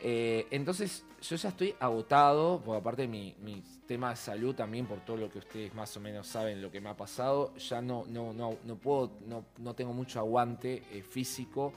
Eh, 0.00 0.46
entonces, 0.50 1.04
yo 1.22 1.36
ya 1.36 1.48
estoy 1.48 1.74
agotado, 1.80 2.60
porque 2.64 2.78
aparte 2.80 3.06
mi, 3.08 3.34
mi 3.40 3.62
tema 3.86 4.10
de 4.10 4.16
salud 4.16 4.54
también, 4.54 4.86
por 4.86 5.00
todo 5.00 5.16
lo 5.16 5.30
que 5.30 5.38
ustedes 5.38 5.74
más 5.74 5.96
o 5.96 6.00
menos 6.00 6.26
saben, 6.26 6.60
lo 6.60 6.70
que 6.70 6.80
me 6.80 6.90
ha 6.90 6.96
pasado, 6.96 7.54
ya 7.56 7.80
no, 7.80 8.04
no, 8.08 8.32
no, 8.34 8.56
no 8.64 8.76
puedo, 8.76 9.12
no, 9.26 9.44
no 9.58 9.74
tengo 9.74 9.92
mucho 9.94 10.18
aguante 10.18 10.82
eh, 10.92 11.02
físico 11.02 11.72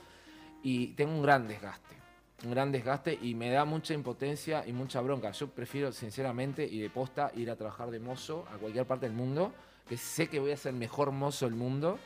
y 0.64 0.88
tengo 0.88 1.14
un 1.14 1.22
gran 1.22 1.48
desgaste. 1.48 1.96
Un 2.44 2.52
gran 2.52 2.72
desgaste 2.72 3.18
y 3.22 3.34
me 3.34 3.50
da 3.50 3.66
mucha 3.66 3.94
impotencia 3.96 4.64
y 4.68 4.72
mucha 4.72 5.02
bronca. 5.02 5.32
Yo 5.32 5.48
prefiero, 5.50 5.92
sinceramente, 5.92 6.64
y 6.66 6.80
de 6.80 6.90
posta, 6.90 7.32
ir 7.36 7.50
a 7.50 7.56
trabajar 7.56 7.90
de 7.90 8.00
mozo 8.00 8.46
a 8.54 8.58
cualquier 8.58 8.86
parte 8.86 9.08
del 9.08 9.16
mundo, 9.16 9.54
que 9.90 9.98
sé 9.98 10.28
que 10.28 10.40
voy 10.40 10.52
a 10.52 10.58
ser 10.58 10.74
el 10.74 10.80
mejor 10.80 11.12
mozo 11.12 11.46
del 11.46 11.56
mundo 11.56 11.98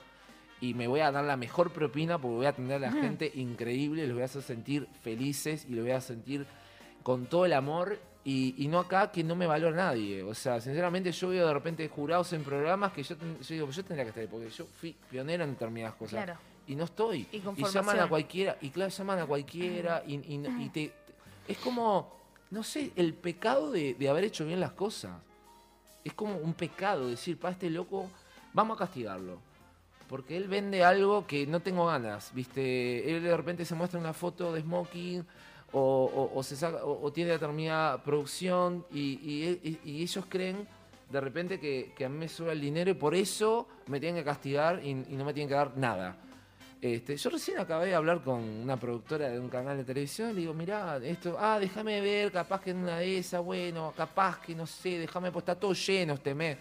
y 0.61 0.73
me 0.73 0.87
voy 0.87 1.01
a 1.01 1.11
dar 1.11 1.25
la 1.25 1.35
mejor 1.35 1.71
propina 1.73 2.17
porque 2.17 2.35
voy 2.35 2.45
a 2.45 2.49
atender 2.49 2.77
a 2.77 2.79
la 2.79 2.91
Mm. 2.91 3.01
gente 3.01 3.31
increíble, 3.35 4.05
los 4.07 4.13
voy 4.13 4.21
a 4.21 4.25
hacer 4.25 4.41
sentir 4.43 4.87
felices 5.03 5.65
y 5.67 5.73
los 5.73 5.83
voy 5.83 5.91
a 5.93 5.99
sentir 6.01 6.45
con 7.03 7.25
todo 7.25 7.45
el 7.45 7.53
amor 7.53 7.99
y, 8.23 8.53
y 8.63 8.67
no 8.67 8.77
acá 8.79 9.11
que 9.11 9.23
no 9.23 9.35
me 9.35 9.47
valora 9.47 9.75
nadie. 9.75 10.21
O 10.23 10.33
sea, 10.35 10.61
sinceramente 10.61 11.11
yo 11.11 11.29
veo 11.29 11.47
de 11.47 11.53
repente 11.53 11.89
jurados 11.89 12.31
en 12.33 12.43
programas 12.43 12.93
que 12.93 13.01
yo, 13.03 13.15
yo 13.17 13.53
digo, 13.55 13.69
yo 13.71 13.83
tendría 13.83 14.05
que 14.05 14.09
estar 14.09 14.21
ahí 14.21 14.27
porque 14.31 14.49
yo 14.49 14.65
fui 14.79 14.95
pionero 15.09 15.43
en 15.43 15.49
determinadas 15.51 15.95
cosas. 15.95 16.23
Claro. 16.23 16.39
Y 16.67 16.75
no 16.75 16.83
estoy. 16.85 17.27
Y 17.57 17.63
llaman 17.73 17.95
a 18.03 18.07
cualquiera, 18.09 18.57
y 18.61 18.69
claro, 18.69 18.89
llaman 18.91 19.19
a 19.19 19.25
cualquiera 19.25 20.03
y, 20.07 20.15
y 20.15 20.69
te, 20.69 20.93
es 21.47 21.57
como, 21.57 22.13
no 22.51 22.63
sé, 22.63 22.91
el 22.95 23.13
pecado 23.13 23.71
de, 23.71 23.93
de 23.95 24.09
haber 24.09 24.23
hecho 24.23 24.45
bien 24.45 24.59
las 24.59 24.71
cosas. 24.71 25.11
Es 26.03 26.13
como 26.13 26.37
un 26.37 26.53
pecado 26.53 27.07
decir, 27.09 27.37
para 27.37 27.53
este 27.53 27.69
loco, 27.69 28.09
vamos 28.53 28.75
a 28.77 28.79
castigarlo. 28.79 29.39
Porque 30.07 30.35
él 30.35 30.47
vende 30.47 30.83
algo 30.83 31.25
que 31.25 31.47
no 31.47 31.61
tengo 31.61 31.85
ganas, 31.87 32.31
¿viste? 32.33 33.09
Él 33.15 33.23
de 33.23 33.35
repente 33.37 33.63
se 33.65 33.75
muestra 33.75 33.99
una 33.99 34.13
foto 34.13 34.51
de 34.53 34.61
smoking 34.61 35.25
o, 35.71 35.79
o- 35.79 36.37
o 36.37 36.43
se 36.43 36.55
saca, 36.57 36.83
o, 36.83 37.01
o 37.05 37.11
tiene 37.13 37.31
determinada 37.31 38.03
producción 38.03 38.85
y, 38.91 38.99
y- 38.99 39.59
y- 39.63 39.79
y 39.89 40.01
ellos 40.03 40.25
creen 40.27 40.67
de 41.09 41.21
repente 41.21 41.59
que, 41.59 41.93
que 41.95 42.05
a 42.05 42.09
mí 42.09 42.17
me 42.17 42.27
sube 42.27 42.51
el 42.51 42.59
dinero 42.59 42.91
y 42.91 42.93
por 42.93 43.15
eso 43.15 43.67
me 43.87 43.99
tienen 44.01 44.21
que 44.21 44.25
castigar 44.25 44.81
y, 44.83 44.89
y 44.89 45.15
no 45.15 45.23
me 45.25 45.33
tienen 45.33 45.47
que 45.49 45.55
dar 45.55 45.77
nada. 45.77 46.17
Este, 46.81 47.15
yo 47.15 47.29
recién 47.29 47.59
acabé 47.59 47.87
de 47.87 47.95
hablar 47.95 48.23
con 48.23 48.41
una 48.41 48.75
productora 48.75 49.29
de 49.29 49.39
un 49.39 49.49
canal 49.49 49.77
de 49.77 49.83
televisión 49.83 50.31
y 50.31 50.33
le 50.33 50.39
digo, 50.41 50.53
mirá, 50.55 50.97
esto, 50.97 51.37
ah, 51.39 51.59
déjame 51.59 52.01
ver, 52.01 52.31
capaz 52.31 52.59
que 52.61 52.71
en 52.71 52.77
una 52.77 52.97
de 52.97 53.19
esas, 53.19 53.43
bueno, 53.43 53.93
capaz 53.95 54.41
que 54.41 54.55
no 54.55 54.65
sé, 54.65 54.97
déjame, 54.97 55.31
pues 55.31 55.43
está 55.43 55.53
todo 55.53 55.73
lleno 55.73 56.15
este 56.15 56.33
mes. 56.33 56.57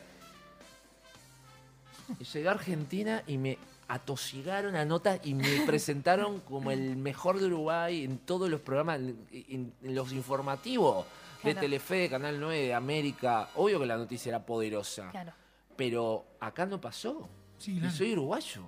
Y 2.18 2.24
llegué 2.24 2.48
a 2.48 2.50
Argentina 2.50 3.22
y 3.26 3.38
me 3.38 3.56
atosigaron 3.88 4.76
a 4.76 4.84
notas 4.84 5.20
y 5.24 5.32
me 5.32 5.62
presentaron 5.66 6.40
como 6.40 6.70
el 6.70 6.96
mejor 6.96 7.40
de 7.40 7.46
Uruguay 7.46 8.04
en 8.04 8.18
todos 8.18 8.50
los 8.50 8.60
programas, 8.60 9.00
en, 9.00 9.72
los 9.80 10.12
informativos. 10.12 11.06
de 11.42 11.52
Claro. 11.52 11.60
Telefe, 11.60 11.94
de 11.94 12.10
Canal 12.10 12.38
9, 12.38 12.58
de 12.58 12.74
América. 12.74 13.48
Obvio 13.54 13.80
que 13.80 13.86
la 13.86 13.96
noticia 13.96 14.28
era 14.28 14.44
poderosa. 14.44 15.10
Claro. 15.12 15.32
Pero 15.76 16.26
acá 16.40 16.66
no 16.66 16.78
pasó. 16.78 17.26
Sí, 17.56 17.80
y 17.82 17.90
soy 17.90 18.12
uruguayo. 18.12 18.64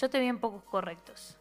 Yo 0.00 0.10
te 0.10 0.20
vi 0.20 0.26
en 0.26 0.38
pocos 0.38 0.62
correctos. 0.64 1.36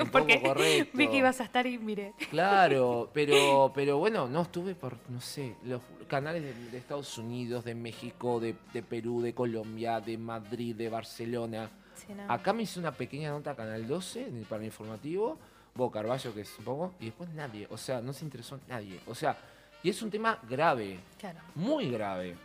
Un 0.00 0.08
Porque 0.10 0.36
poco 0.38 0.48
correcto. 0.48 0.98
vi 0.98 1.08
que 1.08 1.16
ibas 1.18 1.40
a 1.40 1.44
estar 1.44 1.66
y 1.66 1.78
miré. 1.78 2.12
Claro, 2.30 3.10
pero, 3.14 3.70
pero 3.74 3.98
bueno, 3.98 4.28
no 4.28 4.42
estuve 4.42 4.74
por, 4.74 4.96
no 5.08 5.20
sé, 5.20 5.54
los 5.64 5.80
canales 6.08 6.42
de, 6.42 6.54
de 6.70 6.78
Estados 6.78 7.16
Unidos, 7.18 7.64
de 7.64 7.74
México, 7.74 8.40
de, 8.40 8.56
de 8.72 8.82
Perú, 8.82 9.20
de 9.22 9.32
Colombia, 9.34 10.00
de 10.00 10.18
Madrid, 10.18 10.74
de 10.74 10.88
Barcelona. 10.88 11.70
Sí, 11.94 12.12
no. 12.14 12.24
Acá 12.32 12.52
me 12.52 12.64
hice 12.64 12.80
una 12.80 12.90
pequeña 12.92 13.30
nota 13.30 13.52
a 13.52 13.54
Canal 13.56 13.86
12 13.86 14.26
en 14.28 14.38
el- 14.38 14.44
para 14.44 14.60
el 14.60 14.66
informativo, 14.66 15.38
Bo 15.76 15.90
Carballo, 15.90 16.34
que 16.34 16.40
es 16.40 16.58
un 16.58 16.64
poco, 16.64 16.94
y 16.98 17.06
después 17.06 17.30
nadie. 17.30 17.66
O 17.70 17.76
sea, 17.76 18.00
no 18.00 18.12
se 18.12 18.24
interesó 18.24 18.58
nadie. 18.68 18.98
O 19.06 19.14
sea, 19.14 19.36
y 19.84 19.90
es 19.90 20.02
un 20.02 20.10
tema 20.10 20.38
grave, 20.48 20.98
Claro. 21.18 21.38
muy 21.54 21.90
grave. 21.90 22.36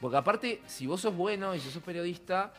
Porque 0.00 0.16
aparte, 0.18 0.60
si 0.66 0.86
vos 0.86 1.00
sos 1.00 1.14
bueno 1.16 1.54
y 1.54 1.60
si 1.60 1.70
sos 1.70 1.82
periodista, 1.82 2.52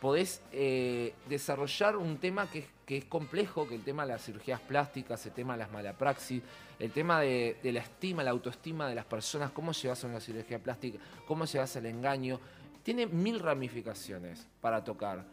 podés 0.00 0.40
eh, 0.52 1.14
desarrollar 1.28 1.96
un 1.96 2.18
tema 2.18 2.48
que 2.50 2.66
es, 2.86 3.04
complejo, 3.06 3.68
que 3.68 3.74
el 3.74 3.82
tema 3.82 4.04
de 4.04 4.12
las 4.12 4.24
cirugías 4.24 4.60
plásticas, 4.60 5.24
el 5.26 5.32
tema 5.32 5.54
de 5.54 5.58
las 5.60 5.70
malapraxis, 5.70 6.42
el 6.78 6.90
tema 6.92 7.20
de, 7.20 7.58
la 7.62 7.80
estima, 7.80 8.22
la 8.22 8.30
autoestima 8.30 8.88
de 8.88 8.94
las 8.94 9.04
personas, 9.04 9.50
cómo 9.50 9.72
llevas 9.72 10.02
a 10.04 10.06
una 10.06 10.20
cirugía 10.20 10.58
plástica, 10.58 10.98
cómo 11.26 11.44
llevas 11.44 11.76
al 11.76 11.86
engaño. 11.86 12.40
Tiene 12.82 13.06
mil 13.06 13.40
ramificaciones 13.40 14.46
para 14.60 14.82
tocar. 14.82 15.24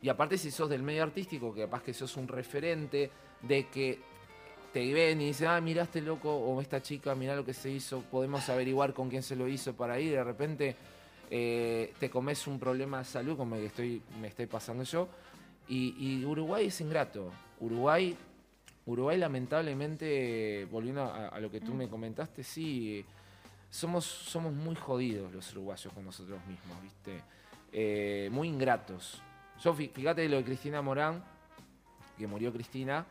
Y 0.00 0.08
aparte 0.08 0.38
si 0.38 0.50
sos 0.50 0.70
del 0.70 0.82
medio 0.82 1.02
artístico, 1.02 1.52
que 1.52 1.62
capaz 1.62 1.82
que 1.82 1.92
sos 1.92 2.16
un 2.16 2.28
referente, 2.28 3.10
de 3.42 3.68
que 3.68 3.98
te 4.72 4.92
ven 4.92 5.20
y 5.20 5.26
dicen, 5.26 5.48
ah, 5.48 5.60
mira 5.60 5.82
este 5.82 6.00
loco 6.00 6.34
o 6.34 6.60
esta 6.60 6.80
chica, 6.80 7.14
mira 7.14 7.34
lo 7.34 7.44
que 7.44 7.54
se 7.54 7.70
hizo, 7.70 8.02
podemos 8.02 8.48
averiguar 8.48 8.94
con 8.94 9.08
quién 9.08 9.22
se 9.22 9.36
lo 9.36 9.48
hizo 9.48 9.74
para 9.74 9.98
ir, 9.98 10.12
de 10.12 10.24
repente 10.24 10.76
eh, 11.30 11.92
te 11.98 12.10
comes 12.10 12.46
un 12.46 12.58
problema 12.58 12.98
de 12.98 13.04
salud 13.04 13.36
como 13.36 13.56
el 13.56 13.62
que 13.62 13.66
estoy, 13.68 14.02
me 14.20 14.28
estoy 14.28 14.46
pasando 14.46 14.84
yo. 14.84 15.08
Y, 15.68 16.24
Uruguay 16.24 16.66
es 16.66 16.80
ingrato. 16.80 17.32
Uruguay, 17.60 18.16
Uruguay 18.86 19.18
lamentablemente, 19.18 20.66
volviendo 20.70 21.02
a, 21.04 21.38
lo 21.40 21.50
que 21.50 21.60
tú 21.60 21.74
me 21.74 21.88
comentaste, 21.88 22.44
sí, 22.44 23.04
somos, 23.70 24.04
somos 24.04 24.52
muy 24.52 24.76
jodidos 24.76 25.32
los 25.32 25.52
uruguayos 25.52 25.92
con 25.92 26.04
nosotros 26.04 26.38
mismos, 26.46 26.80
¿viste? 26.82 27.20
Eh, 27.72 28.28
muy 28.30 28.48
ingratos. 28.48 29.20
Yo, 29.62 29.74
fí- 29.74 29.90
fíjate 29.90 30.28
lo 30.28 30.36
de 30.36 30.44
Cristina 30.44 30.80
Morán, 30.82 31.24
que 32.16 32.26
murió 32.26 32.52
Cristina, 32.52 33.04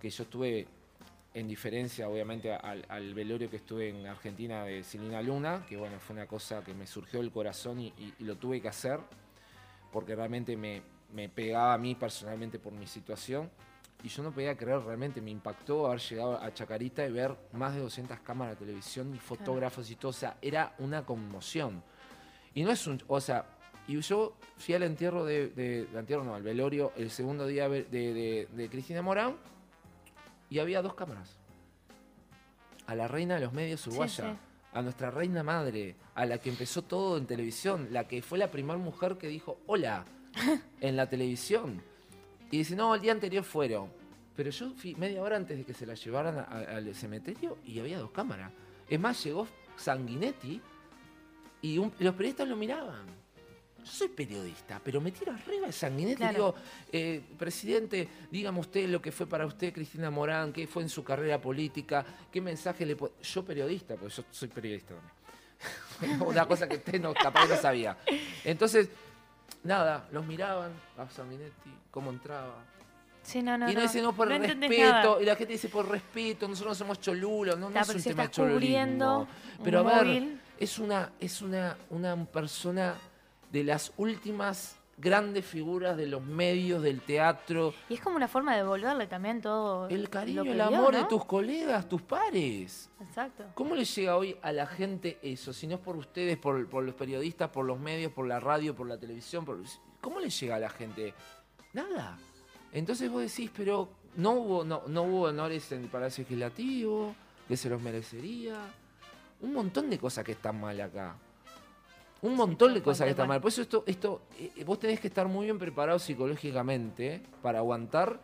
que 0.00 0.08
yo 0.08 0.22
estuve 0.24 0.66
en 1.34 1.48
diferencia, 1.48 2.08
obviamente, 2.08 2.52
al, 2.52 2.84
al 2.88 3.12
velorio 3.12 3.50
que 3.50 3.56
estuve 3.56 3.88
en 3.88 4.06
Argentina 4.06 4.64
de 4.64 4.84
Silvina 4.84 5.20
Luna, 5.20 5.66
que 5.68 5.76
bueno, 5.76 5.98
fue 5.98 6.14
una 6.14 6.26
cosa 6.26 6.62
que 6.62 6.72
me 6.74 6.86
surgió 6.86 7.20
del 7.20 7.32
corazón 7.32 7.80
y, 7.80 7.88
y- 7.98 8.14
y 8.20 8.24
lo 8.24 8.36
tuve 8.36 8.60
que 8.60 8.68
hacer, 8.68 9.00
porque 9.92 10.14
realmente 10.14 10.56
me, 10.56 10.82
me 11.12 11.28
pegaba 11.28 11.74
a 11.74 11.78
mí 11.78 11.94
personalmente 11.96 12.58
por 12.58 12.72
mi 12.72 12.86
situación. 12.86 13.50
Y 14.02 14.08
yo 14.08 14.22
no 14.22 14.32
podía 14.32 14.56
creer, 14.56 14.80
realmente 14.80 15.20
me 15.20 15.30
impactó 15.30 15.86
haber 15.86 16.00
llegado 16.00 16.40
a 16.40 16.52
Chacarita 16.52 17.06
y 17.06 17.10
ver 17.10 17.34
más 17.52 17.74
de 17.74 17.80
200 17.80 18.20
cámaras 18.20 18.58
de 18.58 18.66
televisión 18.66 19.14
y 19.14 19.18
fotógrafos 19.18 19.90
y 19.90 19.96
todo. 19.96 20.10
O 20.10 20.12
sea, 20.12 20.36
era 20.42 20.74
una 20.78 21.04
conmoción. 21.06 21.82
Y 22.54 22.62
no 22.64 22.70
es 22.70 22.86
un. 22.86 23.02
O 23.08 23.20
sea, 23.20 23.46
y 23.88 23.98
yo 24.00 24.34
fui 24.58 24.74
al 24.74 24.82
entierro 24.82 25.24
de. 25.24 25.48
de, 25.48 25.86
de 25.86 25.98
entierro 25.98 26.22
no, 26.22 26.34
al 26.34 26.42
velorio, 26.42 26.92
el 26.96 27.10
segundo 27.10 27.46
día 27.46 27.68
de- 27.68 28.46
de 28.52 28.68
Cristina 28.68 29.00
Morán, 29.00 29.36
y 30.54 30.60
había 30.60 30.82
dos 30.82 30.94
cámaras. 30.94 31.36
A 32.86 32.94
la 32.94 33.08
reina 33.08 33.34
de 33.34 33.40
los 33.40 33.52
medios 33.52 33.84
uruguaya, 33.88 34.32
sí. 34.32 34.38
a 34.72 34.82
nuestra 34.82 35.10
reina 35.10 35.42
madre, 35.42 35.96
a 36.14 36.26
la 36.26 36.38
que 36.38 36.48
empezó 36.50 36.82
todo 36.82 37.18
en 37.18 37.26
televisión, 37.26 37.88
la 37.90 38.06
que 38.06 38.22
fue 38.22 38.38
la 38.38 38.50
primera 38.52 38.78
mujer 38.78 39.16
que 39.18 39.26
dijo 39.26 39.58
hola 39.66 40.04
en 40.80 40.96
la 40.96 41.08
televisión. 41.08 41.82
Y 42.52 42.58
dice, 42.58 42.76
no, 42.76 42.94
el 42.94 43.00
día 43.00 43.10
anterior 43.10 43.42
fueron. 43.42 43.90
Pero 44.36 44.50
yo 44.50 44.70
fui 44.74 44.94
media 44.94 45.22
hora 45.22 45.36
antes 45.36 45.56
de 45.58 45.64
que 45.64 45.74
se 45.74 45.86
la 45.86 45.94
llevaran 45.94 46.38
a- 46.38 46.42
a- 46.42 46.76
al 46.76 46.94
cementerio 46.94 47.58
y 47.64 47.80
había 47.80 47.98
dos 47.98 48.12
cámaras. 48.12 48.52
Es 48.88 49.00
más, 49.00 49.22
llegó 49.24 49.48
Sanguinetti 49.76 50.60
y 51.62 51.78
un- 51.78 51.92
los 51.98 52.14
periodistas 52.14 52.46
lo 52.46 52.54
miraban. 52.54 53.06
Yo 53.84 53.90
soy 53.90 54.08
periodista, 54.08 54.80
pero 54.82 54.98
me 54.98 55.12
tiro 55.12 55.32
arriba 55.32 55.66
de 55.66 55.72
Sanguinetti 55.72 56.24
y 56.24 56.28
digo, 56.28 56.54
eh, 56.90 57.22
presidente, 57.38 58.08
dígame 58.30 58.58
usted 58.60 58.88
lo 58.88 59.02
que 59.02 59.12
fue 59.12 59.26
para 59.26 59.44
usted 59.44 59.74
Cristina 59.74 60.10
Morán, 60.10 60.54
qué 60.54 60.66
fue 60.66 60.82
en 60.82 60.88
su 60.88 61.04
carrera 61.04 61.38
política, 61.38 62.04
qué 62.32 62.40
mensaje 62.40 62.86
le... 62.86 62.96
po-". 62.96 63.12
Yo 63.22 63.44
periodista, 63.44 63.96
porque 63.96 64.14
yo 64.14 64.24
soy 64.30 64.48
periodista 64.48 64.94
también. 64.94 66.22
Una 66.26 66.46
cosa 66.46 66.66
que 66.66 66.76
usted 66.76 66.98
no, 66.98 67.12
capaz 67.12 67.46
no 67.46 67.56
sabía. 67.56 67.98
Entonces, 68.42 68.88
nada, 69.62 70.08
los 70.12 70.24
miraban 70.24 70.72
a 70.96 71.08
Sanguinetti, 71.10 71.70
cómo 71.90 72.10
entraba. 72.10 72.64
Sí, 73.22 73.42
no, 73.42 73.58
no. 73.58 73.70
y 73.70 73.74
no, 73.74 73.82
dice 73.82 74.00
no 74.00 74.14
por 74.14 74.32
entendés 74.32 74.70
respeto, 74.70 74.92
nada. 74.92 75.22
y 75.22 75.24
la 75.26 75.36
gente 75.36 75.52
dice 75.52 75.68
por 75.68 75.88
respeto, 75.90 76.48
nosotros 76.48 76.78
no 76.78 76.84
somos 76.86 77.00
cholulos, 77.00 77.58
no, 77.58 77.68
no 77.68 77.80
es 77.80 77.88
un 77.88 78.02
tema 78.02 78.30
cholulismo. 78.30 79.20
un 79.20 79.64
Pero 79.64 79.80
a 79.80 79.82
ver, 79.82 80.06
móvil. 80.06 80.40
es 80.58 80.78
una, 80.78 81.12
es 81.20 81.42
una, 81.42 81.76
una 81.90 82.24
persona 82.26 82.94
de 83.54 83.62
las 83.62 83.92
últimas 83.96 84.76
grandes 84.98 85.44
figuras 85.44 85.96
de 85.96 86.06
los 86.08 86.22
medios, 86.24 86.82
del 86.82 87.00
teatro, 87.00 87.72
Y 87.88 87.94
es 87.94 88.00
como 88.00 88.16
una 88.16 88.26
forma 88.28 88.52
de 88.52 88.58
devolverle 88.62 89.06
también 89.06 89.40
todo. 89.40 89.88
el 89.88 90.08
cariño, 90.10 90.42
el 90.42 90.54
dio, 90.54 90.64
amor 90.66 90.94
de 90.94 91.02
¿no? 91.02 91.08
tus 91.08 91.24
colegas, 91.24 91.88
tus 91.88 92.02
pares. 92.02 92.90
Exacto. 93.00 93.44
¿Cómo 93.54 93.74
le 93.76 93.84
llega 93.84 94.16
hoy 94.16 94.36
a 94.42 94.50
la 94.52 94.66
gente 94.66 95.18
eso? 95.22 95.52
Si 95.52 95.66
no 95.68 95.76
es 95.76 95.80
por 95.80 95.96
ustedes, 95.96 96.36
por, 96.36 96.68
por 96.68 96.82
los 96.84 96.94
periodistas, 96.96 97.48
por 97.50 97.64
los 97.64 97.78
medios, 97.78 98.10
por 98.12 98.26
la 98.26 98.40
radio, 98.40 98.74
por 98.74 98.88
la 98.88 98.98
televisión, 98.98 99.44
por- 99.44 99.60
¿cómo 100.00 100.18
le 100.20 100.30
llega 100.30 100.56
a 100.56 100.60
la 100.60 100.70
gente? 100.70 101.14
Nada. 101.72 102.18
Entonces 102.72 103.08
vos 103.10 103.22
decís, 103.22 103.50
pero 103.56 103.88
no 104.16 104.32
hubo, 104.32 104.64
no, 104.64 104.82
no 104.88 105.02
hubo 105.04 105.22
honores 105.28 105.70
en 105.72 105.82
el 105.82 105.88
Palacio 105.88 106.22
Legislativo, 106.22 107.14
que 107.48 107.56
se 107.56 107.68
los 107.68 107.80
merecería. 107.80 108.56
Un 109.40 109.52
montón 109.52 109.90
de 109.90 109.98
cosas 109.98 110.24
que 110.24 110.32
están 110.32 110.60
mal 110.60 110.80
acá. 110.80 111.16
Un 112.24 112.36
montón 112.36 112.72
de 112.72 112.82
cosas 112.82 113.04
que 113.04 113.10
están 113.10 113.28
mal. 113.28 113.40
Por 113.40 113.50
eso 113.50 113.60
esto, 113.60 113.84
esto, 113.86 114.22
eh, 114.38 114.64
vos 114.64 114.78
tenés 114.78 114.98
que 114.98 115.08
estar 115.08 115.28
muy 115.28 115.44
bien 115.44 115.58
preparado 115.58 115.98
psicológicamente 115.98 117.20
para 117.42 117.58
aguantar 117.58 118.18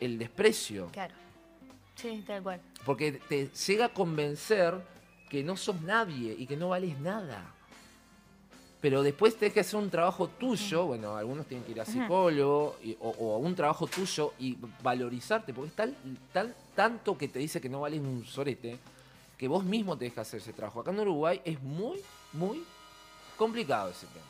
el 0.00 0.18
desprecio. 0.18 0.88
Claro. 0.92 1.14
Sí, 1.94 2.24
tal 2.26 2.42
cual. 2.42 2.60
Porque 2.86 3.12
te 3.12 3.48
llega 3.48 3.84
a 3.84 3.88
convencer 3.90 4.74
que 5.28 5.44
no 5.44 5.56
sos 5.58 5.78
nadie 5.82 6.34
y 6.38 6.46
que 6.46 6.56
no 6.56 6.70
vales 6.70 6.98
nada. 7.00 7.44
Pero 8.80 9.02
después 9.02 9.36
tenés 9.36 9.52
que 9.52 9.60
hacer 9.60 9.78
un 9.78 9.90
trabajo 9.90 10.28
tuyo, 10.28 10.86
bueno, 10.86 11.14
algunos 11.16 11.46
tienen 11.46 11.64
que 11.66 11.72
ir 11.72 11.80
a 11.80 11.84
psicólogo 11.84 12.76
y- 12.82 12.96
o, 13.00 13.10
o 13.10 13.38
un 13.38 13.54
trabajo 13.54 13.86
tuyo 13.86 14.32
y 14.38 14.56
valorizarte, 14.82 15.52
porque 15.52 15.68
es 15.70 15.76
tal, 15.76 15.94
tal, 16.32 16.54
tanto 16.74 17.16
que 17.18 17.28
te 17.28 17.38
dice 17.38 17.60
que 17.60 17.68
no 17.68 17.80
vales 17.82 18.00
un 18.00 18.24
sorete, 18.26 18.78
que 19.38 19.48
vos 19.48 19.64
mismo 19.64 19.96
tenés 19.98 20.14
que 20.14 20.20
hacer 20.20 20.40
ese 20.40 20.52
trabajo. 20.54 20.80
Acá 20.80 20.90
en 20.92 21.00
Uruguay 21.00 21.40
es 21.44 21.62
muy, 21.62 21.98
muy 22.32 22.62
complicado 23.36 23.90
ese 23.90 24.06
tema. 24.06 24.24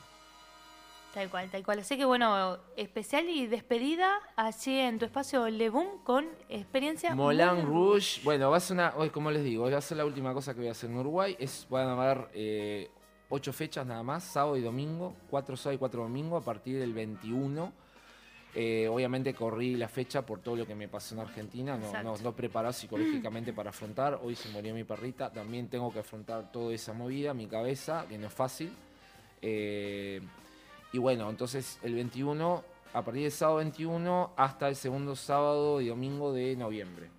Tal 1.14 1.30
cual, 1.30 1.48
tal 1.48 1.64
cual. 1.64 1.78
Así 1.78 1.96
que 1.96 2.04
bueno, 2.04 2.58
especial 2.76 3.28
y 3.28 3.46
despedida 3.46 4.18
allí 4.34 4.80
en 4.80 4.98
tu 4.98 5.04
espacio 5.04 5.48
Lebum 5.48 6.02
con 6.02 6.26
experiencia. 6.48 7.14
Muy- 7.14 7.38
Rouge, 7.40 8.20
bueno, 8.24 8.50
va 8.50 8.56
a 8.56 8.60
ser 8.60 8.74
una, 8.74 8.92
como 9.12 9.30
les 9.30 9.44
digo, 9.44 9.70
va 9.70 9.78
a 9.78 9.80
ser 9.80 9.98
la 9.98 10.04
última 10.04 10.34
cosa 10.34 10.54
que 10.54 10.60
voy 10.60 10.68
a 10.68 10.72
hacer 10.72 10.90
en 10.90 10.96
Uruguay. 10.96 11.36
Es, 11.38 11.68
van 11.70 11.86
a 11.86 11.92
haber 11.92 12.28
eh, 12.34 12.90
ocho 13.28 13.52
fechas 13.52 13.86
nada 13.86 14.02
más, 14.02 14.24
sábado 14.24 14.56
y 14.56 14.60
domingo, 14.60 15.14
cuatro 15.30 15.56
sábado 15.56 15.76
y 15.76 15.78
cuatro 15.78 16.02
domingo, 16.02 16.36
a 16.36 16.40
partir 16.40 16.80
del 16.80 16.92
21. 16.92 17.72
Eh, 18.56 18.88
obviamente 18.88 19.34
corrí 19.34 19.76
la 19.76 19.88
fecha 19.88 20.22
por 20.22 20.40
todo 20.40 20.56
lo 20.56 20.66
que 20.66 20.74
me 20.74 20.88
pasó 20.88 21.14
en 21.14 21.20
Argentina, 21.20 21.76
no, 21.76 22.02
no, 22.02 22.16
no 22.18 22.32
preparado 22.32 22.72
psicológicamente 22.72 23.52
para 23.52 23.70
afrontar. 23.70 24.18
Hoy 24.22 24.34
se 24.34 24.48
murió 24.48 24.74
mi 24.74 24.82
perrita, 24.82 25.30
también 25.32 25.68
tengo 25.68 25.92
que 25.92 26.00
afrontar 26.00 26.50
toda 26.50 26.72
esa 26.74 26.92
movida, 26.92 27.34
mi 27.34 27.46
cabeza, 27.46 28.04
que 28.08 28.18
no 28.18 28.26
es 28.26 28.32
fácil. 28.32 28.72
Eh, 29.46 30.22
y 30.94 30.98
bueno, 30.98 31.28
entonces 31.28 31.78
el 31.82 31.94
21, 31.94 32.64
a 32.94 33.02
partir 33.04 33.24
del 33.24 33.32
sábado 33.32 33.58
21 33.58 34.30
hasta 34.36 34.68
el 34.68 34.74
segundo 34.74 35.14
sábado 35.14 35.82
y 35.82 35.88
domingo 35.88 36.32
de 36.32 36.56
noviembre. 36.56 37.10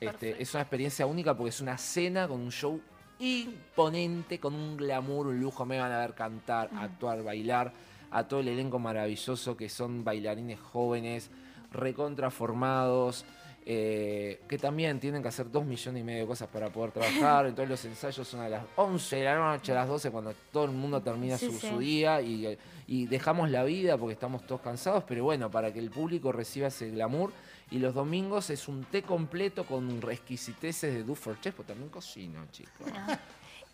Este, 0.00 0.40
es 0.40 0.54
una 0.54 0.62
experiencia 0.62 1.04
única 1.04 1.36
porque 1.36 1.50
es 1.50 1.60
una 1.60 1.76
cena 1.76 2.26
con 2.26 2.40
un 2.40 2.50
show 2.50 2.80
imponente, 3.18 4.40
con 4.40 4.54
un 4.54 4.78
glamour, 4.78 5.26
un 5.26 5.38
lujo. 5.38 5.66
Me 5.66 5.78
van 5.78 5.92
a 5.92 5.98
ver 5.98 6.14
cantar, 6.14 6.70
actuar, 6.74 7.22
bailar. 7.22 7.72
A 8.10 8.28
todo 8.28 8.40
el 8.40 8.48
elenco 8.48 8.78
maravilloso 8.78 9.56
que 9.56 9.68
son 9.68 10.04
bailarines 10.04 10.60
jóvenes, 10.60 11.30
recontraformados, 11.72 13.24
eh, 13.66 14.42
que 14.46 14.58
también 14.58 15.00
tienen 15.00 15.22
que 15.22 15.28
hacer 15.28 15.50
dos 15.50 15.64
millones 15.64 16.00
y 16.00 16.04
medio 16.04 16.20
de 16.22 16.26
cosas 16.26 16.48
para 16.48 16.68
poder 16.70 16.92
trabajar. 16.92 17.46
Entonces 17.48 17.70
los 17.70 17.84
ensayos 17.86 18.28
son 18.28 18.40
a 18.40 18.48
las 18.48 18.62
11 18.76 19.16
de 19.16 19.24
la 19.24 19.36
noche, 19.36 19.72
a 19.72 19.76
las 19.76 19.88
12, 19.88 20.10
cuando 20.10 20.34
todo 20.52 20.64
el 20.66 20.72
mundo 20.72 21.00
termina 21.00 21.38
Sí, 21.38 21.46
su, 21.46 21.52
sí. 21.58 21.68
su 21.68 21.78
día 21.78 22.20
y, 22.20 22.58
y 22.86 23.06
dejamos 23.06 23.50
la 23.50 23.64
vida 23.64 23.96
porque 23.96 24.12
estamos 24.12 24.46
todos 24.46 24.60
cansados, 24.60 25.04
pero 25.06 25.24
bueno, 25.24 25.50
para 25.50 25.72
que 25.72 25.78
el 25.78 25.90
público 25.90 26.30
reciba 26.32 26.68
ese 26.68 26.90
glamour 26.90 27.32
Y 27.70 27.78
los 27.78 27.94
domingos 27.94 28.50
es 28.50 28.68
un 28.68 28.84
té 28.84 29.02
completo 29.02 29.64
con 29.64 29.98
exquisiteces 30.10 30.92
de 30.94 31.02
Duffer 31.02 31.40
Chef, 31.40 31.54
porque 31.54 31.72
también 31.72 31.90
cocino, 31.90 32.44
chicos. 32.52 32.86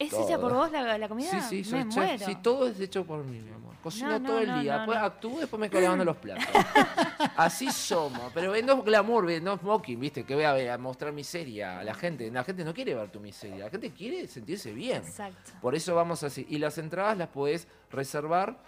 ¿Es 0.01 0.11
Todo. 0.11 0.25
hecha 0.27 0.41
por 0.41 0.53
vos 0.55 0.73
la, 0.73 0.99
la 0.99 1.09
comida? 1.09 1.31
Sí, 1.31 1.41
sí, 1.63 1.71
soy 1.71 1.85
Me 1.85 1.91
chef. 1.93 1.97
muero. 2.05 2.27
Sí, 2.27 2.37
todo 2.43 2.67
es 2.67 2.81
hecho 2.81 3.05
por 3.05 3.23
mí, 3.23 3.39
mi 3.39 3.53
amor. 3.53 3.71
Cocino 3.83 4.11
No, 4.11 4.19
no, 4.19 4.29
todo 4.31 4.39
el 4.41 4.49
no, 4.49 4.61
día. 4.63 4.77
después 4.79 4.99
actúo, 4.99 5.39
después 5.41 5.61
me 5.61 5.71
quedo 5.71 5.81
lavando 5.83 6.05
los 6.05 6.17
platos. 6.17 6.47
Así 7.37 7.71
somos. 7.71 8.31
Pero 8.35 8.53
no 8.63 8.79
es 8.79 8.85
glamour, 8.85 9.25
no 9.43 9.55
es 9.55 9.61
smoking, 9.61 10.01
¿viste? 10.01 10.25
Que 10.25 10.35
voy 10.35 10.45
a, 10.45 10.53
ver- 10.53 10.71
a 10.71 10.79
mostrar 10.79 11.13
miseria 11.13 11.79
a 11.81 11.85
la 11.85 11.95
gente. 11.95 12.31
La 12.31 12.45
gente 12.45 12.65
no 12.65 12.75
quiere 12.75 12.95
ver 12.95 13.11
tu 13.11 13.21
miseria. 13.21 13.65
La 13.67 13.71
gente 13.71 13.91
quiere 13.93 14.27
sentirse 14.27 14.73
bien. 14.73 14.99
Exacto. 15.03 15.53
Por 15.63 15.75
eso 15.75 15.95
vamos 15.95 16.23
así. 16.23 16.47
Y 16.49 16.59
las 16.59 16.77
entradas 16.79 17.17
las 17.17 17.29
podés 17.29 17.67
reservar 17.91 18.59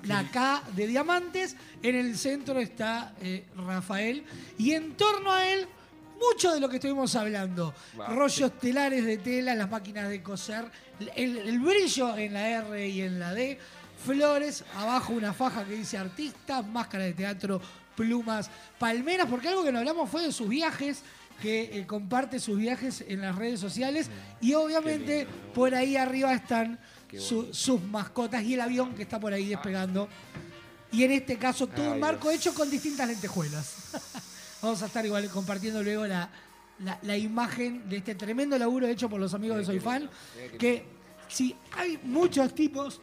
la 0.03 0.29
K 0.29 0.63
de 0.75 0.87
diamantes. 0.87 1.55
En 1.81 1.95
el 1.95 2.17
centro 2.17 2.59
está 2.59 3.15
eh, 3.21 3.45
Rafael. 3.55 4.25
Y 4.57 4.71
en 4.71 4.97
torno 4.97 5.31
a 5.31 5.47
él, 5.47 5.67
mucho 6.19 6.53
de 6.53 6.59
lo 6.59 6.67
que 6.67 6.75
estuvimos 6.75 7.15
hablando. 7.15 7.73
Va, 7.97 8.07
Rollos 8.07 8.59
telares 8.59 9.05
de 9.05 9.17
tela, 9.19 9.55
las 9.55 9.69
máquinas 9.69 10.09
de 10.09 10.21
coser, 10.21 10.69
el, 11.15 11.37
el 11.37 11.59
brillo 11.59 12.17
en 12.17 12.33
la 12.33 12.49
R 12.49 12.89
y 12.89 13.01
en 13.01 13.19
la 13.19 13.33
D. 13.33 13.57
Flores, 14.05 14.63
abajo 14.75 15.13
una 15.13 15.33
faja 15.33 15.65
que 15.65 15.73
dice 15.75 15.97
artista, 15.97 16.61
máscara 16.61 17.03
de 17.05 17.13
teatro, 17.13 17.61
plumas, 17.95 18.49
palmeras, 18.77 19.27
porque 19.29 19.49
algo 19.49 19.63
que 19.63 19.71
no 19.71 19.79
hablamos 19.79 20.09
fue 20.09 20.23
de 20.23 20.31
sus 20.31 20.47
viajes, 20.47 21.01
que 21.41 21.79
eh, 21.79 21.85
comparte 21.87 22.39
sus 22.39 22.57
viajes 22.57 23.03
en 23.07 23.21
las 23.21 23.35
redes 23.35 23.59
sociales 23.59 24.09
y 24.41 24.53
obviamente 24.53 25.25
por 25.53 25.73
ahí 25.73 25.95
arriba 25.95 26.33
están 26.33 26.79
su- 27.19 27.53
sus 27.53 27.81
mascotas 27.83 28.43
y 28.43 28.53
el 28.55 28.61
avión 28.61 28.93
que 28.95 29.03
está 29.03 29.19
por 29.19 29.33
ahí 29.33 29.47
despegando. 29.47 30.07
Y 30.91 31.03
en 31.03 31.11
este 31.11 31.37
caso 31.37 31.67
todo 31.67 31.91
un 31.93 31.99
marco 31.99 32.31
hecho 32.31 32.53
con 32.53 32.69
distintas 32.69 33.07
lentejuelas. 33.07 33.73
Vamos 34.61 34.81
a 34.81 34.87
estar 34.87 35.05
igual 35.05 35.29
compartiendo 35.29 35.81
luego 35.83 36.05
la, 36.07 36.29
la- 36.79 36.99
la 37.03 37.17
imagen 37.17 37.87
de 37.89 37.97
este 37.97 38.15
tremendo 38.15 38.57
laburo 38.57 38.87
hecho 38.87 39.09
por 39.09 39.19
los 39.19 39.33
amigos 39.33 39.57
de 39.59 39.65
Soy 39.65 39.79
Fan. 39.79 40.09
Que 40.57 40.83
sí, 41.29 41.55
hay 41.77 41.99
muchos 42.03 42.53
tipos 42.53 42.99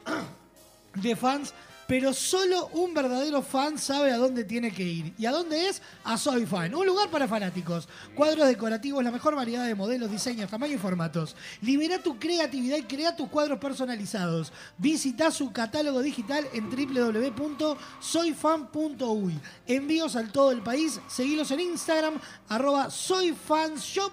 de 0.97 1.17
fans, 1.17 1.55
pero 1.87 2.13
solo 2.13 2.67
un 2.73 2.93
verdadero 2.95 3.43
fan 3.43 3.79
sabe 3.79 4.11
a 4.11 4.17
dónde 4.17 4.43
tiene 4.45 4.73
que 4.73 4.83
ir. 4.83 5.15
¿Y 5.17 5.27
a 5.27 5.31
dónde 5.31 5.69
es? 5.69 5.81
A 6.03 6.19
Soy 6.19 6.45
Fan, 6.45 6.75
un 6.75 6.85
lugar 6.85 7.09
para 7.11 7.29
fanáticos. 7.29 7.89
Cuadros 8.15 8.49
decorativos, 8.49 9.05
la 9.05 9.13
mejor 9.13 9.37
variedad 9.37 9.65
de 9.67 9.77
modelos, 9.77 10.11
diseños, 10.11 10.51
tamaños 10.51 10.77
y 10.77 10.81
formatos. 10.81 11.37
Libera 11.61 12.03
tu 12.03 12.19
creatividad 12.19 12.79
y 12.79 12.83
crea 12.83 13.15
tus 13.15 13.29
cuadros 13.29 13.61
personalizados. 13.61 14.53
Visita 14.79 15.31
su 15.31 15.53
catálogo 15.53 16.03
digital 16.03 16.49
en 16.53 16.69
www.soyfan.uy. 16.69 19.41
Envíos 19.69 20.17
al 20.17 20.33
todo 20.33 20.51
el 20.51 20.63
país. 20.63 21.01
Seguilos 21.07 21.53
en 21.53 21.61
Instagram, 21.61 22.21
arroba 22.49 22.91
soyfanshop 22.91 24.13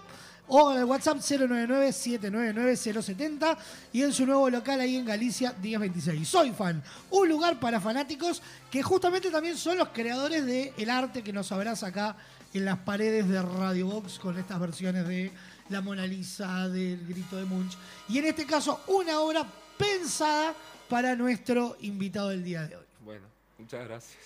o 0.56 0.69
al 0.69 0.85
WhatsApp 0.85 1.17
099-799-070 1.17 3.57
y 3.91 4.03
en 4.03 4.14
su 4.14 4.27
nuevo 4.27 4.51
local 4.51 4.82
ahí 4.82 4.98
en 4.98 5.06
Galicia 5.06 5.56
1026. 5.59 6.27
Soy 6.27 6.51
fan, 6.51 6.83
un 7.09 7.27
lugar 7.27 7.59
para 7.59 7.82
fanáticos 7.82 8.43
que 8.69 8.83
justamente 8.83 9.32
también 9.32 9.57
son 9.57 9.80
los 9.80 9.88
creadores 9.88 10.45
del 10.45 10.91
arte 10.91 11.23
que 11.23 11.33
nos 11.33 11.51
abraza 11.51 11.88
acá 11.88 12.15
en 12.53 12.65
las 12.65 12.77
paredes 12.77 13.27
de 13.27 13.41
Radio 13.41 13.88
Box 13.88 14.19
con 14.19 14.38
estas 14.38 14.59
versiones 14.59 15.07
de 15.07 15.32
La 15.69 15.82
Mona 15.82 16.06
Lisa, 16.06 16.69
del 16.69 17.03
Grito 17.07 17.38
de 17.38 17.45
Munch 17.45 17.75
y 18.07 18.19
en 18.19 18.25
este 18.25 18.45
caso 18.45 18.82
una 18.90 19.22
obra 19.22 19.48
pensada 19.75 20.53
para 20.88 21.15
nuestro 21.15 21.77
invitado 21.82 22.30
del 22.30 22.43
día 22.43 22.67
de 22.67 22.75
hoy. 22.75 22.85
Bueno, 23.03 23.25
muchas 23.57 23.88
gracias. 23.88 24.19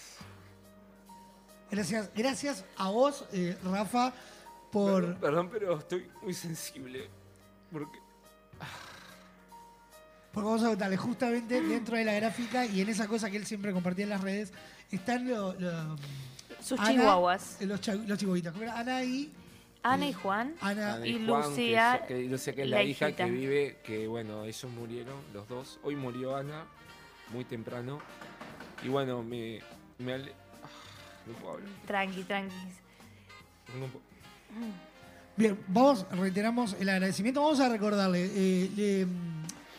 Gracias, 1.71 2.09
gracias 2.13 2.65
a 2.75 2.89
vos, 2.89 3.23
eh, 3.31 3.57
Rafa, 3.63 4.11
por... 4.71 5.01
Perdón, 5.01 5.19
perdón, 5.19 5.49
pero 5.51 5.77
estoy 5.79 6.09
muy 6.21 6.33
sensible. 6.33 7.09
Porque. 7.71 7.99
Porque 10.31 10.45
vamos 10.45 10.63
a 10.63 10.67
contarle, 10.69 10.97
justamente 10.97 11.61
dentro 11.61 11.97
de 11.97 12.05
la 12.05 12.13
gráfica 12.13 12.65
y 12.65 12.81
en 12.81 12.89
esa 12.89 13.07
cosa 13.07 13.29
que 13.31 13.37
él 13.37 13.45
siempre 13.45 13.73
compartía 13.73 14.03
en 14.03 14.09
las 14.11 14.21
redes, 14.21 14.53
están 14.91 15.27
los... 15.27 15.55
Sus 16.61 16.79
chihuahuas. 16.83 17.57
Los, 17.61 17.87
los 17.87 18.17
chihuahuitas. 18.19 18.53
Ana 18.73 19.03
y... 19.03 19.33
Ana 19.83 20.07
y 20.07 20.13
Juan. 20.13 20.53
Ana 20.59 20.95
Ana 20.95 21.07
y 21.07 21.25
Juan, 21.25 21.49
Lucía, 21.49 22.03
Que, 22.07 22.15
que 22.15 22.23
Lucía, 22.29 22.53
que 22.53 22.63
es 22.63 22.69
la 22.69 22.77
la, 22.77 22.83
hija 22.83 23.11
que 23.13 23.25
vive, 23.25 23.79
que 23.83 24.07
bueno, 24.07 24.43
ellos 24.43 24.65
murieron, 24.71 25.15
los 25.33 25.47
dos. 25.47 25.79
Hoy 25.81 25.95
murió 25.95 26.35
Ana, 26.35 26.65
muy 27.31 27.45
temprano. 27.45 27.99
Y 28.83 28.89
bueno, 28.89 29.23
me. 29.23 29.61
me 29.99 30.13
ale- 30.13 30.33
ah, 30.61 30.67
no 31.25 31.33
puedo 31.33 31.53
hablar. 31.53 31.69
Tranqui, 31.85 32.23
tranqui. 32.23 32.55
No 33.79 33.85
puedo- 33.85 34.06
Bien, 35.35 35.59
vamos, 35.67 36.05
reiteramos 36.11 36.75
el 36.79 36.89
agradecimiento. 36.89 37.41
Vamos 37.43 37.59
a 37.59 37.69
recordarle, 37.69 38.25
eh, 38.33 38.71
le- 38.75 39.07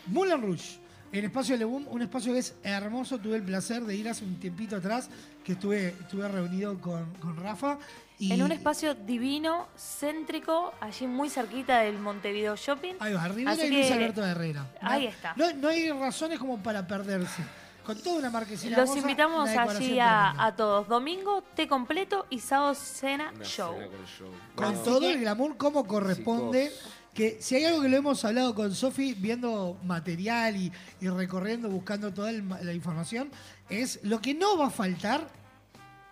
Moulin 0.06 0.40
Rouge, 0.40 0.78
en 1.10 1.24
Espacio 1.24 1.56
Le 1.56 1.64
Boom, 1.64 1.86
un 1.88 2.00
espacio 2.02 2.32
que 2.32 2.38
es 2.38 2.54
hermoso. 2.62 3.18
Tuve 3.18 3.36
el 3.36 3.42
placer 3.42 3.82
de 3.82 3.96
ir 3.96 4.08
hace 4.08 4.24
un 4.24 4.38
tiempito 4.38 4.76
atrás, 4.76 5.08
que 5.44 5.52
estuve, 5.52 5.88
estuve 5.88 6.28
reunido 6.28 6.80
con, 6.80 7.12
con 7.14 7.36
Rafa. 7.36 7.78
Y 8.20 8.32
En 8.32 8.42
un 8.42 8.52
espacio 8.52 8.94
divino, 8.94 9.68
céntrico, 9.76 10.72
allí 10.80 11.06
muy 11.06 11.28
cerquita 11.30 11.80
del 11.80 11.98
Montevideo 11.98 12.56
Shopping. 12.56 12.94
Ahí 13.00 13.12
va, 13.14 13.28
Rivera 13.28 13.52
Así 13.52 13.66
y 13.66 13.70
Luis 13.70 13.86
que- 13.86 13.92
Alberto 13.94 14.24
Herrera. 14.24 14.66
Ahí 14.80 15.06
está. 15.06 15.34
No, 15.36 15.52
no 15.54 15.68
hay 15.68 15.90
razones 15.90 16.38
como 16.38 16.58
para 16.62 16.86
perderse. 16.86 17.42
Con 17.88 17.96
toda 18.02 18.18
una 18.18 18.28
marquesina 18.28 18.76
Los 18.76 18.90
hermosa, 18.90 19.00
invitamos 19.00 19.50
una 19.50 19.62
allí 19.62 19.98
a, 19.98 20.44
a 20.44 20.54
todos. 20.54 20.88
Domingo, 20.88 21.42
té 21.56 21.66
completo 21.66 22.26
y 22.28 22.38
sábado 22.38 22.74
cena 22.74 23.32
Una 23.34 23.42
show. 23.46 23.72
cena 23.72 23.86
con 23.86 24.04
show. 24.04 24.28
Con 24.54 24.84
todo 24.84 25.08
el 25.08 25.20
glamour 25.20 25.56
como 25.56 25.86
corresponde. 25.86 26.68
Chicos. 26.68 26.92
Que 27.14 27.38
si 27.40 27.54
hay 27.54 27.64
algo 27.64 27.80
que 27.80 27.88
lo 27.88 27.96
hemos 27.96 28.22
hablado 28.26 28.54
con 28.54 28.74
Sofi, 28.74 29.14
viendo 29.14 29.78
material 29.84 30.54
y, 30.56 30.70
y 31.00 31.08
recorriendo, 31.08 31.70
buscando 31.70 32.12
toda 32.12 32.28
el 32.28 32.46
la 32.46 32.74
información, 32.74 33.30
es 33.70 34.00
lo 34.04 34.20
que 34.20 34.34
no 34.34 34.58
va 34.58 34.66
a 34.66 34.70
faltar 34.70 35.26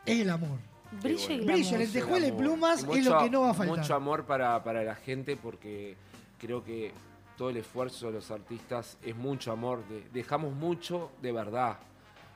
es 0.07 0.21
el 0.21 0.31
amor. 0.31 0.59
Brillo 1.03 1.31
y 1.31 1.37
glamour. 1.41 1.53
Brillo, 1.53 1.77
lentejuela 1.77 2.27
y 2.27 2.33
plumas 2.33 2.87
Y 2.91 3.01
es 3.01 3.05
lo 3.05 3.19
que 3.19 3.29
no 3.29 3.43
va 3.43 3.51
a 3.51 3.55
faltar. 3.55 3.81
Mucho 3.81 3.95
amor 3.95 4.25
para, 4.25 4.65
para 4.65 4.83
la 4.83 4.95
gente 4.95 5.37
porque 5.37 5.95
creo 6.39 6.65
que 6.65 6.95
todo 7.37 7.51
el 7.51 7.59
esfuerzo 7.59 8.07
de 8.07 8.13
los 8.15 8.31
artistas 8.31 8.99
es 9.03 9.15
mucho 9.17 9.53
amor. 9.53 9.87
de- 9.89 10.09
dejamos 10.13 10.55
mucho 10.55 11.11
de 11.23 11.33
verdad. 11.33 11.79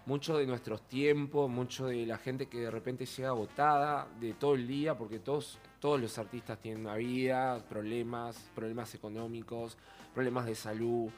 Mucho 0.06 0.38
de 0.38 0.46
nuestros 0.46 0.82
tiempos, 0.88 1.48
mucho 1.50 1.86
de 1.86 2.06
la 2.06 2.16
gente 2.18 2.46
que 2.46 2.58
de 2.60 2.70
repente 2.70 3.04
llega 3.06 3.28
agotada 3.28 4.08
de 4.18 4.32
todo 4.32 4.54
el 4.54 4.66
día, 4.66 4.96
porque 4.96 5.18
todos, 5.18 5.58
todos 5.78 6.00
los 6.00 6.16
artistas 6.18 6.58
tienen 6.58 6.80
una 6.86 6.96
vida, 6.96 7.62
problemas, 7.68 8.50
problemas 8.54 8.94
económicos, 8.94 9.76
problemas 10.14 10.46
de 10.46 10.54
salud. 10.54 11.10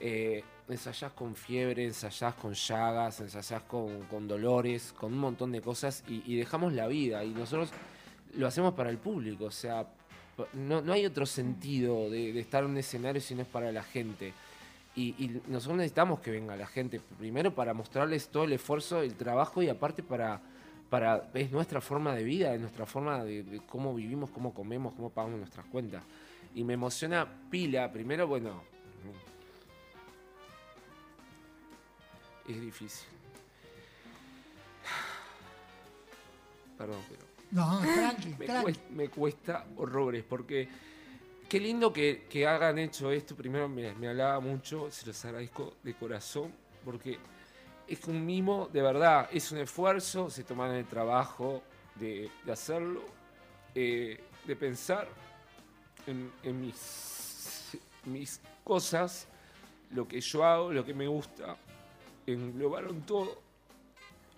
Eh, 0.00 0.42
ensayás 0.68 1.12
con 1.12 1.36
fiebre, 1.36 1.84
ensayás 1.84 2.34
con 2.34 2.54
llagas, 2.54 3.20
ensayás 3.20 3.62
con, 3.64 4.02
con 4.06 4.26
dolores, 4.26 4.92
con 4.98 5.12
un 5.12 5.18
montón 5.20 5.52
de 5.52 5.60
cosas 5.60 6.02
y, 6.08 6.22
y 6.26 6.36
dejamos 6.36 6.72
la 6.72 6.88
vida. 6.88 7.22
Y 7.24 7.30
nosotros 7.30 7.70
lo 8.34 8.46
hacemos 8.46 8.72
para 8.74 8.88
el 8.90 8.98
público, 8.98 9.44
o 9.44 9.50
sea, 9.50 9.86
no, 10.54 10.80
no 10.80 10.92
hay 10.92 11.06
otro 11.06 11.26
sentido 11.26 12.10
de, 12.10 12.38
estar 12.38 12.64
en 12.64 12.70
un 12.70 12.78
escenario 12.78 13.20
si 13.20 13.34
no 13.34 13.42
es 13.42 13.48
para 13.48 13.72
la 13.72 13.82
gente. 13.82 14.32
Y, 14.94 15.14
y 15.18 15.40
nosotros 15.48 15.78
necesitamos 15.78 16.20
que 16.20 16.30
venga 16.30 16.54
la 16.56 16.66
gente, 16.66 17.00
primero 17.18 17.54
para 17.54 17.72
mostrarles 17.72 18.28
todo 18.28 18.44
el 18.44 18.52
esfuerzo, 18.52 19.02
el 19.02 19.14
trabajo 19.14 19.62
y 19.62 19.68
aparte 19.68 20.02
para, 20.02 20.40
para 20.90 21.30
es 21.32 21.50
nuestra 21.50 21.80
forma 21.80 22.14
de 22.14 22.24
vida, 22.24 22.54
es 22.54 22.60
nuestra 22.60 22.84
forma 22.84 23.24
de, 23.24 23.42
de 23.42 23.60
cómo 23.60 23.94
vivimos, 23.94 24.30
cómo 24.30 24.52
comemos, 24.52 24.92
cómo 24.94 25.10
pagamos 25.10 25.38
nuestras 25.38 25.66
cuentas. 25.66 26.02
Y 26.54 26.64
me 26.64 26.74
emociona 26.74 27.26
pila, 27.50 27.90
primero, 27.90 28.26
bueno, 28.26 28.62
es 32.48 32.60
difícil. 32.60 33.08
Perdón, 36.76 37.00
pero 37.08 37.31
No, 37.52 37.80
tranqui, 37.94 38.34
me, 38.38 38.46
tranqui. 38.46 38.62
cuesta, 38.62 38.84
me 38.90 39.08
cuesta 39.08 39.66
horrores 39.76 40.24
porque 40.24 40.68
qué 41.48 41.60
lindo 41.60 41.92
que, 41.92 42.26
que 42.28 42.46
hagan 42.46 42.78
hecho 42.78 43.10
esto. 43.12 43.36
Primero 43.36 43.68
me, 43.68 43.94
me 43.94 44.08
halaba 44.08 44.40
mucho, 44.40 44.90
se 44.90 45.06
los 45.06 45.24
agradezco 45.24 45.74
de 45.82 45.94
corazón 45.94 46.52
porque 46.84 47.18
es 47.86 48.04
un 48.06 48.24
mimo 48.24 48.68
de 48.72 48.82
verdad, 48.82 49.28
es 49.32 49.52
un 49.52 49.58
esfuerzo, 49.58 50.30
se 50.30 50.44
toman 50.44 50.74
el 50.74 50.86
trabajo 50.86 51.62
de, 51.96 52.30
de 52.44 52.52
hacerlo, 52.52 53.02
eh, 53.74 54.18
de 54.46 54.56
pensar 54.56 55.08
en, 56.06 56.32
en 56.42 56.60
mis, 56.60 57.76
mis 58.06 58.40
cosas, 58.64 59.28
lo 59.90 60.08
que 60.08 60.20
yo 60.20 60.44
hago, 60.44 60.72
lo 60.72 60.84
que 60.84 60.94
me 60.94 61.06
gusta, 61.06 61.56
englobaron 62.26 63.02
todo 63.02 63.42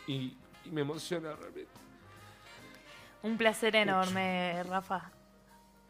y, 0.09 0.37
y 0.65 0.71
me 0.71 0.81
emociona 0.81 1.35
realmente. 1.37 1.84
Un 3.25 3.39
placer 3.39 3.75
enorme, 3.75 4.63
Rafa. 4.65 5.11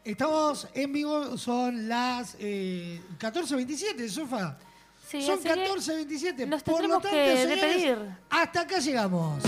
Estamos 0.05 0.69
en 0.73 0.93
vivo, 0.93 1.37
son 1.37 1.89
las 1.89 2.37
eh, 2.39 3.01
14.27, 3.19 4.07
Sofa. 4.07 4.57
Sí, 5.05 5.21
son 5.21 5.39
así 5.39 5.49
que 5.49 5.67
14.27. 5.67 6.47
nos 6.47 6.63
Por 6.63 6.87
lo 6.87 7.01
tanto, 7.01 7.09
que 7.09 7.35
señores, 7.35 7.61
despedir. 7.61 7.97
Hasta 8.29 8.61
acá 8.61 8.79
llegamos. 8.79 9.43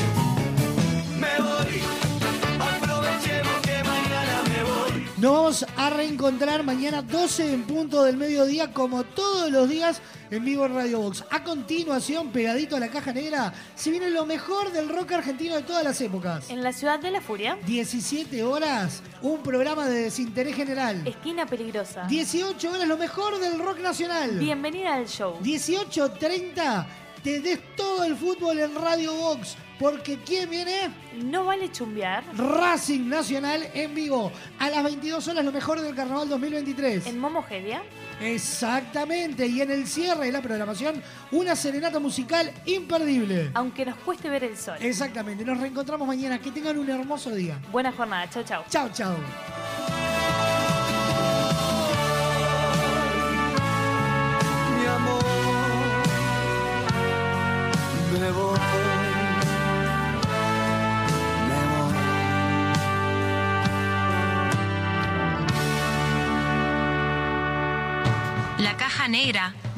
Me 1.17 1.41
voy, 1.41 1.81
Nos 5.17 5.31
vamos 5.31 5.65
a 5.75 5.89
reencontrar 5.89 6.61
mañana 6.61 7.01
12 7.01 7.51
en 7.51 7.63
punto 7.63 8.03
del 8.03 8.17
mediodía, 8.17 8.71
como 8.71 9.03
todos 9.03 9.49
los 9.49 9.67
días 9.67 9.99
en 10.29 10.45
vivo 10.45 10.67
en 10.67 10.75
Radio 10.75 10.99
Box. 10.99 11.23
A 11.31 11.43
continuación, 11.43 12.29
pegadito 12.29 12.75
a 12.75 12.79
la 12.79 12.89
caja 12.89 13.13
negra, 13.13 13.51
se 13.73 13.89
viene 13.89 14.11
lo 14.11 14.27
mejor 14.27 14.71
del 14.71 14.87
rock 14.89 15.13
argentino 15.13 15.55
de 15.55 15.63
todas 15.63 15.83
las 15.83 15.99
épocas. 16.01 16.51
En 16.51 16.61
la 16.61 16.71
ciudad 16.71 16.99
de 16.99 17.09
la 17.09 17.19
furia. 17.19 17.57
17 17.65 18.43
horas, 18.43 19.01
un 19.23 19.41
programa 19.41 19.87
de 19.87 20.01
desinterés 20.01 20.55
general. 20.55 21.07
Esquina 21.07 21.47
peligrosa. 21.47 22.03
18 22.03 22.69
horas, 22.69 22.87
lo 22.87 22.97
mejor 22.97 23.39
del 23.39 23.57
rock 23.57 23.79
nacional. 23.79 24.37
Bienvenida 24.37 24.93
al 24.93 25.07
show. 25.07 25.39
18.30, 25.41 26.85
te 27.23 27.39
des 27.39 27.59
todo 27.75 28.03
el 28.03 28.15
fútbol 28.15 28.59
en 28.59 28.75
Radio 28.75 29.13
Box. 29.13 29.55
Porque 29.79 30.17
¿quién 30.25 30.49
viene? 30.49 30.89
No 31.23 31.45
vale 31.45 31.71
chumbear. 31.71 32.23
Racing 32.35 33.07
Nacional 33.07 33.69
en 33.75 33.93
vivo. 33.93 34.31
A 34.57 34.69
las 34.69 34.83
22 34.83 35.27
horas, 35.27 35.45
lo 35.45 35.51
mejor 35.51 35.79
del 35.81 35.93
Carnaval 35.93 36.27
2023. 36.29 37.05
En 37.05 37.19
Momogedia. 37.19 37.83
Exactamente. 38.19 39.45
Y 39.45 39.61
en 39.61 39.69
el 39.69 39.87
cierre 39.87 40.25
de 40.25 40.31
la 40.31 40.41
programación, 40.41 41.01
una 41.31 41.55
serenata 41.55 41.99
musical 41.99 42.51
imperdible. 42.65 43.51
Aunque 43.53 43.85
nos 43.85 43.97
cueste 43.97 44.29
ver 44.29 44.45
el 44.45 44.57
sol. 44.57 44.77
Exactamente. 44.79 45.45
Nos 45.45 45.59
reencontramos 45.59 46.07
mañana. 46.07 46.39
Que 46.39 46.49
tengan 46.49 46.77
un 46.79 46.89
hermoso 46.89 47.29
día. 47.35 47.59
Buena 47.71 47.91
jornada. 47.91 48.27
Chau, 48.29 48.43
chau. 48.43 48.63
Chau, 48.69 48.89
chau. 48.91 49.96